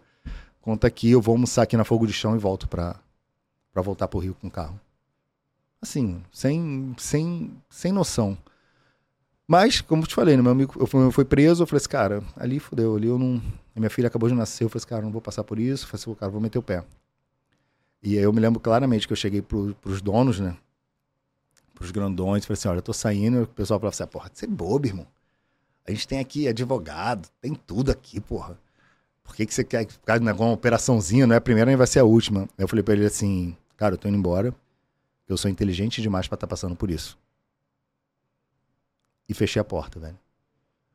Conta 0.61 0.87
aqui, 0.87 1.11
eu 1.11 1.21
vou 1.21 1.33
almoçar 1.35 1.63
aqui 1.63 1.77
na 1.77 1.85
Fogo 1.85 2.07
de 2.07 2.13
Chão 2.13 2.35
e 2.35 2.39
volto 2.39 2.69
pra, 2.69 2.97
pra 3.73 3.83
voltar 3.83 4.09
pro 4.09 4.19
Rio 4.19 4.37
com 4.41 4.49
o 4.49 4.51
carro. 4.51 4.79
Assim, 5.81 6.23
sem, 6.33 6.95
sem, 6.99 7.53
sem 7.71 7.93
noção. 7.93 8.37
Mas, 9.47 9.81
como 9.81 10.03
eu 10.03 10.07
te 10.07 10.15
falei, 10.15 10.37
né, 10.37 10.43
meu 10.43 10.53
amigo 10.53 10.75
eu 10.79 10.87
fui, 10.87 11.03
eu 11.03 11.11
fui 11.11 11.25
preso, 11.25 11.63
eu 11.63 11.67
falei 11.67 11.79
assim, 11.79 11.89
cara, 11.89 12.23
ali 12.37 12.59
fudeu, 12.59 12.97
ali 12.97 13.09
eu 13.09 13.19
não... 13.19 13.41
Minha 13.75 13.89
filha 13.89 14.09
acabou 14.09 14.29
de 14.29 14.35
nascer, 14.35 14.65
eu 14.65 14.69
falei 14.69 14.81
assim, 14.81 14.89
cara, 14.89 15.03
não 15.03 15.13
vou 15.13 15.23
passar 15.23 15.45
por 15.45 15.59
isso. 15.59 15.85
Eu 15.85 15.89
falei 15.89 16.03
assim, 16.03 16.15
cara, 16.15 16.33
vou 16.33 16.41
meter 16.41 16.59
o 16.59 16.63
pé. 16.63 16.85
E 18.03 18.17
aí 18.17 18.23
eu 18.23 18.33
me 18.33 18.41
lembro 18.41 18.61
claramente 18.61 19.07
que 19.07 19.13
eu 19.13 19.17
cheguei 19.17 19.43
pro, 19.43 19.75
pros 19.81 20.01
donos, 20.01 20.39
né, 20.41 20.57
pros 21.75 21.91
grandões, 21.91 22.45
falei 22.45 22.59
assim, 22.59 22.69
olha, 22.69 22.79
eu 22.79 22.83
tô 22.83 22.93
saindo, 22.93 23.39
e 23.39 23.43
o 23.43 23.47
pessoal 23.47 23.79
falava 23.79 23.95
assim, 23.95 24.03
ah, 24.03 24.07
porra, 24.07 24.31
você 24.33 24.45
é 24.47 24.49
bobo, 24.49 24.87
irmão. 24.87 25.07
A 25.87 25.91
gente 25.91 26.07
tem 26.07 26.19
aqui 26.19 26.47
advogado, 26.49 27.29
tem 27.41 27.55
tudo 27.55 27.91
aqui, 27.91 28.21
porra. 28.21 28.59
Por 29.25 29.35
que, 29.35 29.47
que 29.47 29.55
você 29.55 29.65
quer 29.65 29.87
ficar 29.87 30.19
com 30.19 30.45
uma 30.45 30.53
operaçãozinha, 30.53 31.27
não 31.27 31.35
é 31.35 31.39
a 31.39 31.41
primeira 31.41 31.69
nem 31.69 31.77
vai 31.77 31.87
ser 31.87 32.01
a 32.01 32.05
última? 32.05 32.49
Eu 32.57 32.69
falei 32.69 32.83
pra 32.83 32.95
ele 32.95 33.07
assim, 33.07 33.57
Cara, 33.79 33.95
eu 33.95 33.99
tô 33.99 34.09
indo 34.09 34.19
embora. 34.19 34.53
Eu 35.29 35.37
sou 35.37 35.49
inteligente 35.49 36.03
demais 36.03 36.27
pra 36.27 36.35
estar 36.35 36.49
passando 36.49 36.75
por 36.75 36.91
isso. 36.91 37.17
E 39.29 39.33
fechei 39.33 39.61
a 39.63 39.65
porta, 39.65 40.01
velho. 40.01 40.19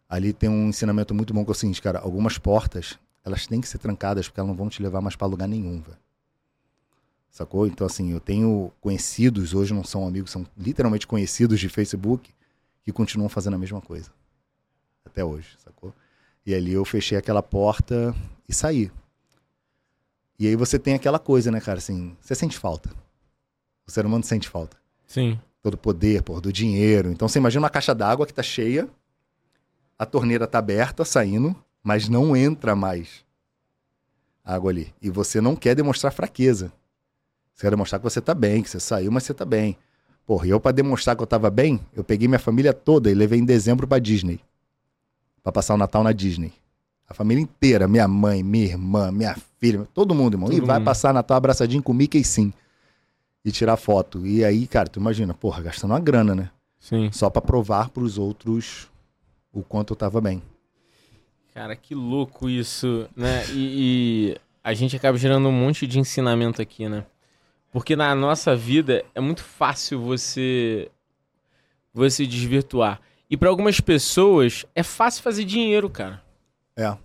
Ali 0.09 0.33
tem 0.33 0.49
um 0.49 0.67
ensinamento 0.67 1.15
muito 1.15 1.33
bom 1.33 1.45
que 1.45 1.51
é 1.51 1.53
o 1.53 1.55
seguinte, 1.55 1.81
cara. 1.81 1.99
Algumas 1.99 2.37
portas, 2.37 2.99
elas 3.23 3.47
têm 3.47 3.61
que 3.61 3.69
ser 3.69 3.77
trancadas 3.77 4.27
porque 4.27 4.39
elas 4.39 4.49
não 4.49 4.55
vão 4.55 4.67
te 4.67 4.83
levar 4.83 4.99
mais 4.99 5.15
pra 5.15 5.25
lugar 5.25 5.47
nenhum, 5.47 5.81
velho. 5.81 5.97
Sacou? 7.33 7.65
Então, 7.65 7.87
assim, 7.87 8.11
eu 8.11 8.19
tenho 8.19 8.71
conhecidos, 8.79 9.55
hoje 9.55 9.73
não 9.73 9.83
são 9.83 10.07
amigos, 10.07 10.29
são 10.29 10.45
literalmente 10.55 11.07
conhecidos 11.07 11.59
de 11.59 11.67
Facebook, 11.67 12.31
que 12.83 12.91
continuam 12.91 13.27
fazendo 13.27 13.55
a 13.55 13.57
mesma 13.57 13.81
coisa. 13.81 14.11
Até 15.03 15.25
hoje, 15.25 15.57
sacou? 15.57 15.91
E 16.45 16.53
ali 16.53 16.73
eu 16.73 16.85
fechei 16.85 17.17
aquela 17.17 17.41
porta 17.41 18.13
e 18.47 18.53
saí. 18.53 18.91
E 20.37 20.45
aí 20.45 20.55
você 20.55 20.77
tem 20.77 20.93
aquela 20.93 21.17
coisa, 21.17 21.49
né, 21.49 21.59
cara, 21.59 21.79
assim, 21.79 22.15
você 22.21 22.35
sente 22.35 22.55
falta. 22.55 22.91
O 23.87 23.89
ser 23.91 24.05
humano 24.05 24.23
sente 24.23 24.47
falta. 24.47 24.77
Sim. 25.07 25.39
Todo 25.63 25.75
poder, 25.75 26.21
pô, 26.21 26.39
do 26.39 26.53
dinheiro. 26.53 27.09
Então 27.09 27.27
você 27.27 27.39
imagina 27.39 27.63
uma 27.63 27.69
caixa 27.69 27.95
d'água 27.95 28.27
que 28.27 28.33
tá 28.33 28.43
cheia, 28.43 28.87
a 29.97 30.05
torneira 30.05 30.45
tá 30.45 30.59
aberta, 30.59 31.03
saindo, 31.03 31.55
mas 31.81 32.07
não 32.07 32.37
entra 32.37 32.75
mais 32.75 33.25
água 34.45 34.69
ali. 34.69 34.93
E 35.01 35.09
você 35.09 35.41
não 35.41 35.55
quer 35.55 35.73
demonstrar 35.73 36.13
fraqueza. 36.13 36.71
Você 37.53 37.61
quer 37.61 37.69
demonstrar 37.69 37.99
que 37.99 38.03
você 38.03 38.19
tá 38.21 38.33
bem, 38.33 38.63
que 38.63 38.69
você 38.69 38.79
saiu, 38.79 39.11
mas 39.11 39.23
você 39.23 39.33
tá 39.33 39.45
bem. 39.45 39.77
Porra, 40.25 40.47
e 40.47 40.49
eu 40.49 40.59
pra 40.59 40.71
demonstrar 40.71 41.15
que 41.15 41.21
eu 41.21 41.27
tava 41.27 41.49
bem, 41.49 41.79
eu 41.93 42.03
peguei 42.03 42.27
minha 42.27 42.39
família 42.39 42.73
toda 42.73 43.11
e 43.11 43.13
levei 43.13 43.39
em 43.39 43.45
dezembro 43.45 43.87
pra 43.87 43.99
Disney. 43.99 44.39
Pra 45.43 45.51
passar 45.51 45.73
o 45.73 45.77
Natal 45.77 46.03
na 46.03 46.11
Disney. 46.13 46.53
A 47.07 47.13
família 47.13 47.41
inteira, 47.41 47.87
minha 47.87 48.07
mãe, 48.07 48.41
minha 48.41 48.65
irmã, 48.65 49.11
minha 49.11 49.35
filha, 49.59 49.85
todo 49.93 50.15
mundo, 50.15 50.35
irmão. 50.35 50.49
Todo 50.49 50.57
e 50.57 50.65
vai 50.65 50.79
mundo. 50.79 50.85
passar 50.85 51.13
Natal 51.13 51.37
abraçadinho 51.37 51.83
com 51.83 51.91
o 51.91 51.95
Mickey 51.95 52.23
sim. 52.23 52.53
E 53.43 53.51
tirar 53.51 53.75
foto. 53.75 54.25
E 54.25 54.43
aí, 54.43 54.65
cara, 54.65 54.87
tu 54.87 54.99
imagina, 54.99 55.33
porra, 55.33 55.61
gastando 55.61 55.91
uma 55.91 55.99
grana, 55.99 56.33
né? 56.33 56.49
Sim. 56.79 57.11
Só 57.11 57.29
pra 57.29 57.41
provar 57.41 57.89
pros 57.89 58.17
outros 58.17 58.89
o 59.51 59.61
quanto 59.61 59.91
eu 59.91 59.97
tava 59.97 60.21
bem. 60.21 60.41
Cara, 61.53 61.75
que 61.75 61.93
louco 61.93 62.49
isso, 62.49 63.07
né? 63.15 63.45
E, 63.51 64.33
e 64.33 64.37
a 64.63 64.73
gente 64.73 64.95
acaba 64.95 65.17
gerando 65.17 65.49
um 65.49 65.51
monte 65.51 65.85
de 65.85 65.99
ensinamento 65.99 66.61
aqui, 66.61 66.87
né? 66.89 67.05
Porque 67.73 67.95
na 67.95 68.13
nossa 68.15 68.55
vida 68.55 69.03
é 69.15 69.19
muito 69.19 69.43
fácil 69.43 69.99
você 69.99 70.89
você 71.93 72.25
desvirtuar. 72.25 73.01
E 73.29 73.35
para 73.35 73.49
algumas 73.49 73.79
pessoas 73.79 74.65
é 74.75 74.83
fácil 74.83 75.21
fazer 75.23 75.43
dinheiro, 75.43 75.89
cara. 75.89 76.21
É. 76.77 76.95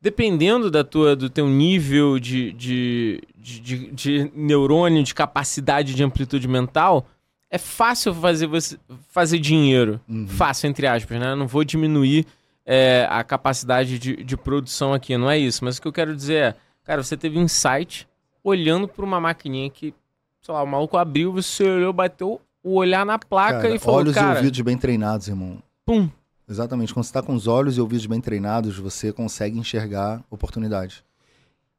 Dependendo 0.00 0.70
da 0.70 0.82
tua, 0.82 1.14
do 1.14 1.28
teu 1.28 1.48
nível 1.48 2.18
de, 2.18 2.52
de, 2.52 3.22
de, 3.36 3.60
de- 3.60 3.90
de 3.92 4.32
neurônio, 4.34 5.02
de 5.02 5.14
capacidade 5.14 5.94
de 5.94 6.02
amplitude 6.02 6.48
mental, 6.48 7.06
é 7.50 7.58
fácil 7.58 8.14
fazer, 8.14 8.46
você, 8.46 8.78
fazer 9.10 9.38
dinheiro. 9.38 10.00
Uhum. 10.08 10.26
Fácil, 10.26 10.68
entre 10.68 10.86
aspas, 10.86 11.20
né? 11.20 11.32
Eu 11.32 11.36
Não 11.36 11.46
vou 11.46 11.62
diminuir 11.64 12.24
é, 12.64 13.06
a 13.10 13.22
capacidade 13.22 13.98
de, 13.98 14.16
de 14.24 14.36
produção 14.36 14.94
aqui, 14.94 15.16
não 15.18 15.30
é 15.30 15.38
isso. 15.38 15.64
Mas 15.64 15.76
o 15.76 15.82
que 15.82 15.88
eu 15.88 15.92
quero 15.92 16.16
dizer 16.16 16.34
é, 16.34 16.54
cara, 16.84 17.02
você 17.02 17.16
teve 17.16 17.38
um 17.38 17.42
insight 17.42 18.08
olhando 18.42 18.88
para 18.88 19.04
uma 19.04 19.20
maquininha 19.20 19.70
que, 19.70 19.94
sei 20.40 20.54
lá, 20.54 20.62
o 20.62 20.66
maluco 20.66 20.96
abriu, 20.96 21.32
você 21.32 21.64
olhou, 21.64 21.92
bateu 21.92 22.40
o 22.62 22.74
olhar 22.74 23.06
na 23.06 23.18
placa 23.18 23.62
Cara, 23.62 23.74
e 23.74 23.78
falou, 23.78 24.00
olhos 24.00 24.14
cara, 24.14 24.34
e 24.34 24.36
ouvidos 24.38 24.60
bem 24.60 24.76
treinados, 24.76 25.28
irmão. 25.28 25.62
pum, 25.84 26.08
Exatamente. 26.50 26.92
Quando 26.92 27.04
você 27.04 27.12
tá 27.12 27.22
com 27.22 27.32
os 27.32 27.46
olhos 27.46 27.76
e 27.76 27.80
ouvidos 27.80 28.06
bem 28.06 28.20
treinados, 28.20 28.76
você 28.76 29.12
consegue 29.12 29.56
enxergar 29.56 30.22
oportunidades. 30.28 31.04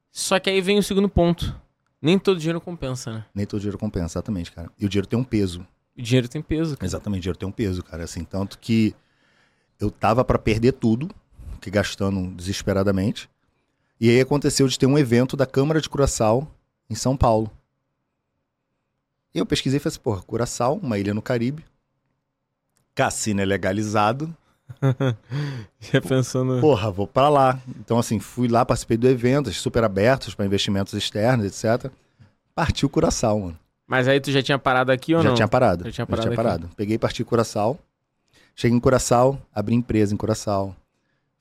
Só 0.10 0.40
que 0.40 0.50
aí 0.50 0.62
vem 0.62 0.80
o 0.80 0.84
segundo 0.84 1.10
ponto. 1.10 1.54
Nem 2.02 2.18
todo 2.18 2.40
dinheiro 2.40 2.62
compensa, 2.62 3.12
né? 3.12 3.26
Nem 3.36 3.46
todo 3.46 3.60
dinheiro 3.60 3.78
compensa, 3.78 4.18
exatamente, 4.18 4.52
cara. 4.52 4.72
E 4.80 4.86
o 4.86 4.90
dinheiro 4.90 5.08
tem 5.08 5.20
um 5.20 5.24
peso. 5.26 5.68
O 5.96 6.02
dinheiro 6.02 6.28
tem 6.30 6.42
peso. 6.42 6.78
cara. 6.78 6.86
Exatamente, 6.86 7.20
o 7.20 7.22
dinheiro 7.24 7.38
tem 7.38 7.48
um 7.50 7.52
peso, 7.52 7.84
cara. 7.84 8.06
Assim, 8.06 8.24
tanto 8.24 8.58
que 8.60 8.96
eu 9.78 9.92
tava 9.92 10.24
pra 10.24 10.40
perder 10.40 10.72
tudo, 10.72 11.10
que 11.60 11.70
gastando 11.70 12.34
desesperadamente. 12.34 13.30
E 14.02 14.10
aí 14.10 14.20
aconteceu 14.20 14.68
de 14.68 14.80
ter 14.80 14.88
um 14.88 14.98
evento 14.98 15.38
da 15.38 15.46
Câmara 15.46 15.80
de 15.80 15.88
Curaçao 15.88 16.48
em 16.90 16.96
São 16.96 17.16
Paulo. 17.16 17.52
E 19.32 19.38
eu 19.38 19.46
pesquisei 19.46 19.78
e 19.78 19.80
falei 19.80 19.94
assim, 19.94 20.02
porra, 20.02 20.24
Curaçao, 20.24 20.80
uma 20.82 20.98
ilha 20.98 21.14
no 21.14 21.22
Caribe. 21.22 21.64
Cassino 22.96 23.42
é 23.42 23.46
legalizado. 23.46 24.36
Já 25.80 26.02
pensando. 26.02 26.60
Porra, 26.60 26.90
vou 26.90 27.06
pra 27.06 27.30
lá. 27.30 27.60
Então, 27.80 28.00
assim, 28.00 28.20
fui 28.20 28.48
lá, 28.48 28.66
participei 28.66 28.98
do 28.98 29.08
evento, 29.08 29.54
super 29.54 29.84
abertos 29.84 30.34
para 30.34 30.48
investimentos 30.48 30.94
externos, 30.94 31.46
etc. 31.46 31.92
Partiu 32.56 32.90
Curaçao, 32.90 33.40
mano. 33.40 33.60
Mas 33.86 34.08
aí 34.08 34.20
tu 34.20 34.32
já 34.32 34.42
tinha 34.42 34.58
parado 34.58 34.92
aqui 34.92 35.14
ou 35.14 35.22
já 35.22 35.30
não? 35.30 35.36
tinha 35.36 35.48
parado. 35.48 35.84
Já 35.86 35.92
tinha 35.92 36.08
parado 36.08 36.66
aqui. 36.66 36.76
Peguei 36.76 36.96
e 36.96 37.00
parti 37.00 37.24
Curaçao. 37.24 37.78
Cheguei 38.56 38.76
em 38.76 38.80
Curaçao, 38.80 39.40
abri 39.54 39.76
empresa 39.76 40.12
em 40.12 40.18
Curaçao. 40.18 40.76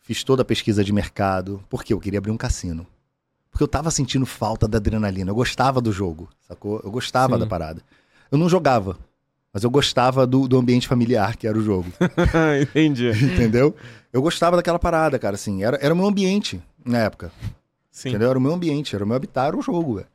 Fiz 0.01 0.25
toda 0.25 0.43
a 0.43 0.45
pesquisa 0.45 0.83
de 0.83 0.93
mercado. 0.93 1.63
Porque 1.69 1.93
eu 1.93 2.01
queria 2.01 2.19
abrir 2.19 2.31
um 2.31 2.37
cassino. 2.37 2.87
Porque 3.51 3.63
eu 3.63 3.69
tava 3.69 3.91
sentindo 3.91 4.25
falta 4.25 4.69
da 4.69 4.79
adrenalina. 4.79 5.31
Eu 5.31 5.35
gostava 5.35 5.81
do 5.81 5.93
jogo, 5.93 6.29
sacou? 6.47 6.81
Eu 6.85 6.91
gostava 6.91 7.35
Sim. 7.35 7.41
da 7.41 7.47
parada. 7.47 7.83
Eu 8.31 8.39
não 8.39 8.49
jogava, 8.49 8.97
mas 9.53 9.65
eu 9.65 9.71
gostava 9.71 10.27
do, 10.27 10.47
do 10.47 10.57
ambiente 10.57 10.87
familiar 10.87 11.37
que 11.37 11.47
era 11.47 11.59
o 11.59 11.63
jogo. 11.63 11.93
Entendi. 12.63 13.11
entendeu? 13.25 13.75
Eu 14.13 14.23
gostava 14.23 14.57
daquela 14.57 14.79
parada, 14.79 15.19
cara, 15.19 15.35
assim. 15.35 15.65
Era, 15.65 15.79
era 15.81 15.93
o 15.93 15.97
meu 15.97 16.07
ambiente 16.07 16.63
na 16.85 16.99
época. 16.99 17.33
Sim. 17.91 18.11
Entendeu? 18.11 18.31
Era 18.31 18.39
o 18.39 18.43
meu 18.43 18.53
ambiente, 18.53 18.95
era 18.95 19.05
o 19.05 19.07
meu 19.07 19.17
habitat, 19.17 19.49
era 19.49 19.57
o 19.57 19.63
jogo, 19.63 19.97
velho. 19.97 20.07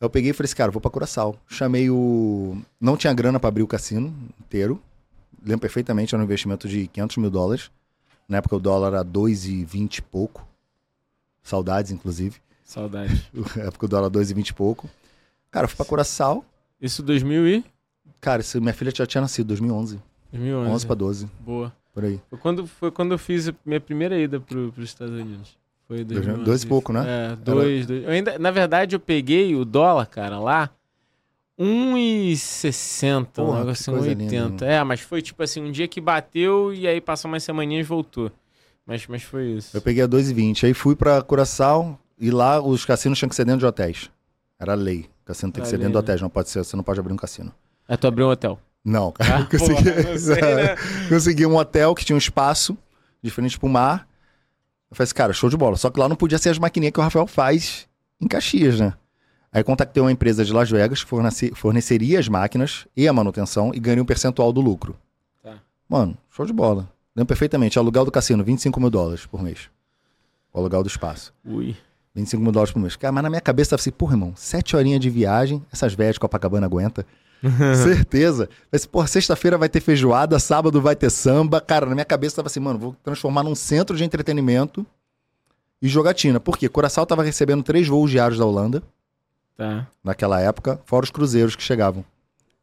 Eu 0.00 0.08
peguei 0.08 0.30
e 0.30 0.32
falei 0.32 0.46
assim, 0.46 0.56
cara, 0.56 0.70
vou 0.70 0.80
pra 0.80 0.90
Curaçao. 0.90 1.36
Chamei 1.48 1.90
o. 1.90 2.56
Não 2.80 2.96
tinha 2.96 3.12
grana 3.12 3.40
pra 3.40 3.48
abrir 3.48 3.64
o 3.64 3.66
cassino 3.66 4.14
inteiro. 4.40 4.80
Lembro 5.44 5.60
perfeitamente, 5.60 6.14
era 6.14 6.22
um 6.22 6.24
investimento 6.24 6.68
de 6.68 6.86
500 6.86 7.16
mil 7.16 7.30
dólares. 7.30 7.70
Na 8.28 8.38
época 8.38 8.56
o 8.56 8.60
dólar 8.60 8.88
era 8.88 9.04
2,20 9.04 9.98
e 9.98 10.02
pouco. 10.02 10.46
Saudades, 11.42 11.90
inclusive. 11.90 12.36
Saudade. 12.62 13.26
Na 13.56 13.64
época 13.64 13.86
o 13.86 13.88
dólar 13.88 14.10
2,20 14.10 14.50
e 14.50 14.52
pouco. 14.52 14.88
Cara, 15.50 15.64
eu 15.64 15.68
fui 15.68 15.76
pra 15.76 15.86
Curaçao. 15.86 16.44
Isso 16.80 17.02
2000 17.02 17.48
e... 17.48 17.64
Cara, 18.20 18.42
isso, 18.42 18.60
minha 18.60 18.74
filha 18.74 18.92
já 18.94 19.06
tinha 19.06 19.22
nascido, 19.22 19.46
2011. 19.46 19.98
2011. 20.32 20.70
11 20.70 20.86
pra 20.86 20.94
12, 20.94 21.30
Boa. 21.40 21.72
por 21.94 22.04
aí. 22.04 22.20
Foi 22.28 22.38
quando, 22.38 22.66
foi 22.66 22.90
quando 22.90 23.12
eu 23.12 23.18
fiz 23.18 23.48
a 23.48 23.54
minha 23.64 23.80
primeira 23.80 24.18
ida 24.18 24.38
pro, 24.40 24.72
pros 24.72 24.88
Estados 24.88 25.14
Unidos. 25.14 25.56
Foi 25.86 26.04
2011. 26.04 26.44
Dois 26.44 26.62
e 26.62 26.66
pouco, 26.66 26.92
né? 26.92 27.04
É, 27.06 27.36
dois, 27.36 27.86
dois. 27.86 28.04
Eu 28.04 28.10
ainda, 28.10 28.38
na 28.38 28.50
verdade, 28.50 28.94
eu 28.94 29.00
peguei 29.00 29.54
o 29.54 29.64
dólar, 29.64 30.04
cara, 30.06 30.38
lá, 30.38 30.68
1,60, 31.58 33.42
um 33.42 33.58
negócio 33.58 33.70
assim, 33.70 33.90
coisa 33.90 34.10
1,80. 34.14 34.48
linda, 34.50 34.66
É, 34.66 34.82
mas 34.84 35.00
foi 35.00 35.20
tipo 35.20 35.42
assim, 35.42 35.60
um 35.62 35.70
dia 35.72 35.88
que 35.88 36.00
bateu 36.00 36.72
e 36.72 36.86
aí 36.86 37.00
passou 37.00 37.30
umas 37.30 37.42
semaninhas 37.42 37.84
e 37.84 37.88
voltou. 37.88 38.30
Mas, 38.86 39.06
mas 39.06 39.22
foi 39.22 39.50
isso. 39.52 39.76
Eu 39.76 39.82
peguei 39.82 40.02
a 40.02 40.08
2,20. 40.08 40.64
Aí 40.64 40.72
fui 40.74 40.96
pra 40.96 41.20
Curaçao 41.20 41.98
e 42.18 42.30
lá 42.30 42.60
os 42.60 42.84
cassinos 42.84 43.18
tinham 43.18 43.28
que 43.28 43.34
ser 43.36 43.44
dentro 43.44 43.60
de 43.60 43.66
hotéis. 43.66 44.10
Era 44.58 44.74
lei. 44.74 45.08
O 45.22 45.26
cassino 45.26 45.52
tem 45.52 45.62
que 45.62 45.68
ser 45.68 45.76
lei, 45.76 45.86
dentro 45.86 45.92
de 45.92 45.96
né? 45.96 46.00
hotéis, 46.00 46.22
não 46.22 46.30
pode 46.30 46.48
ser, 46.48 46.64
você 46.64 46.74
não 46.76 46.82
pode 46.84 46.98
abrir 46.98 47.12
um 47.12 47.16
cassino. 47.16 47.52
Aí 47.86 47.96
tu 47.96 48.06
abriu 48.06 48.26
um 48.26 48.30
hotel. 48.30 48.58
Não, 48.84 49.12
cara. 49.12 49.40
Ah, 49.42 49.44
consegui, 49.44 49.84
porra, 49.90 50.02
não 50.10 50.18
sei, 50.18 50.40
né? 50.54 50.76
consegui 51.08 51.46
um 51.46 51.56
hotel 51.56 51.94
que 51.94 52.04
tinha 52.04 52.16
um 52.16 52.18
espaço 52.18 52.76
de 53.22 53.30
frente 53.30 53.58
pro 53.58 53.68
mar. 53.68 54.08
Eu 54.90 54.96
falei 54.96 55.04
assim, 55.04 55.14
cara, 55.14 55.32
show 55.34 55.50
de 55.50 55.56
bola. 55.56 55.76
Só 55.76 55.90
que 55.90 56.00
lá 56.00 56.08
não 56.08 56.16
podia 56.16 56.38
ser 56.38 56.48
as 56.48 56.58
maquininhas 56.58 56.92
que 56.94 57.00
o 57.00 57.02
Rafael 57.02 57.26
faz 57.26 57.86
em 58.20 58.26
Caxias, 58.26 58.80
né? 58.80 58.94
Aí 59.52 59.62
contactei 59.64 60.02
uma 60.02 60.12
empresa 60.12 60.44
de 60.44 60.52
Las 60.52 60.70
Vegas 60.70 61.02
que 61.02 61.08
fornece- 61.08 61.52
forneceria 61.54 62.18
as 62.20 62.28
máquinas 62.28 62.86
e 62.96 63.08
a 63.08 63.12
manutenção 63.12 63.72
e 63.74 63.80
ganhei 63.80 64.00
um 64.00 64.04
percentual 64.04 64.52
do 64.52 64.60
lucro. 64.60 64.96
Tá. 65.42 65.54
Mano, 65.88 66.16
show 66.30 66.44
de 66.44 66.52
bola. 66.52 66.88
Lembro 67.16 67.28
perfeitamente. 67.28 67.78
Aluguel 67.78 68.04
do 68.04 68.10
cassino, 68.10 68.44
25 68.44 68.78
mil 68.78 68.90
dólares 68.90 69.24
por 69.26 69.42
mês. 69.42 69.70
O 70.52 70.58
aluguel 70.58 70.82
do 70.82 70.88
espaço. 70.88 71.32
Ui. 71.44 71.76
25 72.14 72.42
mil 72.42 72.52
dólares 72.52 72.72
por 72.72 72.80
mês. 72.80 72.94
Cara, 72.96 73.12
mas 73.12 73.22
na 73.22 73.30
minha 73.30 73.40
cabeça 73.40 73.70
tava 73.70 73.80
assim, 73.80 73.90
porra, 73.90 74.14
irmão, 74.14 74.32
sete 74.36 74.76
horinhas 74.76 75.00
de 75.00 75.08
viagem, 75.08 75.64
essas 75.72 75.94
velhas 75.94 76.14
de 76.14 76.20
Copacabana 76.20 76.66
aguenta. 76.66 77.06
Certeza. 77.82 78.48
Mas, 78.70 78.84
porra, 78.84 79.06
sexta-feira 79.06 79.56
vai 79.56 79.68
ter 79.68 79.80
feijoada, 79.80 80.38
sábado 80.38 80.80
vai 80.80 80.94
ter 80.96 81.10
samba. 81.10 81.60
Cara, 81.60 81.86
na 81.86 81.94
minha 81.94 82.04
cabeça 82.04 82.36
tava 82.36 82.48
assim, 82.48 82.60
mano, 82.60 82.78
vou 82.78 82.96
transformar 83.02 83.42
num 83.44 83.54
centro 83.54 83.96
de 83.96 84.04
entretenimento 84.04 84.84
e 85.80 85.88
jogatina. 85.88 86.40
Por 86.40 86.58
quê? 86.58 86.68
Curaçao 86.68 87.06
tava 87.06 87.22
recebendo 87.22 87.62
três 87.62 87.86
voos 87.86 88.10
diários 88.10 88.38
da 88.38 88.44
Holanda, 88.44 88.82
Tá. 89.58 89.88
naquela 90.04 90.40
época, 90.40 90.80
fora 90.86 91.02
os 91.02 91.10
cruzeiros 91.10 91.56
que 91.56 91.62
chegavam. 91.64 92.04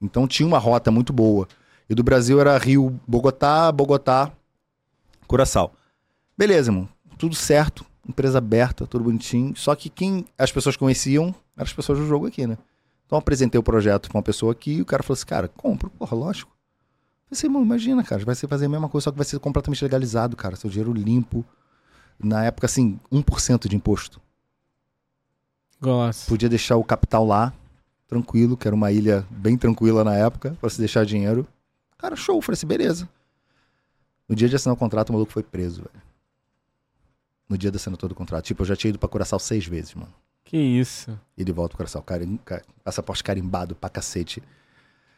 Então 0.01 0.25
tinha 0.25 0.47
uma 0.47 0.57
rota 0.57 0.89
muito 0.89 1.11
boa. 1.11 1.45
E 1.89 1.93
do 1.93 2.01
Brasil 2.01 2.39
era 2.39 2.57
Rio, 2.57 2.97
Bogotá, 3.05 3.69
Bogotá, 3.69 4.31
Curaçao. 5.27 5.73
Beleza, 6.37 6.71
irmão. 6.71 6.87
Tudo 7.17 7.35
certo. 7.35 7.85
Empresa 8.07 8.37
aberta, 8.37 8.87
tudo 8.87 9.03
bonitinho. 9.03 9.53
Só 9.57 9.75
que 9.75 9.89
quem 9.89 10.25
as 10.37 10.53
pessoas 10.53 10.77
conheciam 10.77 11.35
eram 11.57 11.65
as 11.65 11.73
pessoas 11.73 11.99
do 11.99 12.07
jogo 12.07 12.27
aqui, 12.27 12.47
né? 12.47 12.57
Então 13.05 13.17
apresentei 13.17 13.59
o 13.59 13.63
projeto 13.63 14.07
pra 14.07 14.17
uma 14.17 14.23
pessoa 14.23 14.53
aqui 14.53 14.75
e 14.75 14.81
o 14.81 14.85
cara 14.85 15.03
falou 15.03 15.15
assim, 15.15 15.25
cara, 15.25 15.49
compra, 15.49 15.89
porra, 15.89 16.15
lógico. 16.15 16.51
Eu 16.51 17.35
falei 17.35 17.39
assim, 17.39 17.47
irmão, 17.47 17.61
imagina, 17.61 18.03
cara, 18.05 18.23
vai 18.23 18.35
ser 18.35 18.47
fazer 18.47 18.67
a 18.67 18.69
mesma 18.69 18.87
coisa, 18.87 19.03
só 19.03 19.11
que 19.11 19.17
vai 19.17 19.25
ser 19.25 19.37
completamente 19.39 19.83
legalizado, 19.83 20.37
cara. 20.37 20.55
Seu 20.55 20.69
dinheiro 20.69 20.93
limpo. 20.93 21.43
Na 22.17 22.45
época, 22.45 22.67
assim, 22.67 22.97
1% 23.11 23.67
de 23.67 23.75
imposto. 23.75 24.21
Gosto. 25.81 26.27
Podia 26.27 26.49
deixar 26.49 26.77
o 26.77 26.83
capital 26.83 27.25
lá, 27.25 27.53
tranquilo, 28.07 28.55
que 28.57 28.67
era 28.67 28.75
uma 28.75 28.91
ilha 28.91 29.25
bem 29.29 29.57
tranquila 29.57 30.03
na 30.03 30.15
época, 30.15 30.55
pra 30.59 30.69
se 30.69 30.79
deixar 30.79 31.05
dinheiro. 31.05 31.47
Cara, 31.97 32.15
show. 32.15 32.41
Falei 32.41 32.53
assim, 32.57 32.67
beleza. 32.67 33.09
No 34.27 34.35
dia 34.35 34.49
de 34.49 34.55
assinar 34.55 34.73
o 34.73 34.77
contrato, 34.77 35.09
o 35.09 35.13
maluco 35.13 35.31
foi 35.31 35.43
preso, 35.43 35.83
velho. 35.83 36.03
No 37.47 37.57
dia 37.57 37.71
da 37.71 37.75
assinatura 37.77 38.09
do 38.09 38.15
contrato. 38.15 38.45
Tipo, 38.45 38.63
eu 38.63 38.65
já 38.65 38.75
tinha 38.75 38.89
ido 38.89 38.97
pra 38.99 39.07
Curaçao 39.07 39.39
seis 39.39 39.65
vezes, 39.67 39.93
mano. 39.93 40.11
Que 40.43 40.57
isso. 40.57 41.19
E 41.37 41.43
de 41.43 41.51
volta 41.51 41.69
pro 41.69 41.77
Curaçao. 41.77 42.01
Carim, 42.01 42.37
ca- 42.43 42.61
passaporte 42.83 43.23
carimbado 43.23 43.75
pra 43.75 43.89
cacete. 43.89 44.41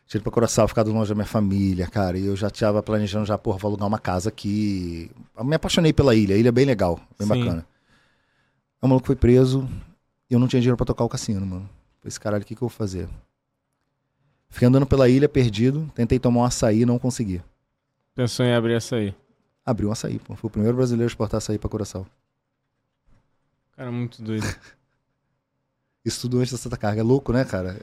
Tinha 0.05 0.19
ido 0.19 0.23
pra 0.23 0.31
Curaçao, 0.31 0.67
ficado 0.67 0.91
longe 0.91 1.09
da 1.09 1.15
minha 1.15 1.25
família, 1.25 1.87
cara. 1.87 2.17
E 2.17 2.25
eu 2.25 2.35
já 2.35 2.49
tava 2.49 2.83
planejando 2.83 3.25
já, 3.25 3.37
porra, 3.37 3.57
vou 3.57 3.69
alugar 3.69 3.87
uma 3.87 3.99
casa 3.99 4.27
aqui. 4.29 5.09
Eu 5.37 5.43
me 5.45 5.55
apaixonei 5.55 5.93
pela 5.93 6.13
ilha. 6.15 6.35
A 6.35 6.37
ilha 6.37 6.49
é 6.49 6.51
bem 6.51 6.65
legal, 6.65 6.99
bem 7.17 7.27
Sim. 7.27 7.39
bacana. 7.45 7.65
O 8.81 8.87
maluco 8.87 9.07
foi 9.07 9.15
preso 9.15 9.67
eu 10.33 10.39
não 10.39 10.47
tinha 10.47 10.61
dinheiro 10.61 10.77
pra 10.77 10.85
tocar 10.85 11.03
o 11.03 11.09
cassino, 11.09 11.45
mano. 11.45 11.69
Falei, 11.99 12.07
esse 12.07 12.19
caralho, 12.19 12.43
o 12.43 12.45
que, 12.45 12.55
que 12.55 12.61
eu 12.61 12.67
vou 12.67 12.75
fazer? 12.75 13.07
Fiquei 14.49 14.67
andando 14.67 14.85
pela 14.85 15.09
ilha, 15.09 15.27
perdido. 15.27 15.91
Tentei 15.93 16.19
tomar 16.19 16.41
um 16.41 16.43
açaí, 16.45 16.85
não 16.85 16.99
consegui. 16.99 17.41
Pensou 18.15 18.45
em 18.45 18.53
abrir 18.53 18.73
essa 18.73 18.95
aí. 18.95 19.13
Abri 19.65 19.85
um 19.85 19.91
açaí, 19.91 20.19
pô. 20.19 20.35
Fui 20.35 20.47
o 20.47 20.51
primeiro 20.51 20.77
brasileiro 20.77 21.07
a 21.07 21.11
exportar 21.11 21.37
açaí 21.37 21.57
pra 21.57 21.69
Curaçao. 21.69 22.07
Cara, 23.75 23.91
muito 23.91 24.21
doido. 24.21 24.47
Isso 26.03 26.21
tudo 26.21 26.39
antes 26.39 26.51
da 26.51 26.57
Santa 26.57 26.77
Carga. 26.77 27.01
É 27.01 27.03
louco, 27.03 27.33
né, 27.33 27.43
cara? 27.43 27.79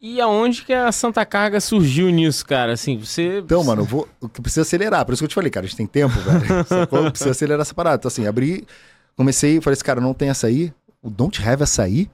E 0.00 0.18
aonde 0.18 0.64
que 0.64 0.72
a 0.72 0.90
Santa 0.90 1.26
Carga 1.26 1.60
surgiu 1.60 2.08
nisso, 2.08 2.44
cara? 2.46 2.72
Assim, 2.72 2.98
você. 2.98 3.40
Então, 3.40 3.62
mano, 3.62 3.82
eu 3.82 3.86
vou. 3.86 4.08
Eu 4.20 4.30
preciso 4.30 4.62
acelerar. 4.62 5.04
Por 5.04 5.12
isso 5.12 5.20
que 5.20 5.24
eu 5.26 5.28
te 5.28 5.34
falei, 5.34 5.50
cara, 5.50 5.66
a 5.66 5.68
gente 5.68 5.76
tem 5.76 5.86
tempo, 5.86 6.14
velho. 6.18 6.64
Sacou? 6.66 7.10
Precisa 7.10 7.32
acelerar 7.32 7.60
essa 7.60 7.74
parada. 7.74 7.96
Então, 7.96 8.08
assim, 8.08 8.26
abri, 8.26 8.66
comecei, 9.14 9.60
falei 9.60 9.74
assim, 9.74 9.84
cara, 9.84 10.00
não 10.00 10.14
tem 10.14 10.30
açaí? 10.30 10.72
O 11.02 11.08
Don't 11.10 11.42
Have 11.42 11.62
Açaí? 11.62 12.10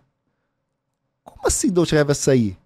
Como 1.24 1.47
assim 1.47 1.70
Don't 1.70 1.97
Have 1.97 2.12
Açaí? 2.12 2.57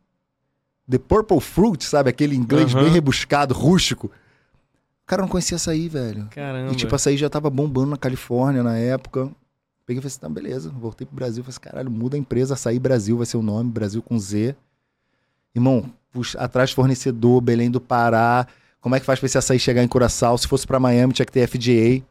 The 0.88 0.98
Purple 0.98 1.40
Fruit, 1.40 1.84
sabe? 1.84 2.10
Aquele 2.10 2.34
inglês 2.34 2.74
Aham. 2.74 2.84
bem 2.84 2.92
rebuscado, 2.92 3.54
rústico. 3.54 4.08
O 4.08 5.06
cara 5.06 5.22
não 5.22 5.28
conhecia 5.28 5.56
açaí, 5.56 5.88
velho. 5.88 6.28
Caramba. 6.30 6.72
E 6.72 6.76
tipo, 6.76 6.94
açaí 6.94 7.16
já 7.16 7.28
tava 7.28 7.48
bombando 7.50 7.90
na 7.90 7.96
Califórnia 7.96 8.62
na 8.62 8.76
época. 8.76 9.30
Peguei 9.86 9.98
e 9.98 10.02
falei 10.02 10.06
assim, 10.06 10.20
tá, 10.20 10.28
beleza. 10.28 10.70
Voltei 10.70 11.06
pro 11.06 11.16
Brasil. 11.16 11.42
Falei 11.42 11.50
assim, 11.50 11.60
caralho, 11.60 11.90
muda 11.90 12.16
a 12.16 12.18
empresa, 12.18 12.54
Açaí 12.54 12.78
Brasil 12.78 13.16
vai 13.16 13.26
ser 13.26 13.36
o 13.36 13.42
nome, 13.42 13.70
Brasil 13.70 14.02
com 14.02 14.18
Z. 14.18 14.54
Irmão, 15.54 15.92
puxa, 16.12 16.38
atrás 16.38 16.70
fornecedor, 16.70 17.40
Belém 17.40 17.70
do 17.70 17.80
Pará. 17.80 18.46
Como 18.80 18.94
é 18.94 19.00
que 19.00 19.06
faz 19.06 19.18
pra 19.18 19.26
esse 19.26 19.36
açaí 19.36 19.58
chegar 19.58 19.82
em 19.82 19.88
Curaçao? 19.88 20.38
Se 20.38 20.46
fosse 20.46 20.66
pra 20.66 20.78
Miami, 20.78 21.12
tinha 21.12 21.26
que 21.26 21.32
ter 21.32 21.46
FDA. 21.46 22.04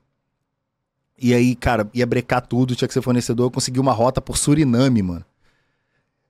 E 1.22 1.34
aí, 1.34 1.56
cara, 1.56 1.90
ia 1.94 2.06
brecar 2.06 2.46
tudo, 2.46 2.76
tinha 2.76 2.88
que 2.88 2.94
ser 2.94 3.02
fornecedor. 3.02 3.48
Eu 3.48 3.52
consegui 3.52 3.80
uma 3.80 3.92
rota 3.92 4.22
por 4.22 4.38
Suriname, 4.38 5.02
mano. 5.02 5.26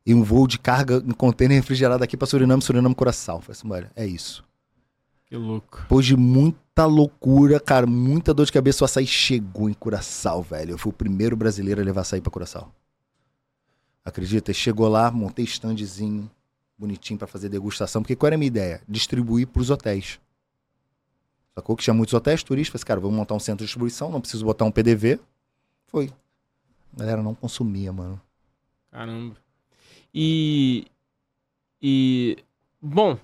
E 0.06 0.14
um 0.14 0.24
voo 0.24 0.48
de 0.48 0.58
carga 0.58 1.04
em 1.06 1.12
container 1.12 1.56
refrigerado 1.56 2.04
aqui 2.04 2.18
pra 2.18 2.26
Suriname, 2.26 2.62
Suriname, 2.62 2.96
Curaçao. 2.96 3.42
Falei 3.42 3.52
assim, 3.52 3.68
mano, 3.68 3.88
é 3.96 4.06
isso. 4.06 4.44
Que 5.26 5.36
louco. 5.36 5.82
Depois 5.82 6.06
de 6.06 6.18
muita 6.18 6.86
loucura, 6.86 7.60
cara, 7.60 7.86
muita 7.86 8.34
dor 8.34 8.46
de 8.46 8.52
cabeça, 8.52 8.84
o 8.84 8.86
açaí 8.86 9.06
chegou 9.06 9.70
em 9.70 9.74
Curaçao, 9.74 10.42
velho. 10.42 10.72
Eu 10.72 10.78
fui 10.78 10.90
o 10.90 10.94
primeiro 10.94 11.36
brasileiro 11.36 11.80
a 11.80 11.84
levar 11.84 12.02
açaí 12.02 12.20
pra 12.20 12.32
Curaçao. 12.32 12.74
Acredita? 14.04 14.52
Chegou 14.52 14.88
lá, 14.88 15.12
montei 15.12 15.46
standzinho, 15.46 16.30
bonitinho 16.76 17.20
pra 17.20 17.28
fazer 17.28 17.50
degustação. 17.50 18.02
Porque 18.02 18.16
qual 18.16 18.30
era 18.30 18.36
a 18.36 18.40
minha 18.40 18.48
ideia? 18.48 18.82
Distribuir 18.90 19.46
pros 19.46 19.70
hotéis. 19.70 20.20
Sacou 21.60 21.76
que 21.76 21.84
tinha 21.84 21.94
muitos 21.94 22.14
hotéis 22.14 22.42
turísticos. 22.42 22.80
Falei, 22.82 22.88
cara, 22.88 23.00
vamos 23.02 23.18
montar 23.18 23.36
um 23.36 23.40
centro 23.40 23.66
de 23.66 23.66
distribuição, 23.66 24.10
não 24.10 24.22
preciso 24.22 24.46
botar 24.46 24.64
um 24.64 24.72
PDV. 24.72 25.20
Foi. 25.88 26.10
A 26.96 27.00
galera 27.00 27.22
não 27.22 27.36
consumia, 27.36 27.92
mano. 27.92 28.20
Caramba. 28.90 29.36
E. 30.14 30.88
E. 31.82 32.38
Bom. 32.82 33.18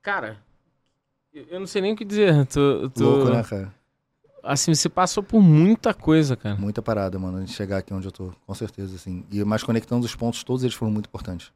Cara. 0.00 0.38
eu- 1.32 1.60
não 1.60 1.66
sei 1.66 1.82
nem 1.82 1.92
o 1.92 1.96
que 1.96 2.04
dizer. 2.06 2.46
Tô, 2.46 2.88
tô- 2.88 3.04
Louco, 3.04 3.30
né, 3.32 3.42
cara? 3.42 3.74
Assim, 4.42 4.74
você 4.74 4.88
passou 4.88 5.22
por 5.22 5.42
muita 5.42 5.92
coisa, 5.92 6.36
cara. 6.36 6.56
Muita 6.56 6.80
parada, 6.80 7.18
mano, 7.18 7.44
de 7.44 7.50
chegar 7.52 7.78
aqui 7.78 7.92
onde 7.92 8.06
eu 8.08 8.12
tô, 8.12 8.32
com 8.46 8.54
certeza, 8.54 8.94
assim. 8.96 9.24
E 9.30 9.42
mais 9.44 9.62
conectando 9.62 10.04
os 10.06 10.14
pontos, 10.16 10.42
todos 10.44 10.62
eles 10.62 10.74
foram 10.74 10.92
muito 10.92 11.06
importantes. 11.06 11.52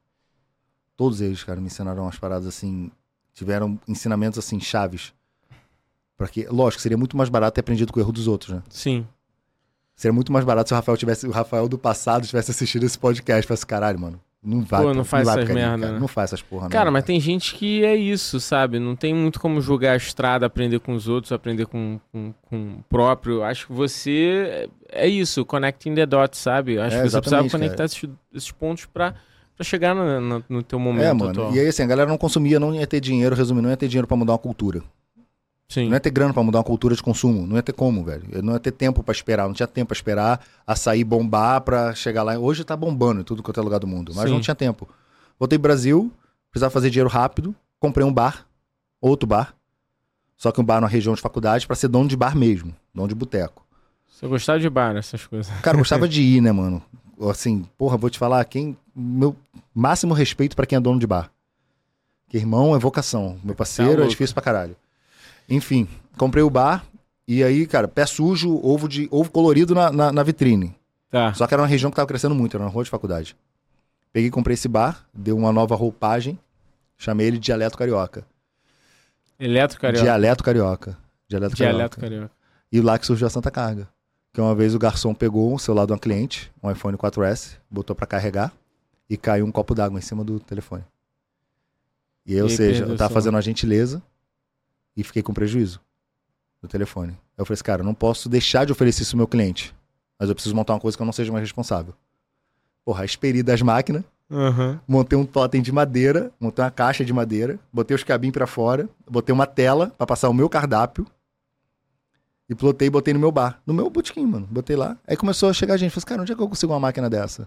Todos 0.97 1.21
eles, 1.23 1.43
cara, 1.45 1.59
me 1.61 1.67
ensinaram 1.69 2.03
umas 2.05 2.19
paradas 2.19 2.47
assim, 2.47 2.91
tiveram 3.33 3.79
ensinamentos 3.89 4.39
assim 4.39 4.59
chaves. 4.61 5.13
Porque, 6.19 6.47
lógico, 6.51 6.83
seria 6.83 6.99
muito 6.99 7.17
mais 7.17 7.31
barato 7.31 7.55
ter 7.55 7.61
aprendido 7.61 7.93
com 7.93 7.99
o 8.01 8.03
erro 8.03 8.13
dos 8.13 8.27
outros, 8.29 8.53
né? 8.55 8.63
Sim. 8.69 9.07
Seria 9.97 10.13
muito 10.13 10.31
mais 10.33 10.45
barato 10.45 10.69
se 10.69 10.75
o 10.75 10.77
Rafael 10.77 10.97
tivesse, 10.99 11.27
o 11.27 11.31
Rafael 11.31 11.69
do 11.69 11.79
passado 11.79 12.27
tivesse 12.27 12.51
assistido 12.51 12.85
esse 12.85 12.99
podcast, 12.99 13.47
falasse, 13.47 13.65
caralho, 13.67 13.99
mano, 13.99 14.21
não 14.43 14.63
vai. 14.63 14.83
Pô, 14.83 14.95
não 14.95 15.05
faz 15.05 15.27
vai 15.27 15.43
essas 15.43 15.55
merda, 15.55 15.79
cara. 15.79 15.93
né? 15.95 15.99
Não 15.99 16.07
faz 16.09 16.29
essas 16.31 16.43
porra, 16.43 16.65
não. 16.65 16.71
Cara, 16.71 16.91
mas 16.91 17.05
tem 17.05 17.19
gente 17.21 17.55
que 17.55 17.85
é 17.85 17.97
isso, 17.97 18.39
sabe? 18.41 18.79
Não 18.79 18.95
tem 18.95 19.13
muito 19.15 19.41
como 19.41 19.61
julgar 19.61 19.93
a 19.95 19.97
estrada, 19.97 20.47
aprender 20.47 20.79
com 20.81 20.93
os 20.93 21.09
outros, 21.09 21.33
aprender 21.33 21.67
com, 21.67 21.99
com, 22.13 22.33
com 22.43 22.57
o 22.79 22.85
próprio. 22.89 23.43
Acho 23.43 23.67
que 23.69 23.73
você 23.73 24.69
é 24.91 25.05
é 25.05 25.07
isso, 25.09 25.45
connecting 25.45 25.95
the 25.95 26.07
dots, 26.07 26.39
sabe? 26.41 26.79
Acho 26.79 26.97
É, 26.97 27.03
que 27.03 27.11
você 27.11 27.21
precisava 27.21 27.49
conectar 27.51 27.85
esses, 27.85 28.09
esses 28.33 28.51
pontos 28.53 28.87
pra, 28.87 29.15
pra 29.57 29.65
chegar 29.65 29.95
no, 29.95 30.21
no, 30.21 30.45
no 30.49 30.63
teu 30.63 30.79
momento 30.79 31.05
É, 31.05 31.13
mano. 31.13 31.31
atual. 31.31 31.55
E 31.55 31.61
aí, 31.61 31.67
assim, 31.67 31.83
a 31.83 31.87
galera 31.87 32.09
não 32.09 32.17
consumia, 32.17 32.59
não 32.61 32.75
ia 32.75 32.87
ter 32.87 33.01
dinheiro, 33.01 33.35
resumindo, 33.37 33.63
não 33.65 33.71
ia 33.71 33.77
ter 33.77 33.89
dinheiro 33.89 34.07
pra 34.07 34.17
mudar 34.17 34.33
uma 34.33 34.39
cultura. 34.39 34.81
Sim. 35.71 35.87
Não 35.89 35.95
ia 35.95 36.01
ter 36.01 36.11
grana 36.11 36.33
pra 36.33 36.43
mudar 36.43 36.59
uma 36.59 36.65
cultura 36.65 36.95
de 36.95 37.03
consumo. 37.03 37.47
Não 37.47 37.57
ia 37.57 37.63
ter 37.63 37.73
como, 37.75 38.03
velho. 38.03 38.25
Eu 38.33 38.43
Não 38.43 38.55
ia 38.55 38.59
ter 38.61 38.73
tempo 38.73 39.03
pra 39.03 39.13
esperar. 39.13 39.47
Não 39.47 39.53
tinha 39.55 39.67
tempo 39.67 39.89
pra 39.89 39.95
esperar 39.95 40.41
açaí 40.67 41.05
bombar 41.05 41.61
pra 41.61 41.95
chegar 41.95 42.23
lá. 42.23 42.39
Hoje 42.39 42.65
tá 42.65 42.75
bombando 42.75 43.21
em 43.21 43.25
tudo 43.25 43.43
quanto 43.43 43.61
é 43.61 43.63
lugar 43.63 43.79
do 43.79 43.87
mundo. 43.87 44.13
Mas 44.15 44.25
Sim. 44.25 44.31
não 44.35 44.41
tinha 44.41 44.55
tempo. 44.55 44.89
Voltei 45.39 45.59
pro 45.59 45.65
Brasil, 45.65 46.11
precisava 46.51 46.71
fazer 46.71 46.89
dinheiro 46.89 47.11
rápido. 47.11 47.55
Comprei 47.79 48.05
um 48.05 48.13
bar, 48.13 48.47
outro 49.01 49.27
bar. 49.27 49.55
Só 50.39 50.51
que 50.51 50.61
um 50.61 50.65
bar 50.65 50.81
na 50.81 50.87
região 50.87 51.15
de 51.15 51.21
faculdade 51.21 51.67
pra 51.67 51.77
ser 51.77 51.89
dono 51.89 52.09
de 52.09 52.17
bar 52.17 52.35
mesmo. 52.37 52.75
Dono 52.95 53.09
de 53.09 53.15
boteco. 53.15 53.67
Você 54.09 54.27
gostava 54.27 54.59
de 54.59 54.71
bar, 54.71 54.97
essas 54.97 55.27
coisas. 55.27 55.53
Cara, 55.61 55.77
eu 55.77 55.81
gostava 55.81 56.07
de 56.09 56.23
ir, 56.23 56.41
né, 56.41 56.51
mano? 56.51 56.83
Assim, 57.31 57.67
porra, 57.77 57.97
vou 57.99 58.09
te 58.09 58.19
falar, 58.19 58.43
quem. 58.47 58.77
Meu 58.97 59.37
máximo 59.75 60.15
respeito 60.15 60.57
pra 60.57 60.65
quem 60.65 60.77
é 60.77 60.81
dono 60.81 60.99
de 60.99 61.07
bar. 61.07 61.31
Que 62.29 62.37
irmão 62.39 62.75
é 62.75 62.79
vocação. 62.79 63.39
Meu 63.45 63.55
parceiro 63.55 63.93
é 63.93 63.97
louco. 63.97 64.11
difícil 64.11 64.35
pra 64.35 64.43
caralho. 64.43 64.75
Enfim, 65.49 65.89
comprei 66.17 66.43
o 66.43 66.51
bar. 66.51 66.85
E 67.27 67.43
aí, 67.45 67.67
cara, 67.67 67.87
pé 67.87 68.07
sujo, 68.07 68.59
ovo, 68.63 68.89
de, 68.89 69.07
ovo 69.11 69.31
colorido 69.31 69.75
na, 69.75 69.93
na, 69.93 70.13
na 70.13 70.23
vitrine. 70.23 70.75
Tá. 71.11 71.33
Só 71.35 71.47
que 71.47 71.55
era 71.55 71.63
uma 71.63 71.69
região 71.69 71.91
que 71.91 71.97
tava 71.97 72.09
crescendo 72.09 72.35
muito, 72.35 72.57
era 72.57 72.65
uma 72.65 72.71
rua 72.71 72.85
de 72.85 72.91
faculdade. 72.91 73.37
Peguei 74.13 74.29
e 74.29 74.31
comprei 74.31 74.55
esse 74.55 74.67
bar, 74.69 75.07
deu 75.13 75.37
uma 75.37 75.53
nova 75.53 75.75
roupagem, 75.75 76.39
chamei 76.97 77.27
ele 77.27 77.37
de 77.39 77.45
Dialeto 77.45 77.77
Carioca. 77.77 78.25
Eletro 79.39 79.79
Carioca. 79.79 80.03
Dialeto 80.03 80.43
Carioca. 80.45 80.99
Dialeto, 81.29 81.55
Dialeto 81.55 81.97
Carioca. 81.97 82.01
Carioca. 82.01 82.31
E 82.73 82.81
lá 82.81 82.99
que 82.99 83.07
surgiu 83.07 83.27
a 83.27 83.31
Santa 83.31 83.51
Carga. 83.51 83.89
Que 84.33 84.41
uma 84.41 84.55
vez 84.55 84.75
o 84.75 84.79
garçom 84.79 85.15
pegou 85.15 85.55
o 85.55 85.59
celular 85.59 85.87
de 85.87 85.93
uma 85.93 85.99
cliente, 85.99 86.51
um 86.63 86.71
iPhone 86.71 86.97
4S, 86.97 87.57
botou 87.71 87.95
pra 87.95 88.07
carregar 88.07 88.53
e 89.09 89.17
caiu 89.17 89.47
um 89.47 89.53
copo 89.53 89.75
d'água 89.75 89.99
em 89.99 90.03
cima 90.03 90.25
do 90.25 90.39
telefone. 90.41 90.85
E 92.27 92.35
aí, 92.35 92.43
ou 92.43 92.49
E 92.49 92.51
aí 92.51 92.57
seja, 92.57 92.83
eu 92.85 92.87
tava 92.89 92.97
celular. 92.97 93.11
fazendo 93.11 93.35
uma 93.35 93.43
gentileza 93.43 94.03
e 94.99 95.05
fiquei 95.05 95.23
com 95.23 95.33
prejuízo 95.33 95.81
do 96.61 96.67
telefone. 96.69 97.13
Aí 97.13 97.19
eu 97.39 97.47
falei 97.47 97.55
assim, 97.55 97.63
cara, 97.65 97.83
eu 97.83 97.87
não 97.87 97.95
posso 97.95 98.29
deixar 98.29 98.67
de 98.67 98.73
oferecer 98.73 99.03
isso 99.03 99.15
ao 99.15 99.19
meu 99.19 99.29
cliente, 99.29 99.73
mas 100.19 100.29
eu 100.29 100.35
preciso 100.35 100.55
montar 100.57 100.75
uma 100.75 100.81
coisa 100.81 100.97
que 100.97 101.03
eu 101.03 101.07
não 101.07 101.13
seja 101.13 101.31
mais 101.31 101.43
responsável. 101.45 101.95
Porra, 102.85 103.05
experi 103.05 103.43
das 103.43 103.63
máquinas, 103.63 104.03
Aham. 104.31 104.81
montei 104.89 105.17
um 105.17 105.25
totem 105.25 105.63
de 105.63 105.71
madeira, 105.71 106.33
montei 106.41 106.65
uma 106.65 106.71
caixa 106.71 107.05
de 107.05 107.13
madeira, 107.13 107.61
botei 107.73 107.95
os 107.95 108.03
cabinhos 108.03 108.35
pra 108.35 108.47
fora, 108.47 108.89
botei 109.09 109.33
uma 109.33 109.47
tela 109.47 109.93
pra 109.97 110.07
passar 110.07 110.29
o 110.29 110.35
meu 110.35 110.49
cardápio 110.49 111.07
e 112.51 112.55
plotei 112.55 112.89
e 112.89 112.91
botei 112.91 113.15
no 113.15 113.21
meu 113.21 113.31
bar, 113.31 113.61
no 113.65 113.73
meu 113.73 113.89
botequim, 113.89 114.27
mano. 114.27 114.49
Botei 114.51 114.75
lá. 114.75 114.97
Aí 115.07 115.17
começou 115.17 115.49
a 115.49 115.53
chegar 115.53 115.77
gente, 115.77 115.91
falei 115.91 115.99
assim, 116.01 116.07
cara, 116.07 116.23
onde 116.23 116.33
é 116.33 116.35
que 116.35 116.43
eu 116.43 116.49
consigo 116.49 116.73
uma 116.73 116.81
máquina 116.81 117.09
dessa? 117.09 117.47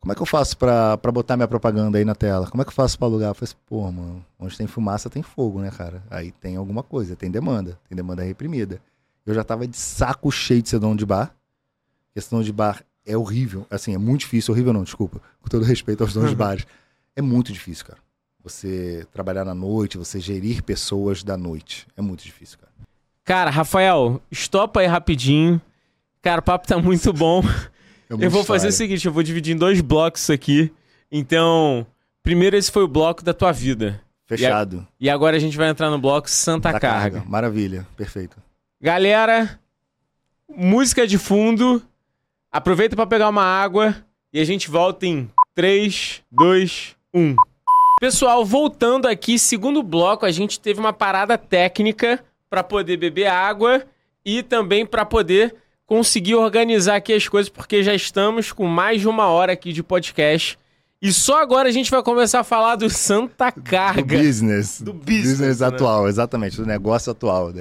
Como 0.00 0.12
é 0.12 0.14
que 0.14 0.22
eu 0.22 0.26
faço 0.26 0.56
pra, 0.56 0.96
pra 0.96 1.12
botar 1.12 1.36
minha 1.36 1.46
propaganda 1.46 1.98
aí 1.98 2.04
na 2.04 2.14
tela? 2.14 2.46
Como 2.46 2.62
é 2.62 2.64
que 2.64 2.70
eu 2.70 2.74
faço 2.74 2.98
pra 2.98 3.06
alugar? 3.06 3.30
Eu 3.30 3.34
falei 3.34 3.50
assim, 3.52 3.62
pô, 3.66 3.82
mano, 3.92 4.24
onde 4.38 4.56
tem 4.56 4.66
fumaça 4.66 5.10
tem 5.10 5.22
fogo, 5.22 5.60
né, 5.60 5.70
cara? 5.70 6.02
Aí 6.10 6.32
tem 6.32 6.56
alguma 6.56 6.82
coisa, 6.82 7.14
tem 7.14 7.30
demanda, 7.30 7.78
tem 7.86 7.94
demanda 7.94 8.22
reprimida. 8.22 8.80
Eu 9.26 9.34
já 9.34 9.44
tava 9.44 9.66
de 9.66 9.76
saco 9.76 10.30
cheio 10.32 10.62
de 10.62 10.70
ser 10.70 10.78
dono 10.78 10.96
de 10.96 11.04
bar. 11.04 11.26
Porque 12.06 12.18
esse 12.18 12.30
dono 12.30 12.42
de 12.42 12.52
bar 12.52 12.82
é 13.04 13.14
horrível. 13.14 13.66
Assim, 13.70 13.94
é 13.94 13.98
muito 13.98 14.20
difícil. 14.20 14.54
Horrível 14.54 14.72
não, 14.72 14.82
desculpa. 14.82 15.20
Com 15.42 15.48
todo 15.48 15.64
respeito 15.64 16.02
aos 16.02 16.14
donos 16.14 16.30
de 16.30 16.36
bares. 16.36 16.66
É 17.14 17.20
muito 17.20 17.52
difícil, 17.52 17.84
cara. 17.84 17.98
Você 18.42 19.06
trabalhar 19.12 19.44
na 19.44 19.54
noite, 19.54 19.98
você 19.98 20.18
gerir 20.18 20.62
pessoas 20.62 21.22
da 21.22 21.36
noite. 21.36 21.86
É 21.94 22.00
muito 22.00 22.24
difícil, 22.24 22.58
cara. 22.58 22.72
Cara, 23.22 23.50
Rafael, 23.50 24.20
estopa 24.30 24.80
aí 24.80 24.86
rapidinho. 24.86 25.60
Cara, 26.22 26.40
o 26.40 26.42
papo 26.42 26.66
tá 26.66 26.78
muito 26.78 27.12
bom. 27.12 27.42
É 28.10 28.24
Eu 28.24 28.30
vou 28.30 28.42
fazer 28.44 28.66
o 28.66 28.70
história. 28.70 28.72
seguinte, 28.72 29.06
eu 29.06 29.12
vou 29.12 29.22
dividir 29.22 29.54
em 29.54 29.58
dois 29.58 29.80
blocos 29.80 30.28
aqui. 30.30 30.72
Então, 31.10 31.86
primeiro 32.22 32.56
esse 32.56 32.70
foi 32.70 32.82
o 32.82 32.88
bloco 32.88 33.22
da 33.22 33.32
tua 33.32 33.52
vida. 33.52 34.00
Fechado. 34.26 34.86
E 34.98 35.10
agora 35.10 35.36
a 35.36 35.40
gente 35.40 35.56
vai 35.56 35.68
entrar 35.68 35.90
no 35.90 35.98
bloco 35.98 36.30
Santa 36.30 36.72
Da 36.72 36.78
Carga. 36.80 37.24
Maravilha. 37.26 37.86
Perfeito. 37.96 38.36
Galera, 38.80 39.58
música 40.48 41.06
de 41.06 41.18
fundo. 41.18 41.82
Aproveita 42.52 42.96
pra 42.96 43.06
pegar 43.06 43.28
uma 43.28 43.44
água 43.44 43.96
e 44.32 44.40
a 44.40 44.44
gente 44.44 44.70
volta 44.70 45.06
em 45.06 45.28
3, 45.54 46.22
2, 46.30 46.96
1. 47.14 47.36
Pessoal, 48.00 48.44
voltando 48.44 49.06
aqui, 49.06 49.38
segundo 49.38 49.82
bloco, 49.82 50.24
a 50.24 50.30
gente 50.30 50.58
teve 50.58 50.80
uma 50.80 50.92
parada 50.92 51.36
técnica 51.36 52.24
para 52.48 52.64
poder 52.64 52.96
beber 52.96 53.26
água 53.26 53.84
e 54.24 54.42
também 54.42 54.86
para 54.86 55.04
poder 55.04 55.54
conseguir 55.90 56.36
organizar 56.36 56.94
aqui 56.94 57.12
as 57.12 57.26
coisas, 57.26 57.50
porque 57.50 57.82
já 57.82 57.92
estamos 57.92 58.52
com 58.52 58.64
mais 58.64 59.00
de 59.00 59.08
uma 59.08 59.26
hora 59.26 59.54
aqui 59.54 59.72
de 59.72 59.82
podcast. 59.82 60.56
E 61.02 61.12
só 61.12 61.42
agora 61.42 61.68
a 61.68 61.72
gente 61.72 61.90
vai 61.90 62.00
começar 62.00 62.38
a 62.38 62.44
falar 62.44 62.76
do 62.76 62.88
Santa 62.88 63.50
Carga. 63.50 64.16
Do 64.16 64.22
business. 64.22 64.80
Do 64.80 64.92
business, 64.92 65.30
business 65.32 65.58
né? 65.58 65.66
atual, 65.66 66.06
exatamente. 66.06 66.58
Do 66.58 66.64
negócio 66.64 67.10
atual. 67.10 67.52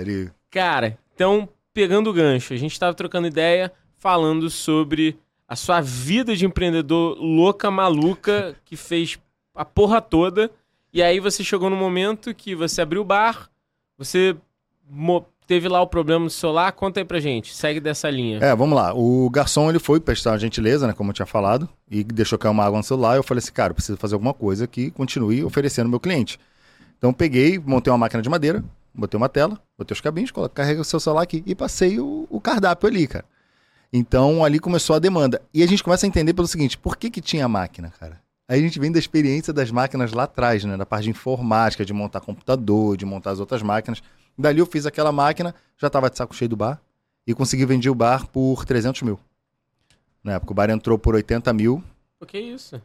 Cara, 0.51 0.95
então, 1.15 1.49
pegando 1.73 2.11
o 2.11 2.13
gancho, 2.13 2.53
a 2.53 2.57
gente 2.57 2.71
estava 2.71 2.93
trocando 2.93 3.25
ideia, 3.25 3.73
falando 3.97 4.47
sobre 4.47 5.17
a 5.47 5.55
sua 5.55 5.81
vida 5.81 6.35
de 6.35 6.45
empreendedor 6.45 7.17
louca, 7.19 7.71
maluca, 7.71 8.55
que 8.63 8.75
fez 8.75 9.17
a 9.55 9.65
porra 9.65 9.99
toda. 9.99 10.51
E 10.93 11.01
aí 11.01 11.19
você 11.19 11.43
chegou 11.43 11.67
no 11.67 11.75
momento 11.75 12.31
que 12.35 12.53
você 12.53 12.83
abriu 12.83 13.01
o 13.01 13.05
bar, 13.05 13.49
você 13.97 14.37
teve 15.49 15.67
lá 15.67 15.81
o 15.81 15.87
problema 15.87 16.25
no 16.25 16.29
celular. 16.29 16.71
Conta 16.73 16.99
aí 16.99 17.03
pra 17.03 17.19
gente, 17.19 17.55
segue 17.55 17.79
dessa 17.79 18.07
linha. 18.07 18.37
É, 18.39 18.55
vamos 18.55 18.75
lá. 18.75 18.93
O 18.93 19.27
garçom, 19.31 19.67
ele 19.67 19.79
foi 19.79 19.99
prestar 19.99 20.37
gentileza, 20.37 20.85
né? 20.85 20.93
Como 20.93 21.09
eu 21.09 21.13
tinha 21.13 21.25
falado, 21.25 21.67
e 21.89 22.03
deixou 22.03 22.37
cair 22.37 22.51
uma 22.51 22.63
água 22.63 22.77
no 22.77 22.83
celular. 22.83 23.15
Eu 23.15 23.23
falei 23.23 23.39
assim, 23.39 23.51
cara, 23.51 23.71
eu 23.71 23.75
preciso 23.75 23.97
fazer 23.97 24.13
alguma 24.13 24.31
coisa 24.31 24.67
que 24.67 24.91
continue 24.91 25.43
oferecendo 25.43 25.87
ao 25.87 25.89
meu 25.89 25.99
cliente. 25.99 26.39
Então, 26.99 27.11
peguei, 27.11 27.57
montei 27.57 27.91
uma 27.91 27.97
máquina 27.97 28.21
de 28.21 28.29
madeira, 28.29 28.63
botei 28.93 29.17
uma 29.17 29.27
tela, 29.27 29.59
botei 29.75 29.95
os 29.95 30.01
cabinhos, 30.01 30.31
carreguei 30.53 30.81
o 30.81 30.85
seu 30.85 30.99
celular 30.99 31.23
aqui 31.23 31.41
e 31.47 31.55
passei 31.55 31.99
o, 31.99 32.27
o 32.29 32.39
cardápio 32.39 32.87
ali, 32.87 33.07
cara. 33.07 33.25
Então, 33.91 34.45
ali 34.45 34.59
começou 34.59 34.95
a 34.95 34.99
demanda. 34.99 35.41
E 35.51 35.63
a 35.63 35.67
gente 35.67 35.83
começa 35.83 36.05
a 36.05 36.07
entender 36.07 36.35
pelo 36.35 36.47
seguinte, 36.47 36.77
por 36.77 36.95
que 36.95 37.09
que 37.09 37.21
tinha 37.21 37.47
máquina, 37.47 37.91
cara? 37.99 38.21
Aí 38.47 38.59
a 38.59 38.61
gente 38.61 38.79
vem 38.79 38.91
da 38.91 38.99
experiência 38.99 39.51
das 39.51 39.71
máquinas 39.71 40.11
lá 40.13 40.23
atrás, 40.23 40.63
né? 40.63 40.77
Da 40.77 40.85
parte 40.85 41.05
de 41.05 41.09
informática, 41.09 41.83
de 41.83 41.93
montar 41.93 42.19
computador, 42.19 42.95
de 42.95 43.05
montar 43.05 43.31
as 43.31 43.39
outras 43.39 43.63
máquinas. 43.63 44.03
Dali 44.39 44.59
eu 44.59 44.65
fiz 44.65 44.85
aquela 44.85 45.11
máquina, 45.11 45.53
já 45.77 45.87
estava 45.87 46.09
de 46.09 46.17
saco 46.17 46.33
cheio 46.33 46.49
do 46.49 46.55
bar, 46.55 46.81
e 47.27 47.33
consegui 47.33 47.65
vender 47.65 47.89
o 47.89 47.95
bar 47.95 48.25
por 48.27 48.65
300 48.65 49.01
mil. 49.01 49.19
Na 50.23 50.33
época, 50.33 50.51
o 50.51 50.55
bar 50.55 50.69
entrou 50.69 50.97
por 50.97 51.13
80 51.15 51.51
mil, 51.53 51.83
O 52.19 52.25
que 52.25 52.37
é 52.37 52.41
isso? 52.41 52.81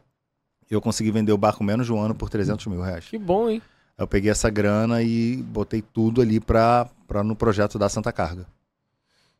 e 0.69 0.73
eu 0.73 0.81
consegui 0.81 1.11
vender 1.11 1.31
o 1.31 1.37
bar 1.37 1.53
com 1.55 1.63
menos 1.63 1.85
de 1.85 1.93
um 1.93 1.99
ano 1.99 2.13
por 2.13 2.29
300 2.29 2.65
mil 2.67 2.81
reais. 2.81 3.05
Que 3.05 3.17
bom, 3.17 3.49
hein? 3.49 3.61
Eu 3.97 4.07
peguei 4.07 4.29
essa 4.29 4.49
grana 4.49 5.01
e 5.01 5.37
botei 5.37 5.81
tudo 5.81 6.21
ali 6.21 6.39
pra, 6.39 6.89
pra 7.07 7.23
no 7.23 7.35
projeto 7.35 7.79
da 7.79 7.87
Santa 7.87 8.11
Carga. 8.11 8.45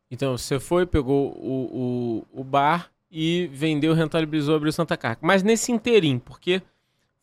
Então, 0.09 0.37
você 0.37 0.59
foi, 0.59 0.85
pegou 0.85 1.31
o, 1.37 2.23
o, 2.33 2.41
o 2.41 2.43
bar 2.43 2.89
e 3.11 3.49
vendeu, 3.51 3.93
rentabilizou, 3.93 4.55
abriu 4.55 4.71
Santa 4.71 4.95
Carga. 4.95 5.19
Mas 5.21 5.43
nesse 5.43 5.71
inteirinho, 5.71 6.19
porque 6.19 6.61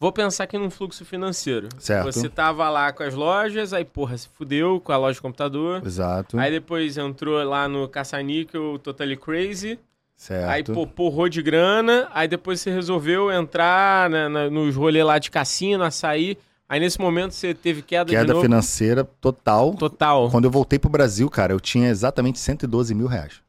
vou 0.02 0.10
pensar 0.12 0.44
aqui 0.44 0.58
num 0.58 0.68
fluxo 0.68 1.04
financeiro. 1.04 1.68
Certo. 1.78 2.06
Você 2.12 2.28
tava 2.28 2.68
lá 2.68 2.92
com 2.92 3.04
as 3.04 3.14
lojas, 3.14 3.72
aí, 3.72 3.84
porra, 3.84 4.18
se 4.18 4.28
fudeu 4.36 4.80
com 4.80 4.90
a 4.92 4.96
loja 4.96 5.14
de 5.14 5.22
computador. 5.22 5.80
Exato. 5.86 6.36
Aí 6.38 6.50
depois 6.50 6.98
entrou 6.98 7.42
lá 7.44 7.68
no 7.68 7.88
Caça-Níquel, 7.88 8.78
Totally 8.80 9.16
Crazy. 9.16 9.78
certo. 10.16 10.50
Aí, 10.50 10.64
pô, 10.64 10.86
porrou 10.86 11.28
de 11.28 11.40
grana. 11.40 12.08
Aí 12.12 12.26
depois 12.26 12.60
você 12.60 12.70
resolveu 12.70 13.30
entrar 13.30 14.10
na, 14.10 14.28
na- 14.28 14.50
nos 14.50 14.74
rolês 14.74 15.04
lá 15.06 15.18
de 15.18 15.30
cassino, 15.30 15.84
açaí. 15.84 16.36
Aí 16.68 16.80
nesse 16.80 16.98
momento 17.00 17.32
você 17.32 17.52
teve 17.54 17.80
queda, 17.82 18.06
de 18.06 18.16
Queda 18.16 18.40
financeira 18.40 19.04
total. 19.20 19.74
Total. 19.74 20.30
Quando 20.30 20.46
eu 20.46 20.50
voltei 20.50 20.78
pro 20.78 20.88
Brasil, 20.90 21.28
cara, 21.30 21.52
eu 21.52 21.60
tinha 21.60 21.88
exatamente 21.90 22.38
112 22.38 22.94
mil 22.94 23.06
reais. 23.06 23.40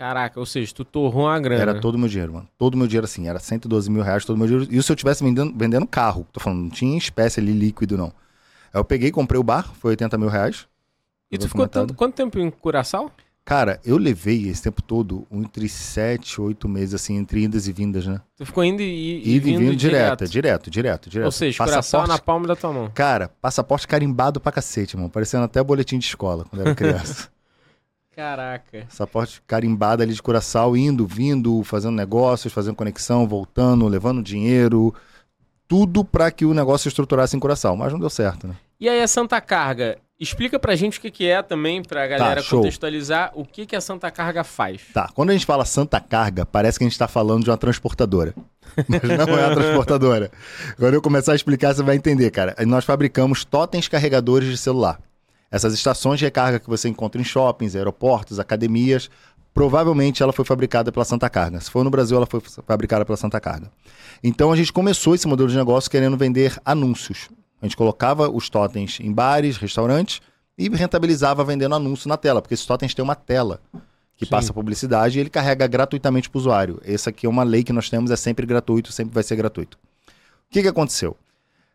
Caraca, 0.00 0.40
ou 0.40 0.46
seja, 0.46 0.72
tu 0.74 0.82
torrou 0.82 1.26
uma 1.26 1.38
grana. 1.38 1.60
Era 1.60 1.78
todo 1.78 1.96
o 1.96 1.98
meu 1.98 2.08
dinheiro, 2.08 2.32
mano. 2.32 2.48
Todo 2.56 2.72
o 2.72 2.78
meu 2.78 2.86
dinheiro, 2.86 3.04
assim, 3.04 3.28
era 3.28 3.38
112 3.38 3.90
mil 3.90 4.02
reais, 4.02 4.24
todo 4.24 4.34
o 4.34 4.38
meu 4.38 4.46
dinheiro. 4.48 4.72
Isso 4.72 4.84
se 4.84 4.92
eu 4.92 4.94
estivesse 4.94 5.22
vendendo, 5.22 5.52
vendendo 5.54 5.86
carro. 5.86 6.26
Tô 6.32 6.40
falando, 6.40 6.62
não 6.62 6.70
tinha 6.70 6.96
espécie 6.96 7.38
ali 7.38 7.52
líquido, 7.52 7.98
não. 7.98 8.06
Aí 8.72 8.80
eu 8.80 8.84
peguei, 8.84 9.10
comprei 9.10 9.38
o 9.38 9.42
bar, 9.42 9.70
foi 9.74 9.90
80 9.90 10.16
mil 10.16 10.30
reais. 10.30 10.66
E 11.30 11.36
tu 11.36 11.46
ficou 11.46 11.68
tanto, 11.68 11.92
quanto 11.92 12.14
tempo 12.14 12.38
em 12.38 12.50
Curaçao? 12.50 13.12
Cara, 13.44 13.78
eu 13.84 13.98
levei 13.98 14.48
esse 14.48 14.62
tempo 14.62 14.80
todo 14.80 15.26
entre 15.30 15.68
7 15.68 16.32
e 16.32 16.40
8 16.40 16.66
meses, 16.66 16.94
assim, 16.94 17.18
entre 17.18 17.42
idas 17.42 17.68
e 17.68 17.72
vindas, 17.72 18.06
né? 18.06 18.22
Tu 18.36 18.46
ficou 18.46 18.64
indo 18.64 18.80
e, 18.80 18.86
e 18.86 19.18
Ida 19.18 19.28
e 19.28 19.38
vindo 19.38 19.58
vindo 19.58 19.76
direto. 19.76 20.26
direto, 20.26 20.70
direto, 20.70 21.10
direto. 21.10 21.26
Ou 21.26 21.32
seja, 21.32 21.62
Curaçao 21.62 22.06
na 22.06 22.18
palma 22.18 22.46
da 22.46 22.56
tua 22.56 22.72
mão. 22.72 22.90
Cara, 22.94 23.28
passaporte 23.28 23.86
carimbado 23.86 24.40
pra 24.40 24.50
cacete, 24.50 24.96
mano. 24.96 25.10
Parecendo 25.10 25.44
até 25.44 25.62
boletim 25.62 25.98
de 25.98 26.06
escola 26.06 26.46
quando 26.46 26.62
era 26.62 26.72
criança. 26.74 27.28
Caraca. 28.14 28.84
passaporte 28.88 29.42
carimbado 29.46 30.02
ali 30.02 30.12
de 30.12 30.22
Curaçao, 30.22 30.76
indo, 30.76 31.06
vindo, 31.06 31.62
fazendo 31.64 31.96
negócios, 31.96 32.52
fazendo 32.52 32.74
conexão, 32.74 33.26
voltando, 33.26 33.86
levando 33.86 34.22
dinheiro. 34.22 34.94
Tudo 35.68 36.04
pra 36.04 36.30
que 36.30 36.44
o 36.44 36.52
negócio 36.52 36.88
estruturasse 36.88 37.36
em 37.36 37.40
Curaçao, 37.40 37.76
mas 37.76 37.92
não 37.92 38.00
deu 38.00 38.10
certo, 38.10 38.46
né? 38.46 38.56
E 38.80 38.88
aí 38.88 39.00
a 39.00 39.06
Santa 39.06 39.40
Carga, 39.40 39.98
explica 40.18 40.58
pra 40.58 40.74
gente 40.74 40.98
o 40.98 41.00
que, 41.00 41.10
que 41.10 41.26
é 41.26 41.42
também, 41.42 41.82
pra 41.82 42.06
galera 42.06 42.42
show. 42.42 42.58
contextualizar 42.58 43.30
o 43.34 43.44
que, 43.44 43.64
que 43.64 43.74
a 43.74 43.80
Santa 43.80 44.10
Carga 44.10 44.44
faz. 44.44 44.82
Tá, 44.92 45.08
quando 45.14 45.30
a 45.30 45.32
gente 45.32 45.46
fala 45.46 45.64
Santa 45.64 46.00
Carga, 46.00 46.44
parece 46.44 46.78
que 46.78 46.84
a 46.84 46.88
gente 46.88 46.98
tá 46.98 47.08
falando 47.08 47.44
de 47.44 47.50
uma 47.50 47.56
transportadora. 47.56 48.34
Mas 48.88 49.02
não 49.02 49.38
é 49.38 49.44
a 49.44 49.54
transportadora. 49.54 50.30
Quando 50.76 50.94
eu 50.94 51.02
começar 51.02 51.32
a 51.32 51.36
explicar, 51.36 51.74
você 51.74 51.82
vai 51.82 51.96
entender, 51.96 52.30
cara. 52.30 52.54
Nós 52.66 52.84
fabricamos 52.84 53.44
totens 53.44 53.88
carregadores 53.88 54.48
de 54.48 54.58
celular. 54.58 55.00
Essas 55.50 55.74
estações 55.74 56.18
de 56.18 56.24
recarga 56.24 56.60
que 56.60 56.68
você 56.68 56.88
encontra 56.88 57.20
em 57.20 57.24
shoppings, 57.24 57.74
aeroportos, 57.74 58.38
academias, 58.38 59.10
provavelmente 59.52 60.22
ela 60.22 60.32
foi 60.32 60.44
fabricada 60.44 60.92
pela 60.92 61.04
Santa 61.04 61.28
Carga. 61.28 61.60
Se 61.60 61.70
for 61.70 61.82
no 61.82 61.90
Brasil, 61.90 62.16
ela 62.16 62.26
foi 62.26 62.40
fabricada 62.66 63.04
pela 63.04 63.16
Santa 63.16 63.40
Carga. 63.40 63.70
Então 64.22 64.52
a 64.52 64.56
gente 64.56 64.72
começou 64.72 65.14
esse 65.14 65.26
modelo 65.26 65.48
de 65.48 65.56
negócio 65.56 65.90
querendo 65.90 66.16
vender 66.16 66.56
anúncios. 66.64 67.28
A 67.60 67.66
gente 67.66 67.76
colocava 67.76 68.30
os 68.30 68.48
totens 68.48 69.00
em 69.00 69.12
bares, 69.12 69.56
restaurantes 69.56 70.20
e 70.56 70.68
rentabilizava 70.68 71.44
vendendo 71.44 71.74
anúncio 71.74 72.08
na 72.08 72.16
tela, 72.16 72.40
porque 72.40 72.54
esses 72.54 72.66
totens 72.66 72.94
têm 72.94 73.02
uma 73.02 73.14
tela 73.14 73.60
que 74.16 74.26
Sim. 74.26 74.30
passa 74.30 74.52
publicidade 74.52 75.18
e 75.18 75.20
ele 75.20 75.30
carrega 75.30 75.66
gratuitamente 75.66 76.28
para 76.28 76.38
o 76.38 76.40
usuário. 76.40 76.80
Essa 76.84 77.10
aqui 77.10 77.26
é 77.26 77.28
uma 77.28 77.42
lei 77.42 77.64
que 77.64 77.72
nós 77.72 77.88
temos, 77.88 78.10
é 78.10 78.16
sempre 78.16 78.46
gratuito, 78.46 78.92
sempre 78.92 79.14
vai 79.14 79.22
ser 79.22 79.36
gratuito. 79.36 79.78
O 80.06 80.52
que, 80.52 80.62
que 80.62 80.68
aconteceu? 80.68 81.16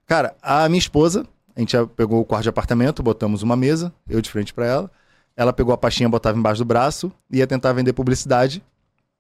Cara, 0.06 0.36
a 0.42 0.70
minha 0.70 0.80
esposa, 0.80 1.26
a 1.56 1.60
gente 1.60 1.76
pegou 1.96 2.20
o 2.20 2.26
quarto 2.26 2.44
de 2.44 2.50
apartamento, 2.50 3.02
botamos 3.02 3.42
uma 3.42 3.56
mesa, 3.56 3.94
eu 4.10 4.22
de 4.22 4.30
frente 4.30 4.54
para 4.54 4.66
ela. 4.66 4.92
Ela 5.38 5.54
pegou 5.54 5.74
a 5.74 5.78
pastinha, 5.78 6.10
botava 6.10 6.38
embaixo 6.38 6.60
do 6.60 6.66
braço, 6.66 7.12
ia 7.32 7.48
tentar 7.48 7.72
vender 7.74 7.94
publicidade 7.94 8.62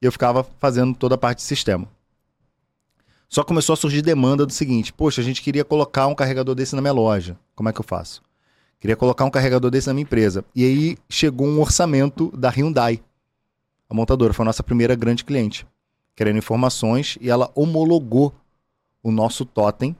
e 0.02 0.06
eu 0.06 0.12
ficava 0.12 0.44
fazendo 0.60 0.96
toda 0.96 1.16
a 1.16 1.18
parte 1.18 1.38
de 1.38 1.44
sistema. 1.44 1.88
Só 3.28 3.44
começou 3.44 3.74
a 3.74 3.78
surgir 3.78 4.02
demanda 4.02 4.46
do 4.46 4.52
seguinte: 4.52 4.92
poxa, 4.92 5.22
a 5.22 5.24
gente 5.24 5.42
queria 5.42 5.64
colocar 5.64 6.08
um 6.08 6.16
carregador 6.16 6.56
desse 6.56 6.76
na 6.76 6.82
minha 6.82 6.94
loja. 6.94 7.38
Como 7.56 7.70
é 7.70 7.74
que 7.74 7.80
eu 7.80 7.86
faço? 7.86 8.22
Queria 8.80 8.96
colocar 8.96 9.26
um 9.26 9.32
carregador 9.32 9.72
desse 9.72 9.88
na 9.88 9.94
minha 9.94 10.04
empresa. 10.04 10.44
E 10.54 10.64
aí 10.64 10.98
chegou 11.10 11.48
um 11.48 11.60
orçamento 11.60 12.32
da 12.38 12.50
Hyundai, 12.50 13.02
a 13.90 13.94
montadora, 13.94 14.34
foi 14.34 14.44
a 14.44 14.48
nossa 14.48 14.64
primeira 14.64 14.94
grande 14.96 15.24
cliente, 15.24 15.66
querendo 16.16 16.38
informações 16.38 17.18
e 17.22 17.30
ela 17.30 17.50
homologou 17.56 18.34
o 19.02 19.12
nosso 19.12 19.46
totem 19.46 19.96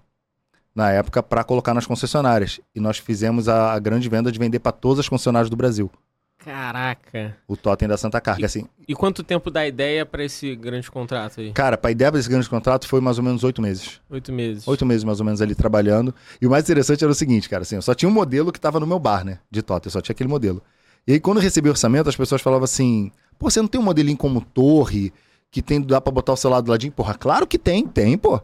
na 0.76 0.92
época 0.92 1.24
para 1.24 1.44
colocar 1.44 1.74
nas 1.74 1.88
concessionárias. 1.88 2.60
E 2.76 2.80
nós 2.80 2.98
fizemos 2.98 3.48
a, 3.48 3.74
a 3.74 3.80
grande 3.80 4.10
venda 4.10 4.32
de 4.32 4.38
vender 4.38 4.60
para 4.60 4.72
todas 4.74 5.00
as 5.00 5.10
concessionárias 5.10 5.50
do 5.50 5.56
Brasil, 5.56 5.90
Caraca. 6.38 7.36
o 7.48 7.58
totem 7.58 7.88
da 7.88 7.98
Santa 7.98 8.22
Carga. 8.22 8.46
Assim, 8.46 8.66
E 8.88 8.94
quanto 8.94 9.24
tempo 9.24 9.50
dá 9.50 9.66
ideia 9.68 10.06
pra 10.06 10.24
esse 10.24 10.56
grande 10.56 10.92
contrato 10.92 11.40
aí? 11.42 11.52
cara, 11.54 11.76
para 11.78 11.90
a 11.90 11.92
ideia 11.92 12.12
desse 12.12 12.30
grande 12.30 12.48
contrato 12.48 12.88
foi 12.88 13.02
mais 13.02 13.18
ou 13.18 13.24
menos 13.24 13.44
oito 13.44 13.62
meses. 13.62 14.00
Oito 14.10 14.32
meses. 14.32 14.68
Oito 14.68 14.86
meses 14.86 15.04
mais 15.04 15.20
ou 15.20 15.26
menos 15.26 15.42
ali 15.42 15.56
trabalhando. 15.56 16.14
E 16.40 16.46
o 16.46 16.50
mais 16.52 16.64
interessante 16.66 17.04
era 17.04 17.12
o 17.12 17.16
seguinte, 17.16 17.50
cara, 17.50 17.64
assim, 17.64 17.76
eu 17.76 17.82
só 17.82 17.96
tinha 17.96 18.08
um 18.08 18.14
modelo 18.14 18.52
que 18.52 18.60
estava 18.60 18.80
no 18.80 18.86
meu 18.86 19.00
bar, 19.00 19.24
né? 19.26 19.40
De 19.50 19.62
totem, 19.64 19.88
eu 19.88 19.92
só 19.92 20.02
tinha 20.02 20.14
aquele 20.14 20.30
modelo. 20.30 20.62
E 21.08 21.14
aí, 21.14 21.20
quando 21.20 21.38
eu 21.38 21.44
recebi 21.44 21.68
o 21.70 21.72
orçamento, 21.72 22.10
as 22.10 22.16
pessoas 22.16 22.42
falavam 22.42 22.66
assim: 22.66 23.12
pô, 23.40 23.50
você 23.50 23.60
não 23.62 23.68
tem 23.68 23.80
um 23.80 23.84
modelinho 23.84 24.18
como 24.18 24.42
torre, 24.42 25.12
que 25.50 25.62
tem, 25.62 25.82
dá 25.82 26.00
pra 26.02 26.12
botar 26.12 26.34
o 26.34 26.38
celular 26.38 26.62
do 26.62 26.70
ladinho? 26.70 26.92
Porra, 26.92 27.14
claro 27.16 27.48
que 27.48 27.58
tem, 27.58 27.88
tem, 27.88 28.18
pô. 28.18 28.42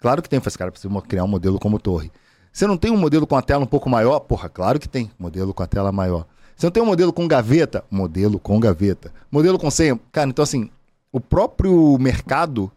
Claro 0.00 0.22
que 0.22 0.28
tem. 0.28 0.40
Assim, 0.44 0.58
cara, 0.58 0.70
preciso 0.70 0.90
mo- 0.92 1.02
criar 1.02 1.24
um 1.24 1.28
modelo 1.28 1.58
como 1.58 1.78
torre. 1.78 2.10
Você 2.52 2.66
não 2.66 2.76
tem 2.76 2.90
um 2.90 2.96
modelo 2.96 3.26
com 3.26 3.36
a 3.36 3.42
tela 3.42 3.62
um 3.64 3.66
pouco 3.66 3.88
maior? 3.90 4.20
Porra, 4.20 4.48
claro 4.48 4.78
que 4.78 4.88
tem. 4.88 5.10
Modelo 5.18 5.52
com 5.54 5.62
a 5.62 5.66
tela 5.66 5.92
maior. 5.92 6.26
Você 6.56 6.66
não 6.66 6.70
tem 6.72 6.82
um 6.82 6.86
modelo 6.86 7.12
com 7.12 7.26
gaveta? 7.28 7.84
Modelo 7.90 8.38
com 8.38 8.58
gaveta. 8.58 9.12
Modelo 9.30 9.58
com 9.58 9.70
senha? 9.70 9.98
Cara, 10.10 10.28
então 10.28 10.42
assim, 10.42 10.70
o 11.12 11.20
próprio 11.20 11.96
mercado 11.98 12.70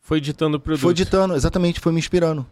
Foi 0.00 0.20
ditando 0.20 0.56
o 0.56 0.60
produto. 0.60 0.82
foi 0.82 0.94
ditando, 0.94 1.34
exatamente, 1.34 1.78
foi 1.80 1.92
me 1.92 1.98
inspirando. 1.98 2.44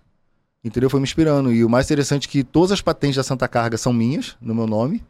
Entendeu? 0.65 0.89
Foi 0.89 1.01
me 1.01 1.05
inspirando. 1.05 1.53
E 1.53 1.65
o 1.65 1.69
mais 1.69 1.87
interessante 1.87 2.29
é 2.29 2.31
que 2.31 2.45
todas 2.45 2.71
as 2.71 2.81
patentes 2.81 3.17
da 3.17 3.25
Santa 3.25 3.49
Carga 3.49 3.77
são 3.77 3.93
minhas, 3.93 4.37
no 4.41 4.55
meu 4.55 4.67
nome. 4.67 5.03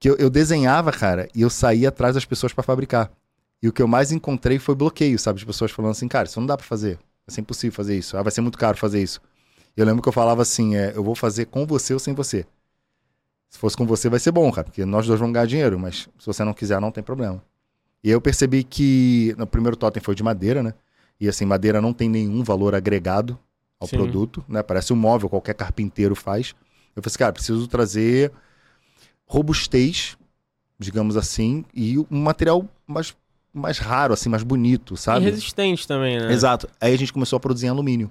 Que 0.00 0.08
eu, 0.10 0.16
eu 0.16 0.30
desenhava, 0.30 0.90
cara, 0.92 1.28
e 1.34 1.42
eu 1.42 1.50
saía 1.50 1.88
atrás 1.90 2.14
das 2.14 2.24
pessoas 2.24 2.52
para 2.54 2.62
fabricar. 2.64 3.10
E 3.62 3.68
o 3.68 3.72
que 3.72 3.82
eu 3.82 3.88
mais 3.88 4.12
encontrei 4.12 4.58
foi 4.58 4.74
bloqueio, 4.74 5.18
sabe? 5.18 5.38
De 5.38 5.44
pessoas 5.46 5.70
falando 5.70 5.90
assim, 5.92 6.08
cara, 6.08 6.26
isso 6.26 6.38
não 6.40 6.46
dá 6.46 6.56
para 6.56 6.66
fazer. 6.66 6.98
Vai 7.26 7.34
ser 7.34 7.40
impossível 7.40 7.74
fazer 7.74 7.96
isso. 7.98 8.16
Ah, 8.16 8.22
vai 8.22 8.30
ser 8.30 8.40
muito 8.40 8.56
caro 8.56 8.76
fazer 8.76 9.02
isso. 9.02 9.20
Eu 9.76 9.84
lembro 9.84 10.02
que 10.02 10.08
eu 10.08 10.12
falava 10.12 10.42
assim, 10.42 10.76
é, 10.76 10.92
eu 10.94 11.02
vou 11.02 11.14
fazer 11.14 11.46
com 11.46 11.66
você 11.66 11.92
ou 11.92 11.98
sem 11.98 12.14
você. 12.14 12.46
Se 13.48 13.58
fosse 13.58 13.76
com 13.76 13.86
você 13.86 14.08
vai 14.08 14.18
ser 14.18 14.32
bom, 14.32 14.50
cara, 14.50 14.64
porque 14.64 14.84
nós 14.84 15.06
dois 15.06 15.18
vamos 15.18 15.34
ganhar 15.34 15.46
dinheiro, 15.46 15.78
mas 15.78 16.08
se 16.18 16.26
você 16.26 16.44
não 16.44 16.54
quiser, 16.54 16.80
não 16.80 16.90
tem 16.90 17.02
problema. 17.02 17.42
E 18.02 18.10
eu 18.10 18.20
percebi 18.20 18.62
que 18.62 19.34
no 19.36 19.46
primeiro 19.46 19.76
totem 19.76 20.02
foi 20.02 20.14
de 20.14 20.22
madeira, 20.22 20.62
né? 20.62 20.74
E 21.20 21.28
assim, 21.28 21.44
madeira 21.44 21.80
não 21.80 21.92
tem 21.92 22.08
nenhum 22.08 22.42
valor 22.42 22.74
agregado 22.74 23.38
ao 23.80 23.88
Sim. 23.88 23.96
produto, 23.96 24.44
né? 24.48 24.62
Parece 24.62 24.92
um 24.92 24.96
móvel, 24.96 25.28
qualquer 25.28 25.54
carpinteiro 25.54 26.14
faz. 26.14 26.54
Eu 26.94 27.02
falei 27.02 27.10
assim, 27.10 27.18
cara, 27.18 27.32
preciso 27.32 27.66
trazer 27.66 28.32
robustez, 29.26 30.16
digamos 30.78 31.16
assim, 31.16 31.64
e 31.74 31.98
um 31.98 32.06
material 32.22 32.66
mais, 32.86 33.16
mais 33.58 33.78
raro, 33.78 34.12
assim, 34.14 34.28
mais 34.28 34.42
bonito, 34.42 34.94
E 34.94 34.96
sabe? 34.96 35.24
resistente 35.24 35.86
também, 35.86 36.18
né? 36.18 36.32
Exato. 36.32 36.68
Aí 36.80 36.92
a 36.94 36.98
gente 36.98 37.12
começou 37.12 37.36
a 37.36 37.40
produzir 37.40 37.66
em 37.66 37.70
alumínio. 37.70 38.10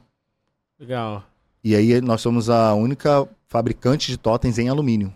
Legal. 0.79 1.23
E 1.63 1.75
aí 1.75 2.01
nós 2.01 2.21
somos 2.21 2.49
a 2.49 2.73
única 2.73 3.27
fabricante 3.47 4.11
de 4.11 4.17
totens 4.17 4.57
em 4.59 4.69
alumínio. 4.69 5.13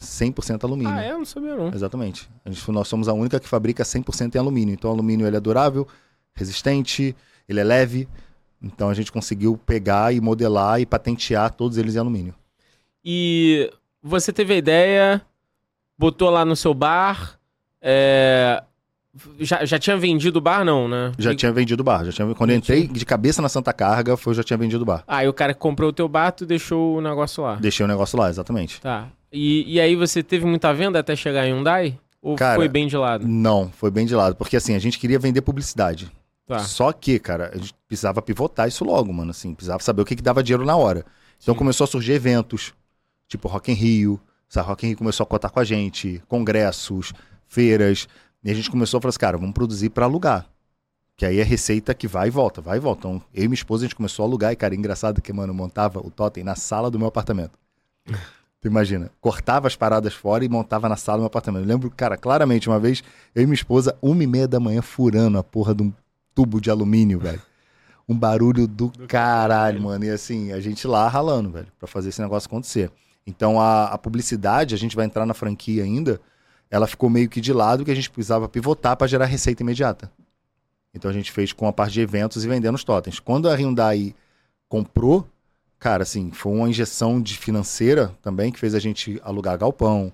100% 0.00 0.64
alumínio. 0.64 0.92
Ah, 0.92 1.02
é? 1.02 1.12
Eu 1.12 1.18
não 1.18 1.24
sabia 1.24 1.56
não. 1.56 1.68
Exatamente. 1.68 2.28
A 2.44 2.50
gente, 2.50 2.70
nós 2.70 2.86
somos 2.88 3.08
a 3.08 3.12
única 3.12 3.40
que 3.40 3.48
fabrica 3.48 3.82
100% 3.82 4.34
em 4.34 4.38
alumínio. 4.38 4.72
Então, 4.72 4.90
o 4.90 4.94
alumínio 4.94 5.26
ele 5.26 5.36
é 5.36 5.40
durável, 5.40 5.86
resistente, 6.34 7.16
ele 7.48 7.60
é 7.60 7.64
leve. 7.64 8.08
Então, 8.62 8.88
a 8.90 8.94
gente 8.94 9.10
conseguiu 9.10 9.56
pegar 9.66 10.12
e 10.12 10.20
modelar 10.20 10.80
e 10.80 10.86
patentear 10.86 11.52
todos 11.52 11.78
eles 11.78 11.94
em 11.96 11.98
alumínio. 11.98 12.34
E 13.04 13.72
você 14.02 14.32
teve 14.32 14.54
a 14.54 14.56
ideia, 14.56 15.22
botou 15.96 16.30
lá 16.30 16.44
no 16.44 16.54
seu 16.54 16.74
bar, 16.74 17.38
é, 17.80 18.62
já, 19.40 19.64
já 19.64 19.78
tinha 19.78 19.96
vendido 19.96 20.38
o 20.38 20.42
bar, 20.42 20.64
não, 20.64 20.88
né? 20.88 21.12
Já 21.18 21.32
E- 21.32 21.36
tinha 21.36 21.52
vendido 21.52 21.80
o 21.80 21.84
bar. 21.84 22.04
Já 22.04 22.12
tinha, 22.12 22.34
quando 22.34 22.50
eu 22.50 22.56
entrei 22.56 22.86
de 22.86 23.04
cabeça 23.06 23.40
na 23.42 23.48
Santa 23.48 23.72
Carga, 23.72 24.16
foi, 24.16 24.32
eu 24.32 24.36
já 24.36 24.42
tinha 24.42 24.56
vendido 24.56 24.82
o 24.82 24.86
bar. 24.86 25.04
Ah, 25.06 25.24
e 25.24 25.28
o 25.28 25.32
cara 25.32 25.52
que 25.54 25.60
comprou 25.60 25.90
o 25.90 25.92
teu 25.92 26.08
bar, 26.08 26.32
tu 26.32 26.44
deixou 26.46 26.96
o 26.96 27.00
negócio 27.00 27.42
lá. 27.42 27.56
Deixei 27.56 27.84
o 27.84 27.88
negócio 27.88 28.18
lá, 28.18 28.28
exatamente. 28.28 28.80
Tá. 28.80 29.08
E, 29.32 29.74
e 29.74 29.80
aí 29.80 29.94
você 29.96 30.22
teve 30.22 30.46
muita 30.46 30.72
venda 30.72 30.98
até 30.98 31.14
chegar 31.14 31.46
em 31.46 31.52
Hyundai? 31.52 31.98
Ou 32.20 32.34
Cara, 32.34 32.56
foi 32.56 32.68
bem 32.68 32.86
de 32.86 32.96
lado? 32.96 33.26
Não, 33.28 33.70
foi 33.70 33.90
bem 33.90 34.04
de 34.06 34.14
lado. 34.14 34.34
Porque 34.34 34.56
assim, 34.56 34.74
a 34.74 34.78
gente 34.78 34.98
queria 34.98 35.18
vender 35.18 35.40
publicidade. 35.42 36.10
Tá. 36.46 36.60
Só 36.60 36.92
que, 36.92 37.18
cara, 37.18 37.50
a 37.52 37.56
gente 37.58 37.74
precisava 37.86 38.22
pivotar 38.22 38.66
isso 38.66 38.84
logo, 38.84 39.12
mano. 39.12 39.30
Assim, 39.30 39.54
precisava 39.54 39.82
saber 39.82 40.02
o 40.02 40.04
que, 40.04 40.16
que 40.16 40.22
dava 40.22 40.42
dinheiro 40.42 40.64
na 40.64 40.76
hora. 40.76 41.04
Então 41.40 41.54
Sim. 41.54 41.58
começou 41.58 41.84
a 41.84 41.86
surgir 41.86 42.12
eventos, 42.12 42.72
tipo 43.28 43.46
Rock 43.48 43.70
in 43.70 43.74
Rio. 43.74 44.20
Sabe, 44.48 44.66
Rock 44.66 44.86
in 44.86 44.88
Rio 44.90 44.98
começou 44.98 45.24
a 45.24 45.26
cotar 45.26 45.50
com 45.50 45.60
a 45.60 45.64
gente, 45.64 46.22
congressos, 46.26 47.12
feiras. 47.46 48.08
E 48.44 48.50
a 48.50 48.54
gente 48.54 48.70
começou 48.70 48.98
a 48.98 49.00
falar 49.00 49.10
assim, 49.10 49.18
cara, 49.18 49.38
vamos 49.38 49.54
produzir 49.54 49.90
para 49.90 50.04
alugar. 50.04 50.46
Que 51.16 51.26
aí 51.26 51.40
é 51.40 51.42
receita 51.42 51.92
que 51.94 52.06
vai 52.06 52.28
e 52.28 52.30
volta, 52.30 52.60
vai 52.60 52.76
e 52.78 52.80
volta. 52.80 53.00
Então, 53.00 53.22
eu 53.34 53.44
e 53.44 53.48
minha 53.48 53.54
esposa, 53.54 53.84
a 53.84 53.86
gente 53.88 53.96
começou 53.96 54.24
a 54.24 54.28
alugar. 54.28 54.52
E, 54.52 54.56
cara, 54.56 54.74
engraçado 54.74 55.20
que, 55.20 55.32
mano, 55.32 55.50
eu 55.50 55.56
montava 55.56 55.98
o 55.98 56.10
totem 56.10 56.44
na 56.44 56.54
sala 56.54 56.90
do 56.90 56.98
meu 56.98 57.08
apartamento. 57.08 57.58
Tu 58.60 58.66
imagina, 58.66 59.08
cortava 59.20 59.68
as 59.68 59.76
paradas 59.76 60.14
fora 60.14 60.44
e 60.44 60.48
montava 60.48 60.88
na 60.88 60.96
sala 60.96 61.18
do 61.18 61.20
meu 61.20 61.26
apartamento. 61.28 61.62
Eu 61.62 61.68
lembro, 61.68 61.88
cara, 61.92 62.16
claramente, 62.16 62.68
uma 62.68 62.80
vez, 62.80 63.04
eu 63.32 63.44
e 63.44 63.46
minha 63.46 63.54
esposa, 63.54 63.96
uma 64.02 64.24
e 64.24 64.26
meia 64.26 64.48
da 64.48 64.58
manhã, 64.58 64.82
furando 64.82 65.38
a 65.38 65.44
porra 65.44 65.72
de 65.72 65.84
um 65.84 65.92
tubo 66.34 66.60
de 66.60 66.68
alumínio, 66.68 67.20
velho. 67.20 67.40
Um 68.08 68.18
barulho 68.18 68.66
do, 68.66 68.90
caralho, 68.90 69.08
caralho. 69.08 69.82
mano. 69.82 70.04
E 70.04 70.10
assim, 70.10 70.50
a 70.50 70.58
gente 70.58 70.88
lá 70.88 71.06
ralando, 71.06 71.50
velho, 71.50 71.68
pra 71.78 71.86
fazer 71.86 72.08
esse 72.08 72.20
negócio 72.20 72.48
acontecer. 72.48 72.90
Então 73.24 73.60
a, 73.60 73.88
a 73.88 73.98
publicidade, 73.98 74.74
a 74.74 74.78
gente 74.78 74.96
vai 74.96 75.04
entrar 75.04 75.26
na 75.26 75.34
franquia 75.34 75.84
ainda, 75.84 76.20
ela 76.70 76.86
ficou 76.86 77.08
meio 77.08 77.28
que 77.28 77.40
de 77.40 77.52
lado 77.52 77.84
que 77.84 77.90
a 77.90 77.94
gente 77.94 78.10
precisava 78.10 78.48
pivotar 78.48 78.96
pra 78.96 79.06
gerar 79.06 79.26
receita 79.26 79.62
imediata. 79.62 80.10
Então 80.94 81.10
a 81.10 81.14
gente 81.14 81.30
fez 81.30 81.52
com 81.52 81.66
a 81.66 81.72
parte 81.72 81.92
de 81.92 82.00
eventos 82.00 82.44
e 82.44 82.48
vendendo 82.48 82.74
os 82.74 82.84
totens. 82.84 83.20
Quando 83.20 83.48
a 83.48 83.54
Hyundai 83.54 84.14
comprou, 84.68 85.26
cara, 85.78 86.02
assim, 86.02 86.30
foi 86.32 86.52
uma 86.52 86.68
injeção 86.68 87.20
de 87.20 87.36
financeira 87.36 88.12
também 88.22 88.50
que 88.50 88.58
fez 88.58 88.74
a 88.74 88.78
gente 88.78 89.20
alugar 89.22 89.58
galpão, 89.58 90.12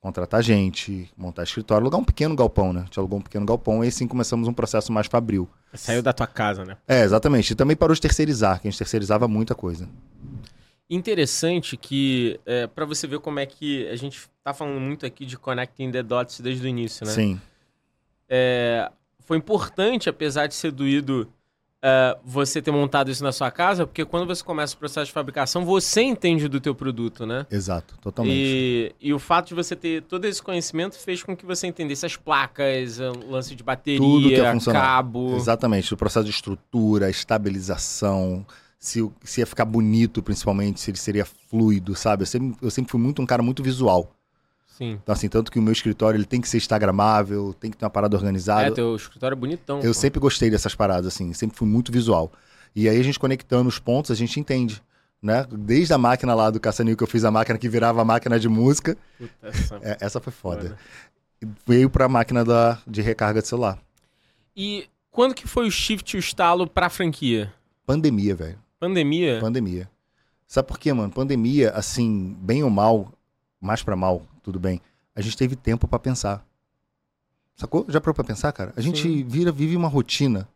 contratar 0.00 0.42
gente, 0.42 1.10
montar 1.16 1.42
escritório, 1.42 1.84
alugar 1.84 2.00
um 2.00 2.04
pequeno 2.04 2.36
galpão, 2.36 2.72
né? 2.72 2.82
A 2.82 2.84
gente 2.84 2.98
alugou 2.98 3.18
um 3.18 3.22
pequeno 3.22 3.44
galpão 3.44 3.84
e 3.84 3.88
assim 3.88 4.06
começamos 4.06 4.46
um 4.46 4.52
processo 4.52 4.92
mais 4.92 5.06
fabril. 5.06 5.48
Saiu 5.74 6.02
da 6.02 6.12
tua 6.12 6.26
casa, 6.26 6.64
né? 6.64 6.76
É, 6.86 7.02
exatamente. 7.02 7.50
E 7.52 7.56
também 7.56 7.76
parou 7.76 7.94
de 7.94 8.00
terceirizar, 8.00 8.60
que 8.60 8.68
a 8.68 8.70
gente 8.70 8.78
terceirizava 8.78 9.26
muita 9.26 9.54
coisa. 9.54 9.88
Interessante 10.88 11.76
que, 11.76 12.38
é, 12.46 12.66
para 12.66 12.84
você 12.84 13.06
ver 13.06 13.18
como 13.18 13.40
é 13.40 13.46
que 13.46 13.88
a 13.88 13.96
gente 13.96 14.28
tá 14.44 14.54
falando 14.54 14.80
muito 14.80 15.04
aqui 15.04 15.26
de 15.26 15.36
connecting 15.36 15.90
the 15.90 16.02
dots 16.02 16.40
desde 16.40 16.64
o 16.64 16.68
início, 16.68 17.04
né? 17.04 17.12
Sim. 17.12 17.40
É, 18.28 18.90
foi 19.20 19.36
importante, 19.36 20.08
apesar 20.08 20.46
de 20.46 20.54
ser 20.54 20.70
doído, 20.70 21.28
é, 21.82 22.16
você 22.24 22.62
ter 22.62 22.70
montado 22.70 23.10
isso 23.10 23.22
na 23.22 23.32
sua 23.32 23.50
casa, 23.50 23.86
porque 23.86 24.04
quando 24.04 24.26
você 24.26 24.42
começa 24.42 24.74
o 24.74 24.78
processo 24.78 25.06
de 25.06 25.12
fabricação, 25.12 25.64
você 25.64 26.02
entende 26.02 26.48
do 26.48 26.60
teu 26.60 26.74
produto, 26.74 27.26
né? 27.26 27.46
Exato, 27.50 27.96
totalmente. 28.00 28.36
E, 28.36 28.94
e 29.00 29.12
o 29.12 29.18
fato 29.18 29.48
de 29.48 29.54
você 29.54 29.74
ter 29.74 30.02
todo 30.02 30.24
esse 30.24 30.40
conhecimento 30.42 30.96
fez 30.96 31.22
com 31.22 31.36
que 31.36 31.44
você 31.44 31.66
entendesse 31.66 32.06
as 32.06 32.16
placas, 32.16 32.98
o 33.00 33.30
lance 33.30 33.50
de 33.50 33.56
Tudo 33.56 34.28
que 34.28 34.36
bateria, 34.36 34.52
funcionar. 34.52 34.80
cabo. 34.80 35.34
Exatamente, 35.36 35.92
o 35.92 35.96
processo 35.96 36.24
de 36.24 36.30
estrutura, 36.30 37.10
estabilização, 37.10 38.46
se, 38.86 39.10
se 39.24 39.40
ia 39.40 39.46
ficar 39.46 39.64
bonito, 39.64 40.22
principalmente, 40.22 40.80
se 40.80 40.90
ele 40.90 40.98
seria 40.98 41.24
fluido, 41.24 41.96
sabe? 41.96 42.22
Eu 42.22 42.26
sempre, 42.26 42.56
eu 42.62 42.70
sempre 42.70 42.90
fui 42.90 43.00
muito 43.00 43.20
um 43.20 43.26
cara 43.26 43.42
muito 43.42 43.60
visual. 43.60 44.12
Sim. 44.64 44.98
Então, 45.02 45.12
assim, 45.12 45.28
tanto 45.28 45.50
que 45.50 45.58
o 45.58 45.62
meu 45.62 45.72
escritório 45.72 46.16
ele 46.16 46.24
tem 46.24 46.40
que 46.40 46.48
ser 46.48 46.58
instagramável, 46.58 47.52
tem 47.54 47.70
que 47.70 47.76
ter 47.76 47.84
uma 47.84 47.90
parada 47.90 48.16
organizada. 48.16 48.68
É, 48.68 48.70
teu 48.70 48.94
escritório 48.94 49.34
é 49.34 49.38
bonitão. 49.38 49.78
Eu 49.80 49.90
pô. 49.90 49.94
sempre 49.94 50.20
gostei 50.20 50.50
dessas 50.50 50.74
paradas, 50.74 51.06
assim, 51.06 51.32
sempre 51.32 51.56
fui 51.56 51.66
muito 51.66 51.90
visual. 51.90 52.30
E 52.76 52.88
aí 52.88 53.00
a 53.00 53.02
gente 53.02 53.18
conectando 53.18 53.68
os 53.68 53.80
pontos, 53.80 54.12
a 54.12 54.14
gente 54.14 54.38
entende, 54.38 54.80
né? 55.20 55.44
Desde 55.50 55.92
a 55.92 55.98
máquina 55.98 56.32
lá 56.34 56.50
do 56.50 56.60
Caçanil 56.60 56.96
que 56.96 57.02
eu 57.02 57.08
fiz 57.08 57.24
a 57.24 57.30
máquina 57.30 57.58
que 57.58 57.68
virava 57.68 58.02
a 58.02 58.04
máquina 58.04 58.38
de 58.38 58.48
música, 58.48 58.96
Puta, 59.18 59.32
essa 59.42 59.76
é, 59.82 59.96
essa 60.00 60.20
foi 60.20 60.32
foda. 60.32 60.62
foda. 60.62 60.78
Veio 61.66 61.90
pra 61.90 62.08
máquina 62.08 62.44
da, 62.44 62.78
de 62.86 63.02
recarga 63.02 63.42
de 63.42 63.48
celular. 63.48 63.78
E 64.54 64.86
quando 65.10 65.34
que 65.34 65.48
foi 65.48 65.66
o 65.66 65.70
shift 65.72 66.16
o 66.16 66.20
estalo 66.20 66.68
pra 66.68 66.88
franquia? 66.88 67.52
Pandemia, 67.84 68.34
velho. 68.34 68.65
Pandemia? 68.78 69.40
Pandemia. 69.40 69.90
Sabe 70.46 70.68
por 70.68 70.78
quê, 70.78 70.92
mano? 70.92 71.12
Pandemia, 71.12 71.70
assim, 71.70 72.36
bem 72.40 72.62
ou 72.62 72.70
mal, 72.70 73.12
mais 73.60 73.82
pra 73.82 73.96
mal, 73.96 74.22
tudo 74.42 74.60
bem. 74.60 74.80
A 75.14 75.20
gente 75.20 75.36
teve 75.36 75.56
tempo 75.56 75.88
pra 75.88 75.98
pensar. 75.98 76.46
Sacou? 77.56 77.86
Já 77.88 78.00
parou 78.00 78.14
pra 78.14 78.24
pensar, 78.24 78.52
cara? 78.52 78.72
A 78.76 78.80
gente 78.80 79.02
Sim. 79.02 79.24
vira, 79.24 79.50
vive 79.50 79.76
uma 79.76 79.88
rotina 79.88 80.48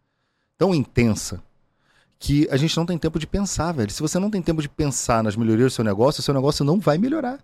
tão 0.59 0.75
intensa 0.75 1.43
que 2.19 2.47
a 2.51 2.57
gente 2.59 2.77
não 2.77 2.85
tem 2.85 2.99
tempo 2.99 3.19
de 3.19 3.27
pensar, 3.27 3.73
velho. 3.73 3.91
Se 3.91 4.03
você 4.03 4.19
não 4.19 4.31
tem 4.31 4.43
tempo 4.43 4.61
de 4.61 4.69
pensar 4.69 5.25
nas 5.25 5.35
melhorias 5.35 5.73
do 5.73 5.75
seu 5.75 5.85
negócio, 5.85 6.21
o 6.21 6.23
seu 6.23 6.35
negócio 6.35 6.63
não 6.63 6.79
vai 6.79 6.99
melhorar. 6.99 7.43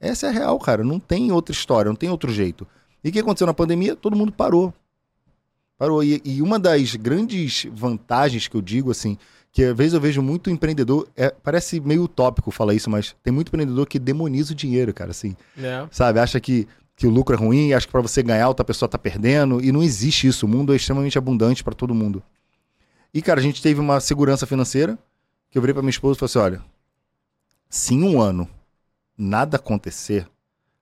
Essa 0.00 0.26
é 0.26 0.30
a 0.30 0.32
real, 0.32 0.58
cara. 0.58 0.82
Não 0.82 0.98
tem 0.98 1.30
outra 1.30 1.52
história, 1.52 1.90
não 1.90 1.96
tem 1.96 2.08
outro 2.08 2.32
jeito. 2.32 2.66
E 3.04 3.10
o 3.10 3.12
que 3.12 3.18
aconteceu 3.18 3.46
na 3.46 3.52
pandemia? 3.52 3.94
Todo 3.94 4.16
mundo 4.16 4.32
parou. 4.32 4.72
Parou. 5.76 6.02
E, 6.02 6.22
e 6.24 6.40
uma 6.40 6.58
das 6.58 6.96
grandes 6.96 7.66
vantagens 7.70 8.48
que 8.48 8.56
eu 8.56 8.62
digo, 8.62 8.90
assim, 8.90 9.18
que 9.52 9.64
às 9.64 9.76
vezes 9.76 9.94
eu 9.94 10.00
vejo 10.00 10.22
muito 10.22 10.50
empreendedor, 10.50 11.08
é, 11.16 11.30
parece 11.30 11.80
meio 11.80 12.04
utópico 12.04 12.50
falar 12.50 12.74
isso, 12.74 12.88
mas 12.90 13.14
tem 13.22 13.32
muito 13.32 13.48
empreendedor 13.48 13.86
que 13.86 13.98
demoniza 13.98 14.52
o 14.52 14.56
dinheiro, 14.56 14.92
cara, 14.94 15.10
assim, 15.10 15.36
É. 15.58 15.86
sabe? 15.90 16.20
Acha 16.20 16.38
que, 16.38 16.68
que 16.94 17.06
o 17.06 17.10
lucro 17.10 17.34
é 17.34 17.38
ruim, 17.38 17.72
acha 17.72 17.86
que 17.86 17.92
pra 17.92 18.00
você 18.02 18.22
ganhar 18.22 18.48
outra 18.48 18.64
pessoa 18.64 18.88
tá 18.88 18.98
perdendo, 18.98 19.62
e 19.64 19.72
não 19.72 19.82
existe 19.82 20.26
isso. 20.26 20.46
O 20.46 20.48
mundo 20.48 20.72
é 20.72 20.76
extremamente 20.76 21.16
abundante 21.18 21.64
pra 21.64 21.74
todo 21.74 21.94
mundo. 21.94 22.22
E, 23.12 23.22
cara, 23.22 23.40
a 23.40 23.42
gente 23.42 23.62
teve 23.62 23.80
uma 23.80 24.00
segurança 24.00 24.46
financeira, 24.46 24.98
que 25.50 25.56
eu 25.56 25.62
virei 25.62 25.72
pra 25.72 25.82
minha 25.82 25.90
esposa 25.90 26.16
e 26.16 26.18
falei 26.20 26.30
assim, 26.30 26.38
olha, 26.56 26.64
se 27.70 27.94
em 27.94 28.02
um 28.02 28.20
ano 28.20 28.48
nada 29.16 29.56
acontecer, 29.56 30.26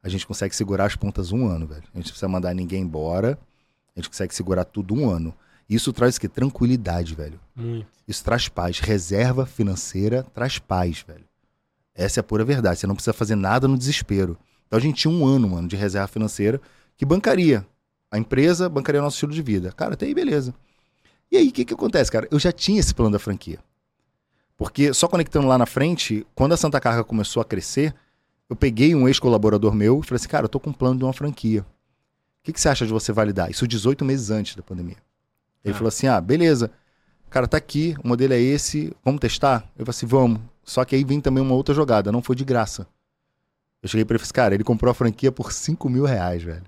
a 0.03 0.09
gente 0.09 0.27
consegue 0.27 0.55
segurar 0.55 0.87
as 0.87 0.97
pontas 0.97 1.33
um 1.33 1.47
ano, 1.47 1.67
velho. 1.67 1.83
A 1.83 1.87
gente 1.87 1.95
não 1.97 2.03
precisa 2.03 2.29
mandar 2.29 2.53
ninguém 2.55 2.83
embora, 2.83 3.39
a 3.95 4.01
gente 4.01 4.09
consegue 4.11 4.35
segurar 4.35 4.64
tudo 4.64 4.95
um 4.95 5.09
ano. 5.09 5.33
Isso 5.69 5.93
traz 5.93 6.17
o 6.17 6.21
quê? 6.21 6.29
Tranquilidade, 6.29 7.14
velho. 7.14 7.41
Muito. 7.57 7.86
Isso 8.07 8.22
traz 8.22 8.48
paz. 8.48 8.78
Reserva 8.80 9.46
financeira 9.46 10.22
traz 10.34 10.59
paz, 10.59 11.04
velho. 11.07 11.24
Essa 11.94 12.20
é 12.20 12.22
a 12.22 12.24
pura 12.24 12.44
verdade. 12.44 12.78
Você 12.78 12.86
não 12.86 12.94
precisa 12.94 13.12
fazer 13.14 13.34
nada 13.34 13.66
no 13.66 13.78
desespero. 13.78 14.36
Então 14.66 14.78
a 14.78 14.82
gente 14.82 14.96
tinha 15.02 15.11
um 15.12 15.26
ano, 15.26 15.48
mano, 15.48 15.66
de 15.66 15.76
reserva 15.76 16.07
financeira 16.09 16.61
que 16.96 17.04
bancaria. 17.07 17.66
A 18.11 18.18
empresa 18.18 18.68
bancaria 18.68 19.00
o 19.00 19.04
nosso 19.04 19.16
estilo 19.16 19.32
de 19.32 19.42
vida. 19.42 19.72
Cara, 19.72 19.94
até 19.94 20.07
aí 20.07 20.14
beleza. 20.14 20.54
E 21.30 21.36
aí, 21.36 21.48
o 21.48 21.52
que 21.52 21.64
que 21.64 21.74
acontece, 21.74 22.11
cara? 22.12 22.28
Eu 22.30 22.38
já 22.38 22.52
tinha 22.52 22.78
esse 22.78 22.94
plano 22.94 23.11
da 23.12 23.18
franquia. 23.18 23.59
Porque, 24.57 24.94
só 24.94 25.09
conectando 25.09 25.46
lá 25.48 25.59
na 25.59 25.66
frente, 25.66 26.24
quando 26.34 26.52
a 26.52 26.57
Santa 26.57 26.80
Carga 26.80 27.02
começou 27.02 27.40
a 27.40 27.44
crescer, 27.44 27.94
eu 28.48 28.54
peguei 28.54 28.94
um 28.94 29.09
ex-colaborador 29.09 29.74
meu 29.74 30.00
e 30.00 30.07
falei 30.07 30.16
assim, 30.16 30.28
cara, 30.28 30.44
eu 30.44 30.48
tô 30.48 30.61
com 30.61 30.70
um 30.70 30.72
plano 30.72 30.96
de 30.98 31.04
uma 31.04 31.12
franquia. 31.12 31.62
O 31.62 31.64
que, 32.44 32.52
que 32.52 32.61
você 32.61 32.68
acha 32.68 32.86
de 32.86 32.92
você 32.92 33.12
validar? 33.12 33.50
Isso 33.50 33.66
18 33.66 34.04
meses 34.04 34.30
antes 34.30 34.54
da 34.54 34.62
pandemia. 34.62 34.96
Ele 35.64 35.74
Ah. 35.74 35.76
falou 35.76 35.88
assim, 35.88 36.07
ah, 36.07 36.20
beleza. 36.20 36.70
Cara, 37.37 37.47
tá 37.47 37.59
aqui, 37.59 37.95
o 38.03 38.09
modelo 38.09 38.32
é 38.32 38.41
esse, 38.41 38.97
vamos 39.05 39.20
testar? 39.20 39.70
Eu 39.76 39.84
falei 39.84 39.91
assim, 39.91 40.07
vamos. 40.07 40.41
Só 40.64 40.82
que 40.87 40.97
aí 40.97 41.05
vem 41.05 41.20
também 41.20 41.43
uma 41.43 41.55
outra 41.55 41.74
jogada, 41.74 42.11
não 42.11 42.22
foi 42.22 42.34
de 42.34 42.47
graça. 42.47 42.87
Eu 43.82 43.91
cheguei 43.91 44.07
pra 44.07 44.14
ele 44.14 44.16
e 44.16 44.20
falei 44.20 44.24
assim, 44.24 44.32
cara, 44.32 44.55
ele 44.55 44.64
comprou 44.64 44.91
a 44.91 44.95
franquia 44.95 45.30
por 45.30 45.53
5 45.53 45.87
mil 45.91 46.07
reais, 46.07 46.43
velho. 46.43 46.62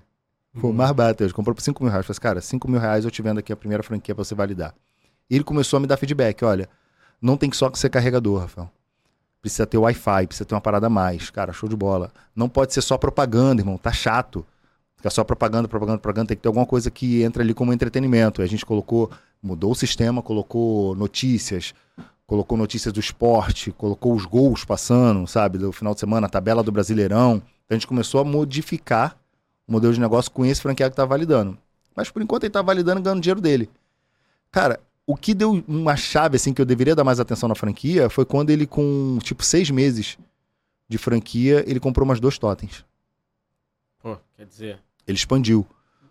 Foi 0.53 0.69
o 0.69 0.73
mais 0.73 0.91
barato, 0.91 1.23
ele 1.23 1.33
comprou 1.33 1.55
por 1.55 1.63
5 1.63 1.83
mil 1.83 1.89
reais. 1.89 2.03
Eu 2.03 2.13
falei 2.13 2.13
assim, 2.13 2.21
cara, 2.21 2.39
5 2.39 2.69
mil 2.69 2.79
reais 2.79 3.03
eu 3.03 3.09
te 3.09 3.19
vendo 3.19 3.39
aqui 3.39 3.51
a 3.51 3.55
primeira 3.55 3.81
franquia 3.81 4.13
pra 4.13 4.23
você 4.23 4.35
validar. 4.35 4.75
E 5.27 5.33
ele 5.33 5.43
começou 5.43 5.77
a 5.77 5.79
me 5.79 5.87
dar 5.87 5.97
feedback, 5.97 6.45
olha, 6.45 6.69
não 7.19 7.35
tem 7.35 7.51
só 7.51 7.71
que 7.71 7.79
ser 7.79 7.89
carregador, 7.89 8.41
Rafael. 8.41 8.69
Precisa 9.41 9.65
ter 9.65 9.79
Wi-Fi, 9.79 10.27
precisa 10.27 10.45
ter 10.45 10.53
uma 10.53 10.61
parada 10.61 10.85
a 10.85 10.89
mais. 10.89 11.31
Cara, 11.31 11.51
show 11.51 11.67
de 11.67 11.75
bola. 11.75 12.11
Não 12.35 12.47
pode 12.47 12.75
ser 12.75 12.81
só 12.81 12.95
propaganda, 12.95 13.59
irmão, 13.59 13.75
tá 13.75 13.91
chato. 13.91 14.45
Fica 14.97 15.09
só 15.09 15.23
propaganda, 15.23 15.67
propaganda, 15.67 15.97
propaganda. 15.97 16.27
Tem 16.27 16.37
que 16.37 16.43
ter 16.43 16.47
alguma 16.47 16.67
coisa 16.67 16.91
que 16.91 17.23
entra 17.23 17.41
ali 17.41 17.55
como 17.55 17.73
entretenimento. 17.73 18.43
E 18.43 18.43
a 18.43 18.47
gente 18.47 18.63
colocou 18.63 19.09
Mudou 19.41 19.71
o 19.71 19.75
sistema, 19.75 20.21
colocou 20.21 20.95
notícias, 20.95 21.73
colocou 22.27 22.57
notícias 22.57 22.93
do 22.93 22.99
esporte, 22.99 23.71
colocou 23.71 24.13
os 24.13 24.25
gols 24.25 24.65
passando, 24.65 25.25
sabe, 25.27 25.57
do 25.57 25.71
final 25.71 25.93
de 25.93 25.99
semana, 25.99 26.27
a 26.27 26.29
tabela 26.29 26.61
do 26.61 26.71
Brasileirão. 26.71 27.35
Então 27.65 27.69
a 27.69 27.73
gente 27.75 27.87
começou 27.87 28.21
a 28.21 28.23
modificar 28.23 29.17
o 29.67 29.71
modelo 29.71 29.93
de 29.93 29.99
negócio 29.99 30.31
com 30.31 30.45
esse 30.45 30.61
franqueado 30.61 30.91
que 30.91 30.97
tá 30.97 31.05
validando. 31.05 31.57
Mas 31.95 32.09
por 32.09 32.21
enquanto 32.21 32.43
ele 32.43 32.51
tá 32.51 32.61
validando 32.61 32.99
e 32.99 33.03
ganhando 33.03 33.21
dinheiro 33.21 33.41
dele. 33.41 33.69
Cara, 34.51 34.79
o 35.05 35.15
que 35.15 35.33
deu 35.33 35.63
uma 35.67 35.95
chave, 35.95 36.35
assim, 36.35 36.53
que 36.53 36.61
eu 36.61 36.65
deveria 36.65 36.95
dar 36.95 37.03
mais 37.03 37.19
atenção 37.19 37.49
na 37.49 37.55
franquia 37.55 38.09
foi 38.09 38.25
quando 38.25 38.49
ele, 38.51 38.67
com, 38.67 39.17
tipo, 39.23 39.43
seis 39.43 39.69
meses 39.71 40.17
de 40.87 40.97
franquia, 40.97 41.63
ele 41.67 41.79
comprou 41.79 42.05
umas 42.05 42.19
dois 42.19 42.37
totens. 42.37 42.83
Pô, 44.01 44.17
quer 44.35 44.45
dizer, 44.45 44.79
Ele 45.07 45.17
expandiu, 45.17 45.65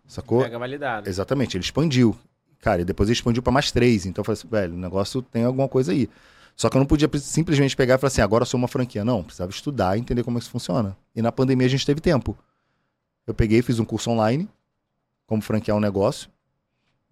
sacou? 0.06 0.40
mega 0.40 0.58
validado. 0.58 1.08
Exatamente, 1.08 1.56
ele 1.56 1.64
expandiu. 1.64 2.16
Cara, 2.60 2.82
e 2.82 2.84
depois 2.84 3.08
expandiu 3.08 3.42
para 3.42 3.52
mais 3.52 3.70
três. 3.70 4.06
Então 4.06 4.22
eu 4.22 4.24
falei 4.24 4.38
assim, 4.38 4.48
velho, 4.48 4.74
o 4.74 4.78
negócio 4.78 5.22
tem 5.22 5.44
alguma 5.44 5.68
coisa 5.68 5.92
aí. 5.92 6.08
Só 6.56 6.68
que 6.68 6.76
eu 6.76 6.80
não 6.80 6.86
podia 6.86 7.08
simplesmente 7.18 7.76
pegar 7.76 7.94
e 7.94 7.98
falar 7.98 8.08
assim, 8.08 8.20
agora 8.20 8.42
eu 8.42 8.46
sou 8.46 8.58
uma 8.58 8.66
franquia. 8.66 9.04
Não, 9.04 9.22
precisava 9.22 9.50
estudar 9.50 9.96
e 9.96 10.00
entender 10.00 10.24
como 10.24 10.36
é 10.36 10.40
que 10.40 10.44
isso 10.44 10.50
funciona. 10.50 10.96
E 11.14 11.22
na 11.22 11.30
pandemia 11.30 11.66
a 11.66 11.70
gente 11.70 11.86
teve 11.86 12.00
tempo. 12.00 12.36
Eu 13.26 13.32
peguei, 13.34 13.62
fiz 13.62 13.78
um 13.78 13.84
curso 13.84 14.10
online, 14.10 14.48
como 15.26 15.40
franquear 15.40 15.76
um 15.76 15.80
negócio. 15.80 16.28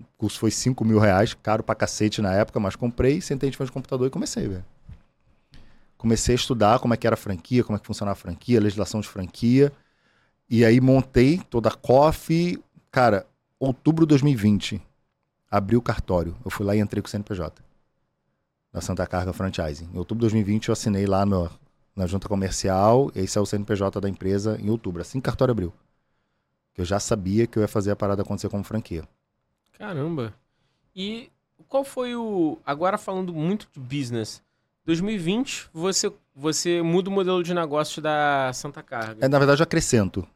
O 0.01 0.05
curso 0.19 0.39
foi 0.39 0.51
5 0.51 0.85
mil 0.85 0.99
reais, 0.99 1.33
caro 1.35 1.63
pra 1.63 1.75
cacete 1.75 2.21
na 2.21 2.35
época, 2.35 2.59
mas 2.59 2.75
comprei, 2.75 3.21
sentei 3.21 3.51
de 3.51 3.57
frente 3.57 3.69
do 3.69 3.73
computador 3.73 4.07
e 4.09 4.11
comecei, 4.11 4.49
velho. 4.49 4.65
Comecei 5.97 6.35
a 6.35 6.37
estudar 6.37 6.79
como 6.79 6.93
é 6.93 6.97
que 6.97 7.07
era 7.07 7.15
a 7.15 7.17
franquia, 7.17 7.65
como 7.65 7.77
é 7.77 7.81
que 7.81 7.87
funcionava 7.87 8.13
a 8.13 8.21
franquia, 8.21 8.61
legislação 8.61 9.01
de 9.01 9.09
franquia. 9.09 9.73
E 10.49 10.65
aí 10.65 10.81
montei 10.81 11.41
toda 11.51 11.69
a 11.69 11.73
COF. 11.73 12.63
Cara, 12.91 13.27
outubro 13.59 14.05
de 14.05 14.11
2020, 14.11 14.83
abri 15.57 15.77
o 15.77 15.83
cartório. 15.83 16.37
Eu 16.45 16.51
fui 16.51 16.65
lá 16.67 16.75
e 16.77 16.81
entrei 16.81 17.03
com 17.03 17.07
o 17.09 17.11
CNPJ. 17.11 17.63
Da 18.73 18.81
Santa 18.81 19.07
Carga 19.07 19.33
Franchising. 19.33 19.89
Em 19.93 19.99
outubro 19.99 20.21
de 20.21 20.33
2020 20.33 20.69
eu 20.69 20.73
assinei 20.73 21.07
lá 21.07 21.25
no- 21.25 21.51
na 21.95 22.07
junta 22.07 22.29
comercial, 22.29 23.11
e 23.15 23.21
aí 23.21 23.29
saiu 23.29 23.45
o 23.45 23.47
CNPJ 23.47 24.01
da 24.01 24.09
empresa 24.09 24.59
em 24.61 24.69
outubro, 24.69 25.01
assim 25.01 25.19
que 25.19 25.29
o 25.29 25.31
cartório 25.31 25.53
abriu. 25.53 25.73
Eu 26.77 26.85
já 26.85 27.01
sabia 27.01 27.47
que 27.47 27.59
eu 27.59 27.63
ia 27.63 27.69
fazer 27.69 27.91
a 27.91 27.97
parada 27.97 28.21
acontecer 28.23 28.51
como 28.51 28.63
franquia. 28.63 29.03
Caramba. 29.79 30.35
E 30.95 31.31
qual 31.69 31.85
foi 31.85 32.15
o. 32.15 32.59
Agora 32.67 32.99
falando 32.99 33.33
muito 33.33 33.67
de 33.73 33.81
business. 33.81 34.43
2020, 34.85 35.69
você, 35.73 36.13
você 36.35 36.83
muda 36.83 37.09
o 37.09 37.13
modelo 37.13 37.43
de 37.43 37.53
negócio 37.55 38.01
da 38.03 38.53
Santa 38.53 38.83
Carga. 38.83 39.25
É, 39.25 39.29
na 39.29 39.39
verdade, 39.39 39.61
eu 39.63 39.65
acrescento. 39.65 40.27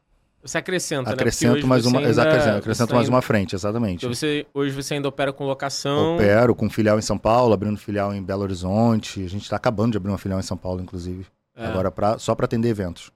Você 0.43 0.57
acrescenta, 0.57 1.09
né? 1.09 1.13
Acrescento 1.13 1.53
hoje 1.57 1.65
mais 1.67 1.85
uma. 1.85 1.99
ainda- 1.99 2.21
acrescento, 2.23 2.57
acrescento 2.57 2.89
mais 2.93 3.05
ainda- 3.05 3.15
uma 3.15 3.21
frente, 3.21 3.53
exatamente. 3.55 3.97
Então 4.05 4.13
você, 4.13 4.45
hoje 4.53 4.73
você 4.75 4.95
ainda 4.95 5.07
opera 5.07 5.31
com 5.31 5.45
locação. 5.45 6.15
Opero 6.15 6.55
com 6.55 6.69
filial 6.69 6.97
em 6.97 7.01
São 7.01 7.17
Paulo, 7.17 7.53
abrindo 7.53 7.77
filial 7.77 8.13
em 8.13 8.23
Belo 8.23 8.41
Horizonte. 8.41 9.23
A 9.23 9.29
gente 9.29 9.43
está 9.43 9.55
acabando 9.55 9.91
de 9.91 9.97
abrir 9.97 10.11
uma 10.11 10.17
filial 10.17 10.39
em 10.39 10.43
São 10.43 10.57
Paulo, 10.57 10.81
inclusive. 10.81 11.25
É, 11.55 11.65
Agora 11.65 11.91
pra, 11.91 12.17
só 12.17 12.33
para 12.33 12.45
atender 12.45 12.69
eventos. 12.69 13.11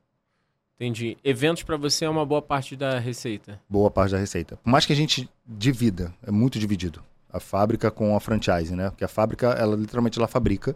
Entendi. 0.75 1.17
Eventos 1.23 1.63
pra 1.63 1.77
você 1.77 2.03
é 2.05 2.09
uma 2.09 2.25
boa 2.25 2.41
parte 2.41 2.75
da 2.75 2.99
receita. 2.99 3.59
Boa 3.69 3.89
parte 3.89 4.11
da 4.11 4.17
receita. 4.17 4.57
Por 4.57 4.69
mais 4.69 4.85
que 4.85 4.91
a 4.93 4.95
gente 4.95 5.27
divida, 5.45 6.13
é 6.21 6.29
muito 6.31 6.59
dividido. 6.59 7.01
A 7.31 7.39
fábrica 7.39 7.89
com 7.89 8.15
a 8.15 8.19
franchise, 8.19 8.75
né? 8.75 8.89
Porque 8.89 9.03
a 9.03 9.07
fábrica, 9.07 9.47
ela 9.51 9.75
literalmente 9.75 10.19
ela 10.19 10.27
fabrica, 10.27 10.75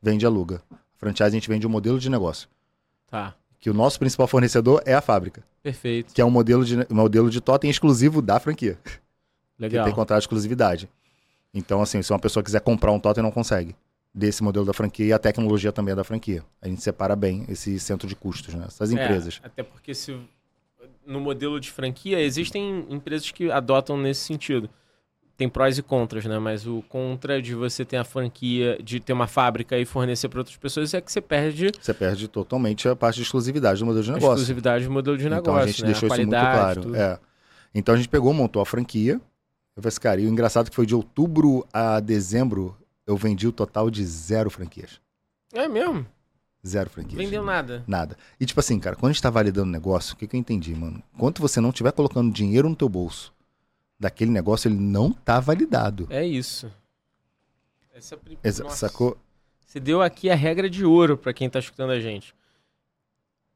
vende 0.00 0.24
e 0.24 0.26
aluga. 0.26 0.62
A 0.72 0.76
franchise 0.96 1.24
a 1.26 1.30
gente 1.30 1.48
vende 1.48 1.66
um 1.66 1.70
modelo 1.70 1.98
de 1.98 2.08
negócio. 2.08 2.48
Tá. 3.10 3.34
Que 3.60 3.68
o 3.68 3.74
nosso 3.74 3.98
principal 3.98 4.26
fornecedor 4.26 4.82
é 4.86 4.94
a 4.94 5.00
fábrica. 5.02 5.42
Perfeito. 5.62 6.14
Que 6.14 6.20
é 6.20 6.24
um 6.24 6.30
modelo 6.30 6.64
de, 6.64 6.76
um 6.90 6.94
modelo 6.94 7.28
de 7.30 7.40
totem 7.40 7.70
exclusivo 7.70 8.22
da 8.22 8.40
franquia. 8.40 8.78
Legal. 9.58 9.84
Que 9.84 9.90
tem 9.90 9.94
contrato 9.94 10.20
de 10.20 10.24
exclusividade. 10.24 10.88
Então, 11.52 11.82
assim, 11.82 12.00
se 12.00 12.10
uma 12.12 12.18
pessoa 12.18 12.42
quiser 12.42 12.60
comprar 12.60 12.90
um 12.92 12.98
totem, 12.98 13.22
não 13.22 13.30
consegue. 13.30 13.76
Desse 14.14 14.42
modelo 14.42 14.64
da 14.64 14.72
franquia 14.72 15.06
e 15.06 15.12
a 15.12 15.18
tecnologia 15.18 15.70
também 15.72 15.92
é 15.92 15.96
da 15.96 16.02
franquia. 16.04 16.42
A 16.62 16.68
gente 16.68 16.82
separa 16.82 17.14
bem 17.14 17.44
esse 17.48 17.78
centro 17.78 18.08
de 18.08 18.16
custos, 18.16 18.54
né? 18.54 18.64
Essas 18.66 18.90
É, 18.90 18.94
empresas. 18.94 19.40
até 19.42 19.62
porque 19.62 19.94
se 19.94 20.18
no 21.06 21.20
modelo 21.20 21.60
de 21.60 21.70
franquia 21.70 22.18
existem 22.20 22.86
empresas 22.88 23.30
que 23.30 23.50
adotam 23.50 23.96
nesse 23.98 24.22
sentido. 24.22 24.70
Tem 25.40 25.48
prós 25.48 25.78
e 25.78 25.82
contras, 25.82 26.26
né? 26.26 26.38
Mas 26.38 26.66
o 26.66 26.84
contra 26.86 27.40
de 27.40 27.54
você 27.54 27.82
ter 27.82 27.96
a 27.96 28.04
franquia, 28.04 28.78
de 28.84 29.00
ter 29.00 29.14
uma 29.14 29.26
fábrica 29.26 29.78
e 29.78 29.86
fornecer 29.86 30.28
para 30.28 30.40
outras 30.40 30.58
pessoas 30.58 30.92
é 30.92 31.00
que 31.00 31.10
você 31.10 31.18
perde 31.18 31.72
Você 31.80 31.94
perde 31.94 32.28
totalmente 32.28 32.86
a 32.86 32.94
parte 32.94 33.16
de 33.16 33.22
exclusividade 33.22 33.80
do 33.80 33.86
modelo 33.86 34.04
de 34.04 34.10
a 34.10 34.14
negócio. 34.16 34.34
exclusividade 34.34 34.84
do 34.84 34.90
modelo 34.90 35.16
de 35.16 35.24
negócio. 35.30 35.40
Então 35.40 35.56
a 35.56 35.66
gente 35.66 35.80
né? 35.80 35.86
deixou 35.86 36.08
isso 36.08 36.16
muito 36.18 36.28
claro. 36.28 36.94
É. 36.94 37.18
Então 37.74 37.94
a 37.94 37.96
gente 37.96 38.10
pegou, 38.10 38.34
montou 38.34 38.60
a 38.60 38.66
franquia. 38.66 39.14
Eu 39.14 39.82
falei 39.82 39.88
assim, 39.88 40.00
cara, 40.02 40.20
e 40.20 40.26
o 40.26 40.28
engraçado 40.28 40.66
é 40.66 40.68
que 40.68 40.76
foi 40.76 40.84
de 40.84 40.94
outubro 40.94 41.66
a 41.72 42.00
dezembro, 42.00 42.76
eu 43.06 43.16
vendi 43.16 43.48
o 43.48 43.52
total 43.52 43.90
de 43.90 44.04
zero 44.04 44.50
franquias. 44.50 45.00
É 45.54 45.66
mesmo? 45.66 46.04
Zero 46.66 46.90
franquias. 46.90 47.16
Vendeu 47.16 47.42
nada. 47.42 47.82
Nada. 47.86 48.14
E 48.38 48.44
tipo 48.44 48.60
assim, 48.60 48.78
cara, 48.78 48.94
quando 48.94 49.08
a 49.08 49.12
gente 49.14 49.22
tá 49.22 49.30
validando 49.30 49.68
o 49.68 49.72
negócio, 49.72 50.12
o 50.12 50.18
que, 50.18 50.26
que 50.26 50.36
eu 50.36 50.40
entendi, 50.40 50.74
mano? 50.74 51.02
Enquanto 51.14 51.40
você 51.40 51.62
não 51.62 51.70
estiver 51.70 51.92
colocando 51.92 52.30
dinheiro 52.30 52.68
no 52.68 52.76
teu 52.76 52.90
bolso 52.90 53.32
daquele 54.00 54.30
negócio, 54.30 54.66
ele 54.68 54.78
não 54.80 55.12
tá 55.12 55.38
validado. 55.38 56.06
É 56.10 56.24
isso. 56.26 56.72
Essa 57.94 58.14
é 58.14 58.16
a 58.16 58.18
prim- 58.18 58.38
Exa- 58.42 58.64
Nossa. 58.64 58.88
Sacou? 58.88 59.16
Você 59.66 59.78
deu 59.78 60.00
aqui 60.02 60.30
a 60.30 60.34
regra 60.34 60.68
de 60.70 60.84
ouro 60.84 61.16
para 61.18 61.32
quem 61.34 61.48
tá 61.48 61.58
escutando 61.58 61.90
a 61.90 62.00
gente. 62.00 62.34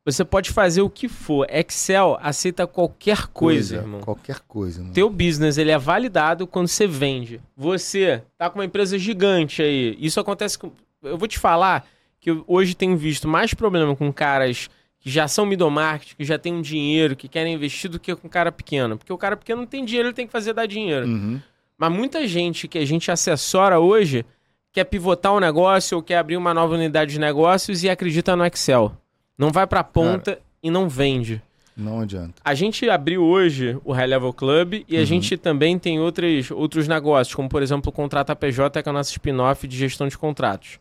Você 0.04 0.22
pode 0.22 0.50
fazer 0.50 0.82
o 0.82 0.90
que 0.90 1.08
for. 1.08 1.46
Excel 1.50 2.18
aceita 2.20 2.66
qualquer 2.66 3.26
coisa, 3.28 3.76
irmão. 3.76 4.02
Qualquer 4.02 4.40
coisa, 4.40 4.82
mano. 4.82 4.92
Teu 4.92 5.08
business 5.08 5.56
ele 5.56 5.70
é 5.70 5.78
validado 5.78 6.46
quando 6.46 6.68
você 6.68 6.86
vende. 6.86 7.40
Você 7.56 8.22
tá 8.36 8.50
com 8.50 8.58
uma 8.58 8.66
empresa 8.66 8.98
gigante 8.98 9.62
aí. 9.62 9.96
Isso 9.98 10.20
acontece 10.20 10.58
com. 10.58 10.70
Eu 11.02 11.16
vou 11.16 11.26
te 11.26 11.38
falar 11.38 11.88
que 12.20 12.30
eu 12.30 12.44
hoje 12.46 12.74
tenho 12.74 12.96
visto 12.98 13.26
mais 13.26 13.54
problema 13.54 13.96
com 13.96 14.12
caras 14.12 14.68
que 15.04 15.10
já 15.10 15.28
são 15.28 15.44
middle 15.44 15.70
market, 15.70 16.14
que 16.16 16.24
já 16.24 16.38
têm 16.38 16.54
um 16.54 16.62
dinheiro, 16.62 17.14
que 17.14 17.28
querem 17.28 17.52
investir, 17.52 17.90
do 17.90 18.00
que 18.00 18.16
com 18.16 18.26
cara 18.26 18.50
pequeno. 18.50 18.96
Porque 18.96 19.12
o 19.12 19.18
cara 19.18 19.36
pequeno 19.36 19.60
não 19.60 19.66
tem 19.68 19.84
dinheiro, 19.84 20.08
ele 20.08 20.14
tem 20.14 20.24
que 20.26 20.32
fazer 20.32 20.54
dar 20.54 20.64
dinheiro. 20.64 21.06
Uhum. 21.06 21.38
Mas 21.76 21.92
muita 21.92 22.26
gente 22.26 22.66
que 22.66 22.78
a 22.78 22.86
gente 22.86 23.10
assessora 23.10 23.78
hoje 23.78 24.24
quer 24.72 24.84
pivotar 24.84 25.34
um 25.34 25.40
negócio 25.40 25.98
ou 25.98 26.02
quer 26.02 26.16
abrir 26.16 26.38
uma 26.38 26.54
nova 26.54 26.72
unidade 26.74 27.12
de 27.12 27.20
negócios 27.20 27.84
e 27.84 27.90
acredita 27.90 28.34
no 28.34 28.46
Excel. 28.46 28.96
Não 29.36 29.50
vai 29.50 29.66
pra 29.66 29.84
ponta 29.84 30.38
e 30.62 30.70
não 30.70 30.88
vende. 30.88 31.42
Não 31.76 32.00
adianta. 32.00 32.40
A 32.42 32.54
gente 32.54 32.88
abriu 32.88 33.22
hoje 33.22 33.76
o 33.84 33.92
High 33.92 34.06
Level 34.06 34.32
Club 34.32 34.84
e 34.88 34.96
a 34.96 35.00
Uhum. 35.00 35.04
gente 35.06 35.36
também 35.36 35.78
tem 35.78 36.00
outros, 36.00 36.50
outros 36.50 36.88
negócios, 36.88 37.34
como 37.34 37.46
por 37.48 37.62
exemplo 37.62 37.90
o 37.90 37.92
Contrato 37.92 38.30
APJ, 38.30 38.82
que 38.82 38.88
é 38.88 38.90
o 38.90 38.94
nosso 38.94 39.10
spin-off 39.10 39.68
de 39.68 39.76
gestão 39.76 40.08
de 40.08 40.16
contratos. 40.16 40.78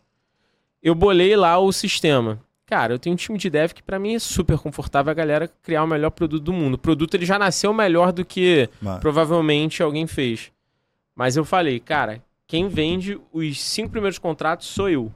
Eu 0.81 0.95
bolei 0.95 1.35
lá 1.35 1.57
o 1.59 1.73
sistema. 1.73 2.39
Cara, 2.65 2.93
eu 2.93 2.99
tenho 2.99 3.13
um 3.13 3.17
time 3.17 3.37
de 3.37 3.49
dev 3.49 3.71
que 3.73 3.83
pra 3.83 3.99
mim 3.99 4.15
é 4.15 4.19
super 4.19 4.57
confortável 4.57 5.11
a 5.11 5.13
galera 5.13 5.47
criar 5.61 5.83
o 5.83 5.87
melhor 5.87 6.09
produto 6.11 6.43
do 6.43 6.53
mundo. 6.53 6.75
O 6.75 6.77
produto 6.77 7.13
ele 7.15 7.25
já 7.25 7.37
nasceu 7.37 7.73
melhor 7.73 8.11
do 8.13 8.23
que 8.23 8.69
Mas- 8.81 8.99
provavelmente 8.99 9.83
alguém 9.83 10.07
fez. 10.07 10.51
Mas 11.15 11.35
eu 11.35 11.43
falei, 11.45 11.79
cara, 11.79 12.23
quem 12.47 12.67
vende 12.69 13.19
os 13.31 13.61
cinco 13.61 13.89
primeiros 13.91 14.17
contratos 14.17 14.67
sou 14.67 14.89
eu. 14.89 15.11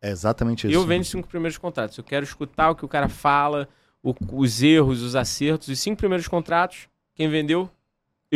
É 0.00 0.10
exatamente 0.10 0.66
isso. 0.66 0.74
Eu 0.76 0.84
vendo 0.86 1.02
os 1.02 1.08
cinco 1.08 1.26
primeiros 1.28 1.58
contratos. 1.58 1.98
Eu 1.98 2.04
quero 2.04 2.24
escutar 2.24 2.70
o 2.70 2.74
que 2.76 2.84
o 2.84 2.88
cara 2.88 3.08
fala, 3.08 3.68
o- 4.02 4.14
os 4.32 4.62
erros, 4.62 5.02
os 5.02 5.16
acertos. 5.16 5.68
Os 5.68 5.78
cinco 5.80 5.96
primeiros 5.98 6.28
contratos, 6.28 6.88
quem 7.14 7.28
vendeu? 7.28 7.68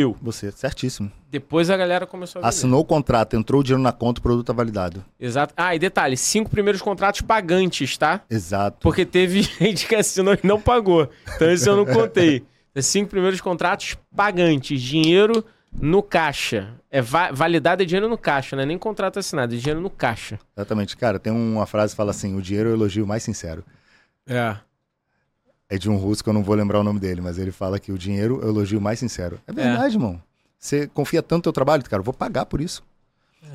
Eu. 0.01 0.15
Você, 0.21 0.51
certíssimo. 0.51 1.11
Depois 1.29 1.69
a 1.69 1.77
galera 1.77 2.05
começou 2.05 2.39
a 2.39 2.41
vender. 2.41 2.49
Assinou 2.49 2.81
o 2.81 2.85
contrato, 2.85 3.35
entrou 3.35 3.61
o 3.61 3.63
dinheiro 3.63 3.81
na 3.81 3.91
conta, 3.91 4.19
o 4.19 4.23
produto 4.23 4.47
tá 4.47 4.53
validado. 4.53 5.03
Exato. 5.19 5.53
Ah, 5.55 5.75
e 5.75 5.79
detalhe, 5.79 6.17
cinco 6.17 6.49
primeiros 6.49 6.81
contratos 6.81 7.21
pagantes, 7.21 7.97
tá? 7.97 8.21
Exato. 8.29 8.79
Porque 8.81 9.05
teve 9.05 9.41
gente 9.59 9.87
que 9.87 9.95
assinou 9.95 10.33
e 10.33 10.39
não 10.43 10.59
pagou. 10.59 11.09
Então 11.35 11.51
isso 11.51 11.69
eu 11.69 11.77
não 11.77 11.85
contei. 11.85 12.43
É 12.73 12.81
cinco 12.81 13.09
primeiros 13.09 13.41
contratos 13.41 13.97
pagantes, 14.15 14.81
dinheiro 14.81 15.43
no 15.71 16.01
caixa. 16.01 16.73
É 16.89 17.01
va 17.01 17.31
validado 17.31 17.83
é 17.83 17.85
dinheiro 17.85 18.09
no 18.09 18.17
caixa, 18.17 18.55
não 18.55 18.63
é 18.63 18.65
nem 18.65 18.77
contrato 18.77 19.19
assinado, 19.19 19.53
é 19.53 19.57
dinheiro 19.57 19.79
no 19.79 19.89
caixa. 19.89 20.39
Exatamente. 20.55 20.97
Cara, 20.97 21.19
tem 21.19 21.31
uma 21.31 21.65
frase 21.65 21.93
que 21.93 21.97
fala 21.97 22.11
assim: 22.11 22.35
o 22.35 22.41
dinheiro 22.41 22.69
é 22.69 22.71
o 22.73 22.75
elogio 22.75 23.07
mais 23.07 23.23
sincero. 23.23 23.63
É. 24.27 24.55
É 25.71 25.77
de 25.77 25.89
um 25.89 25.95
russo 25.95 26.21
que 26.21 26.29
eu 26.29 26.33
não 26.33 26.43
vou 26.43 26.53
lembrar 26.53 26.81
o 26.81 26.83
nome 26.83 26.99
dele, 26.99 27.21
mas 27.21 27.37
ele 27.37 27.49
fala 27.49 27.79
que 27.79 27.93
o 27.93 27.97
dinheiro 27.97 28.41
é 28.43 28.45
o 28.45 28.49
elogio 28.49 28.81
mais 28.81 28.99
sincero. 28.99 29.39
É 29.47 29.53
verdade, 29.53 29.95
irmão. 29.95 30.21
Você 30.59 30.85
confia 30.85 31.23
tanto 31.23 31.37
no 31.37 31.43
teu 31.43 31.53
trabalho, 31.53 31.81
cara, 31.85 32.01
eu 32.01 32.03
vou 32.03 32.13
pagar 32.13 32.45
por 32.45 32.59
isso. 32.59 32.83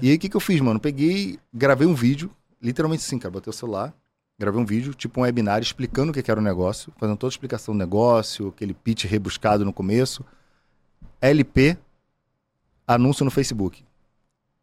E 0.01 0.09
aí, 0.09 0.17
o 0.17 0.19
que, 0.19 0.31
que 0.31 0.35
eu 0.35 0.41
fiz, 0.41 0.59
mano? 0.62 0.81
Peguei, 0.81 1.39
gravei 1.53 1.87
um 1.87 1.93
vídeo, 1.95 2.31
literalmente 2.61 3.05
assim, 3.05 3.19
cara, 3.19 3.31
botei 3.31 3.51
o 3.51 3.53
celular, 3.53 3.95
gravei 4.39 4.59
um 4.59 4.64
vídeo, 4.64 4.95
tipo 4.95 5.21
um 5.21 5.25
webinar, 5.25 5.61
explicando 5.61 6.11
o 6.11 6.14
que, 6.14 6.23
que 6.23 6.31
era 6.31 6.41
o 6.41 6.43
negócio, 6.43 6.91
fazendo 6.97 7.19
toda 7.19 7.29
a 7.31 7.35
explicação 7.35 7.75
do 7.75 7.79
negócio, 7.79 8.49
aquele 8.49 8.73
pitch 8.73 9.05
rebuscado 9.05 9.62
no 9.62 9.73
começo. 9.73 10.25
LP, 11.21 11.77
anúncio 12.87 13.27
no 13.27 13.31
Facebook. 13.31 13.85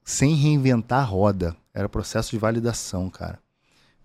Sem 0.04 0.34
reinventar 0.34 1.02
a 1.02 1.06
roda. 1.06 1.56
Era 1.72 1.88
processo 1.88 2.32
de 2.32 2.40
validação, 2.40 3.12
cara. 3.12 3.38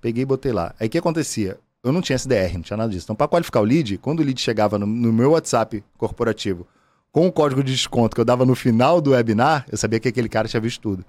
Peguei 0.03 0.25
e 0.25 0.27
botei 0.27 0.53
lá. 0.53 0.75
Aí 0.79 0.87
o 0.87 0.91
que 0.91 0.99
acontecia? 0.99 1.59
Eu 1.83 1.93
não 1.93 2.01
tinha 2.01 2.17
SDR, 2.17 2.55
não 2.55 2.63
tinha 2.63 2.77
nada 2.77 2.91
disso. 2.91 3.07
Então, 3.07 3.17
para 3.17 3.29
qualificar 3.29 3.61
o 3.61 3.65
lead, 3.65 3.99
quando 3.99 4.21
o 4.21 4.23
lead 4.23 4.41
chegava 4.41 4.79
no, 4.79 4.87
no 4.87 5.13
meu 5.13 5.31
WhatsApp 5.31 5.85
corporativo 5.97 6.67
com 7.13 7.27
o 7.27 7.33
código 7.33 7.63
de 7.63 7.73
desconto 7.73 8.15
que 8.15 8.21
eu 8.21 8.25
dava 8.25 8.45
no 8.45 8.55
final 8.55 9.01
do 9.01 9.11
webinar, 9.11 9.67
eu 9.71 9.79
sabia 9.79 9.99
que 9.99 10.09
aquele 10.09 10.29
cara 10.29 10.49
tinha 10.49 10.61
visto 10.61 10.81
tudo. 10.81 11.05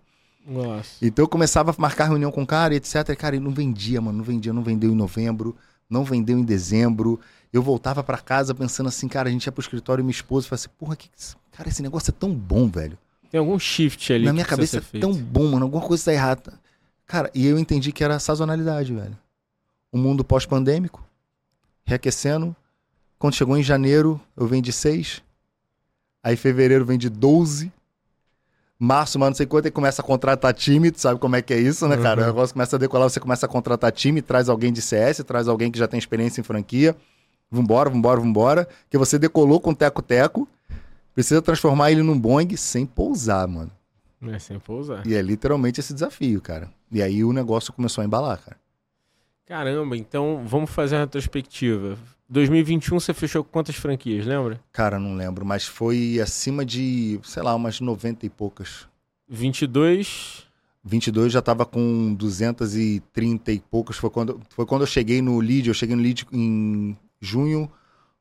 Nossa. 0.46 0.96
Então 1.02 1.24
eu 1.24 1.30
começava 1.30 1.72
a 1.72 1.76
marcar 1.78 2.06
reunião 2.06 2.32
com 2.32 2.44
o 2.44 2.48
cara, 2.48 2.74
etc. 2.74 3.10
E, 3.10 3.16
cara, 3.16 3.36
ele 3.36 3.44
não 3.44 3.52
vendia, 3.52 4.00
mano, 4.02 4.18
não 4.18 4.24
vendia, 4.24 4.54
não 4.54 4.64
vendeu 4.64 4.92
em 4.92 4.96
novembro, 4.96 5.56
não 5.90 6.04
vendeu 6.04 6.38
em 6.38 6.44
dezembro. 6.44 7.20
Eu 7.52 7.62
voltava 7.62 8.04
pra 8.04 8.18
casa 8.18 8.56
pensando 8.56 8.88
assim, 8.88 9.08
cara, 9.08 9.30
a 9.30 9.32
gente 9.32 9.46
ia 9.46 9.52
pro 9.52 9.62
escritório 9.62 10.02
e 10.02 10.04
minha 10.04 10.12
esposa 10.12 10.48
falava 10.48 10.62
assim, 10.62 10.70
porra, 10.78 10.96
que... 10.96 11.10
cara, 11.52 11.70
esse 11.70 11.82
negócio 11.82 12.12
é 12.12 12.14
tão 12.18 12.34
bom, 12.34 12.68
velho. 12.68 12.98
Tem 13.30 13.40
algum 13.40 13.60
shift 13.60 14.12
ali. 14.12 14.26
Na 14.26 14.34
minha 14.34 14.46
cabeça 14.46 14.84
é 14.94 15.00
tão 15.00 15.14
bom, 15.14 15.52
mano, 15.52 15.66
alguma 15.66 15.84
coisa 15.84 16.06
tá 16.06 16.14
errada. 16.14 16.54
Cara, 17.06 17.30
e 17.34 17.46
eu 17.46 17.60
entendi 17.60 17.92
que 17.92 18.04
era 18.04 18.20
sazonalidade, 18.20 18.94
velho. 18.94 19.18
O 19.92 19.98
mundo 19.98 20.24
pós-pandêmico, 20.24 21.04
reaquecendo. 21.84 22.56
Quando 23.18 23.34
chegou 23.34 23.58
em 23.58 23.64
janeiro, 23.64 24.20
eu 24.38 24.48
vendi 24.48 24.72
seis. 24.72 25.22
Aí 26.24 26.36
fevereiro 26.36 26.86
vendi 26.86 27.10
12. 27.10 27.72
Março, 28.82 29.20
mas 29.20 29.30
não 29.30 29.36
sei 29.36 29.46
quanto, 29.46 29.66
aí 29.66 29.72
começa 29.72 30.02
a 30.02 30.06
contratar 30.06 30.54
time, 30.54 30.90
tu 30.90 31.02
sabe 31.02 31.20
como 31.20 31.36
é 31.36 31.42
que 31.42 31.54
é 31.54 31.60
isso, 31.60 31.86
né, 31.86 31.98
cara? 31.98 32.22
Uhum. 32.22 32.28
O 32.28 32.28
negócio 32.28 32.54
começa 32.54 32.78
a 32.78 32.80
decolar, 32.80 33.10
você 33.10 33.20
começa 33.20 33.46
a 33.46 33.50
contratar 33.50 33.92
time, 33.92 34.22
traz 34.22 34.48
alguém 34.48 34.72
de 34.72 34.82
CS, 34.82 35.22
traz 35.26 35.50
alguém 35.50 35.70
que 35.70 35.78
já 35.78 35.86
tem 35.86 35.98
experiência 35.98 36.40
em 36.40 36.46
franquia. 36.46 36.96
Vambora, 37.52 37.90
vambora, 37.90 38.22
vambora. 38.22 38.68
Que 38.90 38.98
você 38.98 39.20
decolou 39.20 39.60
com 39.60 39.74
teco-teco, 39.74 40.48
precisa 41.14 41.42
transformar 41.42 41.92
ele 41.92 42.02
num 42.02 42.18
Boeing 42.18 42.56
sem 42.56 42.86
pousar, 42.86 43.46
mano. 43.50 43.72
É, 44.28 44.40
sem 44.40 44.58
pousar. 44.60 45.06
E 45.06 45.14
é 45.14 45.22
literalmente 45.22 45.82
esse 45.82 45.94
desafio, 45.94 46.42
cara. 46.42 46.70
E 46.90 47.02
aí 47.02 47.24
o 47.24 47.34
negócio 47.34 47.74
começou 47.74 48.02
a 48.02 48.06
embalar, 48.06 48.38
cara. 48.38 48.58
Caramba, 49.50 49.97
então 49.97 50.43
vamos 50.45 50.70
fazer 50.70 50.97
a 50.97 51.00
retrospectiva. 51.00 51.97
2021 52.30 53.00
você 53.00 53.16
fechou 53.16 53.43
quantas 53.43 53.76
franquias, 53.76 54.24
lembra? 54.24 54.62
Cara, 54.72 55.00
não 55.00 55.16
lembro, 55.16 55.43
mas 55.43 55.66
foi 55.66 56.20
acima 56.22 56.64
de, 56.64 57.20
sei 57.24 57.41
lá, 57.41 57.56
umas 57.56 57.82
90 57.82 58.28
e 58.28 58.30
poucas. 58.30 58.88
22. 59.28 60.45
22 60.84 61.34
já 61.34 61.41
tava 61.41 61.66
com 61.66 62.14
230 62.14 63.52
e 63.52 63.60
poucas. 63.60 63.97
Foi 63.97 64.12
quando, 64.12 64.39
foi 64.50 64.68
quando 64.68 64.82
eu 64.82 64.88
cheguei 64.88 65.20
no 65.20 65.39
lead. 65.39 65.68
Eu 65.68 65.74
cheguei 65.74 65.95
no 65.95 66.04
lead 66.04 66.28
em 66.32 66.95
junho 67.20 67.72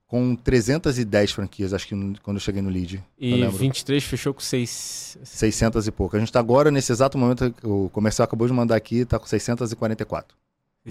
com 0.07 0.35
310 0.35 1.33
franquias, 1.33 1.75
acho 1.75 1.87
que 1.87 1.95
quando 2.23 2.39
eu 2.39 2.41
cheguei 2.41 2.63
no 2.63 2.71
lead. 2.71 3.05
E 3.19 3.47
23 3.47 4.03
fechou 4.03 4.33
com 4.33 4.41
6... 4.41 5.19
600 5.23 5.87
e 5.87 5.93
pouco. 5.93 6.17
A 6.17 6.19
gente 6.19 6.33
tá 6.33 6.41
agora, 6.41 6.71
nesse 6.71 6.91
exato 6.91 7.19
momento, 7.19 7.55
o 7.63 7.91
comercial 7.91 8.25
acabou 8.25 8.47
de 8.47 8.55
mandar 8.55 8.77
aqui, 8.77 9.05
tá 9.05 9.19
com 9.19 9.27
644. 9.27 10.35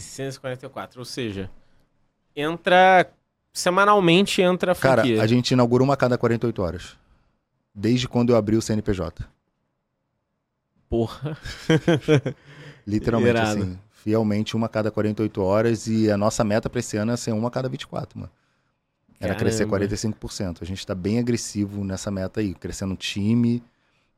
644, 0.01 0.99
ou 0.99 1.05
seja, 1.05 1.49
entra 2.35 3.09
semanalmente 3.57 4.41
entra 4.41 4.73
a 4.73 4.75
franquia. 4.75 5.15
Cara, 5.15 5.23
a 5.23 5.27
gente 5.27 5.51
inaugura 5.51 5.83
uma 5.83 5.95
a 5.95 5.97
cada 5.97 6.17
48 6.17 6.61
horas. 6.61 6.95
Desde 7.73 8.07
quando 8.07 8.29
eu 8.29 8.35
abri 8.35 8.55
o 8.55 8.61
CNPJ. 8.61 9.25
Porra. 10.87 11.37
Literalmente 12.85 13.31
Irado. 13.31 13.61
assim, 13.61 13.79
fielmente 13.91 14.55
uma 14.55 14.67
a 14.67 14.69
cada 14.69 14.91
48 14.91 15.41
horas 15.41 15.87
e 15.87 16.09
a 16.09 16.15
nossa 16.15 16.43
meta 16.43 16.69
para 16.69 16.79
esse 16.79 16.97
ano 16.97 17.11
é 17.11 17.17
ser 17.17 17.33
uma 17.33 17.47
a 17.47 17.51
cada 17.51 17.67
24, 17.67 18.19
mano. 18.19 18.31
Era 19.19 19.33
Caramba. 19.33 19.39
crescer 19.39 19.67
45%. 19.67 20.61
A 20.61 20.65
gente 20.65 20.79
está 20.79 20.93
bem 20.93 21.17
agressivo 21.17 21.83
nessa 21.83 22.11
meta 22.11 22.39
aí, 22.39 22.53
crescendo 22.53 22.95
time, 22.95 23.63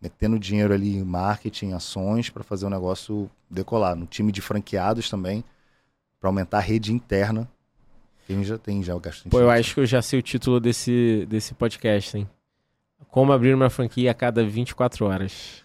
metendo 0.01 0.37
dinheiro 0.37 0.73
ali 0.73 0.97
em 0.97 1.03
marketing, 1.03 1.71
ações 1.71 2.29
para 2.29 2.43
fazer 2.43 2.65
o 2.65 2.69
negócio 2.69 3.31
decolar. 3.49 3.95
No 3.95 4.05
time 4.05 4.31
de 4.31 4.41
franqueados 4.41 5.09
também, 5.09 5.43
para 6.19 6.29
aumentar 6.29 6.57
a 6.57 6.61
rede 6.61 6.93
interna 6.93 7.49
quem 8.29 8.43
já 8.43 8.59
tem 8.59 8.83
já 8.83 8.95
o 8.95 8.99
gasto 8.99 9.27
Pô, 9.27 9.39
eu 9.39 9.49
acho 9.49 9.73
que 9.73 9.79
eu 9.79 9.87
já 9.87 10.03
sei 10.03 10.19
o 10.19 10.21
título 10.21 10.59
desse, 10.59 11.25
desse 11.27 11.55
podcast, 11.55 12.15
hein? 12.15 12.29
Como 13.09 13.33
abrir 13.33 13.55
uma 13.55 13.71
franquia 13.71 14.11
a 14.11 14.13
cada 14.13 14.45
24 14.45 15.03
horas. 15.07 15.63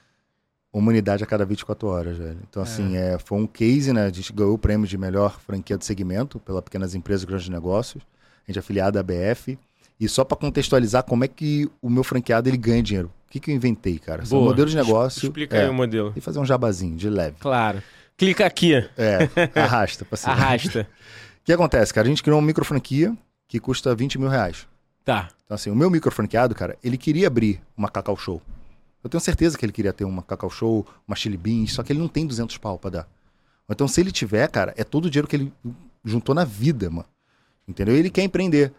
Uma 0.73 0.89
unidade 0.89 1.23
a 1.23 1.27
cada 1.27 1.45
24 1.45 1.87
horas, 1.87 2.17
velho. 2.17 2.39
Então, 2.49 2.63
é. 2.63 2.65
assim, 2.65 2.97
é, 2.97 3.19
foi 3.19 3.39
um 3.39 3.47
case, 3.47 3.93
né? 3.93 4.07
A 4.07 4.11
gente 4.11 4.33
ganhou 4.33 4.55
o 4.55 4.59
prêmio 4.59 4.87
de 4.87 4.97
melhor 4.97 5.39
franquia 5.41 5.77
do 5.77 5.85
segmento 5.85 6.41
pela 6.41 6.63
Pequenas 6.63 6.95
Empresas 6.95 7.25
e 7.25 7.27
Grandes 7.27 7.51
Negócios. 7.51 8.03
A 8.03 8.51
gente 8.51 8.57
é 8.57 8.61
afiliado 8.61 8.99
à 8.99 9.03
BF. 9.03 9.59
E 10.01 10.09
só 10.09 10.25
para 10.25 10.39
contextualizar 10.39 11.03
como 11.03 11.23
é 11.23 11.29
que 11.29 11.71
o 11.83 11.91
meu 11.91 12.03
franqueado 12.03 12.49
ele 12.49 12.57
ganha 12.57 12.83
dinheiro. 12.83 13.13
O 13.29 13.31
que, 13.31 13.41
que 13.41 13.51
eu 13.51 13.55
inventei, 13.55 13.99
cara? 13.99 14.25
São 14.25 14.41
modelo 14.41 14.71
de 14.71 14.77
negócio. 14.77 15.27
Explica 15.27 15.55
é, 15.55 15.65
aí 15.65 15.69
o 15.69 15.75
modelo. 15.75 16.15
E 16.17 16.21
fazer 16.23 16.39
um 16.39 16.47
jabazinho 16.47 16.97
de 16.97 17.11
leve. 17.11 17.37
Claro. 17.41 17.83
Clica 18.17 18.47
aqui. 18.47 18.75
É, 18.97 19.29
arrasta. 19.61 20.07
Arrasta. 20.25 20.89
O 21.41 21.45
que 21.45 21.53
acontece, 21.53 21.93
cara? 21.93 22.07
A 22.07 22.11
gente 22.11 22.23
criou 22.23 22.39
uma 22.39 22.47
micro 22.47 22.65
franquia 22.65 23.17
que 23.49 23.59
custa 23.59 23.95
20 23.95 24.19
mil 24.19 24.29
reais. 24.29 24.67
Tá. 25.05 25.29
Então, 25.45 25.55
assim, 25.55 25.71
o 25.71 25.77
meu 25.77 25.91
micro 25.91 26.11
franqueado, 26.11 26.55
cara, 26.55 26.79
ele 26.83 26.97
queria 26.97 27.27
abrir 27.27 27.61
uma 27.77 27.89
Cacau 27.89 28.17
Show. 28.17 28.41
Eu 29.03 29.11
tenho 29.11 29.21
certeza 29.21 29.59
que 29.59 29.65
ele 29.65 29.73
queria 29.73 29.93
ter 29.93 30.05
uma 30.05 30.23
Cacau 30.23 30.49
Show, 30.49 30.87
uma 31.07 31.15
Chili 31.15 31.37
Beans, 31.37 31.75
só 31.75 31.83
que 31.83 31.93
ele 31.93 32.01
não 32.01 32.09
tem 32.09 32.27
200 32.27 32.57
pau 32.57 32.79
pra 32.79 32.91
dar. 32.91 33.09
Então, 33.69 33.87
se 33.87 34.01
ele 34.01 34.11
tiver, 34.11 34.49
cara, 34.49 34.73
é 34.77 34.85
todo 34.85 35.07
o 35.07 35.11
dinheiro 35.11 35.29
que 35.29 35.37
ele 35.37 35.53
juntou 36.05 36.35
na 36.35 36.45
vida, 36.45 36.89
mano. 36.89 37.07
Entendeu? 37.67 37.95
Ele 37.95 38.11
quer 38.11 38.23
empreender. 38.23 38.73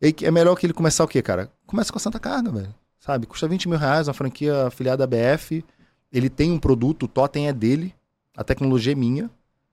E 0.00 0.14
é 0.22 0.30
melhor 0.30 0.56
que 0.56 0.66
ele 0.66 0.72
começar 0.72 1.04
o 1.04 1.08
quê, 1.08 1.20
cara? 1.22 1.50
Começa 1.66 1.92
com 1.92 1.98
a 1.98 2.00
Santa 2.00 2.18
Carga, 2.18 2.50
velho. 2.50 2.74
Sabe? 3.00 3.26
Custa 3.26 3.46
20 3.46 3.68
mil 3.68 3.78
reais, 3.78 4.08
uma 4.08 4.14
franquia 4.14 4.66
afiliada 4.66 5.04
à 5.04 5.06
BF. 5.06 5.64
Ele 6.12 6.28
tem 6.28 6.50
um 6.50 6.58
produto, 6.58 7.04
o 7.04 7.08
totem 7.08 7.48
é 7.48 7.52
dele, 7.52 7.94
a 8.38 8.44
tecnologia 8.44 8.92
é 8.92 8.94
minha 8.94 9.28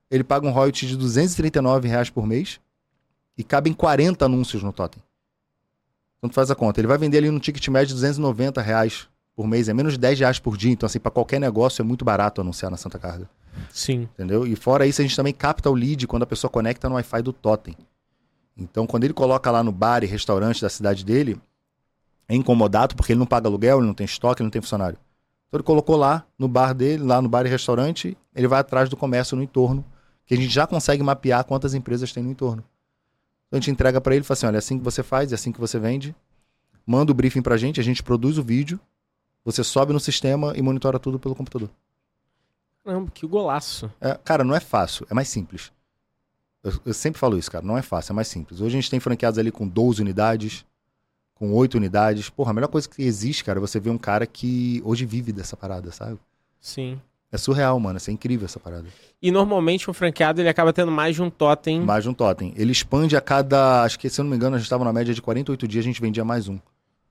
ele 0.09 0.23
paga 0.23 0.47
um 0.47 0.51
royalty 0.51 0.87
de 0.87 0.97
239 0.97 1.87
reais 1.87 2.09
por 2.09 2.25
mês 2.25 2.59
e 3.37 3.43
cabem 3.43 3.73
40 3.73 4.25
anúncios 4.25 4.63
no 4.63 4.73
totem. 4.73 5.01
Então 6.17 6.29
tu 6.29 6.33
faz 6.33 6.49
a 6.49 6.55
conta. 6.55 6.79
Ele 6.79 6.87
vai 6.87 6.97
vender 6.97 7.19
ali 7.19 7.29
no 7.29 7.39
ticket 7.39 7.67
médio 7.67 7.89
de 7.89 7.93
290 7.95 8.61
reais 8.61 9.07
por 9.35 9.45
mês, 9.47 9.69
é 9.69 9.73
menos 9.73 9.93
de 9.93 9.99
10 9.99 10.19
reais 10.19 10.39
por 10.39 10.57
dia. 10.57 10.71
Então, 10.71 10.87
assim, 10.87 10.99
para 10.99 11.11
qualquer 11.11 11.39
negócio 11.39 11.81
é 11.81 11.85
muito 11.85 12.03
barato 12.03 12.41
anunciar 12.41 12.71
na 12.71 12.77
Santa 12.77 12.97
Carga. 12.97 13.29
Sim. 13.69 14.09
Entendeu? 14.13 14.47
E 14.47 14.55
fora 14.55 14.87
isso, 14.87 15.01
a 15.01 15.03
gente 15.03 15.15
também 15.15 15.33
capta 15.33 15.69
o 15.69 15.73
lead 15.73 16.07
quando 16.07 16.23
a 16.23 16.27
pessoa 16.27 16.49
conecta 16.49 16.87
no 16.87 16.95
Wi-Fi 16.95 17.21
do 17.21 17.33
totem. 17.33 17.75
Então, 18.57 18.87
quando 18.87 19.03
ele 19.03 19.13
coloca 19.13 19.51
lá 19.51 19.61
no 19.61 19.71
bar 19.71 20.03
e 20.03 20.07
restaurante 20.07 20.61
da 20.61 20.69
cidade 20.69 21.03
dele, 21.03 21.39
é 22.27 22.35
incomodado 22.35 22.95
porque 22.95 23.11
ele 23.11 23.19
não 23.19 23.27
paga 23.27 23.47
aluguel, 23.47 23.79
ele 23.79 23.87
não 23.87 23.93
tem 23.93 24.05
estoque, 24.05 24.41
ele 24.41 24.45
não 24.45 24.51
tem 24.51 24.61
funcionário. 24.61 24.97
Então, 25.55 25.59
ele 25.59 25.63
colocou 25.63 25.95
lá 25.95 26.25
no 26.37 26.47
bar 26.47 26.73
dele, 26.73 27.03
lá 27.03 27.21
no 27.21 27.29
bar 27.29 27.45
e 27.45 27.49
restaurante, 27.49 28.17
ele 28.35 28.47
vai 28.47 28.59
atrás 28.59 28.89
do 28.89 28.97
comércio 28.97 29.37
no 29.37 29.43
entorno 29.43 29.85
que 30.25 30.33
a 30.33 30.37
gente 30.37 30.49
já 30.49 30.65
consegue 30.65 31.03
mapear 31.03 31.45
quantas 31.45 31.73
empresas 31.73 32.11
tem 32.11 32.23
no 32.23 32.31
entorno. 32.31 32.63
Então 33.47 33.57
a 33.57 33.61
gente 33.61 33.71
entrega 33.71 34.01
para 34.01 34.15
ele 34.15 34.23
e 34.23 34.27
fala 34.27 34.35
assim: 34.35 34.45
olha, 34.47 34.57
é 34.57 34.59
assim 34.59 34.77
que 34.77 34.83
você 34.83 35.03
faz, 35.03 35.31
é 35.31 35.35
assim 35.35 35.51
que 35.51 35.59
você 35.59 35.79
vende. 35.79 36.15
Manda 36.85 37.11
o 37.11 37.15
briefing 37.15 37.41
pra 37.41 37.57
gente, 37.57 37.79
a 37.79 37.83
gente 37.83 38.03
produz 38.03 38.37
o 38.37 38.43
vídeo, 38.43 38.79
você 39.43 39.63
sobe 39.63 39.93
no 39.93 39.99
sistema 39.99 40.53
e 40.55 40.61
monitora 40.61 40.99
tudo 40.99 41.19
pelo 41.19 41.35
computador. 41.35 41.69
Caramba, 42.83 43.09
que 43.11 43.25
golaço. 43.25 43.91
É, 44.01 44.19
cara, 44.23 44.43
não 44.43 44.55
é 44.55 44.59
fácil, 44.59 45.07
é 45.09 45.13
mais 45.13 45.29
simples. 45.29 45.71
Eu, 46.63 46.73
eu, 46.87 46.93
sempre 46.93 47.19
falo 47.19 47.37
isso, 47.37 47.49
cara, 47.49 47.65
não 47.65 47.77
é 47.77 47.81
fácil, 47.81 48.11
é 48.11 48.15
mais 48.15 48.27
simples. 48.27 48.59
Hoje 48.59 48.77
a 48.77 48.81
gente 48.81 48.89
tem 48.89 48.99
franqueados 48.99 49.39
ali 49.39 49.51
com 49.51 49.67
12 49.67 50.01
unidades, 50.01 50.65
com 51.35 51.53
8 51.53 51.75
unidades. 51.75 52.29
Porra, 52.29 52.51
a 52.51 52.53
melhor 52.53 52.67
coisa 52.67 52.89
que 52.89 53.03
existe, 53.03 53.43
cara, 53.43 53.59
é 53.59 53.61
você 53.61 53.79
ver 53.79 53.91
um 53.91 53.97
cara 53.97 54.25
que 54.25 54.81
hoje 54.83 55.05
vive 55.05 55.31
dessa 55.31 55.55
parada, 55.55 55.91
sabe? 55.91 56.17
Sim. 56.59 56.99
É 57.31 57.37
surreal, 57.37 57.79
mano. 57.79 57.97
Isso 57.97 58.09
é 58.09 58.13
incrível 58.13 58.45
essa 58.45 58.59
parada. 58.59 58.85
E 59.21 59.29
normalmente 59.29 59.89
um 59.89 59.93
franqueado 59.93 60.41
ele 60.41 60.47
acaba 60.49 60.71
tendo 60.71 60.91
mais 60.91 61.15
de 61.15 61.21
um 61.21 61.29
totem. 61.29 61.81
Mais 61.81 62.03
de 62.03 62.09
um 62.09 62.13
totem. 62.13 62.53
Ele 62.55 62.71
expande 62.71 63.15
a 63.17 63.21
cada. 63.21 63.83
Acho 63.83 63.99
que, 63.99 64.09
se 64.09 64.21
eu 64.21 64.23
não 64.23 64.29
me 64.31 64.37
engano, 64.37 64.55
a 64.55 64.59
gente 64.59 64.65
estava 64.65 64.85
na 64.85 64.93
média 64.93 65.13
de 65.13 65.21
48 65.21 65.67
dias, 65.67 65.83
a 65.83 65.87
gente 65.87 66.01
vendia 66.01 66.23
mais 66.23 66.47
um. 66.47 66.57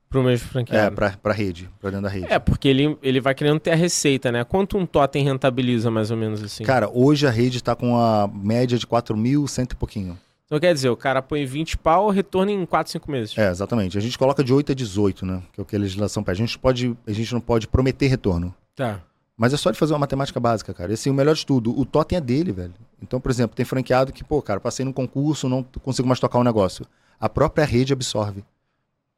Pro 0.09 0.23
mesmo 0.23 0.47
franqueado. 0.47 0.87
É, 0.87 0.89
pra, 0.95 1.11
pra 1.11 1.33
rede, 1.33 1.69
pra 1.79 1.89
dentro 1.89 2.03
da 2.03 2.09
rede. 2.09 2.27
É, 2.29 2.39
porque 2.39 2.67
ele, 2.67 2.97
ele 3.03 3.19
vai 3.19 3.35
querendo 3.35 3.59
ter 3.59 3.71
a 3.71 3.75
receita, 3.75 4.31
né? 4.31 4.43
Quanto 4.43 4.77
um 4.77 4.85
totem 4.85 5.23
rentabiliza, 5.23 5.91
mais 5.91 6.09
ou 6.09 6.17
menos 6.17 6.41
assim? 6.41 6.63
Cara, 6.63 6.89
hoje 6.89 7.27
a 7.27 7.29
rede 7.29 7.61
tá 7.61 7.75
com 7.75 7.97
a 7.97 8.27
média 8.27 8.77
de 8.77 8.87
4 8.87 9.15
mil, 9.17 9.47
cento 9.47 9.73
e 9.73 9.75
pouquinho. 9.75 10.17
Então 10.55 10.69
quer 10.69 10.73
dizer, 10.73 10.87
o 10.87 10.95
cara 10.95 11.21
põe 11.21 11.45
20 11.45 11.77
pau, 11.77 12.09
retorna 12.09 12.49
em 12.49 12.65
4, 12.65 12.93
5 12.93 13.11
meses. 13.11 13.37
É, 13.37 13.49
exatamente. 13.49 13.97
A 13.97 14.01
gente 14.01 14.17
coloca 14.17 14.41
de 14.41 14.53
8 14.53 14.71
a 14.71 14.75
18, 14.75 15.25
né? 15.25 15.43
Que 15.51 15.59
é 15.59 15.63
o 15.63 15.65
que 15.65 15.75
a 15.75 15.79
legislação 15.79 16.23
pede. 16.23 16.41
A 16.41 16.45
gente, 16.45 16.57
pode, 16.57 16.97
a 17.05 17.11
gente 17.11 17.33
não 17.33 17.41
pode 17.41 17.67
prometer 17.67 18.07
retorno. 18.07 18.55
Tá. 18.73 19.01
Mas 19.35 19.53
é 19.53 19.57
só 19.57 19.69
de 19.69 19.77
fazer 19.77 19.91
uma 19.91 19.99
matemática 19.99 20.39
básica, 20.39 20.73
cara. 20.73 20.91
E 20.91 20.93
assim, 20.93 21.09
o 21.09 21.13
melhor 21.13 21.35
de 21.35 21.45
tudo, 21.45 21.77
o 21.77 21.83
totem 21.83 22.17
é 22.17 22.21
dele, 22.21 22.53
velho. 22.53 22.73
Então, 23.03 23.19
por 23.19 23.29
exemplo, 23.29 23.53
tem 23.53 23.65
franqueado 23.65 24.13
que, 24.13 24.23
pô, 24.23 24.41
cara, 24.41 24.61
passei 24.61 24.85
num 24.85 24.93
concurso, 24.93 25.49
não 25.49 25.61
consigo 25.83 26.07
mais 26.07 26.21
tocar 26.21 26.39
um 26.39 26.43
negócio. 26.43 26.85
A 27.19 27.27
própria 27.27 27.65
rede 27.65 27.91
absorve. 27.91 28.39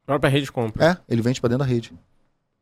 A 0.02 0.06
própria 0.06 0.28
rede 0.28 0.50
compra. 0.50 0.84
É, 0.84 0.98
ele 1.08 1.22
vende 1.22 1.40
para 1.40 1.50
dentro 1.50 1.64
da 1.64 1.70
rede. 1.72 1.92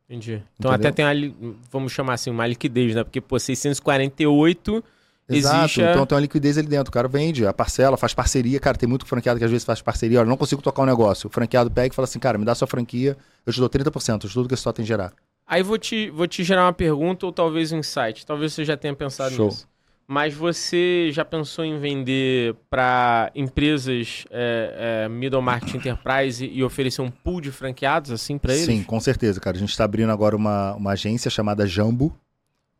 Entendi. 0.07 0.43
Então 0.59 0.71
Entendeu? 0.71 0.89
até 0.89 0.91
tem 0.91 1.03
uma, 1.03 1.55
vamos 1.71 1.91
chamar 1.91 2.13
assim, 2.13 2.29
uma 2.29 2.45
liquidez, 2.45 2.93
né? 2.93 3.03
Porque, 3.03 3.19
pô, 3.19 3.39
648 3.39 4.83
Exato, 5.29 5.57
existe 5.57 5.81
então 5.81 6.05
tem 6.05 6.15
uma 6.15 6.21
liquidez 6.21 6.57
ali 6.57 6.67
dentro. 6.67 6.89
O 6.89 6.93
cara 6.93 7.07
vende, 7.07 7.45
a 7.45 7.53
parcela, 7.53 7.97
faz 7.97 8.13
parceria. 8.13 8.59
Cara, 8.59 8.77
tem 8.77 8.87
muito 8.87 9.05
franqueado 9.05 9.37
que 9.37 9.45
às 9.45 9.51
vezes 9.51 9.65
faz 9.65 9.81
parceria. 9.81 10.19
Olha, 10.19 10.29
não 10.29 10.37
consigo 10.37 10.61
tocar 10.61 10.83
um 10.83 10.85
negócio. 10.85 11.27
O 11.27 11.29
franqueado 11.29 11.69
pega 11.69 11.93
e 11.93 11.95
fala 11.95 12.05
assim, 12.05 12.19
cara, 12.19 12.37
me 12.37 12.45
dá 12.45 12.55
sua 12.55 12.67
franquia, 12.67 13.17
eu 13.45 13.51
te 13.51 13.59
dou 13.59 13.69
30% 13.69 14.27
de 14.27 14.33
tudo 14.33 14.47
que 14.47 14.53
esse 14.53 14.63
totem 14.63 14.85
gerar. 14.85 15.11
Aí 15.45 15.63
vou 15.63 15.77
te, 15.77 16.09
vou 16.09 16.27
te 16.27 16.43
gerar 16.43 16.65
uma 16.65 16.73
pergunta 16.73 17.25
ou 17.25 17.31
talvez 17.31 17.71
um 17.71 17.77
insight. 17.77 18.25
Talvez 18.25 18.53
você 18.53 18.63
já 18.63 18.77
tenha 18.77 18.95
pensado 18.95 19.33
Show. 19.33 19.47
nisso. 19.47 19.67
Mas 20.09 20.33
você 20.33 21.09
já 21.11 21.25
pensou 21.25 21.65
em 21.65 21.77
vender 21.79 22.55
para 22.69 23.29
empresas 23.35 24.23
é, 24.31 25.03
é, 25.05 25.09
middle 25.09 25.41
market 25.41 25.75
enterprise 25.75 26.45
e 26.45 26.63
oferecer 26.63 27.01
um 27.01 27.11
pool 27.11 27.41
de 27.41 27.51
franqueados 27.51 28.11
assim 28.11 28.37
para 28.37 28.53
eles? 28.53 28.65
Sim, 28.65 28.83
com 28.83 28.99
certeza, 29.01 29.41
cara. 29.41 29.57
A 29.57 29.59
gente 29.59 29.71
está 29.71 29.83
abrindo 29.83 30.09
agora 30.09 30.33
uma, 30.33 30.73
uma 30.75 30.91
agência 30.91 31.29
chamada 31.29 31.67
Jambo, 31.67 32.15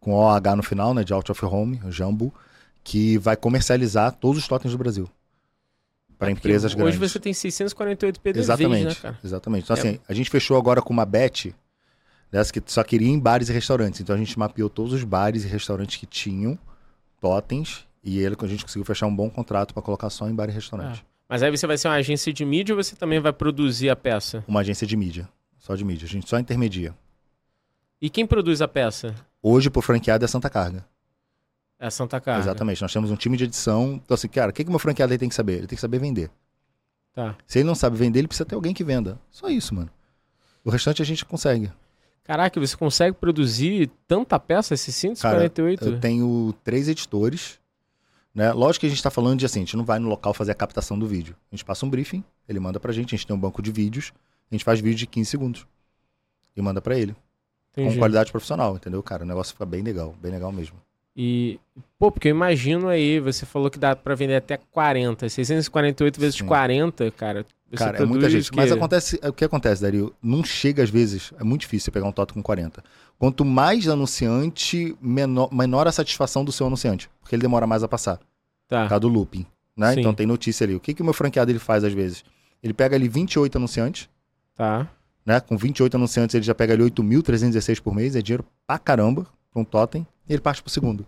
com 0.07 0.13
OH 0.13 0.55
no 0.55 0.63
final, 0.63 0.93
né, 0.93 1.03
de 1.03 1.11
Out 1.11 1.29
of 1.29 1.45
Home, 1.45 1.81
Jambo, 1.89 2.33
que 2.81 3.17
vai 3.17 3.35
comercializar 3.35 4.13
todos 4.13 4.41
os 4.41 4.47
totens 4.47 4.71
do 4.71 4.77
Brasil. 4.77 5.09
Para 6.17 6.31
empresas 6.31 6.71
hoje 6.71 6.77
grandes. 6.77 6.95
Hoje 6.97 7.09
você 7.09 7.19
tem 7.19 7.33
648 7.33 8.21
PDVs, 8.21 8.45
exatamente, 8.45 8.85
né, 8.85 8.95
cara? 8.95 9.19
Exatamente. 9.21 9.63
Então, 9.65 9.73
assim, 9.75 9.99
a 10.07 10.13
gente 10.13 10.29
fechou 10.29 10.57
agora 10.57 10.81
com 10.81 10.93
uma 10.93 11.05
bet 11.05 11.53
dessa 12.31 12.53
que 12.53 12.63
só 12.67 12.85
queria 12.85 13.09
em 13.09 13.19
bares 13.19 13.49
e 13.49 13.51
restaurantes. 13.51 13.99
Então, 13.99 14.15
a 14.15 14.17
gente 14.17 14.39
mapeou 14.39 14.69
todos 14.69 14.93
os 14.93 15.03
bares 15.03 15.43
e 15.43 15.47
restaurantes 15.49 15.97
que 15.97 16.05
tinham 16.05 16.57
totens 17.19 17.85
e 18.01 18.19
ele, 18.19 18.37
a 18.41 18.47
gente 18.47 18.63
conseguiu 18.63 18.85
fechar 18.85 19.07
um 19.07 19.15
bom 19.15 19.29
contrato 19.29 19.73
para 19.73 19.83
colocar 19.83 20.09
só 20.09 20.29
em 20.29 20.33
bar 20.33 20.47
e 20.47 20.53
restaurante. 20.53 21.03
Ah. 21.05 21.11
Mas 21.27 21.43
aí 21.43 21.51
você 21.51 21.67
vai 21.67 21.77
ser 21.77 21.89
uma 21.89 21.95
agência 21.95 22.31
de 22.31 22.45
mídia 22.45 22.73
ou 22.73 22.81
você 22.81 22.95
também 22.95 23.19
vai 23.19 23.33
produzir 23.33 23.89
a 23.89 23.95
peça? 23.95 24.41
Uma 24.47 24.61
agência 24.61 24.87
de 24.87 24.95
mídia. 24.95 25.27
Só 25.59 25.75
de 25.75 25.83
mídia. 25.83 26.05
A 26.05 26.09
gente 26.09 26.29
só 26.29 26.39
intermedia. 26.39 26.95
E 28.01 28.09
quem 28.09 28.25
produz 28.25 28.61
a 28.61 28.69
peça? 28.69 29.13
Hoje, 29.41 29.69
por 29.69 29.83
franqueado, 29.83 30.25
é 30.25 30.27
Santa 30.27 30.49
Carga. 30.49 30.85
É 31.79 31.87
a 31.87 31.91
Santa 31.91 32.19
Carga. 32.19 32.41
Exatamente. 32.41 32.81
Nós 32.81 32.91
temos 32.91 33.11
um 33.11 33.15
time 33.15 33.37
de 33.37 33.43
edição. 33.45 34.01
Então, 34.03 34.15
assim, 34.15 34.27
cara, 34.27 34.49
o 34.49 34.53
que, 34.53 34.63
que 34.63 34.69
o 34.69 34.71
meu 34.71 34.79
franqueado 34.79 35.13
aí 35.13 35.19
tem 35.19 35.29
que 35.29 35.35
saber? 35.35 35.57
Ele 35.57 35.67
tem 35.67 35.75
que 35.75 35.81
saber 35.81 35.99
vender. 35.99 36.31
Tá. 37.13 37.35
Se 37.45 37.59
ele 37.59 37.67
não 37.67 37.75
sabe 37.75 37.97
vender, 37.97 38.19
ele 38.19 38.27
precisa 38.27 38.45
ter 38.45 38.55
alguém 38.55 38.73
que 38.73 38.83
venda. 38.83 39.19
Só 39.29 39.49
isso, 39.49 39.73
mano. 39.73 39.89
O 40.63 40.69
restante 40.69 41.01
a 41.01 41.05
gente 41.05 41.23
consegue. 41.23 41.71
Caraca, 42.23 42.59
você 42.59 42.75
consegue 42.75 43.15
produzir 43.15 43.89
tanta 44.05 44.37
peça, 44.37 44.73
esses 44.73 44.93
148? 44.95 45.79
Cara, 45.79 45.91
eu 45.91 45.99
tenho 45.99 46.53
três 46.63 46.89
editores. 46.89 47.59
Né? 48.35 48.51
Lógico 48.51 48.81
que 48.81 48.85
a 48.85 48.89
gente 48.89 48.99
está 48.99 49.09
falando 49.09 49.39
de 49.39 49.45
assim, 49.45 49.61
a 49.61 49.63
gente 49.63 49.77
não 49.77 49.85
vai 49.85 49.97
no 49.97 50.09
local 50.09 50.33
fazer 50.33 50.51
a 50.51 50.55
captação 50.55 50.99
do 50.99 51.07
vídeo. 51.07 51.35
A 51.51 51.55
gente 51.55 51.63
passa 51.63 51.85
um 51.85 51.89
briefing, 51.89 52.23
ele 52.47 52.59
manda 52.59 52.79
pra 52.79 52.91
gente, 52.91 53.15
a 53.15 53.17
gente 53.17 53.25
tem 53.25 53.35
um 53.35 53.39
banco 53.39 53.61
de 53.61 53.71
vídeos, 53.71 54.11
a 54.51 54.53
gente 54.53 54.65
faz 54.65 54.79
vídeo 54.79 54.97
de 54.97 55.07
15 55.07 55.29
segundos. 55.29 55.67
E 56.55 56.61
manda 56.61 56.81
para 56.81 56.97
ele. 56.99 57.15
Entendi. 57.77 57.93
Com 57.93 57.99
qualidade 57.99 58.31
profissional, 58.31 58.75
entendeu, 58.75 59.03
cara? 59.03 59.23
O 59.23 59.27
negócio 59.27 59.53
fica 59.53 59.65
bem 59.65 59.83
legal, 59.83 60.15
bem 60.19 60.31
legal 60.31 60.51
mesmo. 60.51 60.75
E, 61.15 61.59
pô, 61.99 62.11
porque 62.11 62.27
eu 62.27 62.31
imagino 62.31 62.87
aí, 62.87 63.19
você 63.19 63.45
falou 63.45 63.69
que 63.69 63.77
dá 63.77 63.95
para 63.95 64.15
vender 64.15 64.35
até 64.35 64.57
40, 64.57 65.29
648 65.29 66.19
vezes 66.19 66.35
Sim. 66.37 66.45
40, 66.45 67.11
cara. 67.11 67.45
cara, 67.75 68.01
é 68.01 68.05
muita 68.05 68.29
gente. 68.29 68.49
Que... 68.49 68.57
Mas 68.57 68.71
acontece, 68.71 69.19
o 69.23 69.33
que 69.33 69.45
acontece, 69.45 69.81
Dario? 69.81 70.13
Não 70.21 70.43
chega 70.43 70.81
às 70.81 70.89
vezes, 70.89 71.33
é 71.39 71.43
muito 71.43 71.61
difícil 71.61 71.91
pegar 71.91 72.07
um 72.07 72.11
toto 72.11 72.33
com 72.33 72.41
40. 72.41 72.83
Quanto 73.19 73.45
mais 73.45 73.87
anunciante, 73.87 74.95
menor, 74.99 75.51
menor 75.53 75.87
a 75.87 75.91
satisfação 75.91 76.43
do 76.43 76.51
seu 76.51 76.65
anunciante, 76.67 77.09
porque 77.19 77.35
ele 77.35 77.41
demora 77.41 77.67
mais 77.67 77.83
a 77.83 77.87
passar. 77.87 78.19
Tá. 78.67 78.87
Causa 78.87 78.99
do 78.99 79.07
looping, 79.07 79.45
né? 79.75 79.95
Então 79.97 80.13
tem 80.13 80.25
notícia 80.25 80.65
ali. 80.65 80.75
O 80.75 80.79
que, 80.79 80.93
que 80.93 81.01
o 81.01 81.05
meu 81.05 81.13
franqueado 81.13 81.51
ele 81.51 81.59
faz 81.59 81.83
às 81.83 81.93
vezes? 81.93 82.23
Ele 82.61 82.73
pega 82.73 82.95
ali 82.95 83.07
28 83.07 83.55
anunciantes. 83.55 84.09
Tá. 84.55 84.87
Né? 85.27 85.41
Com 85.41 85.57
28 85.57 85.93
anunciantes, 85.97 86.33
ele 86.35 86.45
já 86.45 86.55
pega 86.55 86.73
ali 86.73 86.83
8.316 86.83 87.81
por 87.81 87.93
mês, 87.93 88.15
é 88.15 88.21
dinheiro 88.21 88.45
pra 88.65 88.79
caramba, 88.79 89.27
com 89.51 89.59
um 89.59 89.65
totem 89.65 90.07
e 90.27 90.31
ele 90.31 90.41
parte 90.41 90.63
pro 90.63 90.71
segundo. 90.71 91.05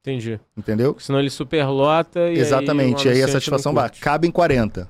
Entendi. 0.00 0.38
Entendeu? 0.56 0.96
Senão 1.00 1.18
ele 1.18 1.28
superlota 1.28 2.30
e 2.30 2.38
Exatamente, 2.38 3.08
aí, 3.08 3.16
e 3.16 3.18
aí 3.18 3.22
a 3.24 3.28
satisfação 3.28 3.74
vai. 3.74 3.90
Cabe 3.90 4.28
em 4.28 4.30
40. 4.30 4.88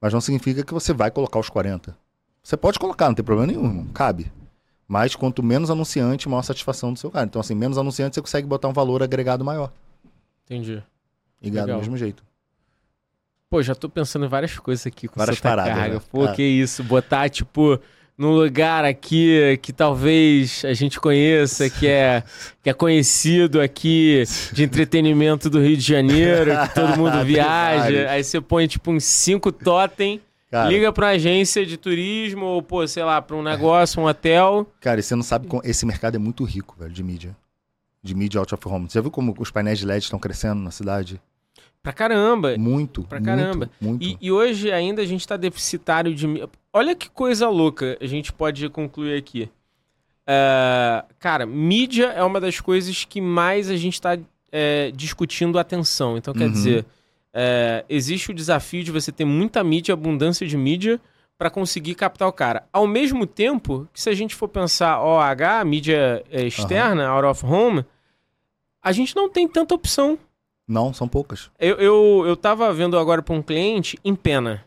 Mas 0.00 0.12
não 0.12 0.20
significa 0.20 0.62
que 0.62 0.72
você 0.72 0.92
vai 0.92 1.10
colocar 1.10 1.40
os 1.40 1.50
40. 1.50 1.96
Você 2.40 2.56
pode 2.56 2.78
colocar, 2.78 3.08
não 3.08 3.14
tem 3.14 3.24
problema 3.24 3.52
nenhum, 3.52 3.66
irmão. 3.66 3.86
Cabe. 3.88 4.30
Mas 4.86 5.16
quanto 5.16 5.42
menos 5.42 5.68
anunciante, 5.68 6.28
maior 6.28 6.42
satisfação 6.42 6.92
do 6.92 6.98
seu 6.98 7.10
cara. 7.10 7.26
Então, 7.26 7.40
assim, 7.40 7.56
menos 7.56 7.76
anunciante, 7.76 8.14
você 8.14 8.20
consegue 8.20 8.46
botar 8.46 8.68
um 8.68 8.72
valor 8.72 9.02
agregado 9.02 9.44
maior. 9.44 9.72
Entendi. 10.44 10.80
E 11.42 11.50
do 11.50 11.66
mesmo 11.66 11.96
jeito. 11.96 12.22
Pô, 13.50 13.62
já 13.62 13.74
tô 13.74 13.88
pensando 13.88 14.26
em 14.26 14.28
várias 14.28 14.58
coisas 14.58 14.86
aqui 14.86 15.08
com 15.08 15.18
várias 15.18 15.40
paradas, 15.40 15.74
carga. 15.74 15.94
Né? 15.94 16.00
Pô, 16.10 16.24
ah. 16.24 16.32
que 16.32 16.42
isso. 16.42 16.84
Botar, 16.84 17.30
tipo, 17.30 17.80
num 18.16 18.32
lugar 18.32 18.84
aqui 18.84 19.58
que 19.62 19.72
talvez 19.72 20.64
a 20.66 20.74
gente 20.74 21.00
conheça, 21.00 21.70
que 21.70 21.86
é, 21.86 22.22
que 22.62 22.68
é 22.68 22.74
conhecido 22.74 23.58
aqui 23.58 24.22
de 24.52 24.64
entretenimento 24.64 25.48
do 25.48 25.60
Rio 25.60 25.78
de 25.78 25.82
Janeiro, 25.82 26.50
que 26.66 26.74
todo 26.74 26.98
mundo 26.98 27.24
viaja. 27.24 28.10
aí 28.10 28.22
você 28.22 28.38
põe, 28.38 28.66
tipo, 28.66 28.90
uns 28.90 29.04
cinco 29.04 29.50
totem. 29.50 30.20
Cara, 30.50 30.68
liga 30.68 30.92
pra 30.92 31.06
uma 31.06 31.12
agência 31.12 31.64
de 31.64 31.76
turismo 31.76 32.44
ou, 32.44 32.62
pô, 32.62 32.86
sei 32.86 33.04
lá, 33.04 33.20
pra 33.20 33.36
um 33.36 33.42
negócio, 33.42 34.00
um 34.02 34.06
hotel. 34.06 34.66
Cara, 34.80 35.00
e 35.00 35.02
você 35.02 35.14
não 35.14 35.22
sabe 35.22 35.46
como. 35.46 35.62
Esse 35.64 35.86
mercado 35.86 36.16
é 36.16 36.18
muito 36.18 36.44
rico, 36.44 36.74
velho, 36.78 36.92
de 36.92 37.02
mídia. 37.02 37.36
De 38.02 38.14
mídia 38.14 38.38
out 38.40 38.54
of 38.54 38.68
home. 38.68 38.88
Você 38.88 38.98
já 38.98 39.02
viu 39.02 39.10
como 39.10 39.34
os 39.38 39.50
painéis 39.50 39.78
de 39.78 39.86
LED 39.86 40.04
estão 40.04 40.18
crescendo 40.18 40.60
na 40.60 40.70
cidade? 40.70 41.20
Pra 41.82 41.92
caramba. 41.92 42.56
Muito. 42.58 43.02
Pra 43.04 43.20
caramba. 43.20 43.70
Muito. 43.80 44.04
E, 44.04 44.18
e, 44.20 44.32
hoje 44.32 44.70
ainda 44.70 45.02
a 45.02 45.06
gente 45.06 45.26
tá 45.26 45.36
deficitário 45.36 46.14
de. 46.14 46.26
Olha 46.72 46.94
que 46.94 47.08
coisa 47.08 47.48
louca 47.48 47.96
a 48.00 48.06
gente 48.06 48.32
pode 48.32 48.68
concluir 48.68 49.16
aqui. 49.16 49.48
Uh, 50.28 51.06
cara, 51.18 51.46
mídia 51.46 52.06
é 52.08 52.22
uma 52.22 52.38
das 52.38 52.60
coisas 52.60 53.04
que 53.04 53.20
mais 53.20 53.70
a 53.70 53.76
gente 53.76 53.94
está 53.94 54.18
é, 54.52 54.90
discutindo 54.94 55.58
atenção. 55.58 56.18
Então, 56.18 56.34
quer 56.34 56.44
uhum. 56.46 56.52
dizer, 56.52 56.84
é, 57.32 57.84
existe 57.88 58.30
o 58.30 58.34
desafio 58.34 58.84
de 58.84 58.92
você 58.92 59.10
ter 59.10 59.24
muita 59.24 59.62
mídia, 59.64 59.92
abundância 59.92 60.46
de 60.46 60.56
mídia, 60.56 61.00
para 61.38 61.48
conseguir 61.48 61.94
captar 61.94 62.28
o 62.28 62.32
cara. 62.32 62.64
Ao 62.72 62.86
mesmo 62.86 63.26
tempo 63.26 63.88
que, 63.92 64.00
se 64.00 64.10
a 64.10 64.14
gente 64.14 64.34
for 64.34 64.48
pensar 64.48 65.00
OH, 65.00 65.64
mídia 65.64 66.24
é, 66.30 66.46
externa, 66.46 67.04
uhum. 67.04 67.16
out 67.16 67.26
of 67.26 67.46
home, 67.46 67.84
a 68.82 68.92
gente 68.92 69.14
não 69.14 69.30
tem 69.30 69.46
tanta 69.46 69.74
opção. 69.74 70.18
Não, 70.68 70.92
são 70.92 71.08
poucas. 71.08 71.50
Eu, 71.58 71.76
eu, 71.76 72.24
eu 72.26 72.36
tava 72.36 72.70
vendo 72.74 72.98
agora 72.98 73.22
para 73.22 73.34
um 73.34 73.40
cliente 73.40 73.98
em 74.04 74.14
Pena. 74.14 74.62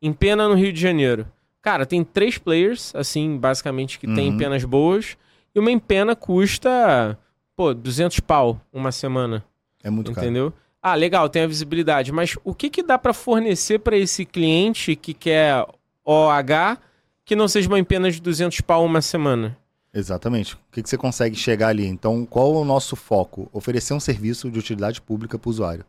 Em 0.00 0.12
Pena, 0.12 0.48
no 0.48 0.54
Rio 0.54 0.72
de 0.72 0.80
Janeiro. 0.80 1.26
Cara, 1.60 1.84
tem 1.84 2.04
três 2.04 2.38
players, 2.38 2.94
assim, 2.94 3.36
basicamente, 3.36 3.98
que 3.98 4.06
uhum. 4.06 4.14
tem 4.14 4.36
penas 4.38 4.64
boas. 4.64 5.16
E 5.52 5.58
uma 5.58 5.72
empena 5.72 6.14
custa, 6.14 7.18
pô, 7.56 7.74
200 7.74 8.20
pau 8.20 8.60
uma 8.72 8.92
semana. 8.92 9.44
É 9.82 9.90
muito 9.90 10.12
caro. 10.12 10.24
Entendeu? 10.24 10.52
Ah, 10.80 10.94
legal, 10.94 11.28
tem 11.28 11.42
a 11.42 11.48
visibilidade. 11.48 12.12
Mas 12.12 12.36
o 12.44 12.54
que, 12.54 12.70
que 12.70 12.82
dá 12.82 12.96
para 12.96 13.12
fornecer 13.12 13.80
para 13.80 13.96
esse 13.96 14.24
cliente 14.24 14.94
que 14.94 15.12
quer 15.12 15.66
OH 16.04 16.78
que 17.24 17.34
não 17.34 17.48
seja 17.48 17.68
uma 17.68 17.78
empena 17.78 18.10
de 18.10 18.22
200 18.22 18.60
pau 18.60 18.84
uma 18.84 19.02
semana? 19.02 19.56
Exatamente. 19.92 20.54
O 20.54 20.58
que, 20.72 20.82
que 20.82 20.88
você 20.88 20.98
consegue 20.98 21.36
chegar 21.36 21.68
ali? 21.68 21.86
Então, 21.86 22.26
qual 22.26 22.54
é 22.54 22.58
o 22.58 22.64
nosso 22.64 22.94
foco? 22.94 23.48
Oferecer 23.52 23.94
um 23.94 24.00
serviço 24.00 24.50
de 24.50 24.58
utilidade 24.58 25.00
pública 25.00 25.38
para 25.38 25.48
o 25.48 25.50
usuário. 25.50 25.84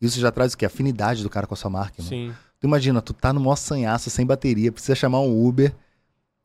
Isso 0.00 0.20
já 0.20 0.30
traz 0.30 0.54
o 0.54 0.58
quê? 0.58 0.66
Afinidade 0.66 1.22
do 1.22 1.30
cara 1.30 1.46
com 1.46 1.54
a 1.54 1.56
sua 1.56 1.70
marca. 1.70 1.96
Mano. 1.98 2.08
Sim. 2.08 2.34
Tu 2.60 2.66
imagina, 2.66 3.00
tu 3.00 3.12
tá 3.12 3.32
no 3.32 3.40
maior 3.40 3.56
sanhaço, 3.56 4.10
sem 4.10 4.26
bateria, 4.26 4.72
precisa 4.72 4.94
chamar 4.94 5.20
um 5.20 5.46
Uber. 5.46 5.72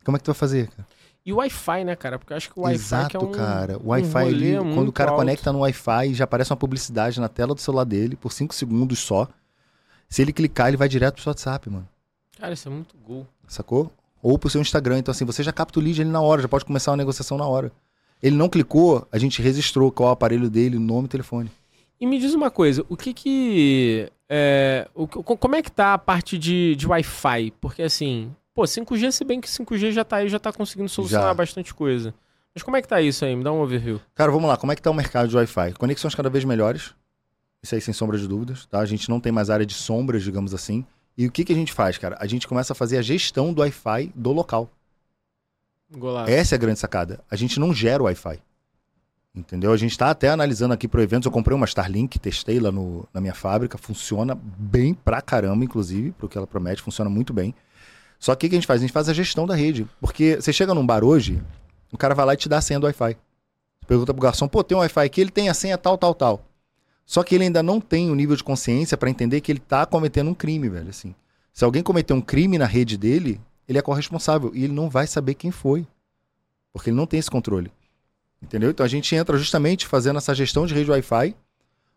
Como 0.04 0.16
é 0.16 0.20
que 0.20 0.24
tu 0.24 0.28
vai 0.32 0.36
fazer, 0.36 0.68
cara? 0.68 0.88
E 1.26 1.32
o 1.32 1.38
Wi-Fi, 1.38 1.86
né, 1.86 1.96
cara? 1.96 2.20
Porque 2.20 2.34
eu 2.34 2.38
acho 2.38 2.52
que 2.52 2.60
o 2.60 2.64
Wi-Fi 2.64 2.76
Exato, 2.76 3.18
é 3.18 3.20
um, 3.20 3.32
cara. 3.32 3.78
O 3.78 3.90
Wi-Fi, 3.90 4.60
um 4.60 4.74
quando 4.76 4.90
o 4.90 4.92
cara 4.92 5.12
alto. 5.12 5.20
conecta 5.20 5.54
no 5.54 5.60
Wi-Fi, 5.60 6.14
já 6.14 6.26
aparece 6.26 6.52
uma 6.52 6.58
publicidade 6.58 7.20
na 7.20 7.30
tela 7.30 7.56
do 7.56 7.62
celular 7.62 7.86
dele 7.86 8.16
por 8.16 8.32
5 8.32 8.54
segundos 8.54 9.00
só. 9.00 9.28
Se 10.10 10.22
ele 10.22 10.34
clicar, 10.34 10.68
ele 10.68 10.78
vai 10.78 10.90
direto 10.90 11.16
pro 11.16 11.24
seu 11.24 11.30
WhatsApp, 11.30 11.70
mano. 11.70 11.88
Cara, 12.38 12.54
isso 12.54 12.68
é 12.68 12.72
muito 12.72 12.98
gol. 12.98 13.26
Sacou? 13.48 13.90
Ou 14.24 14.40
pro 14.40 14.50
seu 14.50 14.62
Instagram. 14.62 15.00
Então, 15.00 15.12
assim, 15.12 15.26
você 15.26 15.44
já 15.44 15.52
capta 15.52 15.80
o 15.80 15.84
lead 15.84 16.02
ali 16.02 16.10
na 16.10 16.22
hora, 16.22 16.41
já 16.41 16.48
pode 16.48 16.66
começar 16.66 16.91
uma 16.91 16.98
negociação 16.98 17.38
na 17.38 17.45
hora. 17.45 17.72
Ele 18.22 18.38
não 18.38 18.48
clicou, 18.48 19.06
a 19.12 19.18
gente 19.18 19.41
registrou 19.41 19.91
qual 19.91 20.08
é 20.08 20.10
o 20.12 20.14
aparelho 20.14 20.50
dele, 20.50 20.80
nome 20.80 21.06
e 21.06 21.10
telefone. 21.10 21.52
E 22.00 22.08
me 22.08 22.18
diz 22.18 22.34
uma 22.34 22.50
coisa, 22.50 22.86
o 22.88 22.95
que 22.95 23.14
que... 23.14 24.10
É, 24.30 24.88
o, 24.95 25.06
como 25.06 25.56
é 25.56 25.62
que 25.62 25.72
tá 25.72 25.94
a 25.94 25.98
parte 25.98 26.38
de, 26.40 26.76
de 26.76 26.88
Wi-Fi? 26.88 27.54
Porque, 27.60 27.84
assim, 27.84 28.34
pô, 28.56 28.64
5G, 28.64 29.12
se 29.12 29.26
bem 29.26 29.41
que 29.41 29.48
5G 29.48 29.91
já 29.91 30.06
tá 30.06 30.18
aí, 30.18 30.30
já 30.30 30.40
tá 30.40 30.54
conseguindo 30.54 30.90
solucionar 30.90 31.28
já. 31.28 31.34
bastante 31.34 31.74
coisa. 31.74 32.14
Mas 32.56 32.64
como 32.64 32.78
é 32.78 32.82
que 32.82 32.88
tá 32.88 33.02
isso 33.02 33.26
aí? 33.26 33.36
Me 33.36 33.44
dá 33.44 33.52
um 33.52 33.62
overview. 33.62 34.00
Cara, 34.16 34.32
vamos 34.32 34.48
lá. 34.48 34.56
Como 34.56 34.72
é 34.72 34.76
que 34.76 34.82
tá 34.82 34.90
o 34.90 34.94
mercado 34.94 35.28
de 35.28 35.36
Wi-Fi? 35.36 35.74
Conexões 35.74 36.16
cada 36.16 36.30
vez 36.30 36.45
melhores. 36.45 36.94
Isso 37.62 37.76
aí, 37.76 37.82
sem 37.82 37.94
sombra 37.94 38.18
de 38.18 38.28
dúvidas, 38.28 38.66
tá? 38.66 38.80
A 38.80 38.86
gente 38.86 39.10
não 39.10 39.20
tem 39.20 39.32
mais 39.32 39.50
área 39.50 39.66
de 39.66 39.74
sombras, 39.74 40.24
digamos 40.24 40.54
assim. 40.54 40.86
E 41.18 41.27
o 41.27 41.31
que, 41.31 41.45
que 41.45 41.53
a 41.53 41.56
gente 41.56 41.72
faz, 41.72 41.98
cara? 41.98 42.18
A 42.19 42.26
gente 42.26 42.48
começa 42.48 42.73
a 42.73 42.76
fazer 42.76 42.98
a 42.98 43.02
gestão 43.02 43.53
do 43.53 43.61
Wi-Fi 43.61 44.11
do 44.15 44.31
local. 44.31 44.69
Golaço. 45.91 46.31
Essa 46.31 46.56
é 46.56 46.57
a 46.57 46.60
grande 46.60 46.80
sacada. 46.80 47.19
A 47.30 47.35
gente 47.35 47.60
não 47.60 47.73
gera 47.73 48.02
o 48.02 48.06
Wi-Fi. 48.06 48.40
Entendeu? 49.35 49.72
A 49.72 49.77
gente 49.77 49.91
está 49.91 50.10
até 50.10 50.30
analisando 50.30 50.73
aqui 50.73 50.88
para 50.88 51.02
eventos. 51.02 51.26
Eu 51.26 51.31
comprei 51.31 51.56
uma 51.56 51.65
Starlink, 51.65 52.19
testei 52.19 52.60
lá 52.60 52.72
no, 52.72 53.07
na 53.14 53.19
minha 53.19 53.34
fábrica. 53.34 53.77
Funciona 53.77 54.35
bem 54.35 54.94
pra 54.94 55.22
caramba, 55.22 55.64
inclusive, 55.64 56.11
pro 56.11 56.30
que 56.30 56.38
ela 56.38 56.48
promete. 56.48 56.81
Funciona 56.81 57.10
muito 57.10 57.34
bem. 57.34 57.53
Só 58.19 58.35
que 58.35 58.45
o 58.45 58.49
que 58.49 58.56
a 58.56 58.57
gente 58.57 58.68
faz? 58.68 58.80
A 58.80 58.84
gente 58.84 58.94
faz 58.94 59.10
a 59.10 59.14
gestão 59.14 59.45
da 59.45 59.56
rede. 59.56 59.88
Porque 59.99 60.35
você 60.35 60.53
chega 60.53 60.73
num 60.73 60.85
bar 60.85 61.03
hoje, 61.03 61.41
o 61.91 61.98
cara 61.98 62.15
vai 62.15 62.26
lá 62.26 62.34
e 62.34 62.38
te 62.38 62.48
dá 62.48 62.57
a 62.57 62.61
senha 62.61 62.80
do 62.80 62.85
Wi-Fi. 62.85 63.18
Pergunta 63.88 64.14
pro 64.14 64.22
garçom, 64.22 64.48
pô, 64.48 64.64
tem 64.64 64.77
um 64.77 64.81
Wi-Fi 64.81 65.06
aqui, 65.06 65.22
ele 65.22 65.31
tem 65.31 65.49
a 65.49 65.53
senha 65.53 65.77
tal, 65.77 65.98
tal, 65.98 66.14
tal. 66.14 66.45
Só 67.14 67.22
que 67.22 67.35
ele 67.35 67.44
ainda 67.44 67.61
não 67.61 67.80
tem 67.80 68.10
o 68.10 68.15
nível 68.15 68.35
de 68.35 68.44
consciência 68.44 68.98
para 68.98 69.07
entender 69.07 69.40
que 69.40 69.52
ele 69.52 69.60
tá 69.60 69.85
cometendo 69.85 70.31
um 70.31 70.34
crime, 70.34 70.68
velho, 70.68 70.90
assim. 70.90 71.14
Se 71.53 71.64
alguém 71.64 71.84
cometer 71.84 72.11
um 72.11 72.19
crime 72.19 72.57
na 72.57 72.65
rede 72.65 72.98
dele, 72.98 73.40
ele 73.68 73.77
é 73.77 73.84
corresponsável 73.84 74.49
e 74.56 74.64
ele 74.64 74.73
não 74.73 74.90
vai 74.90 75.06
saber 75.06 75.35
quem 75.35 75.52
foi. 75.52 75.85
Porque 76.72 76.90
ele 76.90 76.98
não 76.98 77.06
tem 77.06 77.19
esse 77.19 77.30
controle. 77.30 77.72
Entendeu? 78.41 78.72
Então 78.72 78.84
a 78.84 78.90
gente 78.90 79.15
entra 79.15 79.38
justamente 79.38 79.85
fazendo 79.85 80.18
essa 80.18 80.34
gestão 80.34 80.65
de 80.65 80.73
rede 80.73 80.90
Wi-Fi, 80.90 81.35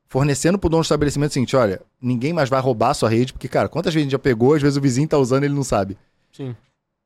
fornecendo 0.07 0.59
pro 0.59 0.69
dono 0.69 0.83
do 0.83 0.85
estabelecimento 0.85 1.31
o 1.31 1.33
seguinte: 1.33 1.57
olha, 1.57 1.81
ninguém 1.99 2.35
mais 2.35 2.51
vai 2.51 2.61
roubar 2.61 2.91
a 2.91 2.95
sua 2.95 3.09
rede, 3.09 3.33
porque, 3.33 3.49
cara, 3.49 3.71
quantas 3.71 3.95
vezes 3.95 4.03
a 4.03 4.05
gente 4.05 4.13
já 4.13 4.19
pegou, 4.19 4.53
às 4.53 4.61
vezes 4.61 4.77
o 4.77 4.83
vizinho 4.83 5.09
tá 5.09 5.17
usando 5.17 5.45
e 5.45 5.47
ele 5.47 5.55
não 5.55 5.65
sabe. 5.65 5.97
Sim. 6.31 6.55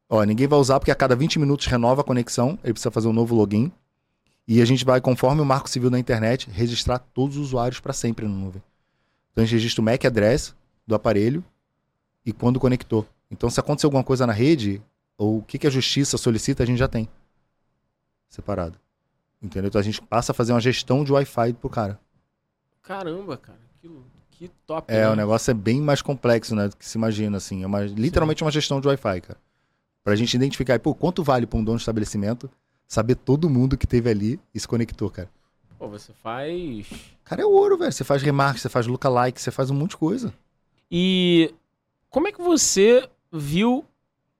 Ó, 0.08 0.20
ninguém 0.24 0.48
vai 0.48 0.58
usar 0.58 0.80
porque 0.80 0.90
a 0.90 0.96
cada 0.96 1.14
20 1.14 1.38
minutos 1.38 1.66
renova 1.66 2.00
a 2.00 2.04
conexão, 2.04 2.58
ele 2.64 2.72
precisa 2.72 2.90
fazer 2.90 3.06
um 3.06 3.12
novo 3.12 3.36
login. 3.36 3.70
E 4.46 4.60
a 4.60 4.64
gente 4.64 4.84
vai, 4.84 5.00
conforme 5.00 5.40
o 5.40 5.44
marco 5.44 5.70
civil 5.70 5.90
da 5.90 5.98
internet, 5.98 6.50
registrar 6.50 6.98
todos 6.98 7.36
os 7.36 7.46
usuários 7.48 7.80
para 7.80 7.92
sempre 7.92 8.26
na 8.26 8.34
nuvem. 8.34 8.62
Então 9.32 9.42
a 9.42 9.46
gente 9.46 9.54
registra 9.54 9.80
o 9.80 9.84
MAC 9.84 10.06
address 10.06 10.54
do 10.86 10.94
aparelho 10.94 11.44
e 12.24 12.32
quando 12.32 12.58
conectou. 12.58 13.06
Então 13.30 13.48
se 13.48 13.60
acontecer 13.60 13.86
alguma 13.86 14.02
coisa 14.02 14.26
na 14.26 14.32
rede, 14.32 14.82
ou 15.16 15.38
o 15.38 15.42
que, 15.42 15.58
que 15.58 15.66
a 15.66 15.70
justiça 15.70 16.18
solicita, 16.18 16.62
a 16.62 16.66
gente 16.66 16.78
já 16.78 16.88
tem. 16.88 17.08
Separado. 18.28 18.78
Entendeu? 19.42 19.68
Então 19.68 19.80
a 19.80 19.84
gente 19.84 20.02
passa 20.02 20.32
a 20.32 20.34
fazer 20.34 20.52
uma 20.52 20.60
gestão 20.60 21.04
de 21.04 21.12
Wi-Fi 21.12 21.52
pro 21.54 21.70
cara. 21.70 21.98
Caramba, 22.82 23.36
cara. 23.36 23.58
Que, 23.80 23.90
que 24.30 24.48
top. 24.66 24.92
É, 24.92 25.02
né? 25.02 25.08
o 25.08 25.16
negócio 25.16 25.50
é 25.50 25.54
bem 25.54 25.80
mais 25.80 26.02
complexo, 26.02 26.54
né? 26.54 26.68
Do 26.68 26.76
que 26.76 26.84
se 26.84 26.98
imagina, 26.98 27.36
assim. 27.36 27.62
É 27.62 27.66
uma, 27.66 27.82
literalmente 27.82 28.42
uma 28.42 28.50
gestão 28.50 28.80
de 28.80 28.88
Wi-Fi, 28.88 29.20
cara. 29.20 29.38
Pra 30.02 30.16
gente 30.16 30.34
identificar, 30.34 30.78
pô, 30.80 30.94
quanto 30.94 31.22
vale 31.22 31.46
pra 31.46 31.58
um 31.58 31.64
dono 31.64 31.76
de 31.76 31.82
estabelecimento 31.82 32.50
saber 32.90 33.14
todo 33.14 33.48
mundo 33.48 33.78
que 33.78 33.86
teve 33.86 34.10
ali 34.10 34.40
e 34.52 34.58
se 34.58 34.66
conectou, 34.66 35.08
cara. 35.08 35.28
Pô, 35.78 35.88
você 35.88 36.12
faz. 36.12 36.88
Cara, 37.24 37.40
é 37.42 37.46
ouro, 37.46 37.78
velho. 37.78 37.92
Você 37.92 38.02
faz 38.02 38.20
remarks, 38.20 38.60
você 38.62 38.68
faz 38.68 38.86
lookalike, 38.88 39.40
você 39.40 39.52
faz 39.52 39.70
um 39.70 39.74
monte 39.74 39.90
de 39.90 39.96
coisa. 39.96 40.34
E 40.90 41.54
como 42.10 42.26
é 42.26 42.32
que 42.32 42.42
você 42.42 43.08
viu 43.32 43.84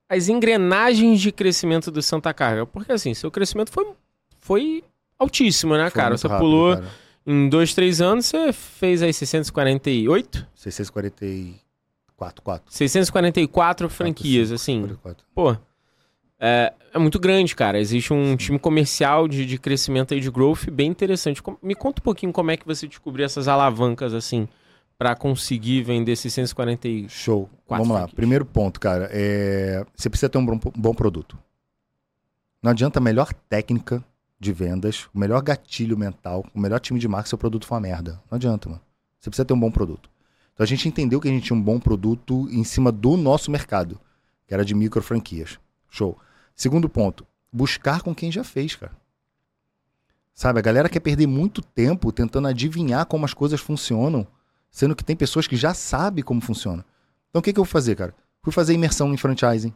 as 0.09 0.29
engrenagens 0.29 1.21
de 1.21 1.31
crescimento 1.31 1.93
do 1.93 2.03
Santa 2.03 2.35
Carga? 2.35 2.67
Porque 2.67 2.91
assim, 2.91 3.15
seu 3.15 3.31
crescimento 3.31 3.71
foi, 3.71 3.87
foi 4.41 4.85
altíssimo, 5.17 5.77
né, 5.77 5.89
Foi 5.89 6.01
cara? 6.03 6.19
Você 6.19 6.27
rápido, 6.27 6.45
pulou 6.45 6.75
cara. 6.75 6.91
em 7.25 7.49
dois, 7.49 7.73
três 7.73 8.01
anos, 8.01 8.27
você 8.27 8.53
fez 8.53 9.01
aí 9.01 9.15
648? 9.15 10.45
644, 10.57 12.43
4. 12.43 12.75
644 12.75 13.89
franquias, 13.89 14.51
assim. 14.51 14.81
44. 14.81 15.25
Pô, 15.33 15.57
é, 16.41 16.73
é 16.95 16.99
muito 16.99 17.19
grande, 17.21 17.55
cara. 17.55 17.79
Existe 17.79 18.13
um 18.13 18.37
time 18.37 18.59
comercial 18.59 19.29
de, 19.29 19.45
de 19.47 19.59
crescimento 19.59 20.15
aí 20.15 20.21
de 20.21 20.31
growth 20.31 20.69
bem 20.71 20.89
interessante. 20.91 21.43
Com- 21.43 21.57
Me 21.63 21.75
conta 21.75 22.01
um 22.01 22.05
pouquinho 22.05 22.33
como 22.33 22.51
é 22.51 22.57
que 22.57 22.67
você 22.67 22.89
descobriu 22.89 23.25
essas 23.27 23.47
alavancas, 23.47 24.15
assim, 24.15 24.49
pra 24.99 25.15
conseguir 25.15 25.83
vender 25.83 26.17
640 26.17 27.09
Show. 27.09 27.49
Quatro 27.67 27.85
Vamos 27.87 28.01
lá. 28.01 28.09
Primeiro 28.09 28.45
ponto, 28.45 28.81
cara. 28.81 29.09
É... 29.13 29.85
Você 29.95 30.09
precisa 30.09 30.29
ter 30.29 30.39
um 30.39 30.47
bom, 30.47 30.59
bom 30.75 30.95
produto. 30.95 31.39
Não 32.63 32.71
adianta 32.71 32.99
a 32.99 33.03
melhor 33.03 33.33
técnica 33.49 34.05
de 34.39 34.53
vendas, 34.53 35.07
o 35.15 35.19
melhor 35.19 35.43
gatilho 35.43 35.97
mental, 35.99 36.45
o 36.55 36.59
melhor 36.61 36.81
time 36.81 36.99
de 36.99 37.07
marketing 37.07 37.29
se 37.29 37.35
o 37.35 37.39
produto 37.39 37.67
for 37.67 37.75
uma 37.75 37.81
merda. 37.83 38.21
Não 38.31 38.37
adianta, 38.37 38.69
mano. 38.69 38.81
Você 39.19 39.29
precisa 39.29 39.45
ter 39.45 39.53
um 39.55 39.61
bom 39.61 39.71
produto. 39.71 40.11
Então 40.55 40.65
a 40.65 40.67
gente 40.67 40.89
entendeu 40.89 41.21
que 41.21 41.29
a 41.29 41.31
gente 41.31 41.45
tinha 41.45 41.57
um 41.57 41.63
bom 41.63 41.79
produto 41.79 42.49
em 42.51 42.65
cima 42.65 42.91
do 42.91 43.17
nosso 43.17 43.51
mercado, 43.51 44.01
que 44.47 44.55
era 44.55 44.65
de 44.65 44.75
micro 44.75 45.03
franquias. 45.03 45.59
Show. 45.91 46.19
Segundo 46.55 46.89
ponto, 46.89 47.27
buscar 47.53 48.03
com 48.03 48.15
quem 48.15 48.31
já 48.31 48.45
fez, 48.45 48.77
cara. 48.77 48.93
Sabe, 50.35 50.59
a 50.59 50.63
galera 50.63 50.89
quer 50.89 51.01
perder 51.01 51.27
muito 51.27 51.61
tempo 51.61 52.13
tentando 52.13 52.49
adivinhar 52.49 53.05
como 53.07 53.25
as 53.25 53.35
coisas 53.35 53.61
funcionam, 53.61 54.27
sendo 54.71 54.97
que 54.97 55.05
tem 55.05 55.17
pessoas 55.17 55.47
que 55.47 55.57
já 55.57 55.75
sabem 55.75 56.25
como 56.25 56.41
funciona. 56.41 56.85
Então 57.29 57.41
o 57.41 57.43
que, 57.43 57.53
que 57.53 57.61
eu 57.61 57.65
vou 57.65 57.71
fazer, 57.71 57.97
cara? 57.97 58.15
Fui 58.43 58.53
fazer 58.53 58.73
imersão 58.73 59.13
em 59.13 59.17
franchising, 59.17 59.75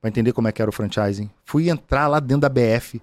para 0.00 0.08
entender 0.08 0.32
como 0.32 0.48
é 0.48 0.52
que 0.52 0.60
era 0.60 0.68
o 0.68 0.72
franchising. 0.72 1.30
Fui 1.44 1.70
entrar 1.70 2.08
lá 2.08 2.18
dentro 2.18 2.42
da 2.42 2.48
BF, 2.48 3.00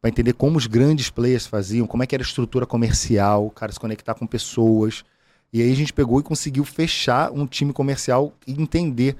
para 0.00 0.10
entender 0.10 0.32
como 0.32 0.58
os 0.58 0.66
grandes 0.66 1.10
players 1.10 1.46
faziam, 1.46 1.86
como 1.86 2.02
é 2.02 2.06
que 2.06 2.14
era 2.14 2.22
a 2.22 2.26
estrutura 2.26 2.66
comercial, 2.66 3.48
cara, 3.50 3.72
se 3.72 3.78
conectar 3.78 4.14
com 4.14 4.26
pessoas. 4.26 5.04
E 5.52 5.62
aí 5.62 5.70
a 5.70 5.76
gente 5.76 5.92
pegou 5.92 6.18
e 6.18 6.22
conseguiu 6.24 6.64
fechar 6.64 7.30
um 7.30 7.46
time 7.46 7.72
comercial 7.72 8.34
e 8.46 8.60
entender 8.60 9.16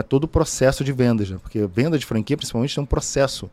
né, 0.00 0.02
todo 0.02 0.24
o 0.24 0.28
processo 0.28 0.82
de 0.82 0.92
vendas, 0.92 1.30
né? 1.30 1.38
Porque 1.40 1.66
venda 1.66 1.98
de 1.98 2.04
franquia, 2.06 2.36
principalmente, 2.36 2.74
tem 2.74 2.82
um 2.82 2.86
processo 2.86 3.50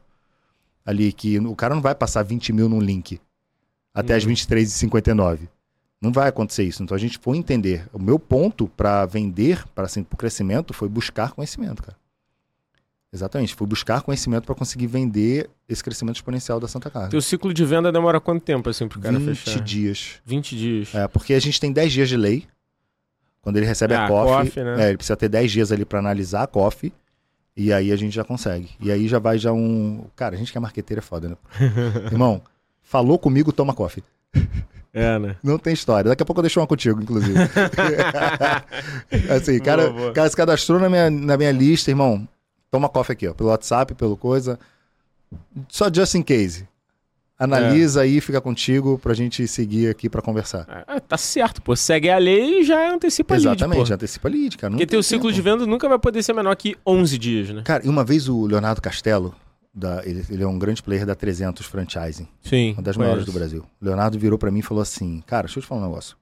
ali 0.86 1.12
que 1.12 1.38
o 1.40 1.56
cara 1.56 1.76
não 1.76 1.82
vai 1.82 1.94
passar 1.94 2.24
20 2.24 2.54
mil 2.54 2.70
num 2.70 2.80
link 2.80 3.20
até 3.94 4.16
as 4.16 4.24
Uhum. 4.24 4.32
23h59. 4.32 5.40
Não 6.02 6.12
vai 6.12 6.30
acontecer 6.30 6.64
isso. 6.64 6.84
Então 6.84 6.96
a 6.96 7.00
gente 7.00 7.18
foi 7.18 7.38
entender. 7.38 7.88
O 7.92 8.00
meu 8.00 8.20
ponto 8.20 8.68
para 8.68 9.06
vender, 9.06 9.66
para 9.74 9.86
assim, 9.86 10.06
o 10.12 10.16
crescimento, 10.18 10.74
foi 10.74 10.88
buscar 10.88 11.32
conhecimento, 11.32 11.82
cara. 11.82 11.98
Exatamente, 13.12 13.56
foi 13.56 13.66
buscar 13.66 14.02
conhecimento 14.02 14.44
para 14.46 14.54
conseguir 14.54 14.86
vender 14.86 15.50
esse 15.68 15.82
crescimento 15.84 16.18
exponencial 16.18 16.60
da 16.60 16.68
Santa 16.68 16.90
Carga. 16.92 17.10
Teu 17.10 17.22
ciclo 17.22 17.54
de 17.54 17.64
venda 17.66 17.90
demora 17.92 18.20
quanto 18.20 18.44
tempo, 18.44 18.70
assim, 18.70 18.88
pro 18.88 19.00
cara 19.00 19.18
20 19.18 19.36
fechar? 19.36 19.60
dias. 19.64 20.16
20 20.26 20.56
dias. 20.58 20.94
É, 20.94 21.08
porque 21.08 21.34
a 21.34 21.40
gente 21.40 21.60
tem 21.60 21.72
10 21.72 21.92
dias 21.94 22.10
de 22.10 22.18
lei. 22.18 22.46
Quando 23.48 23.56
ele 23.56 23.66
recebe 23.66 23.94
Ah, 23.94 24.04
a 24.04 24.08
COF, 24.10 24.50
COF, 24.50 24.60
né? 24.62 24.84
é, 24.84 24.88
ele 24.90 24.98
precisa 24.98 25.16
ter 25.16 25.30
10 25.30 25.50
dias 25.50 25.72
ali 25.72 25.86
para 25.86 26.00
analisar 26.00 26.44
a 26.44 26.48
COF. 26.48 26.92
E 27.56 27.72
aí 27.72 27.94
a 27.94 27.96
gente 27.96 28.14
já 28.14 28.22
consegue. 28.26 28.72
E 28.78 28.92
aí 28.92 29.08
já 29.08 29.20
vai 29.20 29.38
já 29.38 29.54
um. 29.54 30.04
Cara, 30.18 30.36
a 30.36 30.38
gente 30.38 30.52
que 30.52 30.58
é 30.58 30.60
marqueteiro 30.60 31.00
é 31.00 31.02
foda, 31.02 31.30
né? 31.30 31.36
Irmão, 32.12 32.42
falou 32.82 33.18
comigo, 33.18 33.54
toma 33.54 33.74
COF. 33.74 34.04
É, 34.94 35.18
né? 35.18 35.38
Não 35.42 35.58
tem 35.58 35.74
história. 35.74 36.10
Daqui 36.10 36.24
a 36.24 36.26
pouco 36.26 36.40
eu 36.40 36.44
deixo 36.44 36.60
uma 36.60 36.68
contigo, 36.68 37.02
inclusive. 37.02 37.40
assim, 39.34 39.60
cara, 39.60 39.84
Boa, 39.84 39.94
boa. 39.98 40.12
cara 40.12 40.30
se 40.30 40.36
cadastrou 40.36 40.78
na 40.82 40.90
minha, 40.90 41.10
na 41.10 41.38
minha 41.38 41.52
lista, 41.54 41.90
irmão. 41.90 42.28
Toma 42.70 42.90
coffee 42.90 43.14
aqui, 43.14 43.28
ó. 43.30 43.34
Pelo 43.34 43.48
WhatsApp, 43.48 43.96
pelo 43.96 44.18
coisa. 44.18 44.60
Só 45.70 45.90
just 45.90 46.16
in 46.16 46.22
case. 46.22 46.68
Analisa 47.40 48.02
aí, 48.02 48.20
fica 48.20 48.42
contigo 48.42 48.98
pra 48.98 49.14
gente 49.14 49.48
seguir 49.48 49.90
aqui 49.90 50.10
pra 50.10 50.22
conversar. 50.24 50.86
Ah, 50.88 51.00
tá 51.00 51.18
certo, 51.18 51.62
pô. 51.62 51.76
Segue 51.76 52.10
a 52.10 52.18
lei 52.18 52.62
e 52.62 52.64
já 52.64 52.92
antecipa 52.94 53.36
a 53.36 53.38
lead, 53.38 53.48
Exatamente, 53.48 53.88
pô. 53.88 53.94
antecipa 53.94 54.30
lead, 54.30 54.58
cara. 54.58 54.72
Não 54.72 54.78
Porque 54.78 54.88
tem 54.88 54.96
teu 54.98 55.04
ciclo 55.04 55.30
tempo. 55.30 55.34
de 55.36 55.42
venda 55.42 55.66
nunca 55.68 55.88
vai 55.88 56.00
poder 56.00 56.24
ser 56.24 56.34
menor 56.34 56.56
que 56.56 56.76
11 56.86 57.18
dias, 57.18 57.50
né? 57.50 57.62
Cara, 57.64 57.86
e 57.86 57.90
uma 57.90 58.04
vez 58.04 58.28
o 58.28 58.46
Leonardo 58.48 58.82
Castelo, 58.82 59.36
da, 59.72 60.02
ele, 60.04 60.26
ele 60.32 60.42
é 60.42 60.48
um 60.48 60.58
grande 60.58 60.82
player 60.82 61.06
da 61.06 61.14
300 61.14 61.64
Franchising. 61.68 62.28
Sim. 62.42 62.74
Uma 62.74 62.82
das 62.82 62.98
maiores 62.98 63.26
do 63.26 63.32
Brasil. 63.32 63.64
O 63.80 63.86
Leonardo 63.86 64.18
virou 64.18 64.40
pra 64.40 64.50
mim 64.50 64.60
e 64.60 64.64
falou 64.64 64.82
assim: 64.82 65.22
Cara, 65.28 65.44
deixa 65.44 65.60
eu 65.60 65.64
te 65.64 65.68
falar 65.68 65.82
um 65.82 65.86
negócio. 65.86 66.18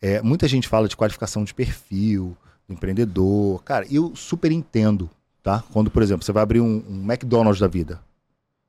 É, 0.00 0.22
muita 0.22 0.48
gente 0.48 0.66
fala 0.66 0.88
de 0.88 0.96
qualificação 0.96 1.44
de 1.44 1.52
perfil, 1.52 2.34
do 2.66 2.72
empreendedor. 2.72 3.62
Cara, 3.64 3.86
eu 3.90 4.12
super 4.16 4.50
entendo, 4.50 5.10
tá? 5.42 5.62
Quando, 5.72 5.90
por 5.90 6.02
exemplo, 6.02 6.24
você 6.24 6.32
vai 6.32 6.42
abrir 6.42 6.60
um, 6.60 6.82
um 6.88 7.04
McDonald's 7.04 7.60
da 7.60 7.68
vida. 7.68 8.00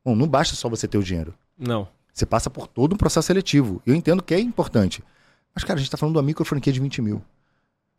Bom, 0.08 0.16
não 0.16 0.26
basta 0.26 0.56
só 0.56 0.70
você 0.70 0.88
ter 0.88 0.98
o 0.98 1.04
dinheiro. 1.04 1.34
Não. 1.60 1.86
Você 2.14 2.26
passa 2.26 2.50
por 2.50 2.66
todo 2.66 2.94
um 2.94 2.98
processo 2.98 3.28
seletivo. 3.28 3.82
Eu 3.86 3.94
entendo 3.94 4.24
que 4.24 4.34
é 4.34 4.40
importante. 4.40 5.04
Mas, 5.54 5.66
cara, 5.66 5.78
a 5.78 5.82
gente 5.82 5.92
tá 5.92 5.98
falando 5.98 6.14
de 6.14 6.20
uma 6.20 6.24
micro 6.24 6.46
franquia 6.46 6.72
de 6.72 6.80
20 6.80 7.02
mil. 7.02 7.22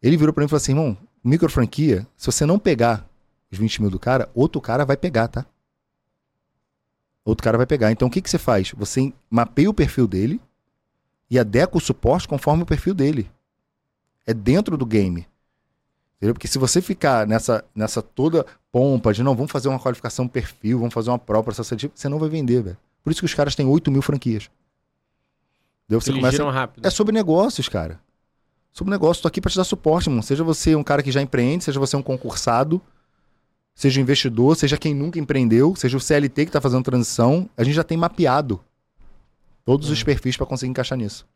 Ele 0.03 0.17
virou 0.17 0.33
pra 0.33 0.41
mim 0.41 0.47
e 0.47 0.49
falou 0.49 0.57
assim: 0.57 0.73
irmão, 0.73 0.97
micro 1.23 1.51
franquia, 1.51 2.07
se 2.17 2.25
você 2.25 2.47
não 2.47 2.59
pegar 2.59 3.07
os 3.53 3.59
20 3.59 3.83
mil 3.83 3.91
do 3.91 3.99
cara, 3.99 4.31
outro 4.35 4.59
cara 4.59 4.87
vai 4.87 4.97
pegar, 4.97 5.29
tá? 5.29 5.45
Outro 7.27 7.45
cara 7.45 7.59
vai 7.59 7.67
pegar. 7.67 7.93
Então 7.93 8.09
o 8.09 8.11
que, 8.11 8.23
que 8.23 8.31
você 8.31 8.39
faz? 8.39 8.73
Você 8.73 9.13
mapeia 9.29 9.69
o 9.69 9.75
perfil 9.75 10.07
dele 10.07 10.41
e 11.31 11.39
adequa 11.39 11.77
o 11.77 11.81
suporte 11.81 12.27
conforme 12.27 12.63
o 12.63 12.67
perfil 12.67 12.95
dele. 12.95 13.31
É 14.27 14.33
dentro 14.33 14.79
do 14.79 14.87
game. 14.87 15.27
Entendeu? 16.19 16.35
Porque 16.35 16.49
se 16.49 16.59
você 16.59 16.82
ficar 16.82 17.27
nessa, 17.27 17.65
nessa 17.74 18.03
toda 18.03 18.45
pompa 18.73 19.12
de 19.12 19.23
não, 19.23 19.36
vamos 19.36 19.53
fazer 19.53 19.69
uma 19.69 19.78
qualificação 19.78 20.27
perfil, 20.27 20.78
vamos 20.78 20.93
fazer 20.93 21.11
uma 21.11 21.19
prova, 21.19 21.45
processo 21.45 21.77
você 21.95 22.09
não 22.09 22.19
vai 22.19 22.28
vender, 22.28 22.61
velho. 22.61 22.77
Por 23.05 23.12
isso 23.12 23.20
que 23.20 23.27
os 23.27 23.35
caras 23.35 23.55
têm 23.55 23.66
8 23.66 23.90
mil 23.90 24.03
franquias. 24.03 24.51
Daí 25.89 25.99
você 25.99 26.11
Eles 26.11 26.20
começa. 26.20 26.51
rápido. 26.51 26.85
É 26.85 26.90
sobre 26.90 27.15
negócios, 27.15 27.69
cara. 27.69 28.01
Sobre 28.73 28.90
negócio. 28.90 29.23
Tô 29.23 29.28
aqui 29.28 29.40
pra 29.40 29.51
te 29.51 29.57
dar 29.57 29.65
suporte, 29.65 30.11
mano. 30.11 30.23
Seja 30.23 30.45
você 30.45 30.74
um 30.74 30.82
cara 30.85 31.03
que 31.03 31.11
já 31.11 31.23
empreende, 31.23 31.65
seja 31.65 31.81
você 31.81 31.97
um 31.97 32.03
concursado, 32.03 32.82
seja 33.74 33.99
um 33.99 34.03
investidor, 34.03 34.57
seja 34.57 34.77
quem 34.77 34.93
nunca 34.93 35.19
empreendeu, 35.19 35.74
seja 35.77 35.97
o 35.97 36.01
CLT 36.01 36.47
que 36.47 36.53
tá 36.53 36.61
fazendo 36.61 36.82
transição. 36.82 37.49
A 37.57 37.62
gente 37.62 37.74
já 37.74 37.85
tem 37.85 37.97
mapeado 37.97 38.61
todos 39.65 39.89
os 39.89 40.03
perfis 40.03 40.36
pra 40.36 40.45
conseguir 40.45 40.70
encaixar 40.70 40.99
nisso. 40.99 41.27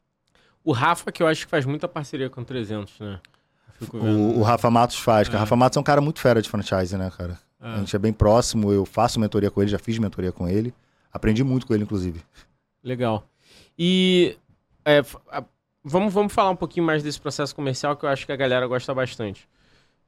O 0.64 0.72
Rafa, 0.72 1.10
que 1.10 1.22
eu 1.22 1.26
acho 1.26 1.44
que 1.46 1.50
faz 1.50 1.64
muita 1.64 1.88
parceria 1.88 2.28
com 2.28 2.44
300, 2.44 3.00
né? 3.00 3.20
O, 3.92 4.38
o 4.40 4.42
Rafa 4.42 4.70
Matos 4.70 4.96
faz. 4.96 5.28
É. 5.28 5.34
O 5.34 5.38
Rafa 5.38 5.56
Matos 5.56 5.76
é 5.76 5.80
um 5.80 5.84
cara 5.84 6.00
muito 6.00 6.20
fera 6.20 6.40
de 6.40 6.48
franchise, 6.48 6.96
né, 6.96 7.10
cara? 7.16 7.38
Ah, 7.60 7.74
A 7.74 7.78
gente 7.78 7.94
é 7.94 7.98
bem 7.98 8.12
próximo, 8.12 8.72
eu 8.72 8.84
faço 8.84 9.20
mentoria 9.20 9.50
com 9.50 9.62
ele, 9.62 9.70
já 9.70 9.78
fiz 9.78 9.98
mentoria 9.98 10.32
com 10.32 10.48
ele. 10.48 10.74
Aprendi 11.12 11.44
muito 11.44 11.66
com 11.66 11.74
ele, 11.74 11.84
inclusive. 11.84 12.20
Legal. 12.82 13.24
E 13.78 14.36
é, 14.84 15.02
vamos, 15.84 16.12
vamos 16.12 16.32
falar 16.32 16.50
um 16.50 16.56
pouquinho 16.56 16.86
mais 16.86 17.02
desse 17.02 17.20
processo 17.20 17.54
comercial 17.54 17.96
que 17.96 18.04
eu 18.04 18.08
acho 18.08 18.26
que 18.26 18.32
a 18.32 18.36
galera 18.36 18.66
gosta 18.66 18.92
bastante. 18.94 19.48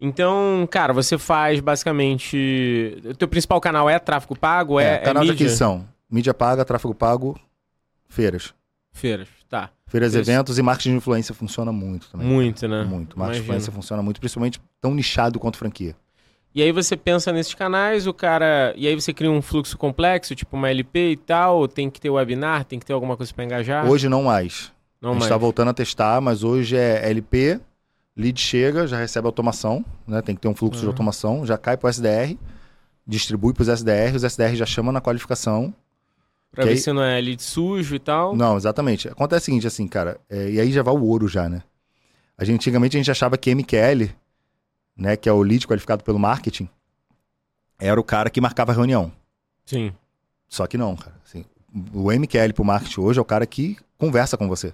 Então, 0.01 0.66
cara, 0.70 0.92
você 0.92 1.16
faz 1.16 1.60
basicamente. 1.60 3.01
O 3.05 3.14
teu 3.14 3.28
principal 3.28 3.60
canal 3.60 3.88
é 3.88 3.98
tráfego 3.98 4.36
pago? 4.36 4.80
É, 4.80 4.94
é 4.94 4.98
canal 4.98 5.22
de 5.22 5.30
mídia? 5.30 5.44
aquisição. 5.46 5.88
Mídia 6.10 6.34
paga, 6.34 6.64
tráfego 6.64 6.94
pago, 6.94 7.38
feiras. 8.09 8.52
Feiras, 8.92 9.28
tá. 9.55 9.70
Feiras, 9.86 10.14
eventos 10.14 10.59
e 10.59 10.62
marketing 10.62 10.90
de 10.90 10.97
influência 10.97 11.35
funciona 11.35 11.70
muito 11.72 12.09
também. 12.10 12.26
Muito, 12.26 12.66
né? 12.66 12.82
Muito. 12.85 13.18
Marketing 13.18 13.40
de 13.40 13.44
influência 13.44 13.72
funciona 13.72 14.02
muito, 14.02 14.18
principalmente 14.18 14.60
tão 14.81 14.94
nichado 14.94 15.39
quanto 15.39 15.56
franquia. 15.56 15.94
E 16.55 16.62
aí 16.62 16.70
você 16.72 16.97
pensa 16.97 17.32
nesses 17.32 17.55
canais, 17.55 18.06
o 18.06 18.14
cara. 18.14 18.72
E 18.76 18.86
aí 18.86 18.94
você 18.94 19.12
cria 19.12 19.31
um 19.31 19.43
fluxo 19.43 19.76
complexo, 19.76 20.35
tipo 20.35 20.56
uma 20.56 20.70
LP 20.70 21.10
e 21.12 21.16
tal, 21.16 21.66
tem 21.68 21.90
que 21.90 22.01
ter 22.01 22.10
webinar, 22.10 22.64
tem 22.64 22.78
que 22.78 22.86
ter 22.86 22.93
alguma 22.93 23.16
coisa 23.16 23.32
para 23.35 23.44
engajar? 23.44 23.86
Hoje 23.89 24.09
não 24.09 24.24
mais. 24.24 24.72
não 25.01 25.10
a 25.10 25.12
gente 25.14 25.22
está 25.24 25.36
voltando 25.36 25.68
a 25.70 25.74
testar, 25.74 26.20
mas 26.20 26.43
hoje 26.44 26.76
é 26.76 27.09
LP, 27.10 27.60
lead 28.16 28.40
chega, 28.40 28.86
já 28.86 28.97
recebe 28.97 29.26
automação, 29.26 29.85
né? 30.06 30.22
Tem 30.22 30.35
que 30.35 30.40
ter 30.40 30.48
um 30.48 30.55
fluxo 30.55 30.81
de 30.81 30.86
Uhum. 30.86 30.93
automação, 30.93 31.44
já 31.47 31.59
cai 31.59 31.76
para 31.76 31.86
o 31.89 31.90
SDR, 31.90 32.36
distribui 33.06 33.52
para 33.52 33.62
os 33.62 33.68
SDR, 33.68 34.14
os 34.14 34.22
SDR 34.24 34.55
já 34.55 34.66
chamam 34.66 34.93
na 34.93 35.01
qualificação. 35.01 35.74
Pra 36.55 36.62
que 36.64 36.68
ver 36.70 36.74
aí- 36.76 36.81
se 36.81 36.93
não 36.93 37.02
é 37.02 37.20
lead 37.20 37.43
sujo 37.43 37.94
e 37.94 37.98
tal. 37.98 38.35
Não, 38.36 38.56
exatamente. 38.56 39.09
Acontece 39.09 39.43
o 39.43 39.44
seguinte, 39.47 39.66
assim, 39.66 39.86
cara, 39.89 40.20
é, 40.31 40.51
e 40.51 40.60
aí 40.60 40.72
já 40.72 40.82
vai 40.82 40.94
o 40.94 41.02
ouro 41.05 41.28
já, 41.28 41.48
né? 41.48 41.62
A 42.36 42.44
gente, 42.44 42.56
antigamente 42.56 42.97
a 42.97 43.01
gente 43.01 43.10
achava 43.10 43.36
que 43.39 43.51
MQL, 43.51 44.10
né, 44.97 45.16
que 45.16 45.28
é 45.28 45.32
o 45.32 45.43
lead 45.43 45.66
qualificado 45.66 46.02
pelo 46.05 46.18
marketing, 46.18 46.68
era 47.78 48.01
o 48.01 48.05
cara 48.05 48.31
que 48.31 48.40
marcava 48.40 48.72
a 48.72 48.74
reunião. 48.74 49.12
Sim. 49.64 49.93
Só 50.48 50.66
que 50.66 50.78
não, 50.78 50.94
cara. 50.97 51.16
Assim, 51.24 51.44
o 51.93 52.10
MQL 52.12 52.52
pro 52.52 52.64
marketing 52.64 53.01
hoje 53.01 53.18
é 53.18 53.22
o 53.22 53.24
cara 53.24 53.47
que 53.47 53.76
conversa 53.98 54.36
com 54.36 54.48
você. 54.48 54.72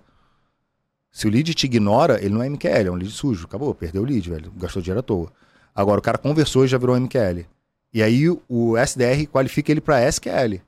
Se 1.11 1.27
o 1.27 1.31
lead 1.31 1.53
te 1.55 1.65
ignora, 1.67 2.19
ele 2.25 2.35
não 2.35 2.43
é 2.43 2.47
MQL, 2.47 2.87
é 2.89 2.91
um 2.91 2.95
lead 2.95 3.11
sujo. 3.11 3.47
Acabou, 3.47 3.75
perdeu 3.75 4.03
o 4.03 4.05
lead, 4.05 4.29
velho. 4.31 4.53
Gastou 4.57 4.81
dinheiro 4.81 5.01
à 5.01 5.03
toa. 5.03 5.33
Agora, 5.75 5.99
o 5.99 6.03
cara 6.03 6.19
conversou 6.19 6.65
e 6.65 6.69
já 6.69 6.79
virou 6.79 6.97
MQL. 6.97 7.47
E 7.93 8.03
aí 8.03 8.29
o 8.49 8.77
SDR 8.77 9.27
qualifica 9.27 9.73
ele 9.73 9.81
para 9.81 10.01
SQL. 10.03 10.61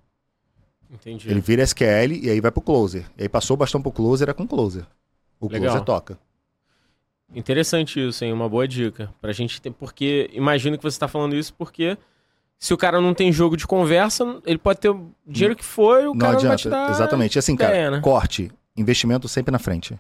Entendi. 0.93 1.29
Ele 1.31 1.41
vira 1.41 1.63
SQL 1.63 2.13
e 2.23 2.29
aí 2.31 2.41
vai 2.41 2.51
pro 2.51 2.61
closer. 2.61 3.07
E 3.17 3.23
aí 3.23 3.29
passou 3.29 3.55
o 3.55 3.57
bastão 3.57 3.81
pro 3.81 3.91
closer, 3.91 4.29
é 4.29 4.33
com 4.33 4.47
closer. 4.47 4.85
O 5.41 5.49
Legal. 5.49 5.71
closer 5.71 5.85
toca. 5.85 6.19
Interessante 7.35 7.99
isso, 8.07 8.25
hein? 8.25 8.33
Uma 8.33 8.49
boa 8.49 8.69
dica. 8.69 9.13
Pra 9.21 9.33
gente 9.33 9.61
ter. 9.61 9.71
Porque 9.71 10.29
imagino 10.35 10.77
que 10.77 10.83
você 10.85 10.99
tá 10.99 11.09
falando 11.09 11.35
isso 11.35 11.55
porque 11.55 11.97
se 12.59 12.75
o 12.75 12.77
cara 12.77 13.01
não 13.01 13.15
tem 13.15 13.33
jogo 13.33 13.57
de 13.57 13.67
conversa, 13.67 14.41
ele 14.45 14.59
pode 14.59 14.81
ter 14.81 14.91
o 14.91 15.11
dinheiro 15.27 15.57
que 15.57 15.65
for 15.65 16.03
e 16.03 16.07
o 16.07 16.11
não 16.13 16.19
cara 16.19 16.35
não 16.35 16.41
vai 16.43 16.57
te 16.57 16.69
adianta. 16.69 16.87
dar. 16.87 16.91
Exatamente. 16.91 17.37
E 17.37 17.39
assim, 17.39 17.57
cara, 17.57 17.91
né? 17.93 18.01
corte, 18.01 18.53
investimento 18.77 19.27
sempre 19.29 19.51
na 19.51 19.59
frente. 19.59 19.99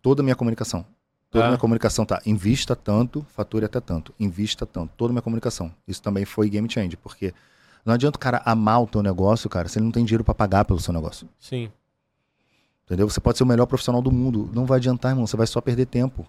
Toda 0.00 0.22
a 0.22 0.24
minha 0.24 0.36
comunicação. 0.36 0.86
Toda 1.28 1.44
a 1.44 1.48
Ah. 1.48 1.50
minha 1.50 1.58
comunicação 1.58 2.06
tá, 2.06 2.22
invista 2.24 2.76
tanto, 2.76 3.26
fature 3.30 3.64
até 3.64 3.80
tanto. 3.80 4.14
Invista 4.18 4.64
tanto. 4.64 4.92
Toda 4.96 5.10
a 5.10 5.14
minha 5.14 5.22
comunicação. 5.22 5.74
Isso 5.88 6.00
também 6.00 6.24
foi 6.24 6.48
game 6.48 6.70
change, 6.70 6.96
porque 6.96 7.34
não 7.86 7.94
adianta 7.94 8.16
o 8.16 8.20
cara 8.20 8.42
amar 8.44 8.82
o 8.82 8.86
teu 8.86 9.00
negócio, 9.00 9.48
cara, 9.48 9.68
se 9.68 9.78
ele 9.78 9.84
não 9.84 9.92
tem 9.92 10.04
dinheiro 10.04 10.24
pra 10.24 10.34
pagar 10.34 10.64
pelo 10.64 10.80
seu 10.80 10.92
negócio. 10.92 11.28
Sim. 11.38 11.70
Entendeu? 12.84 13.08
Você 13.08 13.20
pode 13.20 13.38
ser 13.38 13.44
o 13.44 13.46
melhor 13.46 13.66
profissional 13.66 14.02
do 14.02 14.10
mundo. 14.10 14.50
Não 14.52 14.66
vai 14.66 14.78
adiantar, 14.78 15.12
irmão. 15.12 15.26
Você 15.26 15.36
vai 15.36 15.46
só 15.46 15.60
perder 15.60 15.86
tempo. 15.86 16.26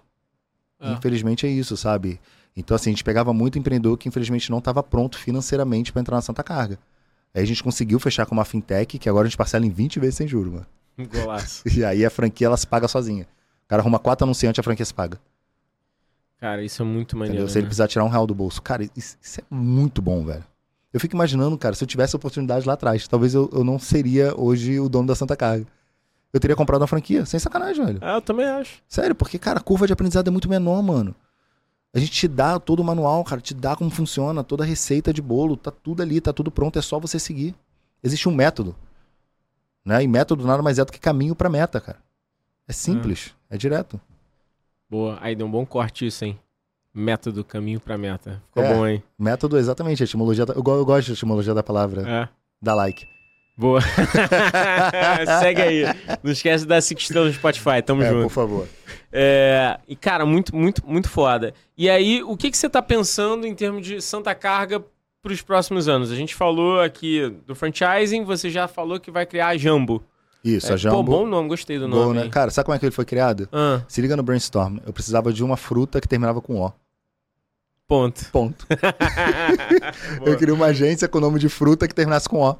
Ah. 0.78 0.92
Infelizmente 0.92 1.46
é 1.46 1.50
isso, 1.50 1.76
sabe? 1.76 2.20
Então, 2.56 2.74
assim, 2.74 2.90
a 2.90 2.92
gente 2.92 3.02
pegava 3.02 3.32
muito 3.32 3.58
empreendedor 3.58 3.98
que 3.98 4.08
infelizmente 4.08 4.50
não 4.50 4.58
estava 4.58 4.82
pronto 4.82 5.18
financeiramente 5.18 5.92
para 5.92 6.00
entrar 6.00 6.16
na 6.16 6.22
Santa 6.22 6.44
Carga. 6.44 6.78
Aí 7.34 7.42
a 7.42 7.46
gente 7.46 7.62
conseguiu 7.62 7.98
fechar 7.98 8.24
com 8.24 8.34
uma 8.34 8.44
fintech 8.44 8.96
que 8.96 9.08
agora 9.08 9.26
a 9.26 9.28
gente 9.28 9.36
parcela 9.36 9.66
em 9.66 9.70
20 9.70 9.98
vezes 9.98 10.14
sem 10.14 10.28
juros, 10.28 10.52
mano. 10.52 10.66
Golaço. 11.12 11.62
E 11.68 11.84
aí 11.84 12.04
a 12.04 12.10
franquia 12.10 12.46
ela 12.46 12.56
se 12.56 12.66
paga 12.66 12.86
sozinha. 12.86 13.24
O 13.64 13.68
cara 13.68 13.82
arruma 13.82 13.98
quatro 13.98 14.24
anunciantes, 14.24 14.58
a 14.60 14.62
franquia 14.62 14.84
se 14.84 14.94
paga. 14.94 15.20
Cara, 16.40 16.62
isso 16.62 16.82
é 16.82 16.84
muito 16.84 17.16
maneiro. 17.16 17.34
Entendeu? 17.34 17.52
Se 17.52 17.58
ele 17.58 17.64
né? 17.64 17.68
precisar 17.68 17.88
tirar 17.88 18.04
um 18.04 18.08
real 18.08 18.26
do 18.26 18.34
bolso. 18.34 18.62
Cara, 18.62 18.84
isso, 18.96 19.16
isso 19.20 19.40
é 19.40 19.44
muito 19.50 20.00
bom, 20.00 20.24
velho. 20.24 20.44
Eu 20.98 21.00
fico 21.00 21.14
imaginando, 21.14 21.56
cara, 21.56 21.76
se 21.76 21.84
eu 21.84 21.86
tivesse 21.86 22.16
a 22.16 22.18
oportunidade 22.18 22.66
lá 22.66 22.72
atrás, 22.72 23.06
talvez 23.06 23.32
eu, 23.32 23.48
eu 23.52 23.62
não 23.62 23.78
seria 23.78 24.34
hoje 24.36 24.80
o 24.80 24.88
dono 24.88 25.06
da 25.06 25.14
Santa 25.14 25.36
Carga. 25.36 25.64
Eu 26.32 26.40
teria 26.40 26.56
comprado 26.56 26.80
uma 26.80 26.88
franquia, 26.88 27.24
sem 27.24 27.38
sacanagem, 27.38 27.86
velho. 27.86 27.98
Ah, 28.02 28.16
eu 28.16 28.20
também 28.20 28.44
acho. 28.44 28.82
Sério, 28.88 29.14
porque, 29.14 29.38
cara, 29.38 29.60
a 29.60 29.62
curva 29.62 29.86
de 29.86 29.92
aprendizado 29.92 30.26
é 30.26 30.30
muito 30.32 30.48
menor, 30.48 30.82
mano. 30.82 31.14
A 31.94 32.00
gente 32.00 32.10
te 32.10 32.26
dá 32.26 32.58
todo 32.58 32.80
o 32.80 32.84
manual, 32.84 33.22
cara, 33.22 33.40
te 33.40 33.54
dá 33.54 33.76
como 33.76 33.88
funciona, 33.90 34.42
toda 34.42 34.64
a 34.64 34.66
receita 34.66 35.12
de 35.12 35.22
bolo, 35.22 35.56
tá 35.56 35.70
tudo 35.70 36.02
ali, 36.02 36.20
tá 36.20 36.32
tudo 36.32 36.50
pronto, 36.50 36.76
é 36.80 36.82
só 36.82 36.98
você 36.98 37.16
seguir. 37.16 37.54
Existe 38.02 38.28
um 38.28 38.34
método. 38.34 38.74
Né? 39.84 40.02
E 40.02 40.08
método 40.08 40.44
nada 40.44 40.64
mais 40.64 40.80
é 40.80 40.84
do 40.84 40.90
que 40.90 40.98
caminho 40.98 41.36
pra 41.36 41.48
meta, 41.48 41.80
cara. 41.80 41.98
É 42.66 42.72
simples, 42.72 43.36
é 43.48 43.56
direto. 43.56 44.00
Boa. 44.90 45.16
Aí 45.20 45.36
deu 45.36 45.46
um 45.46 45.50
bom 45.50 45.64
corte 45.64 46.08
isso, 46.08 46.24
hein? 46.24 46.36
Método, 46.94 47.44
caminho 47.44 47.78
pra 47.80 47.96
meta. 47.98 48.42
Ficou 48.48 48.64
É. 48.64 48.74
bom, 48.74 48.86
hein? 48.86 49.02
Método, 49.18 49.56
exatamente, 49.58 50.02
etimologia. 50.02 50.44
da- 50.46 50.54
Eu, 50.54 50.62
eu 50.66 50.84
gosto 50.84 51.08
da 51.08 51.14
etimologia 51.14 51.54
da 51.54 51.62
palavra. 51.62 52.08
É. 52.08 52.28
Dá 52.60 52.74
like. 52.74 53.06
Boa. 53.56 53.80
Segue 55.40 55.60
aí. 55.62 55.84
Não 56.22 56.30
esquece 56.32 56.64
de 56.64 56.68
dar 56.68 56.80
cinco 56.80 57.00
estrelas 57.00 57.28
no 57.28 57.34
Spotify. 57.34 57.82
Tamo 57.84 58.02
É, 58.02 58.08
junto. 58.10 58.22
por 58.24 58.30
favor. 58.30 58.68
É, 59.12 59.78
e, 59.88 59.96
cara, 59.96 60.24
muito, 60.26 60.54
muito, 60.54 60.86
muito 60.86 61.08
foda. 61.08 61.52
E 61.76 61.88
aí, 61.88 62.22
o 62.22 62.36
que, 62.36 62.50
que 62.50 62.56
você 62.56 62.68
tá 62.68 62.80
pensando 62.82 63.46
em 63.46 63.54
termos 63.54 63.84
de 63.86 64.00
Santa 64.00 64.34
Carga 64.34 64.82
pros 65.22 65.42
próximos 65.42 65.88
anos? 65.88 66.10
A 66.12 66.14
gente 66.16 66.34
falou 66.34 66.80
aqui 66.80 67.28
do 67.46 67.54
franchising, 67.54 68.24
você 68.24 68.48
já 68.50 68.68
falou 68.68 69.00
que 69.00 69.10
vai 69.10 69.26
criar 69.26 69.48
a 69.48 69.56
Jambo. 69.56 70.02
Isso, 70.44 70.70
É, 70.70 70.74
a 70.74 70.76
Jambo. 70.76 70.96
Pô, 70.96 71.02
bom 71.02 71.26
nome, 71.26 71.48
gostei 71.48 71.78
do 71.78 71.88
nome. 71.88 72.14
né? 72.18 72.24
hein? 72.24 72.30
Cara, 72.30 72.50
sabe 72.50 72.64
como 72.66 72.74
é 72.76 72.78
que 72.78 72.84
ele 72.86 72.92
foi 72.94 73.04
criado? 73.04 73.48
Ah, 73.52 73.80
Se 73.88 74.00
liga 74.00 74.16
no 74.16 74.22
brainstorm. 74.22 74.78
Eu 74.86 74.92
precisava 74.92 75.32
de 75.32 75.42
uma 75.44 75.56
fruta 75.56 76.00
que 76.00 76.06
terminava 76.08 76.40
com 76.40 76.60
O. 76.60 76.72
ponto. 77.86 78.24
Ponto. 78.30 78.66
Eu 80.24 80.36
queria 80.36 80.54
uma 80.54 80.66
agência 80.66 81.08
com 81.08 81.18
o 81.18 81.20
nome 81.20 81.38
de 81.38 81.48
fruta 81.48 81.86
que 81.88 81.94
terminasse 81.94 82.28
com 82.28 82.40
O. 82.42 82.56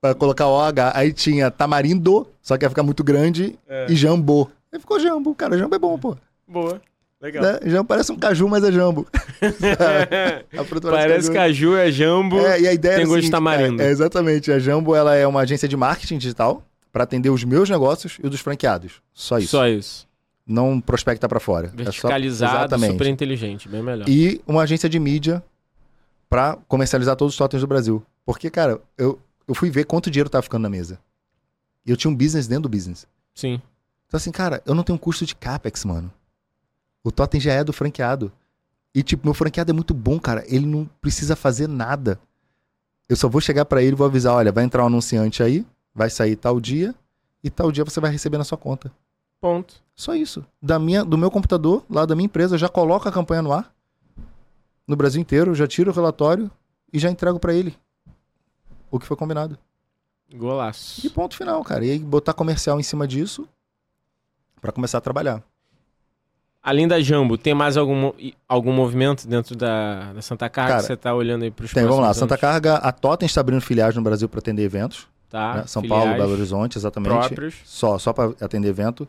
Pra 0.00 0.14
colocar 0.14 0.46
OH. 0.48 0.92
Aí 0.92 1.12
tinha 1.12 1.50
tamarindo, 1.50 2.26
só 2.42 2.58
que 2.58 2.64
ia 2.64 2.68
ficar 2.68 2.82
muito 2.82 3.02
grande, 3.02 3.58
É. 3.68 3.86
e 3.88 3.94
jambo. 3.96 4.50
Aí 4.72 4.78
ficou 4.78 4.98
jambo. 5.00 5.34
Cara, 5.34 5.56
jambo 5.56 5.74
é 5.74 5.78
bom, 5.78 5.98
pô. 5.98 6.16
Boa. 6.46 6.80
Legal. 7.22 7.42
Né? 7.42 7.58
Jambo 7.64 7.84
parece 7.86 8.12
um 8.12 8.18
caju, 8.18 8.48
mas 8.48 8.62
é 8.64 8.70
jambo. 8.72 9.06
A 10.58 10.64
fruta 10.64 10.90
Parece 10.90 11.32
caju, 11.32 11.74
é 11.76 11.90
jambo. 11.90 12.38
É, 12.38 12.60
e 12.60 12.68
a 12.68 12.72
ideia 12.74 12.96
tem 12.98 13.06
gosto 13.06 13.22
de 13.22 13.30
tamarindo. 13.30 13.78
cara, 13.78 13.88
é, 13.88 13.92
exatamente. 13.92 14.52
A 14.52 14.58
Jambo 14.58 14.94
ela 14.94 15.14
é 15.14 15.26
uma 15.26 15.40
agência 15.40 15.66
de 15.66 15.74
marketing 15.76 16.18
digital 16.18 16.62
para 16.94 17.02
atender 17.02 17.28
os 17.28 17.42
meus 17.42 17.68
negócios 17.68 18.18
e 18.22 18.24
os 18.24 18.30
dos 18.30 18.40
franqueados. 18.40 19.02
Só 19.12 19.38
isso. 19.38 19.48
Só 19.48 19.66
isso. 19.66 20.06
Não 20.46 20.80
prospecta 20.80 21.28
para 21.28 21.40
fora. 21.40 21.66
É 21.66 21.70
só- 21.70 21.74
Verticalizado, 22.08 22.78
super 22.92 23.08
inteligente, 23.08 23.68
bem 23.68 23.82
melhor. 23.82 24.08
E 24.08 24.40
uma 24.46 24.62
agência 24.62 24.88
de 24.88 25.00
mídia 25.00 25.42
para 26.28 26.56
comercializar 26.68 27.16
todos 27.16 27.34
os 27.34 27.38
totens 27.38 27.60
do 27.62 27.66
Brasil. 27.66 28.00
Porque, 28.24 28.48
cara, 28.48 28.80
eu, 28.96 29.18
eu 29.48 29.54
fui 29.56 29.70
ver 29.70 29.84
quanto 29.86 30.08
dinheiro 30.08 30.30
tava 30.30 30.42
ficando 30.42 30.62
na 30.62 30.70
mesa. 30.70 31.00
E 31.84 31.90
eu 31.90 31.96
tinha 31.96 32.08
um 32.10 32.14
business 32.14 32.46
dentro 32.46 32.62
do 32.62 32.68
business. 32.68 33.06
Sim. 33.34 33.60
Então, 34.06 34.16
assim, 34.18 34.30
cara, 34.30 34.62
eu 34.64 34.72
não 34.74 34.84
tenho 34.84 34.96
custo 34.98 35.26
de 35.26 35.34
capex, 35.34 35.84
mano. 35.84 36.12
O 37.02 37.10
totem 37.10 37.40
já 37.40 37.52
é 37.54 37.64
do 37.64 37.72
franqueado. 37.72 38.30
E, 38.94 39.02
tipo, 39.02 39.26
meu 39.26 39.34
franqueado 39.34 39.72
é 39.72 39.74
muito 39.74 39.92
bom, 39.92 40.20
cara. 40.20 40.44
Ele 40.46 40.64
não 40.64 40.88
precisa 41.00 41.34
fazer 41.34 41.66
nada. 41.68 42.20
Eu 43.08 43.16
só 43.16 43.28
vou 43.28 43.40
chegar 43.40 43.64
pra 43.64 43.82
ele 43.82 43.92
e 43.92 43.96
vou 43.96 44.06
avisar: 44.06 44.32
olha, 44.34 44.52
vai 44.52 44.62
entrar 44.62 44.84
um 44.84 44.86
anunciante 44.86 45.42
aí, 45.42 45.66
vai 45.94 46.10
sair 46.10 46.36
tal 46.36 46.60
dia, 46.60 46.94
e 47.42 47.50
tal 47.50 47.70
dia 47.70 47.84
você 47.84 48.00
vai 48.00 48.10
receber 48.10 48.38
na 48.38 48.44
sua 48.44 48.58
conta. 48.58 48.90
Ponto. 49.40 49.74
Só 49.94 50.14
isso. 50.14 50.44
Da 50.60 50.78
minha, 50.78 51.04
do 51.04 51.16
meu 51.18 51.30
computador, 51.30 51.84
lá 51.88 52.04
da 52.06 52.14
minha 52.16 52.24
empresa, 52.26 52.56
já 52.58 52.68
coloco 52.68 53.08
a 53.08 53.12
campanha 53.12 53.42
no 53.42 53.52
ar. 53.52 53.72
No 54.86 54.96
Brasil 54.96 55.20
inteiro, 55.20 55.54
já 55.54 55.66
tiro 55.66 55.90
o 55.90 55.94
relatório 55.94 56.50
e 56.92 56.98
já 56.98 57.10
entrego 57.10 57.38
pra 57.38 57.54
ele. 57.54 57.76
O 58.90 58.98
que 58.98 59.06
foi 59.06 59.16
combinado. 59.16 59.58
Golaço. 60.34 61.06
E 61.06 61.10
ponto 61.10 61.36
final, 61.36 61.62
cara. 61.62 61.84
E 61.84 61.90
aí 61.90 61.98
botar 61.98 62.32
comercial 62.32 62.80
em 62.80 62.82
cima 62.82 63.06
disso 63.06 63.46
pra 64.60 64.72
começar 64.72 64.98
a 64.98 65.00
trabalhar. 65.00 65.42
Além 66.62 66.88
da 66.88 66.98
Jambo, 66.98 67.36
tem 67.36 67.52
mais 67.52 67.76
algum, 67.76 68.10
algum 68.48 68.72
movimento 68.72 69.28
dentro 69.28 69.54
da, 69.54 70.14
da 70.14 70.22
Santa 70.22 70.48
Carga 70.48 70.70
Cara, 70.70 70.80
que 70.80 70.86
você 70.86 70.96
tá 70.96 71.14
olhando 71.14 71.42
aí 71.42 71.50
pros 71.50 71.70
Tem, 71.72 71.82
vamos 71.82 71.98
lá. 71.98 72.04
próximos 72.06 72.20
Santa 72.20 72.34
anos? 72.34 72.40
Carga, 72.40 72.76
a 72.76 72.90
Totem 72.90 73.26
está 73.26 73.42
abrindo 73.42 73.60
filiais 73.60 73.94
no 73.94 74.00
Brasil 74.00 74.26
para 74.28 74.38
atender 74.38 74.62
eventos. 74.62 75.06
Tá. 75.34 75.54
né? 75.56 75.64
São 75.66 75.82
Paulo, 75.82 76.12
Belo 76.14 76.32
Horizonte, 76.32 76.78
exatamente. 76.78 77.10
próprios. 77.10 77.56
Só, 77.64 77.98
só 77.98 78.12
para 78.12 78.32
atender 78.40 78.68
evento. 78.68 79.08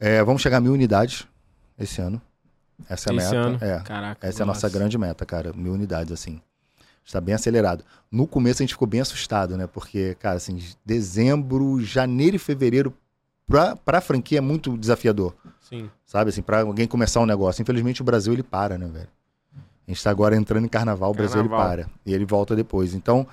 É, 0.00 0.20
vamos 0.24 0.42
chegar 0.42 0.56
a 0.56 0.60
mil 0.60 0.72
unidades 0.72 1.24
esse 1.78 2.00
ano. 2.00 2.20
Essa 2.88 3.10
é 3.10 3.12
a 3.12 3.16
Esse 3.16 3.26
meta. 3.26 3.36
ano. 3.36 3.58
É, 3.60 3.78
Caraca. 3.80 4.26
essa 4.26 4.42
é 4.42 4.44
a 4.44 4.46
nossa 4.46 4.68
grande 4.68 4.98
meta, 4.98 5.24
cara. 5.24 5.52
Mil 5.52 5.72
unidades, 5.72 6.12
assim. 6.12 6.40
Está 7.04 7.20
bem 7.20 7.32
acelerado. 7.34 7.84
No 8.10 8.26
começo 8.26 8.60
a 8.60 8.64
gente 8.64 8.74
ficou 8.74 8.88
bem 8.88 9.00
assustado, 9.00 9.56
né? 9.56 9.68
Porque, 9.68 10.16
cara, 10.18 10.36
assim, 10.36 10.58
dezembro, 10.84 11.80
janeiro 11.80 12.34
e 12.34 12.38
fevereiro, 12.40 12.92
pra, 13.46 13.76
pra 13.76 14.00
franquia 14.00 14.38
é 14.38 14.40
muito 14.40 14.76
desafiador. 14.76 15.32
Sim. 15.60 15.88
Sabe, 16.04 16.30
assim, 16.30 16.42
pra 16.42 16.62
alguém 16.62 16.88
começar 16.88 17.20
um 17.20 17.26
negócio. 17.26 17.62
Infelizmente 17.62 18.02
o 18.02 18.04
Brasil 18.04 18.32
ele 18.32 18.42
para, 18.42 18.76
né, 18.76 18.88
velho? 18.88 19.08
A 19.86 19.90
gente 19.92 20.02
tá 20.02 20.10
agora 20.10 20.34
entrando 20.34 20.64
em 20.64 20.68
carnaval, 20.68 21.10
o 21.10 21.14
Brasil 21.14 21.40
ele 21.40 21.48
Carnaval. 21.48 21.76
para. 21.84 21.86
E 22.06 22.12
ele 22.14 22.24
volta 22.24 22.56
depois. 22.56 22.94
Então, 22.94 23.26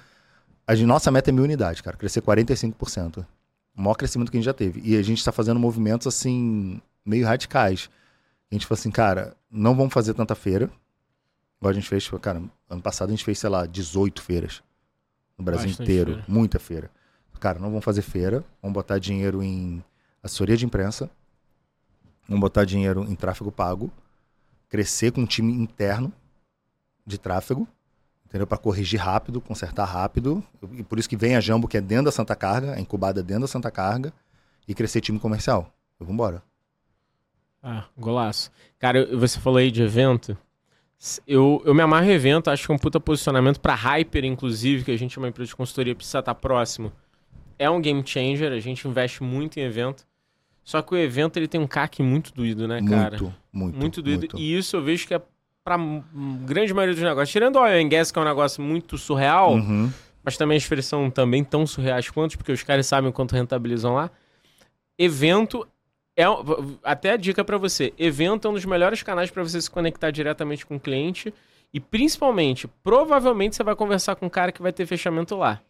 a 0.70 0.86
nossa 0.86 1.10
meta 1.12 1.30
é 1.30 1.34
mil 1.34 1.44
unidades, 1.44 1.82
cara. 1.82 1.98
Crescer 1.98 2.22
45%. 2.22 3.26
O 3.76 3.82
maior 3.82 3.96
crescimento 3.96 4.30
que 4.30 4.38
a 4.38 4.40
gente 4.40 4.46
já 4.46 4.54
teve. 4.54 4.82
E 4.84 4.96
a 4.98 5.02
gente 5.02 5.24
tá 5.24 5.32
fazendo 5.32 5.60
movimentos, 5.60 6.06
assim, 6.06 6.82
meio 7.06 7.26
radicais. 7.26 7.90
A 8.52 8.56
gente 8.56 8.68
falou 8.68 8.80
assim, 8.80 8.92
cara, 8.92 9.36
não 9.50 9.76
vamos 9.76 9.94
fazer 9.94 10.14
tanta 10.14 10.36
feira. 10.36 10.70
Igual 11.60 11.72
a 11.72 11.74
gente 11.74 11.88
fez, 11.88 12.10
cara, 12.22 12.42
ano 12.70 12.82
passado 12.82 13.10
a 13.10 13.12
gente 13.12 13.24
fez, 13.24 13.40
sei 13.40 13.50
lá, 13.50 13.66
18 13.66 14.22
feiras. 14.22 14.62
No 15.38 15.44
Brasil 15.44 15.68
Bastante 15.70 15.84
inteiro. 15.84 16.12
feira. 16.14 16.26
Muita 16.28 16.60
feira. 16.60 16.92
Cara, 17.40 17.58
não 17.58 17.70
vamos 17.70 17.86
fazer 17.86 18.02
feira. 18.02 18.44
Vamos 18.62 18.74
botar 18.74 19.00
dinheiro 19.00 19.42
em 19.42 19.84
assessoria 20.22 20.58
de 20.58 20.66
imprensa. 20.66 21.10
Vamos 22.28 22.42
botar 22.42 22.66
dinheiro 22.66 23.04
em 23.10 23.16
tráfego 23.16 23.52
pago. 23.52 23.92
Crescer 24.68 25.12
com 25.12 25.22
um 25.22 25.26
time 25.26 25.54
interno. 25.54 26.14
de 27.06 27.18
tráfego, 27.18 27.68
entendeu? 28.30 28.48
Para 28.48 28.58
corrigir 28.58 29.00
rápido, 29.00 29.42
consertar 29.42 29.86
rápido. 29.86 30.44
E 30.74 30.84
por 30.84 30.98
isso 30.98 31.10
que 31.10 31.18
vem 31.18 31.36
a 31.36 31.42
Jambo, 31.42 31.68
que 31.68 31.78
é 31.78 31.82
dentro 31.82 32.06
da 32.06 32.12
Santa 32.12 32.36
Carga, 32.36 32.76
é 32.76 32.80
incubada 32.80 33.22
dentro 33.22 33.42
da 33.42 33.48
Santa 33.48 33.70
Carga, 33.70 34.14
e 34.68 34.74
crescer 34.74 35.02
time 35.02 35.20
comercial. 35.20 35.74
Vamos 36.00 36.14
embora. 36.14 36.44
Ah, 37.62 37.86
golaço. 37.98 38.52
Cara, 38.78 39.06
você 39.18 39.40
falou 39.40 39.58
aí 39.58 39.72
de 39.72 39.82
evento. 39.82 40.38
Eu, 41.26 41.62
eu 41.66 41.74
me 41.74 41.82
amarro 41.82 42.06
em 42.06 42.12
evento, 42.12 42.50
acho 42.50 42.66
que 42.66 42.72
é 42.72 42.76
um 42.76 42.78
puta 42.78 43.00
posicionamento 43.00 43.60
para 43.60 43.74
Hyper, 43.74 44.24
inclusive, 44.24 44.86
que 44.86 44.92
a 44.92 44.98
gente 44.98 45.18
é 45.18 45.22
uma 45.22 45.28
empresa 45.28 45.50
de 45.50 45.56
consultoria, 45.56 45.96
precisa 45.96 46.20
estar 46.20 46.36
próximo. 46.36 46.92
É 47.58 47.70
um 47.70 47.82
game 47.82 48.02
changer, 48.06 48.52
a 48.52 48.60
gente 48.60 48.88
investe 48.88 49.24
muito 49.24 49.60
em 49.60 49.64
evento. 49.64 50.08
Só 50.64 50.82
que 50.82 50.94
o 50.94 50.98
evento 50.98 51.38
ele 51.38 51.48
tem 51.48 51.60
um 51.60 51.68
CAC 51.68 52.04
muito 52.04 52.34
doído, 52.34 52.68
né, 52.68 52.82
cara? 52.84 53.18
Muito, 53.18 53.36
muito. 53.52 53.78
Muito 53.78 54.02
doído. 54.02 54.20
muito. 54.20 54.38
E 54.38 54.56
isso 54.56 54.76
eu 54.76 54.84
vejo 54.84 55.08
que 55.08 55.14
é 55.14 55.22
pra 55.64 55.78
grande 56.46 56.74
maioria 56.74 56.96
dos 56.96 57.04
negócios. 57.04 57.30
Tirando 57.30 57.58
o 57.58 57.62
oil 57.62 57.88
gas, 57.90 58.12
que 58.12 58.18
é 58.18 58.22
um 58.22 58.26
negócio 58.26 58.62
muito 58.62 58.98
surreal, 58.98 59.54
Uhum. 59.54 59.92
mas 60.24 60.38
também 60.38 60.58
as 60.58 60.64
feiras 60.64 60.86
são 60.86 61.10
também 61.10 61.44
tão 61.44 61.66
surreais 61.68 62.10
quanto, 62.10 62.38
porque 62.38 62.52
os 62.52 62.64
caras 62.64 62.86
sabem 62.88 63.12
quanto 63.12 63.34
rentabilizam 63.36 63.94
lá. 63.96 64.10
Evento 64.98 65.68
é 66.18 66.24
até 66.84 67.12
a 67.12 67.18
dica 67.18 67.44
pra 67.44 67.58
você. 67.58 67.94
Evento 67.98 68.48
é 68.48 68.52
um 68.52 68.54
dos 68.54 68.66
melhores 68.66 69.02
canais 69.04 69.32
pra 69.32 69.44
você 69.44 69.62
se 69.62 69.70
conectar 69.70 70.12
diretamente 70.12 70.66
com 70.66 70.76
o 70.76 70.80
cliente 70.80 71.34
e 71.74 71.80
principalmente, 71.80 72.68
provavelmente 72.84 73.56
você 73.56 73.64
vai 73.64 73.76
conversar 73.76 74.16
com 74.16 74.26
um 74.26 74.30
cara 74.30 74.52
que 74.52 74.62
vai 74.62 74.74
ter 74.74 74.86
fechamento 74.86 75.36
lá. 75.36 75.62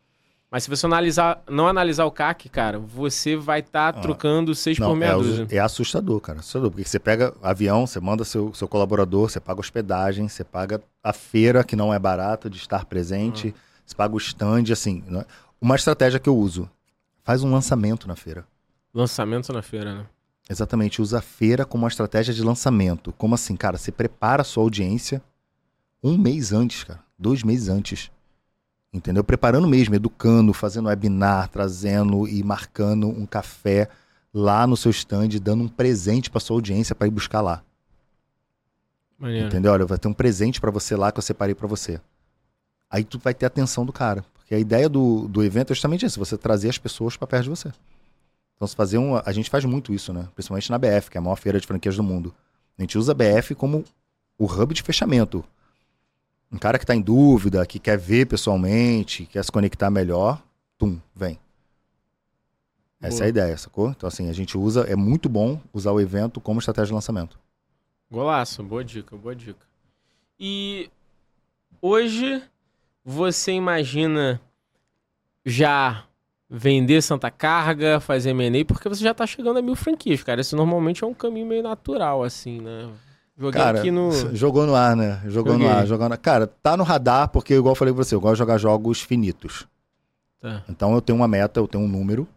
Mas 0.52 0.64
se 0.64 0.70
você 0.70 0.86
analisar, 0.88 1.44
não 1.48 1.68
analisar 1.68 2.06
o 2.06 2.12
CAC, 2.12 2.50
cara, 2.50 2.80
você 2.80 3.36
vai 3.36 3.60
estar 3.60 3.90
Ah, 3.90 3.94
trocando 3.94 4.56
seis 4.56 4.78
por 4.80 4.88
Não, 4.88 4.96
meia 4.96 5.12
é, 5.12 5.16
dúzia. 5.16 5.48
é 5.52 5.60
assustador, 5.60 6.20
cara. 6.20 6.40
Assustador. 6.40 6.72
Porque 6.72 6.86
você 6.86 6.98
pega 6.98 7.34
avião, 7.42 7.86
você 7.86 8.00
manda 8.00 8.24
seu, 8.26 8.52
seu 8.56 8.68
colaborador, 8.68 9.30
você 9.30 9.40
paga 9.40 9.60
hospedagem, 9.60 10.28
você 10.28 10.44
paga 10.44 10.82
a 11.04 11.14
feira, 11.14 11.64
que 11.64 11.76
não 11.76 11.94
é 11.94 12.00
barato 12.00 12.50
de 12.50 12.58
estar 12.58 12.86
presente, 12.86 13.54
você 13.86 13.96
paga 13.96 14.16
o 14.16 14.18
stand, 14.18 14.64
assim. 14.72 15.04
né? 15.08 15.24
Uma 15.62 15.76
estratégia 15.76 16.20
que 16.20 16.28
eu 16.30 16.36
uso, 16.36 16.68
faz 17.24 17.44
um 17.44 17.52
lançamento 17.52 18.08
na 18.08 18.16
feira. 18.16 18.44
Lançamento 18.92 19.54
na 19.54 19.62
feira, 19.62 19.94
né? 19.94 20.06
Exatamente, 20.50 21.00
usa 21.00 21.20
a 21.20 21.22
feira 21.22 21.64
como 21.64 21.84
uma 21.84 21.90
estratégia 21.90 22.34
de 22.34 22.42
lançamento. 22.42 23.12
Como 23.20 23.36
assim, 23.36 23.56
cara? 23.56 23.78
Você 23.78 23.92
prepara 23.92 24.42
a 24.42 24.46
sua 24.46 24.64
audiência 24.64 25.22
um 26.04 26.18
mês 26.18 26.52
antes, 26.52 26.84
cara. 26.86 27.02
Dois 27.20 27.44
meses 27.44 27.70
antes. 27.70 28.10
Entendeu? 28.92 29.24
Preparando 29.24 29.68
mesmo, 29.68 29.94
educando, 29.94 30.52
fazendo 30.54 30.88
webinar, 30.88 31.48
trazendo 31.50 32.28
e 32.28 32.44
marcando 32.44 33.08
um 33.08 33.26
café 33.26 33.88
lá 34.34 34.66
no 34.66 34.76
seu 34.76 34.92
stand, 34.92 35.30
dando 35.42 35.64
um 35.64 35.68
presente 35.68 36.30
para 36.30 36.40
sua 36.40 36.58
audiência 36.58 36.96
para 36.96 37.08
ir 37.08 37.12
buscar 37.12 37.42
lá. 37.42 37.62
Maneiro. 39.18 39.48
Entendeu? 39.48 39.72
Olha, 39.72 39.86
vai 39.86 39.98
ter 39.98 40.08
um 40.08 40.14
presente 40.14 40.60
para 40.60 40.72
você 40.72 40.96
lá 40.96 41.12
que 41.12 41.20
eu 41.20 41.24
separei 41.24 41.54
para 41.54 41.68
você. 41.68 42.00
Aí 42.90 43.04
tu 43.04 43.20
vai 43.20 43.34
ter 43.34 43.46
a 43.46 43.48
atenção 43.48 43.86
do 43.86 43.94
cara. 43.94 44.24
Porque 44.34 44.56
a 44.56 44.60
ideia 44.60 44.90
do, 44.90 45.28
do 45.28 45.44
evento 45.44 45.72
é 45.72 45.76
justamente 45.76 46.06
isso, 46.06 46.18
você 46.18 46.36
trazer 46.38 46.70
as 46.70 46.78
pessoas 46.78 47.16
para 47.16 47.28
perto 47.28 47.44
de 47.44 47.50
você. 47.50 47.72
Então, 48.56 48.68
se 48.68 48.76
fazer 48.76 48.98
um. 48.98 49.16
A 49.16 49.32
gente 49.32 49.50
faz 49.50 49.64
muito 49.64 49.94
isso, 49.94 50.12
né? 50.12 50.28
Principalmente 50.34 50.72
na 50.72 50.78
BF, 50.78 51.12
que 51.12 51.18
é 51.18 51.20
a 51.20 51.22
maior 51.22 51.36
feira 51.36 51.60
de 51.62 51.68
franquias 51.68 51.96
do 51.96 52.04
mundo. 52.04 52.34
A 52.78 52.82
gente 52.82 52.98
usa 52.98 53.12
a 53.12 53.16
BF 53.16 53.54
como 53.56 53.86
o 54.38 54.46
hub 54.46 54.74
de 54.74 54.82
fechamento. 54.82 55.46
Um 56.52 56.58
cara 56.58 56.80
que 56.80 56.86
tá 56.86 56.96
em 56.96 57.02
dúvida, 57.02 57.66
que 57.66 57.80
quer 57.80 57.98
ver 57.98 58.26
pessoalmente, 58.26 59.26
quer 59.26 59.44
se 59.44 59.52
conectar 59.52 59.90
melhor, 59.92 60.42
tum, 60.78 61.00
vem. 61.16 61.40
Essa 63.02 63.18
Boa. 63.18 63.24
é 63.24 63.26
a 63.28 63.30
ideia, 63.30 63.58
sacou? 63.58 63.90
Então, 63.92 64.08
assim, 64.08 64.30
a 64.30 64.34
gente 64.34 64.58
usa, 64.58 64.82
é 64.82 64.96
muito 64.96 65.30
bom 65.30 65.62
usar 65.74 65.92
o 65.92 66.02
evento 66.02 66.42
como 66.42 66.60
estratégia 66.60 66.88
de 66.88 66.94
lançamento. 66.94 67.40
Golaço, 68.12 68.64
boa 68.64 68.84
dica, 68.84 69.16
boa 69.16 69.36
dica. 69.36 69.66
E 70.40 70.90
hoje 71.82 72.42
você 73.06 73.52
imagina 73.54 74.42
já 75.46 76.06
vender 76.50 77.02
Santa 77.02 77.30
Carga, 77.30 78.00
fazer 78.00 78.32
M&A, 78.32 78.66
porque 78.66 78.90
você 78.90 79.04
já 79.04 79.14
tá 79.14 79.28
chegando 79.28 79.60
a 79.60 79.62
mil 79.62 79.76
franquias, 79.76 80.24
cara. 80.24 80.42
Esse 80.42 80.56
normalmente 80.56 81.04
é 81.04 81.08
um 81.08 81.14
caminho 81.14 81.46
meio 81.46 81.62
natural, 81.62 82.24
assim, 82.24 82.60
né? 82.60 82.90
Joguei 83.40 83.62
Cara, 83.62 83.80
aqui 83.80 83.90
no... 83.90 84.12
jogou 84.36 84.66
no 84.66 84.76
ar, 84.76 84.98
né? 84.98 85.22
Jogou 85.28 85.54
Joguei. 85.54 85.68
no 85.68 85.74
ar, 85.74 85.88
jogou 85.88 86.10
no 86.10 86.14
ar. 86.14 86.18
Cara, 86.18 86.46
tá 86.46 86.76
no 86.76 86.84
radar, 86.84 87.30
porque, 87.30 87.54
igual 87.54 87.72
eu 87.72 87.76
falei 87.76 87.94
pra 87.94 88.04
você, 88.04 88.14
eu 88.14 88.20
gosto 88.20 88.34
de 88.34 88.40
jogar 88.40 88.58
jogos 88.58 89.02
finitos. 89.02 89.66
Tá. 90.42 90.64
Então 90.68 90.94
eu 90.94 91.02
tenho 91.02 91.18
uma 91.18 91.28
meta, 91.28 91.60
eu 91.60 91.68
tenho 91.68 91.86
um 91.86 91.88
número 91.88 92.28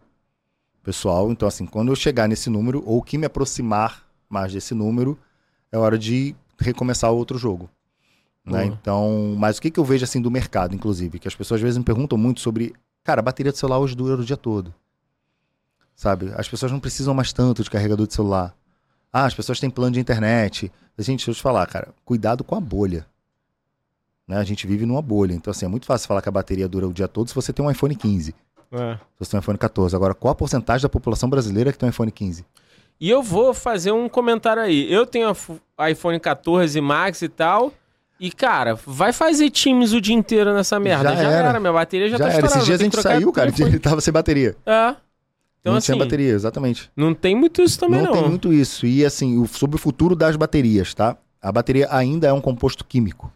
pessoal. 0.81 1.29
Então, 1.29 1.45
assim, 1.45 1.65
quando 1.65 1.89
eu 1.89 1.95
chegar 1.95 2.27
nesse 2.27 2.49
número, 2.49 2.81
ou 2.85 3.01
que 3.01 3.17
me 3.17 3.25
aproximar 3.25 4.03
mais 4.29 4.53
desse 4.53 4.73
número, 4.73 5.19
é 5.71 5.77
hora 5.77 5.97
de 5.97 6.33
recomeçar 6.57 7.11
outro 7.11 7.37
jogo. 7.37 7.69
Né? 8.45 8.65
Então, 8.65 9.35
mas 9.37 9.57
o 9.57 9.61
que, 9.61 9.71
que 9.71 9.79
eu 9.79 9.85
vejo 9.85 10.03
assim 10.03 10.21
do 10.21 10.31
mercado, 10.31 10.75
inclusive? 10.75 11.19
Que 11.19 11.27
as 11.27 11.35
pessoas 11.35 11.59
às 11.59 11.63
vezes 11.63 11.77
me 11.77 11.83
perguntam 11.83 12.17
muito 12.17 12.39
sobre. 12.39 12.73
Cara, 13.03 13.19
a 13.19 13.23
bateria 13.23 13.51
do 13.51 13.57
celular 13.57 13.79
hoje 13.79 13.95
dura 13.95 14.21
o 14.21 14.25
dia 14.25 14.37
todo. 14.37 14.73
Sabe? 15.95 16.33
As 16.35 16.47
pessoas 16.47 16.71
não 16.71 16.79
precisam 16.79 17.13
mais 17.13 17.31
tanto 17.33 17.63
de 17.63 17.69
carregador 17.69 18.07
de 18.07 18.13
celular. 18.13 18.55
Ah, 19.13 19.25
as 19.25 19.35
pessoas 19.35 19.59
têm 19.59 19.69
plano 19.69 19.91
de 19.93 19.99
internet. 19.99 20.71
Gente, 20.97 21.19
deixa 21.19 21.31
eu 21.31 21.35
te 21.35 21.41
falar, 21.41 21.67
cara, 21.67 21.89
cuidado 22.03 22.43
com 22.43 22.55
a 22.55 22.59
bolha. 22.59 23.05
Né? 24.27 24.37
A 24.37 24.43
gente 24.43 24.65
vive 24.65 24.87
numa 24.87 25.01
bolha. 25.03 25.33
Então, 25.33 25.51
assim, 25.51 25.65
é 25.65 25.69
muito 25.69 25.85
fácil 25.85 26.07
falar 26.07 26.21
que 26.21 26.29
a 26.29 26.31
bateria 26.31 26.67
dura 26.67 26.87
o 26.87 26.93
dia 26.93 27.07
todo 27.07 27.27
se 27.27 27.35
você 27.35 27.53
tem 27.53 27.63
um 27.63 27.69
iPhone 27.69 27.95
15. 27.95 28.33
É. 28.71 28.95
Se 28.95 28.99
você 29.19 29.31
tem 29.31 29.37
um 29.37 29.41
iPhone 29.41 29.57
14. 29.57 29.95
Agora, 29.95 30.15
qual 30.15 30.31
a 30.31 30.35
porcentagem 30.35 30.81
da 30.81 30.89
população 30.89 31.29
brasileira 31.29 31.71
que 31.71 31.77
tem 31.77 31.87
um 31.87 31.91
iPhone 31.91 32.11
15? 32.11 32.43
E 32.99 33.09
eu 33.09 33.21
vou 33.21 33.53
fazer 33.53 33.91
um 33.91 34.09
comentário 34.09 34.63
aí. 34.63 34.91
Eu 34.91 35.05
tenho 35.05 35.31
iPhone 35.89 36.19
14 36.19 36.81
Max 36.81 37.21
e 37.21 37.29
tal. 37.29 37.71
E, 38.19 38.31
cara, 38.31 38.75
vai 38.85 39.11
fazer 39.11 39.49
Teams 39.51 39.91
o 39.91 39.99
dia 39.99 40.15
inteiro 40.15 40.53
nessa 40.53 40.79
merda. 40.79 41.09
Já, 41.09 41.15
Já 41.23 41.31
era. 41.31 41.49
era. 41.49 41.59
minha 41.59 41.73
bateria 41.73 42.07
já, 42.07 42.17
Já 42.17 42.27
tá 42.27 42.31
era. 42.31 42.45
Esses 42.47 42.65
dias 42.65 42.79
a 42.79 42.83
gente 42.83 43.01
saiu, 43.01 43.31
cara, 43.31 43.51
ele 43.59 43.79
tava 43.79 43.99
sem 43.99 44.13
bateria. 44.13 44.55
É. 44.65 44.95
Então, 45.63 45.71
não 45.71 45.77
assim, 45.77 45.93
tinha 45.93 45.97
bateria, 46.03 46.33
exatamente. 46.33 46.91
não 46.93 47.13
tem 47.13 47.33
muito 47.33 47.61
isso 47.61 47.79
também, 47.79 48.01
não, 48.01 48.07
não. 48.07 48.13
tem 48.21 48.29
muito 48.29 48.51
isso. 48.51 48.85
E 48.85 49.05
assim, 49.05 49.37
o- 49.37 49.47
sobre 49.47 49.77
o 49.77 49.79
futuro 49.79 50.13
das 50.13 50.35
baterias, 50.35 50.93
tá? 50.93 51.15
A 51.41 51.51
bateria 51.53 51.87
ainda 51.89 52.27
é 52.27 52.33
um 52.33 52.41
composto 52.41 52.83
químico. 52.83 53.31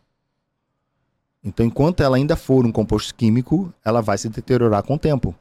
Então, 1.44 1.66
enquanto 1.66 2.04
ela 2.04 2.18
ainda 2.18 2.36
for 2.36 2.66
um 2.66 2.72
composto 2.72 3.16
químico, 3.16 3.74
ela 3.84 4.02
vai 4.02 4.18
se 4.18 4.28
deteriorar 4.28 4.84
com 4.84 4.96
o 4.96 5.00
tempo. 5.00 5.34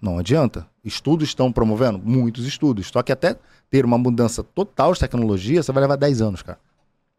Não 0.00 0.18
adianta. 0.18 0.66
Estudos 0.82 1.28
estão 1.28 1.52
promovendo? 1.52 1.98
Muitos 1.98 2.46
estudos. 2.46 2.88
Só 2.88 3.02
que 3.02 3.12
até 3.12 3.36
ter 3.70 3.84
uma 3.84 3.98
mudança 3.98 4.42
total 4.42 4.92
de 4.94 5.00
tecnologia, 5.00 5.62
você 5.62 5.70
vai 5.70 5.82
levar 5.82 5.96
10 5.96 6.22
anos, 6.22 6.42
cara. 6.42 6.58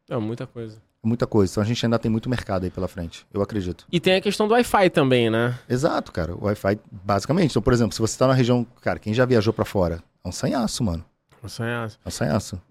É 0.09 0.17
muita 0.17 0.47
coisa. 0.47 0.81
É 1.03 1.07
muita 1.07 1.27
coisa. 1.27 1.51
Então 1.51 1.63
a 1.63 1.65
gente 1.65 1.85
ainda 1.85 1.99
tem 1.99 2.09
muito 2.09 2.29
mercado 2.29 2.63
aí 2.63 2.69
pela 2.69 2.87
frente. 2.87 3.25
Eu 3.33 3.41
acredito. 3.41 3.85
E 3.91 3.99
tem 3.99 4.15
a 4.15 4.21
questão 4.21 4.47
do 4.47 4.53
Wi-Fi 4.53 4.89
também, 4.89 5.29
né? 5.29 5.59
Exato, 5.67 6.11
cara. 6.11 6.33
O 6.33 6.45
Wi-Fi, 6.45 6.79
basicamente. 6.91 7.51
Então, 7.51 7.61
por 7.61 7.73
exemplo, 7.73 7.93
se 7.93 7.99
você 7.99 8.17
tá 8.17 8.25
na 8.27 8.33
região. 8.33 8.65
Cara, 8.81 8.99
quem 8.99 9.13
já 9.13 9.25
viajou 9.25 9.51
pra 9.51 9.65
fora? 9.65 10.01
É 10.23 10.27
um 10.27 10.31
sanhaço, 10.31 10.83
mano. 10.83 11.03
É. 11.43 11.87
É 12.05 12.07
um 12.07 12.11
sanhaço. 12.11 12.61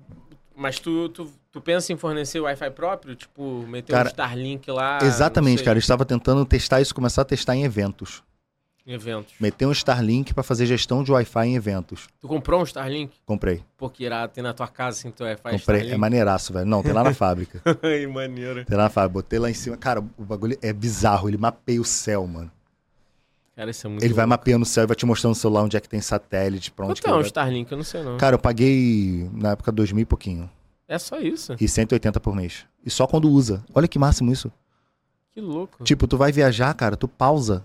Mas 0.57 0.79
tu, 0.79 1.11
tu, 1.11 1.31
tu 1.51 1.61
pensa 1.61 1.93
em 1.93 1.97
fornecer 1.97 2.41
Wi-Fi 2.41 2.71
próprio? 2.71 3.15
Tipo, 3.15 3.67
meter 3.67 3.93
Cara, 3.93 4.09
um 4.09 4.13
Starlink 4.13 4.71
lá? 4.71 4.99
Exatamente, 5.03 5.63
cara. 5.63 5.77
Eu 5.77 5.81
estava 5.81 6.05
tentando 6.05 6.45
testar 6.47 6.81
isso, 6.81 6.95
começar 6.95 7.23
a 7.23 7.25
testar 7.27 7.55
em 7.55 7.65
eventos. 7.65 8.23
Eventos. 8.87 9.35
Meter 9.39 9.67
um 9.67 9.73
Starlink 9.73 10.35
pra 10.35 10.43
fazer 10.43 10.67
gestão 10.67 11.05
de 11.05 11.13
Wi-Fi 11.13 11.47
em 11.47 11.55
eventos. 11.55 12.09
Tu 12.21 12.27
comprou 12.27 12.61
um 12.61 12.65
Starlink? 12.65 13.15
Comprei. 13.25 13.63
Pô, 13.77 13.89
que 13.89 14.03
irado. 14.05 14.33
Tem 14.33 14.43
na 14.43 14.53
tua 14.53 14.67
casa, 14.67 14.99
assim, 14.99 15.11
teu 15.13 15.25
Wi-Fi 15.27 15.43
Comprei. 15.43 15.57
É 15.57 15.59
Starlink? 15.83 15.97
maneiraço, 15.99 16.53
velho. 16.53 16.67
Não, 16.67 16.83
tem 16.83 16.93
lá 16.93 17.05
na 17.05 17.15
fábrica. 17.15 17.63
Ai, 17.83 18.07
maneiro. 18.09 18.65
Tem 18.65 18.77
lá 18.77 18.85
na 18.85 18.91
fábrica. 18.91 19.13
Botei 19.15 19.39
lá 19.39 19.49
em 19.49 19.55
cima. 19.55 19.77
Cara, 19.77 20.01
o 20.19 20.25
bagulho 20.25 20.59
é 20.61 20.73
bizarro. 20.73 21.29
Ele 21.29 21.37
mapeia 21.39 21.81
o 21.81 21.85
céu, 21.85 22.27
mano. 22.27 22.51
Cara, 23.55 23.71
isso 23.71 23.87
é 23.87 23.91
muito 23.91 24.03
Ele 24.03 24.15
vai 24.15 24.25
louco. 24.25 24.31
mapeando 24.31 24.63
o 24.65 24.67
céu 24.67 24.83
e 24.85 24.87
vai 24.87 24.97
te 24.97 25.07
mostrando 25.07 25.33
no 25.33 25.35
celular 25.37 25.63
onde 25.63 25.77
é 25.77 25.81
que 25.81 25.89
tem 25.89 26.01
satélite, 26.01 26.71
pra 26.73 26.87
onde 26.87 26.95
Quanto 27.01 27.05
que 27.05 27.09
é 27.11 27.13
um 27.13 27.17
vai. 27.17 27.25
Starlink? 27.27 27.71
Eu 27.71 27.77
não 27.79 27.85
sei, 27.85 28.03
não. 28.03 28.17
Cara, 28.17 28.35
eu 28.35 28.39
paguei 28.39 29.29
na 29.33 29.51
época 29.53 29.71
dois 29.71 29.93
mil 29.93 30.03
e 30.03 30.07
pouquinho. 30.07 30.51
É 30.89 30.99
só 30.99 31.21
isso. 31.21 31.55
E 31.61 31.69
180 31.69 32.19
por 32.19 32.35
mês. 32.35 32.67
E 32.85 32.91
só 32.91 33.07
quando 33.07 33.31
usa. 33.31 33.63
Olha 33.75 33.87
que 33.87 33.99
máximo 33.99 34.33
isso. 34.33 34.51
Que 35.33 35.41
louco. 35.41 35.85
Tipo, 35.85 36.07
tu 36.09 36.17
vai 36.17 36.33
viajar, 36.33 36.75
cara, 36.75 36.97
tu 36.97 37.07
pausa 37.07 37.65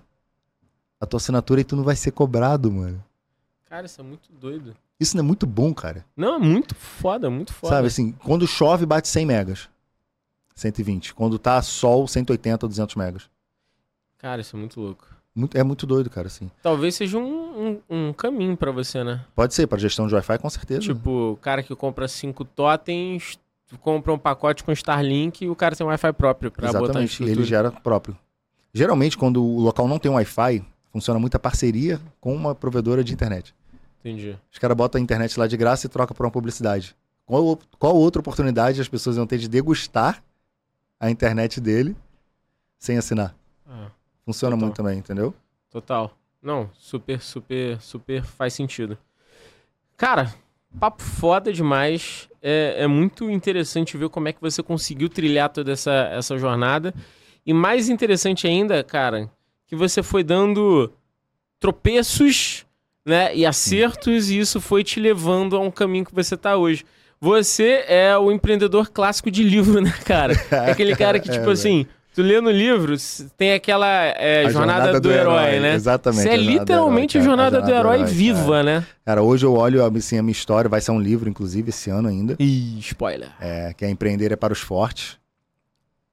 a 1.00 1.06
tua 1.06 1.18
assinatura 1.18 1.62
e 1.62 1.64
tu 1.64 1.76
não 1.76 1.84
vai 1.84 1.96
ser 1.96 2.12
cobrado, 2.12 2.72
mano. 2.72 3.04
Cara, 3.66 3.86
isso 3.86 4.00
é 4.00 4.04
muito 4.04 4.32
doido. 4.32 4.76
Isso 5.00 5.16
não 5.16 5.24
é 5.24 5.28
muito 5.28 5.46
bom, 5.46 5.74
cara. 5.74 6.04
Não, 6.16 6.36
é 6.36 6.40
muito 6.40 6.74
foda, 6.74 7.30
muito 7.30 7.54
foda. 7.54 7.76
Sabe 7.76 7.88
assim, 7.88 8.12
quando 8.24 8.48
chove 8.48 8.86
bate 8.86 9.08
100 9.08 9.26
megas. 9.26 9.70
120. 10.56 11.14
Quando 11.14 11.38
tá 11.38 11.62
sol, 11.62 12.08
180, 12.08 12.68
200 12.68 12.96
megas. 12.96 13.30
Cara, 14.18 14.42
isso 14.42 14.56
é 14.56 14.60
muito 14.60 14.80
louco. 14.82 15.06
Muito- 15.36 15.56
é 15.56 15.64
muito 15.64 15.86
doido, 15.86 16.10
cara, 16.10 16.26
assim. 16.28 16.50
Talvez 16.64 16.96
seja 16.96 17.20
um, 17.20 17.80
um, 17.90 18.08
um 18.08 18.14
caminho 18.14 18.58
pra 18.58 18.72
você, 18.72 19.04
né? 19.04 19.24
Pode 19.36 19.54
ser, 19.54 19.68
para 19.68 19.78
gestão 19.78 20.08
de 20.08 20.16
Wi-Fi, 20.16 20.40
com 20.40 20.50
certeza. 20.50 20.82
Tipo, 20.82 21.34
o 21.34 21.38
cara 21.38 21.62
que 21.62 21.76
compra 21.76 22.08
cinco 22.08 22.44
totens, 22.44 23.38
compra 23.82 24.12
um 24.12 24.18
pacote 24.18 24.64
com 24.64 24.72
Starlink 24.72 25.46
e 25.46 25.50
o 25.50 25.56
cara 25.56 25.76
tem 25.76 25.86
um 25.86 25.90
Wi-Fi 25.90 26.12
próprio 26.14 26.50
pra 26.50 26.70
botar 26.74 26.80
em 27.00 27.04
Exatamente, 27.04 27.24
ele 27.24 27.44
gera 27.44 27.70
próprio. 27.72 28.18
Geralmente, 28.74 29.16
quando 29.16 29.44
o 29.44 29.60
local 29.60 29.88
não 29.88 30.00
tem 30.00 30.12
Wi-Fi, 30.12 30.66
funciona 30.98 31.20
muita 31.20 31.38
parceria 31.38 32.02
com 32.20 32.36
uma 32.36 32.56
provedora 32.56 33.04
de 33.04 33.14
internet. 33.14 33.54
Entendi. 34.00 34.36
Os 34.52 34.58
caras 34.58 34.76
botam 34.76 35.00
a 35.00 35.04
internet 35.04 35.40
lá 35.40 35.46
de 35.46 35.56
graça 35.56 35.86
e 35.86 35.90
trocam 35.90 36.16
por 36.16 36.26
uma 36.26 36.32
publicidade. 36.32 36.96
Qual, 37.24 37.60
qual 37.78 37.96
outra 37.96 38.20
oportunidade 38.20 38.82
as 38.82 38.88
pessoas 38.88 39.16
vão 39.16 39.28
ter 39.28 39.38
de 39.38 39.48
degustar 39.48 40.24
a 41.00 41.12
internet 41.12 41.62
dele 41.62 41.96
sem 42.80 42.98
assinar. 42.98 43.36
Ah, 43.68 43.92
Funciona 44.26 44.56
Total. 44.56 44.66
muito 44.66 44.76
também, 44.76 44.98
entendeu? 44.98 45.34
total. 45.70 46.18
Não, 46.42 46.70
super, 46.74 47.22
super, 47.22 47.80
super 47.82 48.24
faz 48.24 48.54
sentido. 48.54 48.98
Cara, 49.96 50.34
papo 50.80 51.04
foda 51.04 51.54
demais. 51.54 52.28
É, 52.42 52.84
é 52.84 52.88
muito 52.88 53.30
interessante 53.30 53.98
ver 53.98 54.10
como 54.10 54.28
é 54.30 54.34
que 54.34 54.42
você 54.42 54.64
conseguiu 54.64 55.10
trilhar 55.10 55.50
toda 55.50 55.72
essa, 55.72 55.92
essa 56.12 56.38
jornada. 56.38 56.94
E 57.46 57.54
mais 57.54 57.90
interessante 57.90 58.48
ainda, 58.48 58.84
cara, 58.84 59.30
que 59.68 59.76
você 59.76 60.02
foi 60.02 60.24
dando 60.24 60.92
tropeços 61.60 62.66
né, 63.06 63.36
e 63.36 63.46
acertos, 63.46 64.30
e 64.30 64.40
isso 64.40 64.60
foi 64.60 64.84
te 64.84 65.00
levando 65.00 65.56
a 65.56 65.60
um 65.60 65.72
caminho 65.72 66.06
que 66.06 66.14
você 66.14 66.36
tá 66.36 66.56
hoje. 66.58 66.86
Você 67.20 67.84
é 67.88 68.16
o 68.18 68.32
empreendedor 68.32 68.90
clássico 68.90 69.32
de 69.32 69.44
livro, 69.44 69.80
né, 69.82 69.94
cara? 70.06 70.34
É 70.52 70.72
aquele 70.72 70.96
cara 70.96 71.20
que, 71.20 71.30
É, 71.30 71.32
tipo 71.32 71.46
velho. 71.46 71.54
assim, 71.54 71.86
tu 72.14 72.22
lê 72.22 72.40
no 72.40 72.52
livro, 72.52 72.96
tem 73.36 73.54
aquela 73.54 73.88
é, 73.88 74.46
A 74.46 74.50
jornada, 74.50 75.00
do, 75.00 75.12
herói, 75.12 75.60
né? 75.60 75.74
Exatamente. 75.74 76.24
Você 76.24 76.30
é 76.30 76.34
a 76.34 76.36
jornada 76.36 76.56
do 76.56 76.60
literalmente 76.60 77.18
a 77.18 77.22
herói, 77.22 77.30
jornada, 77.30 77.62
do 77.62 77.72
herói 77.72 78.04
viva, 78.06 78.52
cara. 78.52 78.64
né? 78.64 78.88
Cara, 79.06 79.24
hoje 79.24 79.46
eu 79.46 79.54
olho 79.54 79.84
assim, 79.84 80.18
a 80.18 80.22
minha 80.22 80.32
história, 80.32 80.70
vai 80.70 80.82
ser 80.82 80.92
um 80.92 81.00
livro, 81.00 81.30
inclusive, 81.30 81.70
esse 81.70 81.90
ano 81.90 82.08
ainda, 82.08 82.36
Ih, 82.40 82.78
spoiler. 82.80 83.30
é, 83.40 83.74
que 83.74 83.84
é 83.86 83.90
Empreender 83.90 84.32
é 84.32 84.36
para 84.36 84.54
os 84.54 84.60
Fortes. 84.60 85.18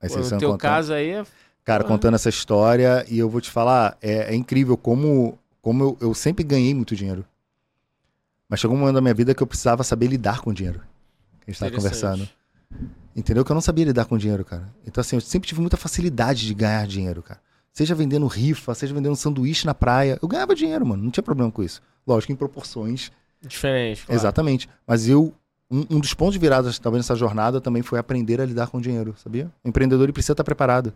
Vai 0.01 0.11
Pô, 0.11 0.23
ser 0.23 0.35
no 0.35 0.41
teu 0.41 0.59
caso 0.59 0.93
aí 0.93 1.11
é... 1.11 1.25
Cara, 1.65 1.83
Porra. 1.83 1.95
contando 1.95 2.15
essa 2.15 2.29
história, 2.29 3.05
e 3.09 3.19
eu 3.19 3.29
vou 3.29 3.41
te 3.41 3.51
falar, 3.51 3.97
é, 4.03 4.33
é 4.33 4.35
incrível 4.35 4.77
como, 4.77 5.39
como 5.63 5.83
eu, 5.83 6.09
eu 6.09 6.15
sempre 6.15 6.45
ganhei 6.45 6.75
muito 6.75 6.95
dinheiro. 6.95 7.25
Mas 8.49 8.61
chegou 8.61 8.77
um 8.77 8.81
momento 8.81 8.97
da 8.97 9.01
minha 9.01 9.15
vida 9.15 9.35
que 9.35 9.43
eu 9.43 9.47
precisava 9.47 9.83
saber 9.83 10.09
lidar 10.09 10.41
com 10.41 10.51
o 10.51 10.55
dinheiro. 10.55 10.83
A 11.47 11.51
gente 11.51 11.59
tava 11.59 11.73
conversando. 11.73 12.29
Entendeu? 13.17 13.45
Que 13.45 13.51
eu 13.51 13.55
não 13.55 13.63
sabia 13.63 13.85
lidar 13.87 14.05
com 14.05 14.19
dinheiro, 14.19 14.45
cara. 14.45 14.71
Então, 14.87 15.01
assim, 15.01 15.17
eu 15.17 15.21
sempre 15.21 15.49
tive 15.49 15.61
muita 15.61 15.77
facilidade 15.77 16.47
de 16.47 16.53
ganhar 16.53 16.87
dinheiro, 16.87 17.23
cara. 17.23 17.41
Seja 17.73 17.95
vendendo 17.95 18.27
rifa, 18.27 18.75
seja 18.75 18.95
vendendo 18.95 19.17
sanduíche 19.17 19.65
na 19.67 19.75
praia. 19.75 20.19
Eu 20.21 20.29
ganhava 20.29 20.55
dinheiro, 20.55 20.85
mano. 20.85 21.03
Não 21.03 21.11
tinha 21.11 21.25
problema 21.25 21.51
com 21.51 21.63
isso. 21.63 21.83
Lógico, 22.07 22.33
em 22.33 22.37
proporções. 22.37 23.11
Diferente, 23.41 24.05
claro. 24.05 24.21
Exatamente. 24.21 24.69
Mas 24.87 25.09
eu. 25.09 25.35
Um, 25.71 25.99
dos 25.99 26.15
pontos 26.15 26.35
de 26.35 26.39
virada, 26.39 26.71
talvez, 26.81 27.05
nessa 27.05 27.17
jornada 27.17 27.61
também 27.61 27.83
foi 27.83 27.99
aprender 27.99 28.41
a 28.41 28.45
lidar 28.45 28.69
com 28.69 28.79
o 28.79 28.81
dinheiro, 28.81 29.15
sabia? 29.17 29.51
O 29.65 29.69
empreendedor 29.69 30.13
precisa 30.13 30.35
estar 30.35 30.45
preparado 30.45 30.93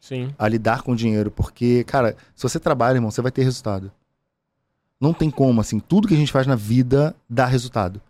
Sim. 0.00 0.34
a 0.38 0.48
lidar 0.48 0.82
com 0.82 0.92
o 0.92 0.96
dinheiro. 0.96 1.30
Porque, 1.30 1.84
cara, 1.84 2.16
se 2.34 2.42
você 2.42 2.58
trabalha, 2.58 2.96
irmão, 2.96 3.10
você 3.10 3.20
vai 3.20 3.32
ter 3.32 3.42
resultado. 3.42 3.90
Não 5.00 5.12
tem 5.12 5.30
como, 5.30 5.60
assim, 5.60 5.78
tudo 5.78 6.08
que 6.08 6.14
a 6.14 6.16
gente 6.16 6.32
faz 6.32 6.46
na 6.46 6.56
vida 6.56 7.14
dá 7.28 7.46
resultado. 7.46 8.00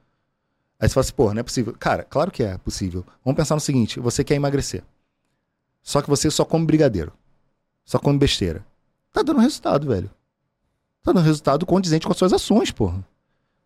Aí 0.81 0.89
você 0.89 0.95
fala 0.95 1.05
assim, 1.05 1.13
pô, 1.15 1.35
não 1.35 1.41
é 1.41 1.43
possível. 1.43 1.75
Cara, 1.79 2.05
claro 2.05 2.31
que 2.31 2.43
é 2.43 2.57
possível. 2.59 3.05
Vamos 3.25 3.37
pensar 3.37 3.55
no 3.55 3.61
seguinte: 3.61 3.99
você 3.99 4.23
quer 4.23 4.37
emagrecer. 4.37 4.83
Só 5.83 6.01
que 6.01 6.09
você 6.09 6.31
só 6.31 6.45
come 6.45 6.65
brigadeiro. 6.67 7.13
Só 7.85 7.99
come 7.99 8.19
besteira. 8.19 8.65
Tá 9.13 9.23
dando 9.23 9.41
resultado, 9.41 9.87
velho. 9.87 10.11
Tá 11.03 11.13
dando 11.13 11.25
resultado 11.25 11.67
condizente 11.67 12.07
com 12.07 12.13
as 12.13 12.19
suas 12.19 12.33
ações, 12.33 12.71
porra. 12.71 13.05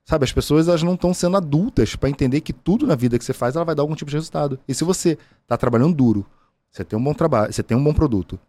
Sabe, 0.05 0.25
as 0.25 0.33
pessoas 0.33 0.69
elas 0.69 0.83
não 0.83 0.95
estão 0.95 1.15
sendo 1.15 1.37
adultas 1.37 1.95
pra 1.95 2.09
entender 2.09 2.41
que 2.41 2.53
tudo 2.53 2.87
na 2.87 2.95
vida 2.95 3.19
que 3.19 3.25
você 3.25 3.33
faz 3.33 3.55
ela 3.55 3.65
vai 3.65 3.75
dar 3.75 3.83
algum 3.83 3.95
tipo 3.95 4.11
de 4.11 4.17
resultado. 4.17 4.59
E 4.67 4.75
se 4.75 4.85
você 4.85 5.17
tá 5.47 5.57
trabalhando 5.57 5.95
duro, 5.95 6.27
você 6.73 6.83
tem 6.85 6.99
um 6.99 7.05
bom 7.05 7.15
trabalho, 7.15 7.53
você 7.53 7.63
tem 7.63 7.77
um 7.77 7.85
bom 7.85 7.93
produto, 7.95 8.41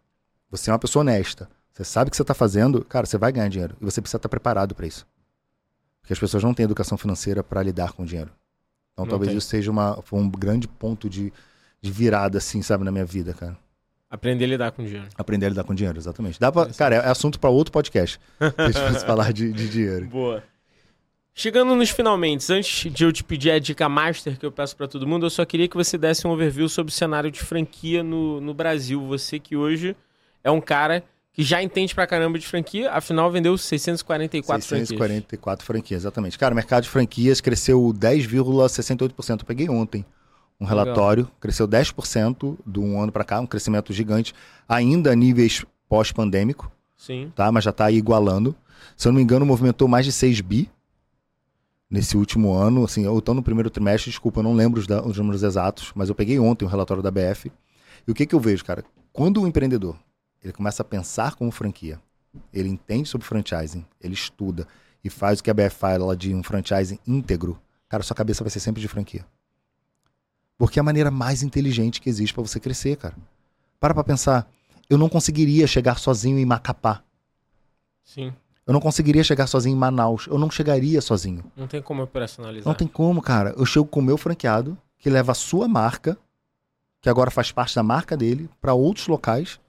você 0.50 0.70
é 0.70 0.72
uma 0.72 0.78
pessoa 0.78 1.02
honesta, 1.02 1.48
você 1.72 1.84
sabe 1.84 2.08
o 2.08 2.10
que 2.10 2.16
você 2.16 2.24
tá 2.24 2.34
fazendo, 2.34 2.84
cara, 2.84 3.04
você 3.06 3.18
vai 3.18 3.30
ganhar 3.30 3.48
dinheiro. 3.48 3.76
E 3.80 3.84
você 3.84 4.00
precisa 4.00 4.16
estar 4.16 4.28
preparado 4.28 4.74
pra 4.74 4.86
isso. 4.86 5.06
Porque 6.00 6.12
as 6.12 6.18
pessoas 6.18 6.42
não 6.42 6.54
têm 6.54 6.64
educação 6.64 6.96
financeira 6.96 7.42
pra 7.42 7.62
lidar 7.62 7.92
com 7.92 8.02
o 8.02 8.06
dinheiro. 8.06 8.30
Então 8.92 9.04
Não 9.04 9.10
talvez 9.10 9.30
tem. 9.30 9.38
isso 9.38 9.48
seja 9.48 9.70
uma, 9.70 9.98
um 10.12 10.30
grande 10.30 10.68
ponto 10.68 11.10
de, 11.10 11.32
de 11.82 11.90
virada, 11.90 12.38
assim, 12.38 12.62
sabe, 12.62 12.84
na 12.84 12.92
minha 12.92 13.04
vida, 13.04 13.34
cara. 13.34 13.58
Aprender 14.08 14.44
a 14.44 14.48
lidar 14.48 14.70
com 14.70 14.84
dinheiro. 14.84 15.08
Aprender 15.16 15.46
a 15.46 15.48
lidar 15.48 15.64
com 15.64 15.74
dinheiro, 15.74 15.98
exatamente. 15.98 16.38
Dá 16.38 16.52
pra, 16.52 16.66
cara, 16.66 16.94
é 16.96 17.08
assunto 17.08 17.40
pra 17.40 17.50
outro 17.50 17.72
podcast. 17.72 18.20
Se 18.38 18.54
a 18.56 18.66
gente 18.70 18.92
fosse 18.92 19.04
falar 19.04 19.32
de, 19.32 19.52
de 19.52 19.68
dinheiro. 19.68 20.06
Boa. 20.06 20.44
Chegando 21.36 21.74
nos 21.74 21.90
finalmente, 21.90 22.50
antes 22.52 22.92
de 22.92 23.04
eu 23.04 23.12
te 23.12 23.24
pedir 23.24 23.50
a 23.50 23.58
dica 23.58 23.88
master 23.88 24.38
que 24.38 24.46
eu 24.46 24.52
peço 24.52 24.76
pra 24.76 24.86
todo 24.86 25.04
mundo, 25.04 25.26
eu 25.26 25.30
só 25.30 25.44
queria 25.44 25.66
que 25.66 25.76
você 25.76 25.98
desse 25.98 26.24
um 26.28 26.30
overview 26.30 26.68
sobre 26.68 26.92
o 26.92 26.94
cenário 26.94 27.28
de 27.28 27.40
franquia 27.40 28.04
no, 28.04 28.40
no 28.40 28.54
Brasil. 28.54 29.04
Você 29.08 29.40
que 29.40 29.56
hoje 29.56 29.96
é 30.44 30.50
um 30.50 30.60
cara 30.60 31.02
que 31.32 31.42
já 31.42 31.60
entende 31.60 31.92
pra 31.92 32.06
caramba 32.06 32.38
de 32.38 32.46
franquia, 32.46 32.92
afinal 32.92 33.32
vendeu 33.32 33.58
644 33.58 34.64
franquias. 34.64 34.88
644 34.88 35.66
franquias, 35.66 36.02
exatamente. 36.02 36.38
Cara, 36.38 36.52
o 36.52 36.54
mercado 36.54 36.84
de 36.84 36.88
franquias 36.88 37.40
cresceu 37.40 37.92
10,68%. 37.92 39.40
Eu 39.40 39.44
peguei 39.44 39.68
ontem 39.68 40.04
um 40.60 40.64
Legal. 40.64 40.84
relatório, 40.84 41.28
cresceu 41.40 41.66
10% 41.66 42.56
de 42.64 42.78
um 42.78 43.02
ano 43.02 43.10
para 43.10 43.24
cá, 43.24 43.40
um 43.40 43.46
crescimento 43.46 43.92
gigante, 43.92 44.32
ainda 44.68 45.10
a 45.10 45.16
níveis 45.16 45.64
pós-pandêmico, 45.88 46.70
Sim. 46.96 47.32
tá? 47.34 47.50
Mas 47.50 47.64
já 47.64 47.72
tá 47.72 47.86
aí 47.86 47.96
igualando. 47.96 48.54
Se 48.96 49.08
eu 49.08 49.12
não 49.12 49.16
me 49.16 49.24
engano, 49.24 49.44
movimentou 49.44 49.88
mais 49.88 50.06
de 50.06 50.12
6 50.12 50.40
bi 50.40 50.70
nesse 51.94 52.16
último 52.16 52.52
ano, 52.52 52.82
assim, 52.84 53.06
ou 53.06 53.18
então 53.18 53.34
no 53.34 53.42
primeiro 53.42 53.70
trimestre, 53.70 54.10
desculpa, 54.10 54.40
eu 54.40 54.42
não 54.42 54.52
lembro 54.52 54.80
os, 54.80 54.86
os 55.06 55.16
números 55.16 55.44
exatos, 55.44 55.92
mas 55.94 56.08
eu 56.08 56.14
peguei 56.14 56.40
ontem 56.40 56.64
o 56.64 56.68
relatório 56.68 57.00
da 57.00 57.08
BF. 57.08 57.52
E 58.04 58.10
o 58.10 58.14
que 58.14 58.26
que 58.26 58.34
eu 58.34 58.40
vejo, 58.40 58.64
cara? 58.64 58.84
Quando 59.12 59.40
o 59.40 59.46
empreendedor, 59.46 59.96
ele 60.42 60.52
começa 60.52 60.82
a 60.82 60.84
pensar 60.84 61.36
como 61.36 61.52
franquia, 61.52 62.00
ele 62.52 62.68
entende 62.68 63.08
sobre 63.08 63.24
franchising, 63.24 63.86
ele 64.00 64.14
estuda 64.14 64.66
e 65.04 65.08
faz 65.08 65.38
o 65.38 65.44
que 65.44 65.50
a 65.50 65.54
BF 65.54 65.76
fala 65.76 66.16
de 66.16 66.34
um 66.34 66.42
franchising 66.42 66.98
íntegro, 67.06 67.60
cara, 67.88 68.02
sua 68.02 68.16
cabeça 68.16 68.42
vai 68.42 68.50
ser 68.50 68.58
sempre 68.58 68.82
de 68.82 68.88
franquia. 68.88 69.24
Porque 70.58 70.80
é 70.80 70.82
a 70.82 70.84
maneira 70.84 71.12
mais 71.12 71.44
inteligente 71.44 72.00
que 72.00 72.08
existe 72.08 72.34
para 72.34 72.42
você 72.42 72.58
crescer, 72.58 72.96
cara. 72.96 73.14
Para 73.78 73.94
pra 73.94 74.02
pensar, 74.02 74.50
eu 74.90 74.98
não 74.98 75.08
conseguiria 75.08 75.68
chegar 75.68 75.98
sozinho 76.00 76.40
em 76.40 76.44
Macapá. 76.44 77.04
Sim. 78.02 78.32
Eu 78.66 78.72
não 78.72 78.80
conseguiria 78.80 79.22
chegar 79.22 79.46
sozinho 79.46 79.76
em 79.76 79.78
Manaus. 79.78 80.26
Eu 80.26 80.38
não 80.38 80.50
chegaria 80.50 81.00
sozinho. 81.00 81.44
Não 81.54 81.66
tem 81.66 81.82
como 81.82 82.02
operacionalizar. 82.02 82.66
Não 82.66 82.74
tem 82.74 82.88
como, 82.88 83.20
cara. 83.20 83.54
Eu 83.56 83.66
chego 83.66 83.86
com 83.86 84.00
o 84.00 84.02
meu 84.02 84.16
franqueado, 84.16 84.76
que 84.98 85.10
leva 85.10 85.32
a 85.32 85.34
sua 85.34 85.68
marca, 85.68 86.16
que 87.02 87.08
agora 87.08 87.30
faz 87.30 87.52
parte 87.52 87.74
da 87.74 87.82
marca 87.82 88.16
dele, 88.16 88.48
pra 88.60 88.72
outros 88.72 89.06
locais 89.06 89.60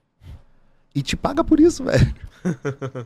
e 0.93 1.01
te 1.01 1.17
paga 1.17 1.43
por 1.43 1.59
isso, 1.59 1.83
velho. 1.83 2.15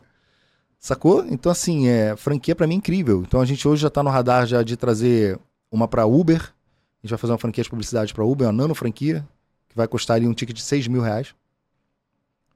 Sacou? 0.78 1.26
Então, 1.26 1.52
assim, 1.52 1.88
é, 1.88 2.16
franquia 2.16 2.56
pra 2.56 2.68
mim 2.68 2.76
é 2.76 2.78
incrível. 2.78 3.24
Então, 3.28 3.42
a 3.42 3.46
gente 3.46 3.68
hoje 3.68 3.82
já 3.82 3.90
tá 3.90 4.04
no 4.04 4.12
radar 4.12 4.46
já 4.46 4.62
de 4.62 4.78
trazer 4.78 5.40
uma 5.72 5.88
pra 5.88 6.06
Uber. 6.06 6.40
A 6.40 7.02
gente 7.02 7.10
vai 7.10 7.18
fazer 7.18 7.34
uma 7.34 7.40
franquia 7.40 7.64
de 7.64 7.70
publicidade 7.70 8.14
pra 8.14 8.24
Uber, 8.24 8.48
uma 8.48 8.54
nano 8.54 8.76
franquia, 8.76 9.28
que 9.68 9.76
vai 9.76 9.88
custar 9.88 10.18
ali 10.18 10.28
um 10.28 10.34
ticket 10.34 10.56
de 10.56 10.62
6 10.62 10.88
mil 10.88 11.02
reais 11.02 11.34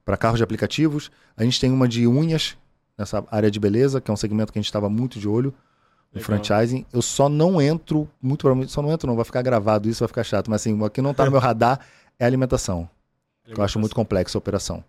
para 0.04 0.16
carros 0.16 0.38
de 0.38 0.44
aplicativos. 0.44 1.10
A 1.36 1.42
gente 1.42 1.60
tem 1.60 1.72
uma 1.72 1.88
de 1.88 2.06
unhas 2.06 2.56
nessa 2.96 3.24
área 3.30 3.50
de 3.50 3.58
beleza, 3.58 4.00
que 4.00 4.10
é 4.10 4.14
um 4.14 4.16
segmento 4.16 4.52
que 4.52 4.58
a 4.58 4.62
gente 4.62 4.68
estava 4.68 4.88
muito 4.88 5.18
de 5.18 5.28
olho 5.28 5.52
no 6.12 6.20
Legal. 6.20 6.24
franchising. 6.24 6.86
Eu 6.92 7.02
só 7.02 7.28
não 7.28 7.60
entro, 7.60 8.08
muito 8.22 8.40
provavelmente, 8.40 8.72
só 8.72 8.80
não 8.80 8.92
entro 8.92 9.06
não, 9.06 9.16
vai 9.16 9.24
ficar 9.24 9.42
gravado 9.42 9.88
isso, 9.88 10.00
vai 10.00 10.08
ficar 10.08 10.24
chato, 10.24 10.50
mas 10.50 10.62
assim, 10.62 10.80
o 10.80 10.90
que 10.90 11.02
não 11.02 11.12
tá 11.12 11.24
no 11.24 11.30
meu 11.30 11.40
radar 11.40 11.80
é 12.18 12.24
alimentação. 12.24 12.88
que 13.44 13.58
eu 13.58 13.64
acho 13.64 13.78
muito 13.78 13.94
complexa 13.94 14.36
a 14.36 14.40
operação. 14.40 14.82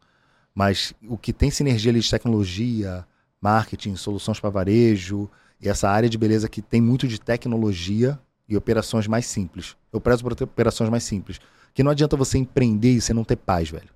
Mas 0.54 0.94
o 1.08 1.18
que 1.18 1.34
tem 1.34 1.52
sinergia 1.52 1.92
ali 1.92 2.00
de 2.00 2.10
tecnologia, 2.10 3.06
marketing, 3.42 3.96
soluções 3.96 4.40
para 4.40 4.50
varejo, 4.50 5.30
e 5.62 5.68
essa 5.68 5.90
área 5.90 6.10
de 6.10 6.18
beleza 6.18 6.48
que 6.48 6.62
tem 6.62 6.80
muito 6.80 7.08
de 7.08 7.20
tecnologia 7.20 8.18
e 8.48 8.56
operações 8.56 9.08
mais 9.08 9.26
simples. 9.26 9.76
Eu 9.92 10.00
prezo 10.00 10.24
por 10.24 10.36
ter 10.36 10.44
operações 10.44 10.90
mais 10.90 11.04
simples. 11.04 11.40
Que 11.74 11.84
não 11.84 11.92
adianta 11.92 12.16
você 12.16 12.38
empreender 12.38 12.94
e 12.94 13.02
você 13.02 13.14
não 13.14 13.24
ter 13.24 13.36
paz, 13.36 13.70
velho. 13.70 13.90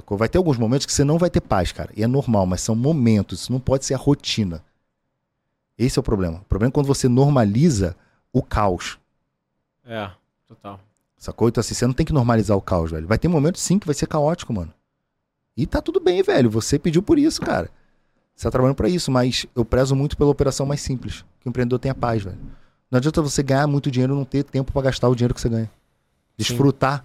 Sacou? 0.00 0.16
Vai 0.16 0.28
ter 0.30 0.38
alguns 0.38 0.56
momentos 0.56 0.86
que 0.86 0.92
você 0.92 1.04
não 1.04 1.18
vai 1.18 1.28
ter 1.28 1.42
paz, 1.42 1.72
cara. 1.72 1.92
E 1.94 2.02
é 2.02 2.06
normal, 2.06 2.46
mas 2.46 2.62
são 2.62 2.74
momentos. 2.74 3.42
Isso 3.42 3.52
não 3.52 3.60
pode 3.60 3.84
ser 3.84 3.92
a 3.94 3.98
rotina. 3.98 4.64
Esse 5.76 5.98
é 5.98 6.00
o 6.00 6.02
problema. 6.02 6.38
O 6.38 6.44
problema 6.46 6.70
é 6.70 6.72
quando 6.72 6.86
você 6.86 7.06
normaliza 7.06 7.94
o 8.32 8.42
caos. 8.42 8.98
É, 9.84 10.10
total. 10.48 10.80
Sacou? 11.18 11.48
Então, 11.48 11.60
assim, 11.60 11.74
você 11.74 11.86
não 11.86 11.92
tem 11.92 12.06
que 12.06 12.14
normalizar 12.14 12.56
o 12.56 12.62
caos, 12.62 12.90
velho. 12.90 13.06
Vai 13.06 13.18
ter 13.18 13.28
momentos, 13.28 13.60
sim, 13.60 13.78
que 13.78 13.86
vai 13.86 13.94
ser 13.94 14.06
caótico, 14.06 14.54
mano. 14.54 14.72
E 15.54 15.66
tá 15.66 15.82
tudo 15.82 16.00
bem, 16.00 16.22
velho. 16.22 16.48
Você 16.48 16.78
pediu 16.78 17.02
por 17.02 17.18
isso, 17.18 17.42
cara. 17.42 17.70
Você 18.34 18.44
tá 18.44 18.50
trabalhando 18.50 18.76
pra 18.76 18.88
isso, 18.88 19.10
mas 19.10 19.44
eu 19.54 19.66
prezo 19.66 19.94
muito 19.94 20.16
pela 20.16 20.30
operação 20.30 20.64
mais 20.64 20.80
simples. 20.80 21.26
Que 21.40 21.48
o 21.48 21.50
empreendedor 21.50 21.78
tenha 21.78 21.94
paz, 21.94 22.22
velho. 22.22 22.38
Não 22.90 22.96
adianta 22.96 23.20
você 23.20 23.42
ganhar 23.42 23.66
muito 23.66 23.90
dinheiro 23.90 24.14
e 24.14 24.16
não 24.16 24.24
ter 24.24 24.44
tempo 24.44 24.72
pra 24.72 24.80
gastar 24.80 25.10
o 25.10 25.14
dinheiro 25.14 25.34
que 25.34 25.40
você 25.42 25.48
ganha. 25.50 25.70
Desfrutar. 26.38 27.04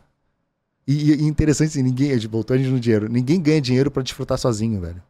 E, 0.87 1.13
e 1.13 1.23
interessante 1.23 1.69
assim, 1.69 1.83
ninguém, 1.83 2.17
gente 2.19 2.29
no 2.29 2.79
dinheiro. 2.79 3.09
Ninguém 3.09 3.41
ganha 3.41 3.61
dinheiro 3.61 3.89
pra 3.89 4.03
desfrutar 4.03 4.37
sozinho, 4.37 4.79
velho. 4.79 5.01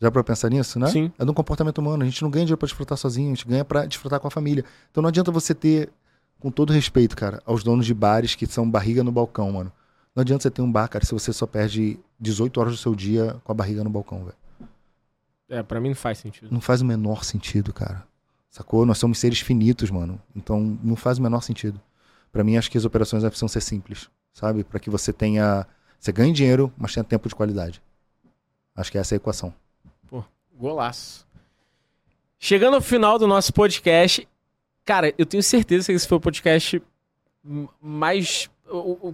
Já 0.00 0.10
pra 0.10 0.22
pensar 0.22 0.50
nisso, 0.50 0.78
né? 0.78 0.88
Sim. 0.88 1.12
É 1.18 1.24
do 1.24 1.32
comportamento 1.32 1.78
humano. 1.78 2.02
A 2.02 2.06
gente 2.06 2.22
não 2.22 2.30
ganha 2.30 2.44
dinheiro 2.44 2.58
pra 2.58 2.66
desfrutar 2.66 2.98
sozinho, 2.98 3.28
a 3.28 3.34
gente 3.34 3.46
ganha 3.46 3.64
pra 3.64 3.86
desfrutar 3.86 4.20
com 4.20 4.28
a 4.28 4.30
família. 4.30 4.64
Então 4.90 5.02
não 5.02 5.08
adianta 5.08 5.30
você 5.30 5.54
ter, 5.54 5.90
com 6.38 6.50
todo 6.50 6.72
respeito, 6.72 7.16
cara, 7.16 7.42
aos 7.46 7.64
donos 7.64 7.86
de 7.86 7.94
bares 7.94 8.34
que 8.34 8.46
são 8.46 8.68
barriga 8.68 9.02
no 9.02 9.10
balcão, 9.10 9.50
mano. 9.52 9.72
Não 10.14 10.20
adianta 10.20 10.42
você 10.42 10.50
ter 10.50 10.62
um 10.62 10.70
bar, 10.70 10.88
cara, 10.88 11.04
se 11.04 11.12
você 11.12 11.32
só 11.32 11.46
perde 11.46 11.98
18 12.20 12.60
horas 12.60 12.72
do 12.74 12.78
seu 12.78 12.94
dia 12.94 13.36
com 13.42 13.50
a 13.50 13.54
barriga 13.54 13.82
no 13.82 13.90
balcão, 13.90 14.24
velho. 14.24 14.36
É, 15.48 15.62
pra 15.62 15.80
mim 15.80 15.88
não 15.88 15.96
faz 15.96 16.18
sentido. 16.18 16.48
Não 16.50 16.60
faz 16.60 16.82
o 16.82 16.84
menor 16.84 17.24
sentido, 17.24 17.72
cara. 17.72 18.06
Sacou? 18.50 18.86
Nós 18.86 18.98
somos 18.98 19.18
seres 19.18 19.40
finitos, 19.40 19.90
mano. 19.90 20.20
Então 20.34 20.78
não 20.82 20.94
faz 20.96 21.18
o 21.18 21.22
menor 21.22 21.40
sentido. 21.40 21.80
Pra 22.34 22.42
mim, 22.42 22.56
acho 22.56 22.68
que 22.68 22.76
as 22.76 22.84
operações 22.84 23.22
precisam 23.22 23.46
ser 23.46 23.60
simples. 23.60 24.10
sabe? 24.32 24.64
Para 24.64 24.80
que 24.80 24.90
você 24.90 25.12
tenha. 25.12 25.64
Você 26.00 26.10
ganhe 26.10 26.32
dinheiro, 26.32 26.70
mas 26.76 26.92
tenha 26.92 27.04
tempo 27.04 27.28
de 27.28 27.34
qualidade. 27.34 27.80
Acho 28.74 28.90
que 28.90 28.98
essa 28.98 29.14
é 29.14 29.16
a 29.16 29.18
equação. 29.18 29.54
Pô, 30.08 30.24
golaço. 30.52 31.24
Chegando 32.36 32.74
ao 32.74 32.80
final 32.80 33.20
do 33.20 33.28
nosso 33.28 33.52
podcast, 33.52 34.26
cara, 34.84 35.14
eu 35.16 35.24
tenho 35.24 35.44
certeza 35.44 35.86
que 35.86 35.92
esse 35.92 36.08
foi 36.08 36.18
o 36.18 36.20
podcast 36.20 36.82
mais. 37.80 38.50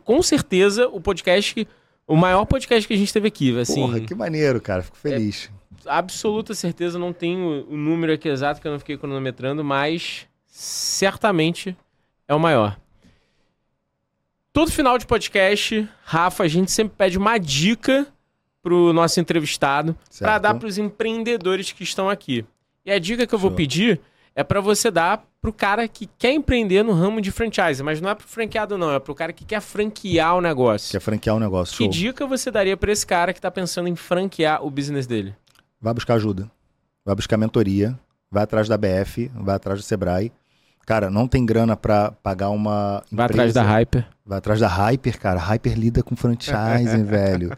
Com 0.05 0.22
certeza, 0.22 0.88
o 0.88 0.98
podcast. 0.98 1.68
O 2.06 2.16
maior 2.16 2.47
podcast 2.47 2.88
que 2.88 2.94
a 2.94 2.97
gente 2.97 3.12
teve 3.12 3.28
aqui, 3.28 3.56
assim. 3.60 3.82
Porra, 3.82 4.01
que 4.01 4.14
maneiro, 4.14 4.62
cara. 4.62 4.82
Fico 4.82 4.97
feliz. 4.97 5.51
É, 5.84 5.90
absoluta 5.90 6.55
certeza, 6.55 6.98
não 6.98 7.12
tenho 7.12 7.68
o 7.68 7.76
número 7.76 8.14
aqui 8.14 8.28
exato 8.30 8.62
que 8.62 8.66
eu 8.66 8.72
não 8.72 8.78
fiquei 8.78 8.97
cronometrando, 8.97 9.62
mas 9.62 10.26
certamente 10.47 11.76
é 12.26 12.34
o 12.34 12.40
maior. 12.40 12.80
Todo 14.52 14.72
final 14.72 14.98
de 14.98 15.06
podcast, 15.06 15.89
Rafa, 16.02 16.43
a 16.43 16.48
gente 16.48 16.72
sempre 16.72 16.94
pede 16.97 17.16
uma 17.16 17.39
dica 17.39 18.06
pro 18.60 18.93
nosso 18.93 19.20
entrevistado 19.20 19.97
para 20.18 20.39
dar 20.39 20.55
para 20.55 20.66
os 20.66 20.77
empreendedores 20.77 21.70
que 21.70 21.85
estão 21.85 22.10
aqui. 22.10 22.44
E 22.85 22.90
a 22.90 22.98
dica 22.98 23.27
que 23.27 23.35
eu 23.35 23.39
vou 23.39 23.52
pedir 23.52 24.01
é 24.35 24.43
para 24.43 24.60
você 24.60 24.90
dar 24.90 25.24
pro 25.40 25.52
cara 25.52 25.86
que 25.86 26.09
quer 26.18 26.32
empreender 26.32 26.82
no 26.82 26.93
ramo 26.93 27.20
de 27.20 27.31
franchise, 27.31 27.81
mas 27.82 28.01
não 28.01 28.10
é 28.10 28.14
pro 28.14 28.27
franqueado 28.27 28.77
não, 28.77 28.93
é 28.93 28.98
pro 28.98 29.14
cara 29.14 29.32
que 29.32 29.44
quer 29.44 29.60
franquear 29.60 30.36
o 30.36 30.40
negócio. 30.40 30.90
Quer 30.90 31.01
franquear 31.01 31.36
o 31.36 31.40
negócio, 31.40 31.77
Que 31.77 31.86
dica 31.86 32.27
você 32.27 32.51
daria 32.51 32.77
para 32.77 32.90
esse 32.90 33.06
cara 33.06 33.32
que 33.32 33.40
tá 33.40 33.51
pensando 33.52 33.89
em 33.89 33.94
franquear 33.94 34.64
o 34.64 34.70
business 34.70 35.06
dele? 35.06 35.35
Vai 35.81 35.94
buscar 35.94 36.14
ajuda. 36.14 36.51
Vai 37.05 37.14
buscar 37.14 37.36
mentoria, 37.36 37.98
vai 38.31 38.43
atrás 38.43 38.68
da 38.68 38.77
BF, 38.77 39.31
vai 39.35 39.55
atrás 39.55 39.78
do 39.78 39.82
Sebrae. 39.82 40.32
Cara, 40.86 41.11
não 41.11 41.28
tem 41.28 41.47
grana 41.47 41.77
para 41.77 42.11
pagar 42.11 42.51
uma 42.51 43.02
empresa. 43.12 43.16
Vai 43.16 43.27
atrás 43.27 43.55
da 43.55 43.62
Hyper. 43.62 44.07
Vai 44.27 44.39
atrás 44.39 44.61
da 44.61 44.69
Hyper, 44.69 45.20
cara. 45.20 45.39
Hyper 45.39 45.78
lida 45.78 46.02
com 46.02 46.16
franchising, 46.16 47.05
velho. 47.07 47.57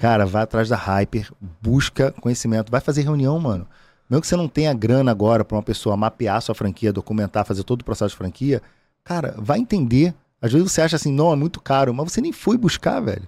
Cara, 0.00 0.26
vai 0.26 0.42
atrás 0.42 0.68
da 0.68 0.76
Hyper, 0.76 1.30
busca 1.62 2.12
conhecimento, 2.20 2.70
vai 2.70 2.80
fazer 2.80 3.02
reunião, 3.02 3.38
mano. 3.40 3.66
Mesmo 4.08 4.20
que 4.20 4.26
você 4.26 4.36
não 4.36 4.48
tenha 4.48 4.72
grana 4.74 5.10
agora 5.10 5.44
para 5.44 5.56
uma 5.56 5.62
pessoa 5.62 5.96
mapear 5.96 6.40
sua 6.42 6.54
franquia, 6.54 6.92
documentar, 6.92 7.44
fazer 7.44 7.64
todo 7.64 7.80
o 7.80 7.84
processo 7.84 8.10
de 8.10 8.18
franquia, 8.18 8.62
cara, 9.02 9.34
vai 9.38 9.58
entender. 9.58 10.14
Às 10.40 10.52
vezes 10.52 10.70
você 10.70 10.82
acha 10.82 10.96
assim, 10.96 11.10
não, 11.10 11.32
é 11.32 11.36
muito 11.36 11.60
caro, 11.60 11.92
mas 11.94 12.12
você 12.12 12.20
nem 12.20 12.32
foi 12.32 12.56
buscar, 12.58 13.00
velho. 13.00 13.26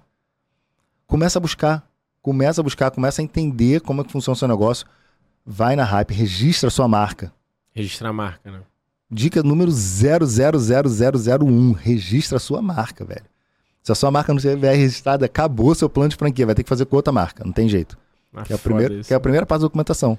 Começa 1.07 1.39
a 1.39 1.41
buscar, 1.41 1.89
começa 2.21 2.61
a 2.61 2.65
buscar, 2.65 2.91
começa 2.91 3.23
a 3.23 3.25
entender 3.25 3.81
como 3.81 4.03
é 4.03 4.05
que 4.05 4.13
funciona 4.13 4.35
o 4.35 4.39
seu 4.39 4.47
negócio. 4.47 4.87
Vai 5.45 5.75
na 5.75 5.85
Hype, 5.85 6.13
registra 6.13 6.69
a 6.69 6.71
sua 6.71 6.87
marca. 6.87 7.33
Registrar 7.75 8.11
a 8.11 8.13
marca, 8.13 8.51
né? 8.51 8.61
Dica 9.11 9.43
número 9.43 9.71
000001, 9.71 11.73
registra 11.73 12.37
a 12.37 12.41
sua 12.41 12.61
marca, 12.61 13.05
velho. 13.05 13.25
Se 13.83 13.91
a 13.91 13.95
sua 13.95 14.11
marca 14.11 14.33
não 14.33 14.39
estiver 14.39 14.75
registrada, 14.75 15.25
acabou 15.25 15.75
seu 15.75 15.89
plano 15.89 16.11
de 16.11 16.17
franquia, 16.17 16.45
vai 16.45 16.55
ter 16.55 16.63
que 16.63 16.69
fazer 16.69 16.85
com 16.85 16.97
outra 16.97 17.13
marca, 17.13 17.43
não 17.43 17.53
tem 17.53 17.69
jeito. 17.69 17.97
Ah, 18.35 18.43
que, 18.43 18.53
é 18.53 18.57
a 18.57 18.59
primeira, 18.59 19.03
que 19.03 19.15
é 19.15 19.17
a 19.17 19.21
primeira 19.21 19.47
parte 19.47 19.63
da 19.63 19.67
documentação. 19.67 20.19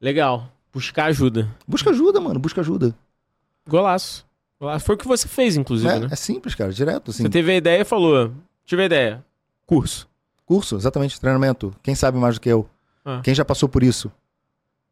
Legal. 0.00 0.50
Buscar 0.72 1.06
ajuda. 1.06 1.48
Busca 1.68 1.90
ajuda, 1.90 2.20
mano. 2.20 2.40
Busca 2.40 2.62
ajuda. 2.62 2.94
Golaço. 3.68 4.26
Golaço. 4.58 4.86
Foi 4.86 4.94
o 4.94 4.98
que 4.98 5.06
você 5.06 5.28
fez, 5.28 5.56
inclusive, 5.56 5.92
é, 5.92 6.00
né? 6.00 6.08
É 6.10 6.16
simples, 6.16 6.54
cara. 6.54 6.72
Direto, 6.72 7.10
assim. 7.10 7.24
Você 7.24 7.28
teve 7.28 7.52
a 7.52 7.56
ideia 7.56 7.82
e 7.82 7.84
falou, 7.84 8.32
tive 8.64 8.82
a 8.82 8.86
ideia. 8.86 9.24
Curso. 9.66 10.08
Curso, 10.46 10.76
exatamente. 10.76 11.20
Treinamento. 11.20 11.74
Quem 11.82 11.94
sabe 11.94 12.18
mais 12.18 12.36
do 12.36 12.40
que 12.40 12.48
eu? 12.48 12.66
Ah. 13.04 13.20
Quem 13.22 13.34
já 13.34 13.44
passou 13.44 13.68
por 13.68 13.82
isso? 13.82 14.10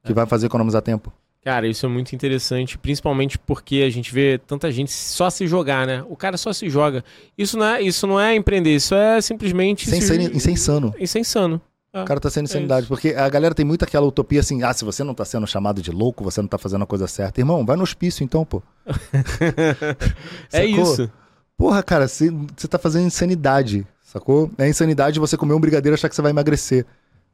Que 0.04 0.12
é. 0.12 0.14
vai 0.14 0.26
fazer 0.26 0.46
economizar 0.46 0.82
tempo. 0.82 1.10
Cara, 1.42 1.66
isso 1.66 1.86
é 1.86 1.88
muito 1.88 2.14
interessante, 2.14 2.76
principalmente 2.76 3.38
porque 3.38 3.76
a 3.86 3.90
gente 3.90 4.12
vê 4.12 4.38
tanta 4.46 4.70
gente 4.70 4.92
só 4.92 5.30
se 5.30 5.46
jogar, 5.46 5.86
né? 5.86 6.04
O 6.08 6.14
cara 6.14 6.36
só 6.36 6.52
se 6.52 6.68
joga. 6.68 7.02
Isso 7.36 7.56
não 7.56 7.66
é, 7.66 7.82
isso 7.82 8.06
não 8.06 8.20
é 8.20 8.34
empreender, 8.34 8.74
isso 8.74 8.94
é 8.94 9.20
simplesmente. 9.22 9.88
Sem, 9.88 10.02
se... 10.02 10.36
Isso 10.36 10.48
é 10.48 10.52
insano. 10.52 10.94
Isso 10.98 11.16
é 11.16 11.20
insano. 11.20 11.60
Ah, 11.92 12.02
o 12.02 12.04
cara 12.04 12.20
tá 12.20 12.28
sendo 12.28 12.44
é 12.44 12.48
insanidade. 12.48 12.84
É 12.84 12.88
porque 12.88 13.08
a 13.14 13.28
galera 13.28 13.54
tem 13.54 13.64
muito 13.64 13.84
aquela 13.84 14.06
utopia 14.06 14.40
assim: 14.40 14.62
ah, 14.62 14.72
se 14.72 14.84
você 14.84 15.02
não 15.02 15.14
tá 15.14 15.24
sendo 15.24 15.46
chamado 15.46 15.80
de 15.80 15.90
louco, 15.90 16.22
você 16.22 16.42
não 16.42 16.48
tá 16.48 16.58
fazendo 16.58 16.82
a 16.82 16.86
coisa 16.86 17.06
certa. 17.06 17.40
Irmão, 17.40 17.64
vai 17.64 17.74
no 17.74 17.82
hospício 17.82 18.22
então, 18.22 18.44
pô. 18.44 18.62
é 20.52 20.66
isso. 20.66 21.10
Porra, 21.56 21.82
cara, 21.82 22.06
você 22.06 22.30
tá 22.68 22.78
fazendo 22.78 23.06
insanidade, 23.06 23.86
sacou? 24.02 24.50
É 24.58 24.68
insanidade 24.68 25.18
você 25.18 25.36
comer 25.36 25.54
um 25.54 25.60
brigadeiro 25.60 25.94
e 25.94 25.96
achar 25.96 26.08
que 26.08 26.14
você 26.14 26.22
vai 26.22 26.30
emagrecer. 26.30 26.84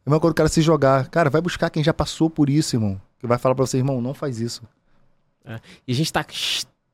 É 0.04 0.08
uma 0.08 0.20
coisa 0.20 0.32
o 0.32 0.34
cara 0.34 0.48
se 0.48 0.62
jogar. 0.62 1.08
Cara, 1.08 1.28
vai 1.28 1.40
buscar 1.40 1.70
quem 1.70 1.82
já 1.82 1.92
passou 1.92 2.30
por 2.30 2.48
isso, 2.48 2.76
irmão. 2.76 3.00
Que 3.18 3.26
vai 3.26 3.38
falar 3.38 3.54
pra 3.54 3.66
você, 3.66 3.78
irmão, 3.78 4.00
não 4.00 4.14
faz 4.14 4.40
isso. 4.40 4.62
É. 5.44 5.60
E 5.86 5.92
a 5.92 5.94
gente 5.94 6.12
tá 6.12 6.24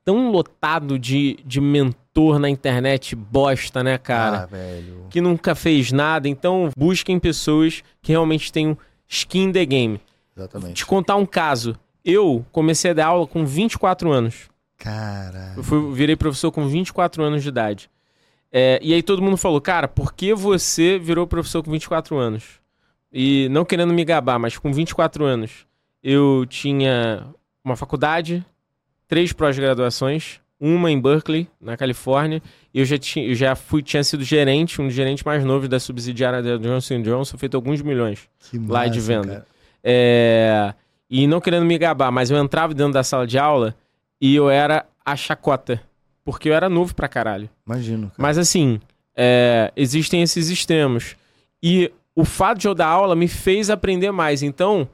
tão 0.05 0.31
lotado 0.31 0.99
de, 0.99 1.39
de 1.45 1.61
mentor 1.61 2.39
na 2.39 2.49
internet 2.49 3.15
bosta, 3.15 3.83
né, 3.83 3.99
cara? 3.99 4.43
Ah, 4.43 4.47
velho. 4.47 5.07
Que 5.11 5.21
nunca 5.21 5.55
fez 5.55 5.93
nada. 5.93 6.29
Então, 6.29 6.71
busquem 6.77 7.19
pessoas 7.19 7.83
que 8.01 8.13
realmente 8.13 8.53
tenham 8.53 8.77
skin 9.09 9.45
in 9.45 9.53
the 9.53 9.65
game. 9.65 10.01
Exatamente. 10.37 10.75
Te 10.75 10.87
contar 10.87 11.17
um 11.17 11.27
caso. 11.27 11.79
Eu 12.05 12.45
comecei 12.51 12.91
a 12.91 12.95
dar 12.95 13.07
aula 13.07 13.27
com 13.27 13.45
24 13.45 14.11
anos. 14.11 14.49
Cara. 14.77 15.55
Eu 15.57 15.63
fui, 15.63 15.93
virei 15.93 16.17
professor 16.17 16.51
com 16.51 16.67
24 16.67 17.23
anos 17.23 17.43
de 17.43 17.49
idade. 17.49 17.91
É, 18.51 18.79
e 18.83 18.93
aí 18.93 19.03
todo 19.03 19.23
mundo 19.23 19.37
falou, 19.37 19.61
cara, 19.61 19.89
por 19.89 20.13
que 20.13 20.35
você 20.35 20.99
virou 20.99 21.27
professor 21.27 21.63
com 21.63 21.71
24 21.71 22.17
anos? 22.19 22.61
E 23.13 23.49
não 23.51 23.65
querendo 23.65 23.95
me 23.95 24.05
gabar, 24.05 24.39
mas 24.39 24.59
com 24.59 24.73
24 24.73 25.25
anos, 25.25 25.67
eu 26.03 26.45
tinha 26.49 27.27
uma 27.65 27.77
faculdade, 27.77 28.45
três 29.07 29.33
pós-graduações, 29.33 30.41
uma 30.59 30.91
em 30.91 31.01
Berkeley, 31.01 31.49
na 31.61 31.77
Califórnia, 31.77 32.43
e 32.73 32.79
eu 32.79 32.85
já, 32.85 32.97
tinha, 32.97 33.27
eu 33.27 33.35
já 33.35 33.55
fui, 33.55 33.83
tinha 33.83 34.03
sido 34.05 34.23
gerente, 34.23 34.81
um 34.81 34.87
dos 34.87 34.95
gerentes 34.95 35.25
mais 35.25 35.45
novos 35.45 35.69
da 35.69 35.81
subsidiária 35.81 36.43
da 36.43 36.57
Johnson 36.57 37.03
Johnson, 37.03 37.37
feito 37.37 37.57
alguns 37.57 37.83
milhões 37.83 38.29
que 38.51 38.59
lá 38.59 38.87
de 38.87 39.01
venda. 39.01 39.47
É, 39.83 40.73
e 41.11 41.27
não 41.27 41.41
querendo 41.41 41.67
me 41.67 41.77
gabar, 41.77 42.13
mas 42.13 42.31
eu 42.31 42.39
entrava 42.39 42.73
dentro 42.73 42.93
da 42.93 43.03
sala 43.03 43.27
de 43.27 43.39
aula 43.39 43.75
e 44.21 44.35
eu 44.35 44.49
era 44.49 44.87
a 45.05 45.17
chacota, 45.17 45.83
porque 46.25 46.49
eu 46.49 46.55
era 46.55 46.69
novo 46.69 46.95
pra 46.95 47.09
caralho. 47.09 47.51
Imagino. 47.67 48.07
Cara. 48.07 48.15
Mas 48.19 48.39
assim, 48.39 48.81
é, 49.17 49.73
existem 49.77 50.23
esses 50.23 50.49
extremos. 50.49 51.17
E 51.63 51.93
o 52.15 52.25
fato 52.25 52.59
de 52.59 52.69
eu 52.69 52.75
dar 52.75 52.87
aula 52.87 53.17
me 53.17 53.27
fez 53.27 53.69
aprender 53.69 54.11
mais. 54.13 54.43
Então, 54.43 54.89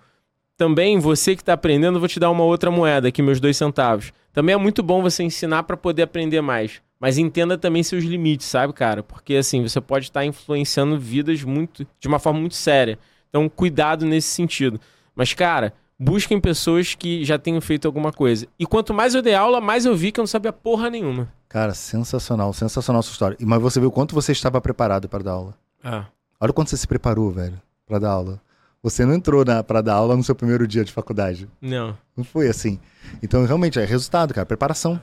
também 0.59 0.99
você 0.99 1.37
que 1.37 1.43
está 1.43 1.53
aprendendo, 1.53 2.01
vou 2.01 2.09
te 2.09 2.19
dar 2.19 2.31
uma 2.31 2.43
outra 2.43 2.69
moeda 2.69 3.07
aqui, 3.09 3.23
meus 3.23 3.39
dois 3.39 3.57
centavos. 3.57 4.13
Também 4.33 4.55
é 4.55 4.59
muito 4.59 4.83
bom 4.83 5.01
você 5.01 5.23
ensinar 5.23 5.63
para 5.63 5.77
poder 5.77 6.03
aprender 6.03 6.41
mais. 6.41 6.83
Mas 6.99 7.17
entenda 7.17 7.57
também 7.57 7.85
seus 7.85 8.03
limites, 8.03 8.49
sabe, 8.49 8.73
cara? 8.73 9.05
Porque 9.05 9.37
assim, 9.37 9.63
você 9.63 9.81
pode 9.81 10.07
estar 10.07 10.21
tá 10.21 10.27
influenciando 10.27 10.99
vidas 10.99 11.45
muito 11.45 11.87
de 12.01 12.09
uma 12.09 12.19
forma 12.19 12.41
muito 12.41 12.57
séria. 12.57 12.99
Então, 13.29 13.49
cuidado 13.49 14.05
nesse 14.05 14.29
sentido. 14.31 14.81
Mas, 15.15 15.33
cara, 15.33 15.73
busquem 15.97 16.41
pessoas 16.41 16.93
que 16.93 17.25
já 17.25 17.39
tenham 17.39 17.61
feito 17.61 17.87
alguma 17.87 18.13
coisa. 18.13 18.49
E 18.59 18.67
quanto 18.67 18.93
mais 18.93 19.15
eu 19.15 19.23
dei 19.23 19.35
aula, 19.35 19.61
mais 19.61 19.87
eu 19.87 19.95
vi 19.95 20.11
que 20.11 20.19
eu 20.19 20.23
não 20.23 20.27
sabia 20.27 20.53
porra 20.53 20.91
nenhuma. 20.91 21.33
Cara, 21.49 21.73
sensacional, 21.73 22.53
sensacional 22.53 23.01
sua 23.05 23.13
história. 23.13 23.37
Mas 23.41 23.63
você 23.63 23.79
viu 23.79 23.93
quanto 23.93 24.13
você 24.13 24.33
estava 24.33 24.61
preparado 24.61 25.09
para 25.09 25.23
dar 25.23 25.33
aula. 25.33 25.55
Ah. 25.85 26.07
Olha 26.41 26.51
o 26.51 26.55
quanto 26.55 26.71
você 26.71 26.77
se 26.77 26.89
preparou, 26.89 27.31
velho, 27.31 27.61
para 27.87 28.01
dar 28.01 28.11
aula. 28.11 28.41
Você 28.89 29.05
não 29.05 29.15
entrou 29.15 29.45
na, 29.45 29.63
pra 29.63 29.81
dar 29.81 29.95
aula 29.95 30.17
no 30.17 30.23
seu 30.23 30.35
primeiro 30.35 30.67
dia 30.67 30.85
de 30.85 30.93
faculdade. 30.93 31.49
Não. 31.61 31.97
Não 32.17 32.25
foi 32.25 32.49
assim. 32.49 32.79
Então, 33.23 33.45
realmente, 33.45 33.79
é 33.79 33.85
resultado, 33.85 34.33
cara. 34.33 34.47
Preparação. 34.47 35.01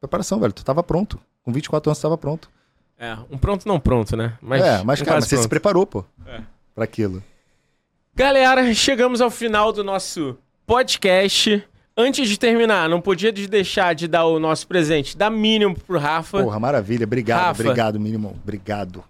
Preparação, 0.00 0.38
velho. 0.40 0.52
Tu 0.52 0.64
tava 0.64 0.82
pronto. 0.82 1.18
Com 1.42 1.52
24 1.52 1.90
anos, 1.90 1.98
tu 1.98 2.02
tava 2.02 2.18
pronto. 2.18 2.50
É, 2.98 3.16
um 3.30 3.36
pronto 3.36 3.66
não 3.66 3.80
pronto, 3.80 4.16
né? 4.16 4.34
Mas 4.40 4.62
é, 4.62 4.82
mas, 4.84 5.02
cara, 5.02 5.16
mas 5.16 5.28
você 5.28 5.36
se 5.36 5.48
preparou, 5.48 5.86
pô. 5.86 6.04
É. 6.26 6.40
Pra 6.74 6.84
aquilo. 6.84 7.22
Galera, 8.14 8.72
chegamos 8.74 9.20
ao 9.20 9.30
final 9.30 9.72
do 9.72 9.82
nosso 9.82 10.38
podcast. 10.66 11.66
Antes 11.96 12.28
de 12.28 12.38
terminar, 12.38 12.88
não 12.88 13.00
podia 13.00 13.30
deixar 13.30 13.94
de 13.94 14.08
dar 14.08 14.24
o 14.24 14.40
nosso 14.40 14.66
presente 14.66 15.16
da 15.16 15.30
Mínimo 15.30 15.78
pro 15.78 15.98
Rafa. 15.98 16.42
Porra, 16.42 16.58
maravilha. 16.58 17.04
Obrigado, 17.04 17.46
Rafa, 17.46 17.62
obrigado, 17.62 18.00
Mínimo. 18.00 18.36
Obrigado. 18.42 19.04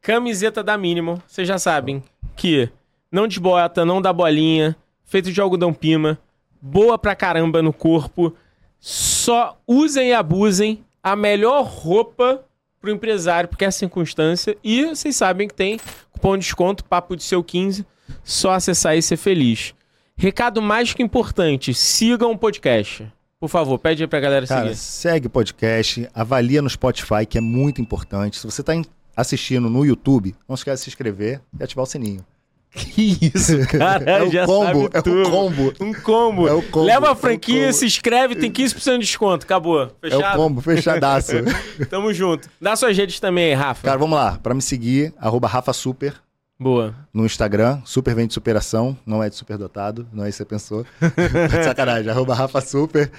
Camiseta 0.00 0.62
da 0.62 0.78
Mínimo. 0.78 1.22
Vocês 1.26 1.46
já 1.46 1.58
sabem 1.58 2.02
que 2.36 2.68
não 3.10 3.26
desbota, 3.26 3.84
não 3.84 4.00
dá 4.00 4.12
bolinha, 4.12 4.76
feito 5.04 5.32
de 5.32 5.40
algodão 5.40 5.72
pima, 5.72 6.18
boa 6.60 6.98
pra 6.98 7.14
caramba 7.14 7.62
no 7.62 7.72
corpo. 7.72 8.34
Só 8.78 9.58
usem 9.66 10.08
e 10.08 10.12
abusem 10.14 10.84
a 11.02 11.14
melhor 11.14 11.64
roupa 11.64 12.44
pro 12.80 12.90
empresário, 12.90 13.48
porque 13.48 13.64
é 13.64 13.68
a 13.68 13.72
circunstância. 13.72 14.56
E 14.64 14.84
vocês 14.86 15.14
sabem 15.16 15.48
que 15.48 15.54
tem 15.54 15.78
cupom 16.12 16.36
de 16.36 16.44
desconto, 16.44 16.84
papo 16.84 17.16
de 17.16 17.22
seu 17.22 17.42
15. 17.44 17.84
Só 18.24 18.52
acessar 18.52 18.96
e 18.96 19.02
ser 19.02 19.16
feliz. 19.16 19.74
Recado 20.16 20.60
mais 20.60 20.92
que 20.92 21.02
importante: 21.02 21.72
sigam 21.74 22.32
o 22.32 22.38
podcast. 22.38 23.06
Por 23.38 23.48
favor, 23.48 23.78
pede 23.78 24.02
aí 24.02 24.06
pra 24.06 24.20
galera 24.20 24.46
Cara, 24.46 24.62
seguir. 24.64 24.76
Segue 24.76 25.26
o 25.26 25.30
podcast, 25.30 26.08
avalia 26.14 26.60
no 26.60 26.68
Spotify, 26.68 27.24
que 27.26 27.38
é 27.38 27.40
muito 27.40 27.80
importante. 27.80 28.36
Se 28.36 28.44
você 28.44 28.62
tá 28.62 28.74
assistindo 29.16 29.70
no 29.70 29.84
YouTube, 29.84 30.34
não 30.46 30.54
esquece 30.54 30.80
de 30.80 30.84
se 30.84 30.90
inscrever 30.90 31.40
e 31.58 31.64
ativar 31.64 31.84
o 31.84 31.86
sininho. 31.86 32.24
Que 32.72 33.18
isso, 33.34 33.58
cara? 33.66 34.04
É 34.04 34.22
o 34.22 34.30
já 34.30 34.46
combo, 34.46 34.64
sabe 34.82 34.88
é 34.94 34.98
o 34.98 35.02
tudo. 35.02 35.30
combo. 35.30 35.72
Um 35.80 35.92
combo. 35.92 36.48
É 36.48 36.52
o 36.52 36.62
combo, 36.62 36.86
Leva 36.86 37.06
é 37.06 37.08
a 37.08 37.12
o 37.12 37.16
franquia, 37.16 37.62
combo. 37.66 37.72
se 37.72 37.86
inscreve, 37.86 38.36
tem 38.36 38.50
15% 38.50 38.92
de 38.92 38.98
desconto. 39.00 39.44
Acabou. 39.44 39.82
É 40.02 40.10
Fechado? 40.10 40.34
o 40.34 40.42
combo, 40.42 40.60
fechadaço. 40.60 41.32
Tamo 41.90 42.12
junto. 42.14 42.48
Dá 42.60 42.76
suas 42.76 42.96
redes 42.96 43.18
também 43.18 43.54
Rafa. 43.54 43.84
Cara, 43.86 43.98
vamos 43.98 44.16
lá. 44.16 44.38
Pra 44.40 44.54
me 44.54 44.62
seguir, 44.62 45.12
arroba 45.18 45.48
Rafa 45.48 45.72
Super 45.72 46.14
Boa. 46.58 46.94
no 47.12 47.26
Instagram. 47.26 47.80
Super 47.84 48.14
vem 48.14 48.26
de 48.28 48.34
superação, 48.34 48.96
não 49.04 49.20
é 49.22 49.28
de 49.28 49.34
superdotado, 49.34 50.06
não 50.12 50.24
é 50.24 50.28
isso 50.28 50.44
que 50.44 50.44
você 50.44 50.48
pensou. 50.48 50.86
Sacanagem, 51.64 52.08
arroba 52.10 52.34
Rafa 52.34 52.60
Super. 52.60 53.10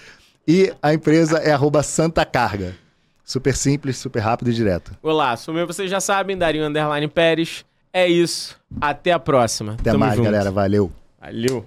E 0.48 0.74
a 0.82 0.94
empresa 0.94 1.40
é 1.40 1.52
arroba 1.52 1.84
Santa 1.84 2.24
Carga. 2.26 2.74
Super 3.24 3.56
simples, 3.56 3.98
super 3.98 4.20
rápido 4.20 4.50
e 4.50 4.54
direto. 4.54 4.92
Olá, 5.04 5.36
sou 5.38 5.54
meu, 5.54 5.68
vocês 5.68 5.90
já 5.90 6.00
sabem, 6.00 6.38
Darinho 6.38 6.66
Underline 6.66 7.08
Pérez. 7.08 7.64
É 7.94 8.08
isso. 8.08 8.58
Até 8.80 9.12
a 9.12 9.20
próxima. 9.20 9.74
Até 9.74 9.92
Tamo 9.92 10.00
mais, 10.00 10.16
junto. 10.16 10.26
galera. 10.26 10.52
Valeu. 10.52 10.92
Valeu. 11.20 11.66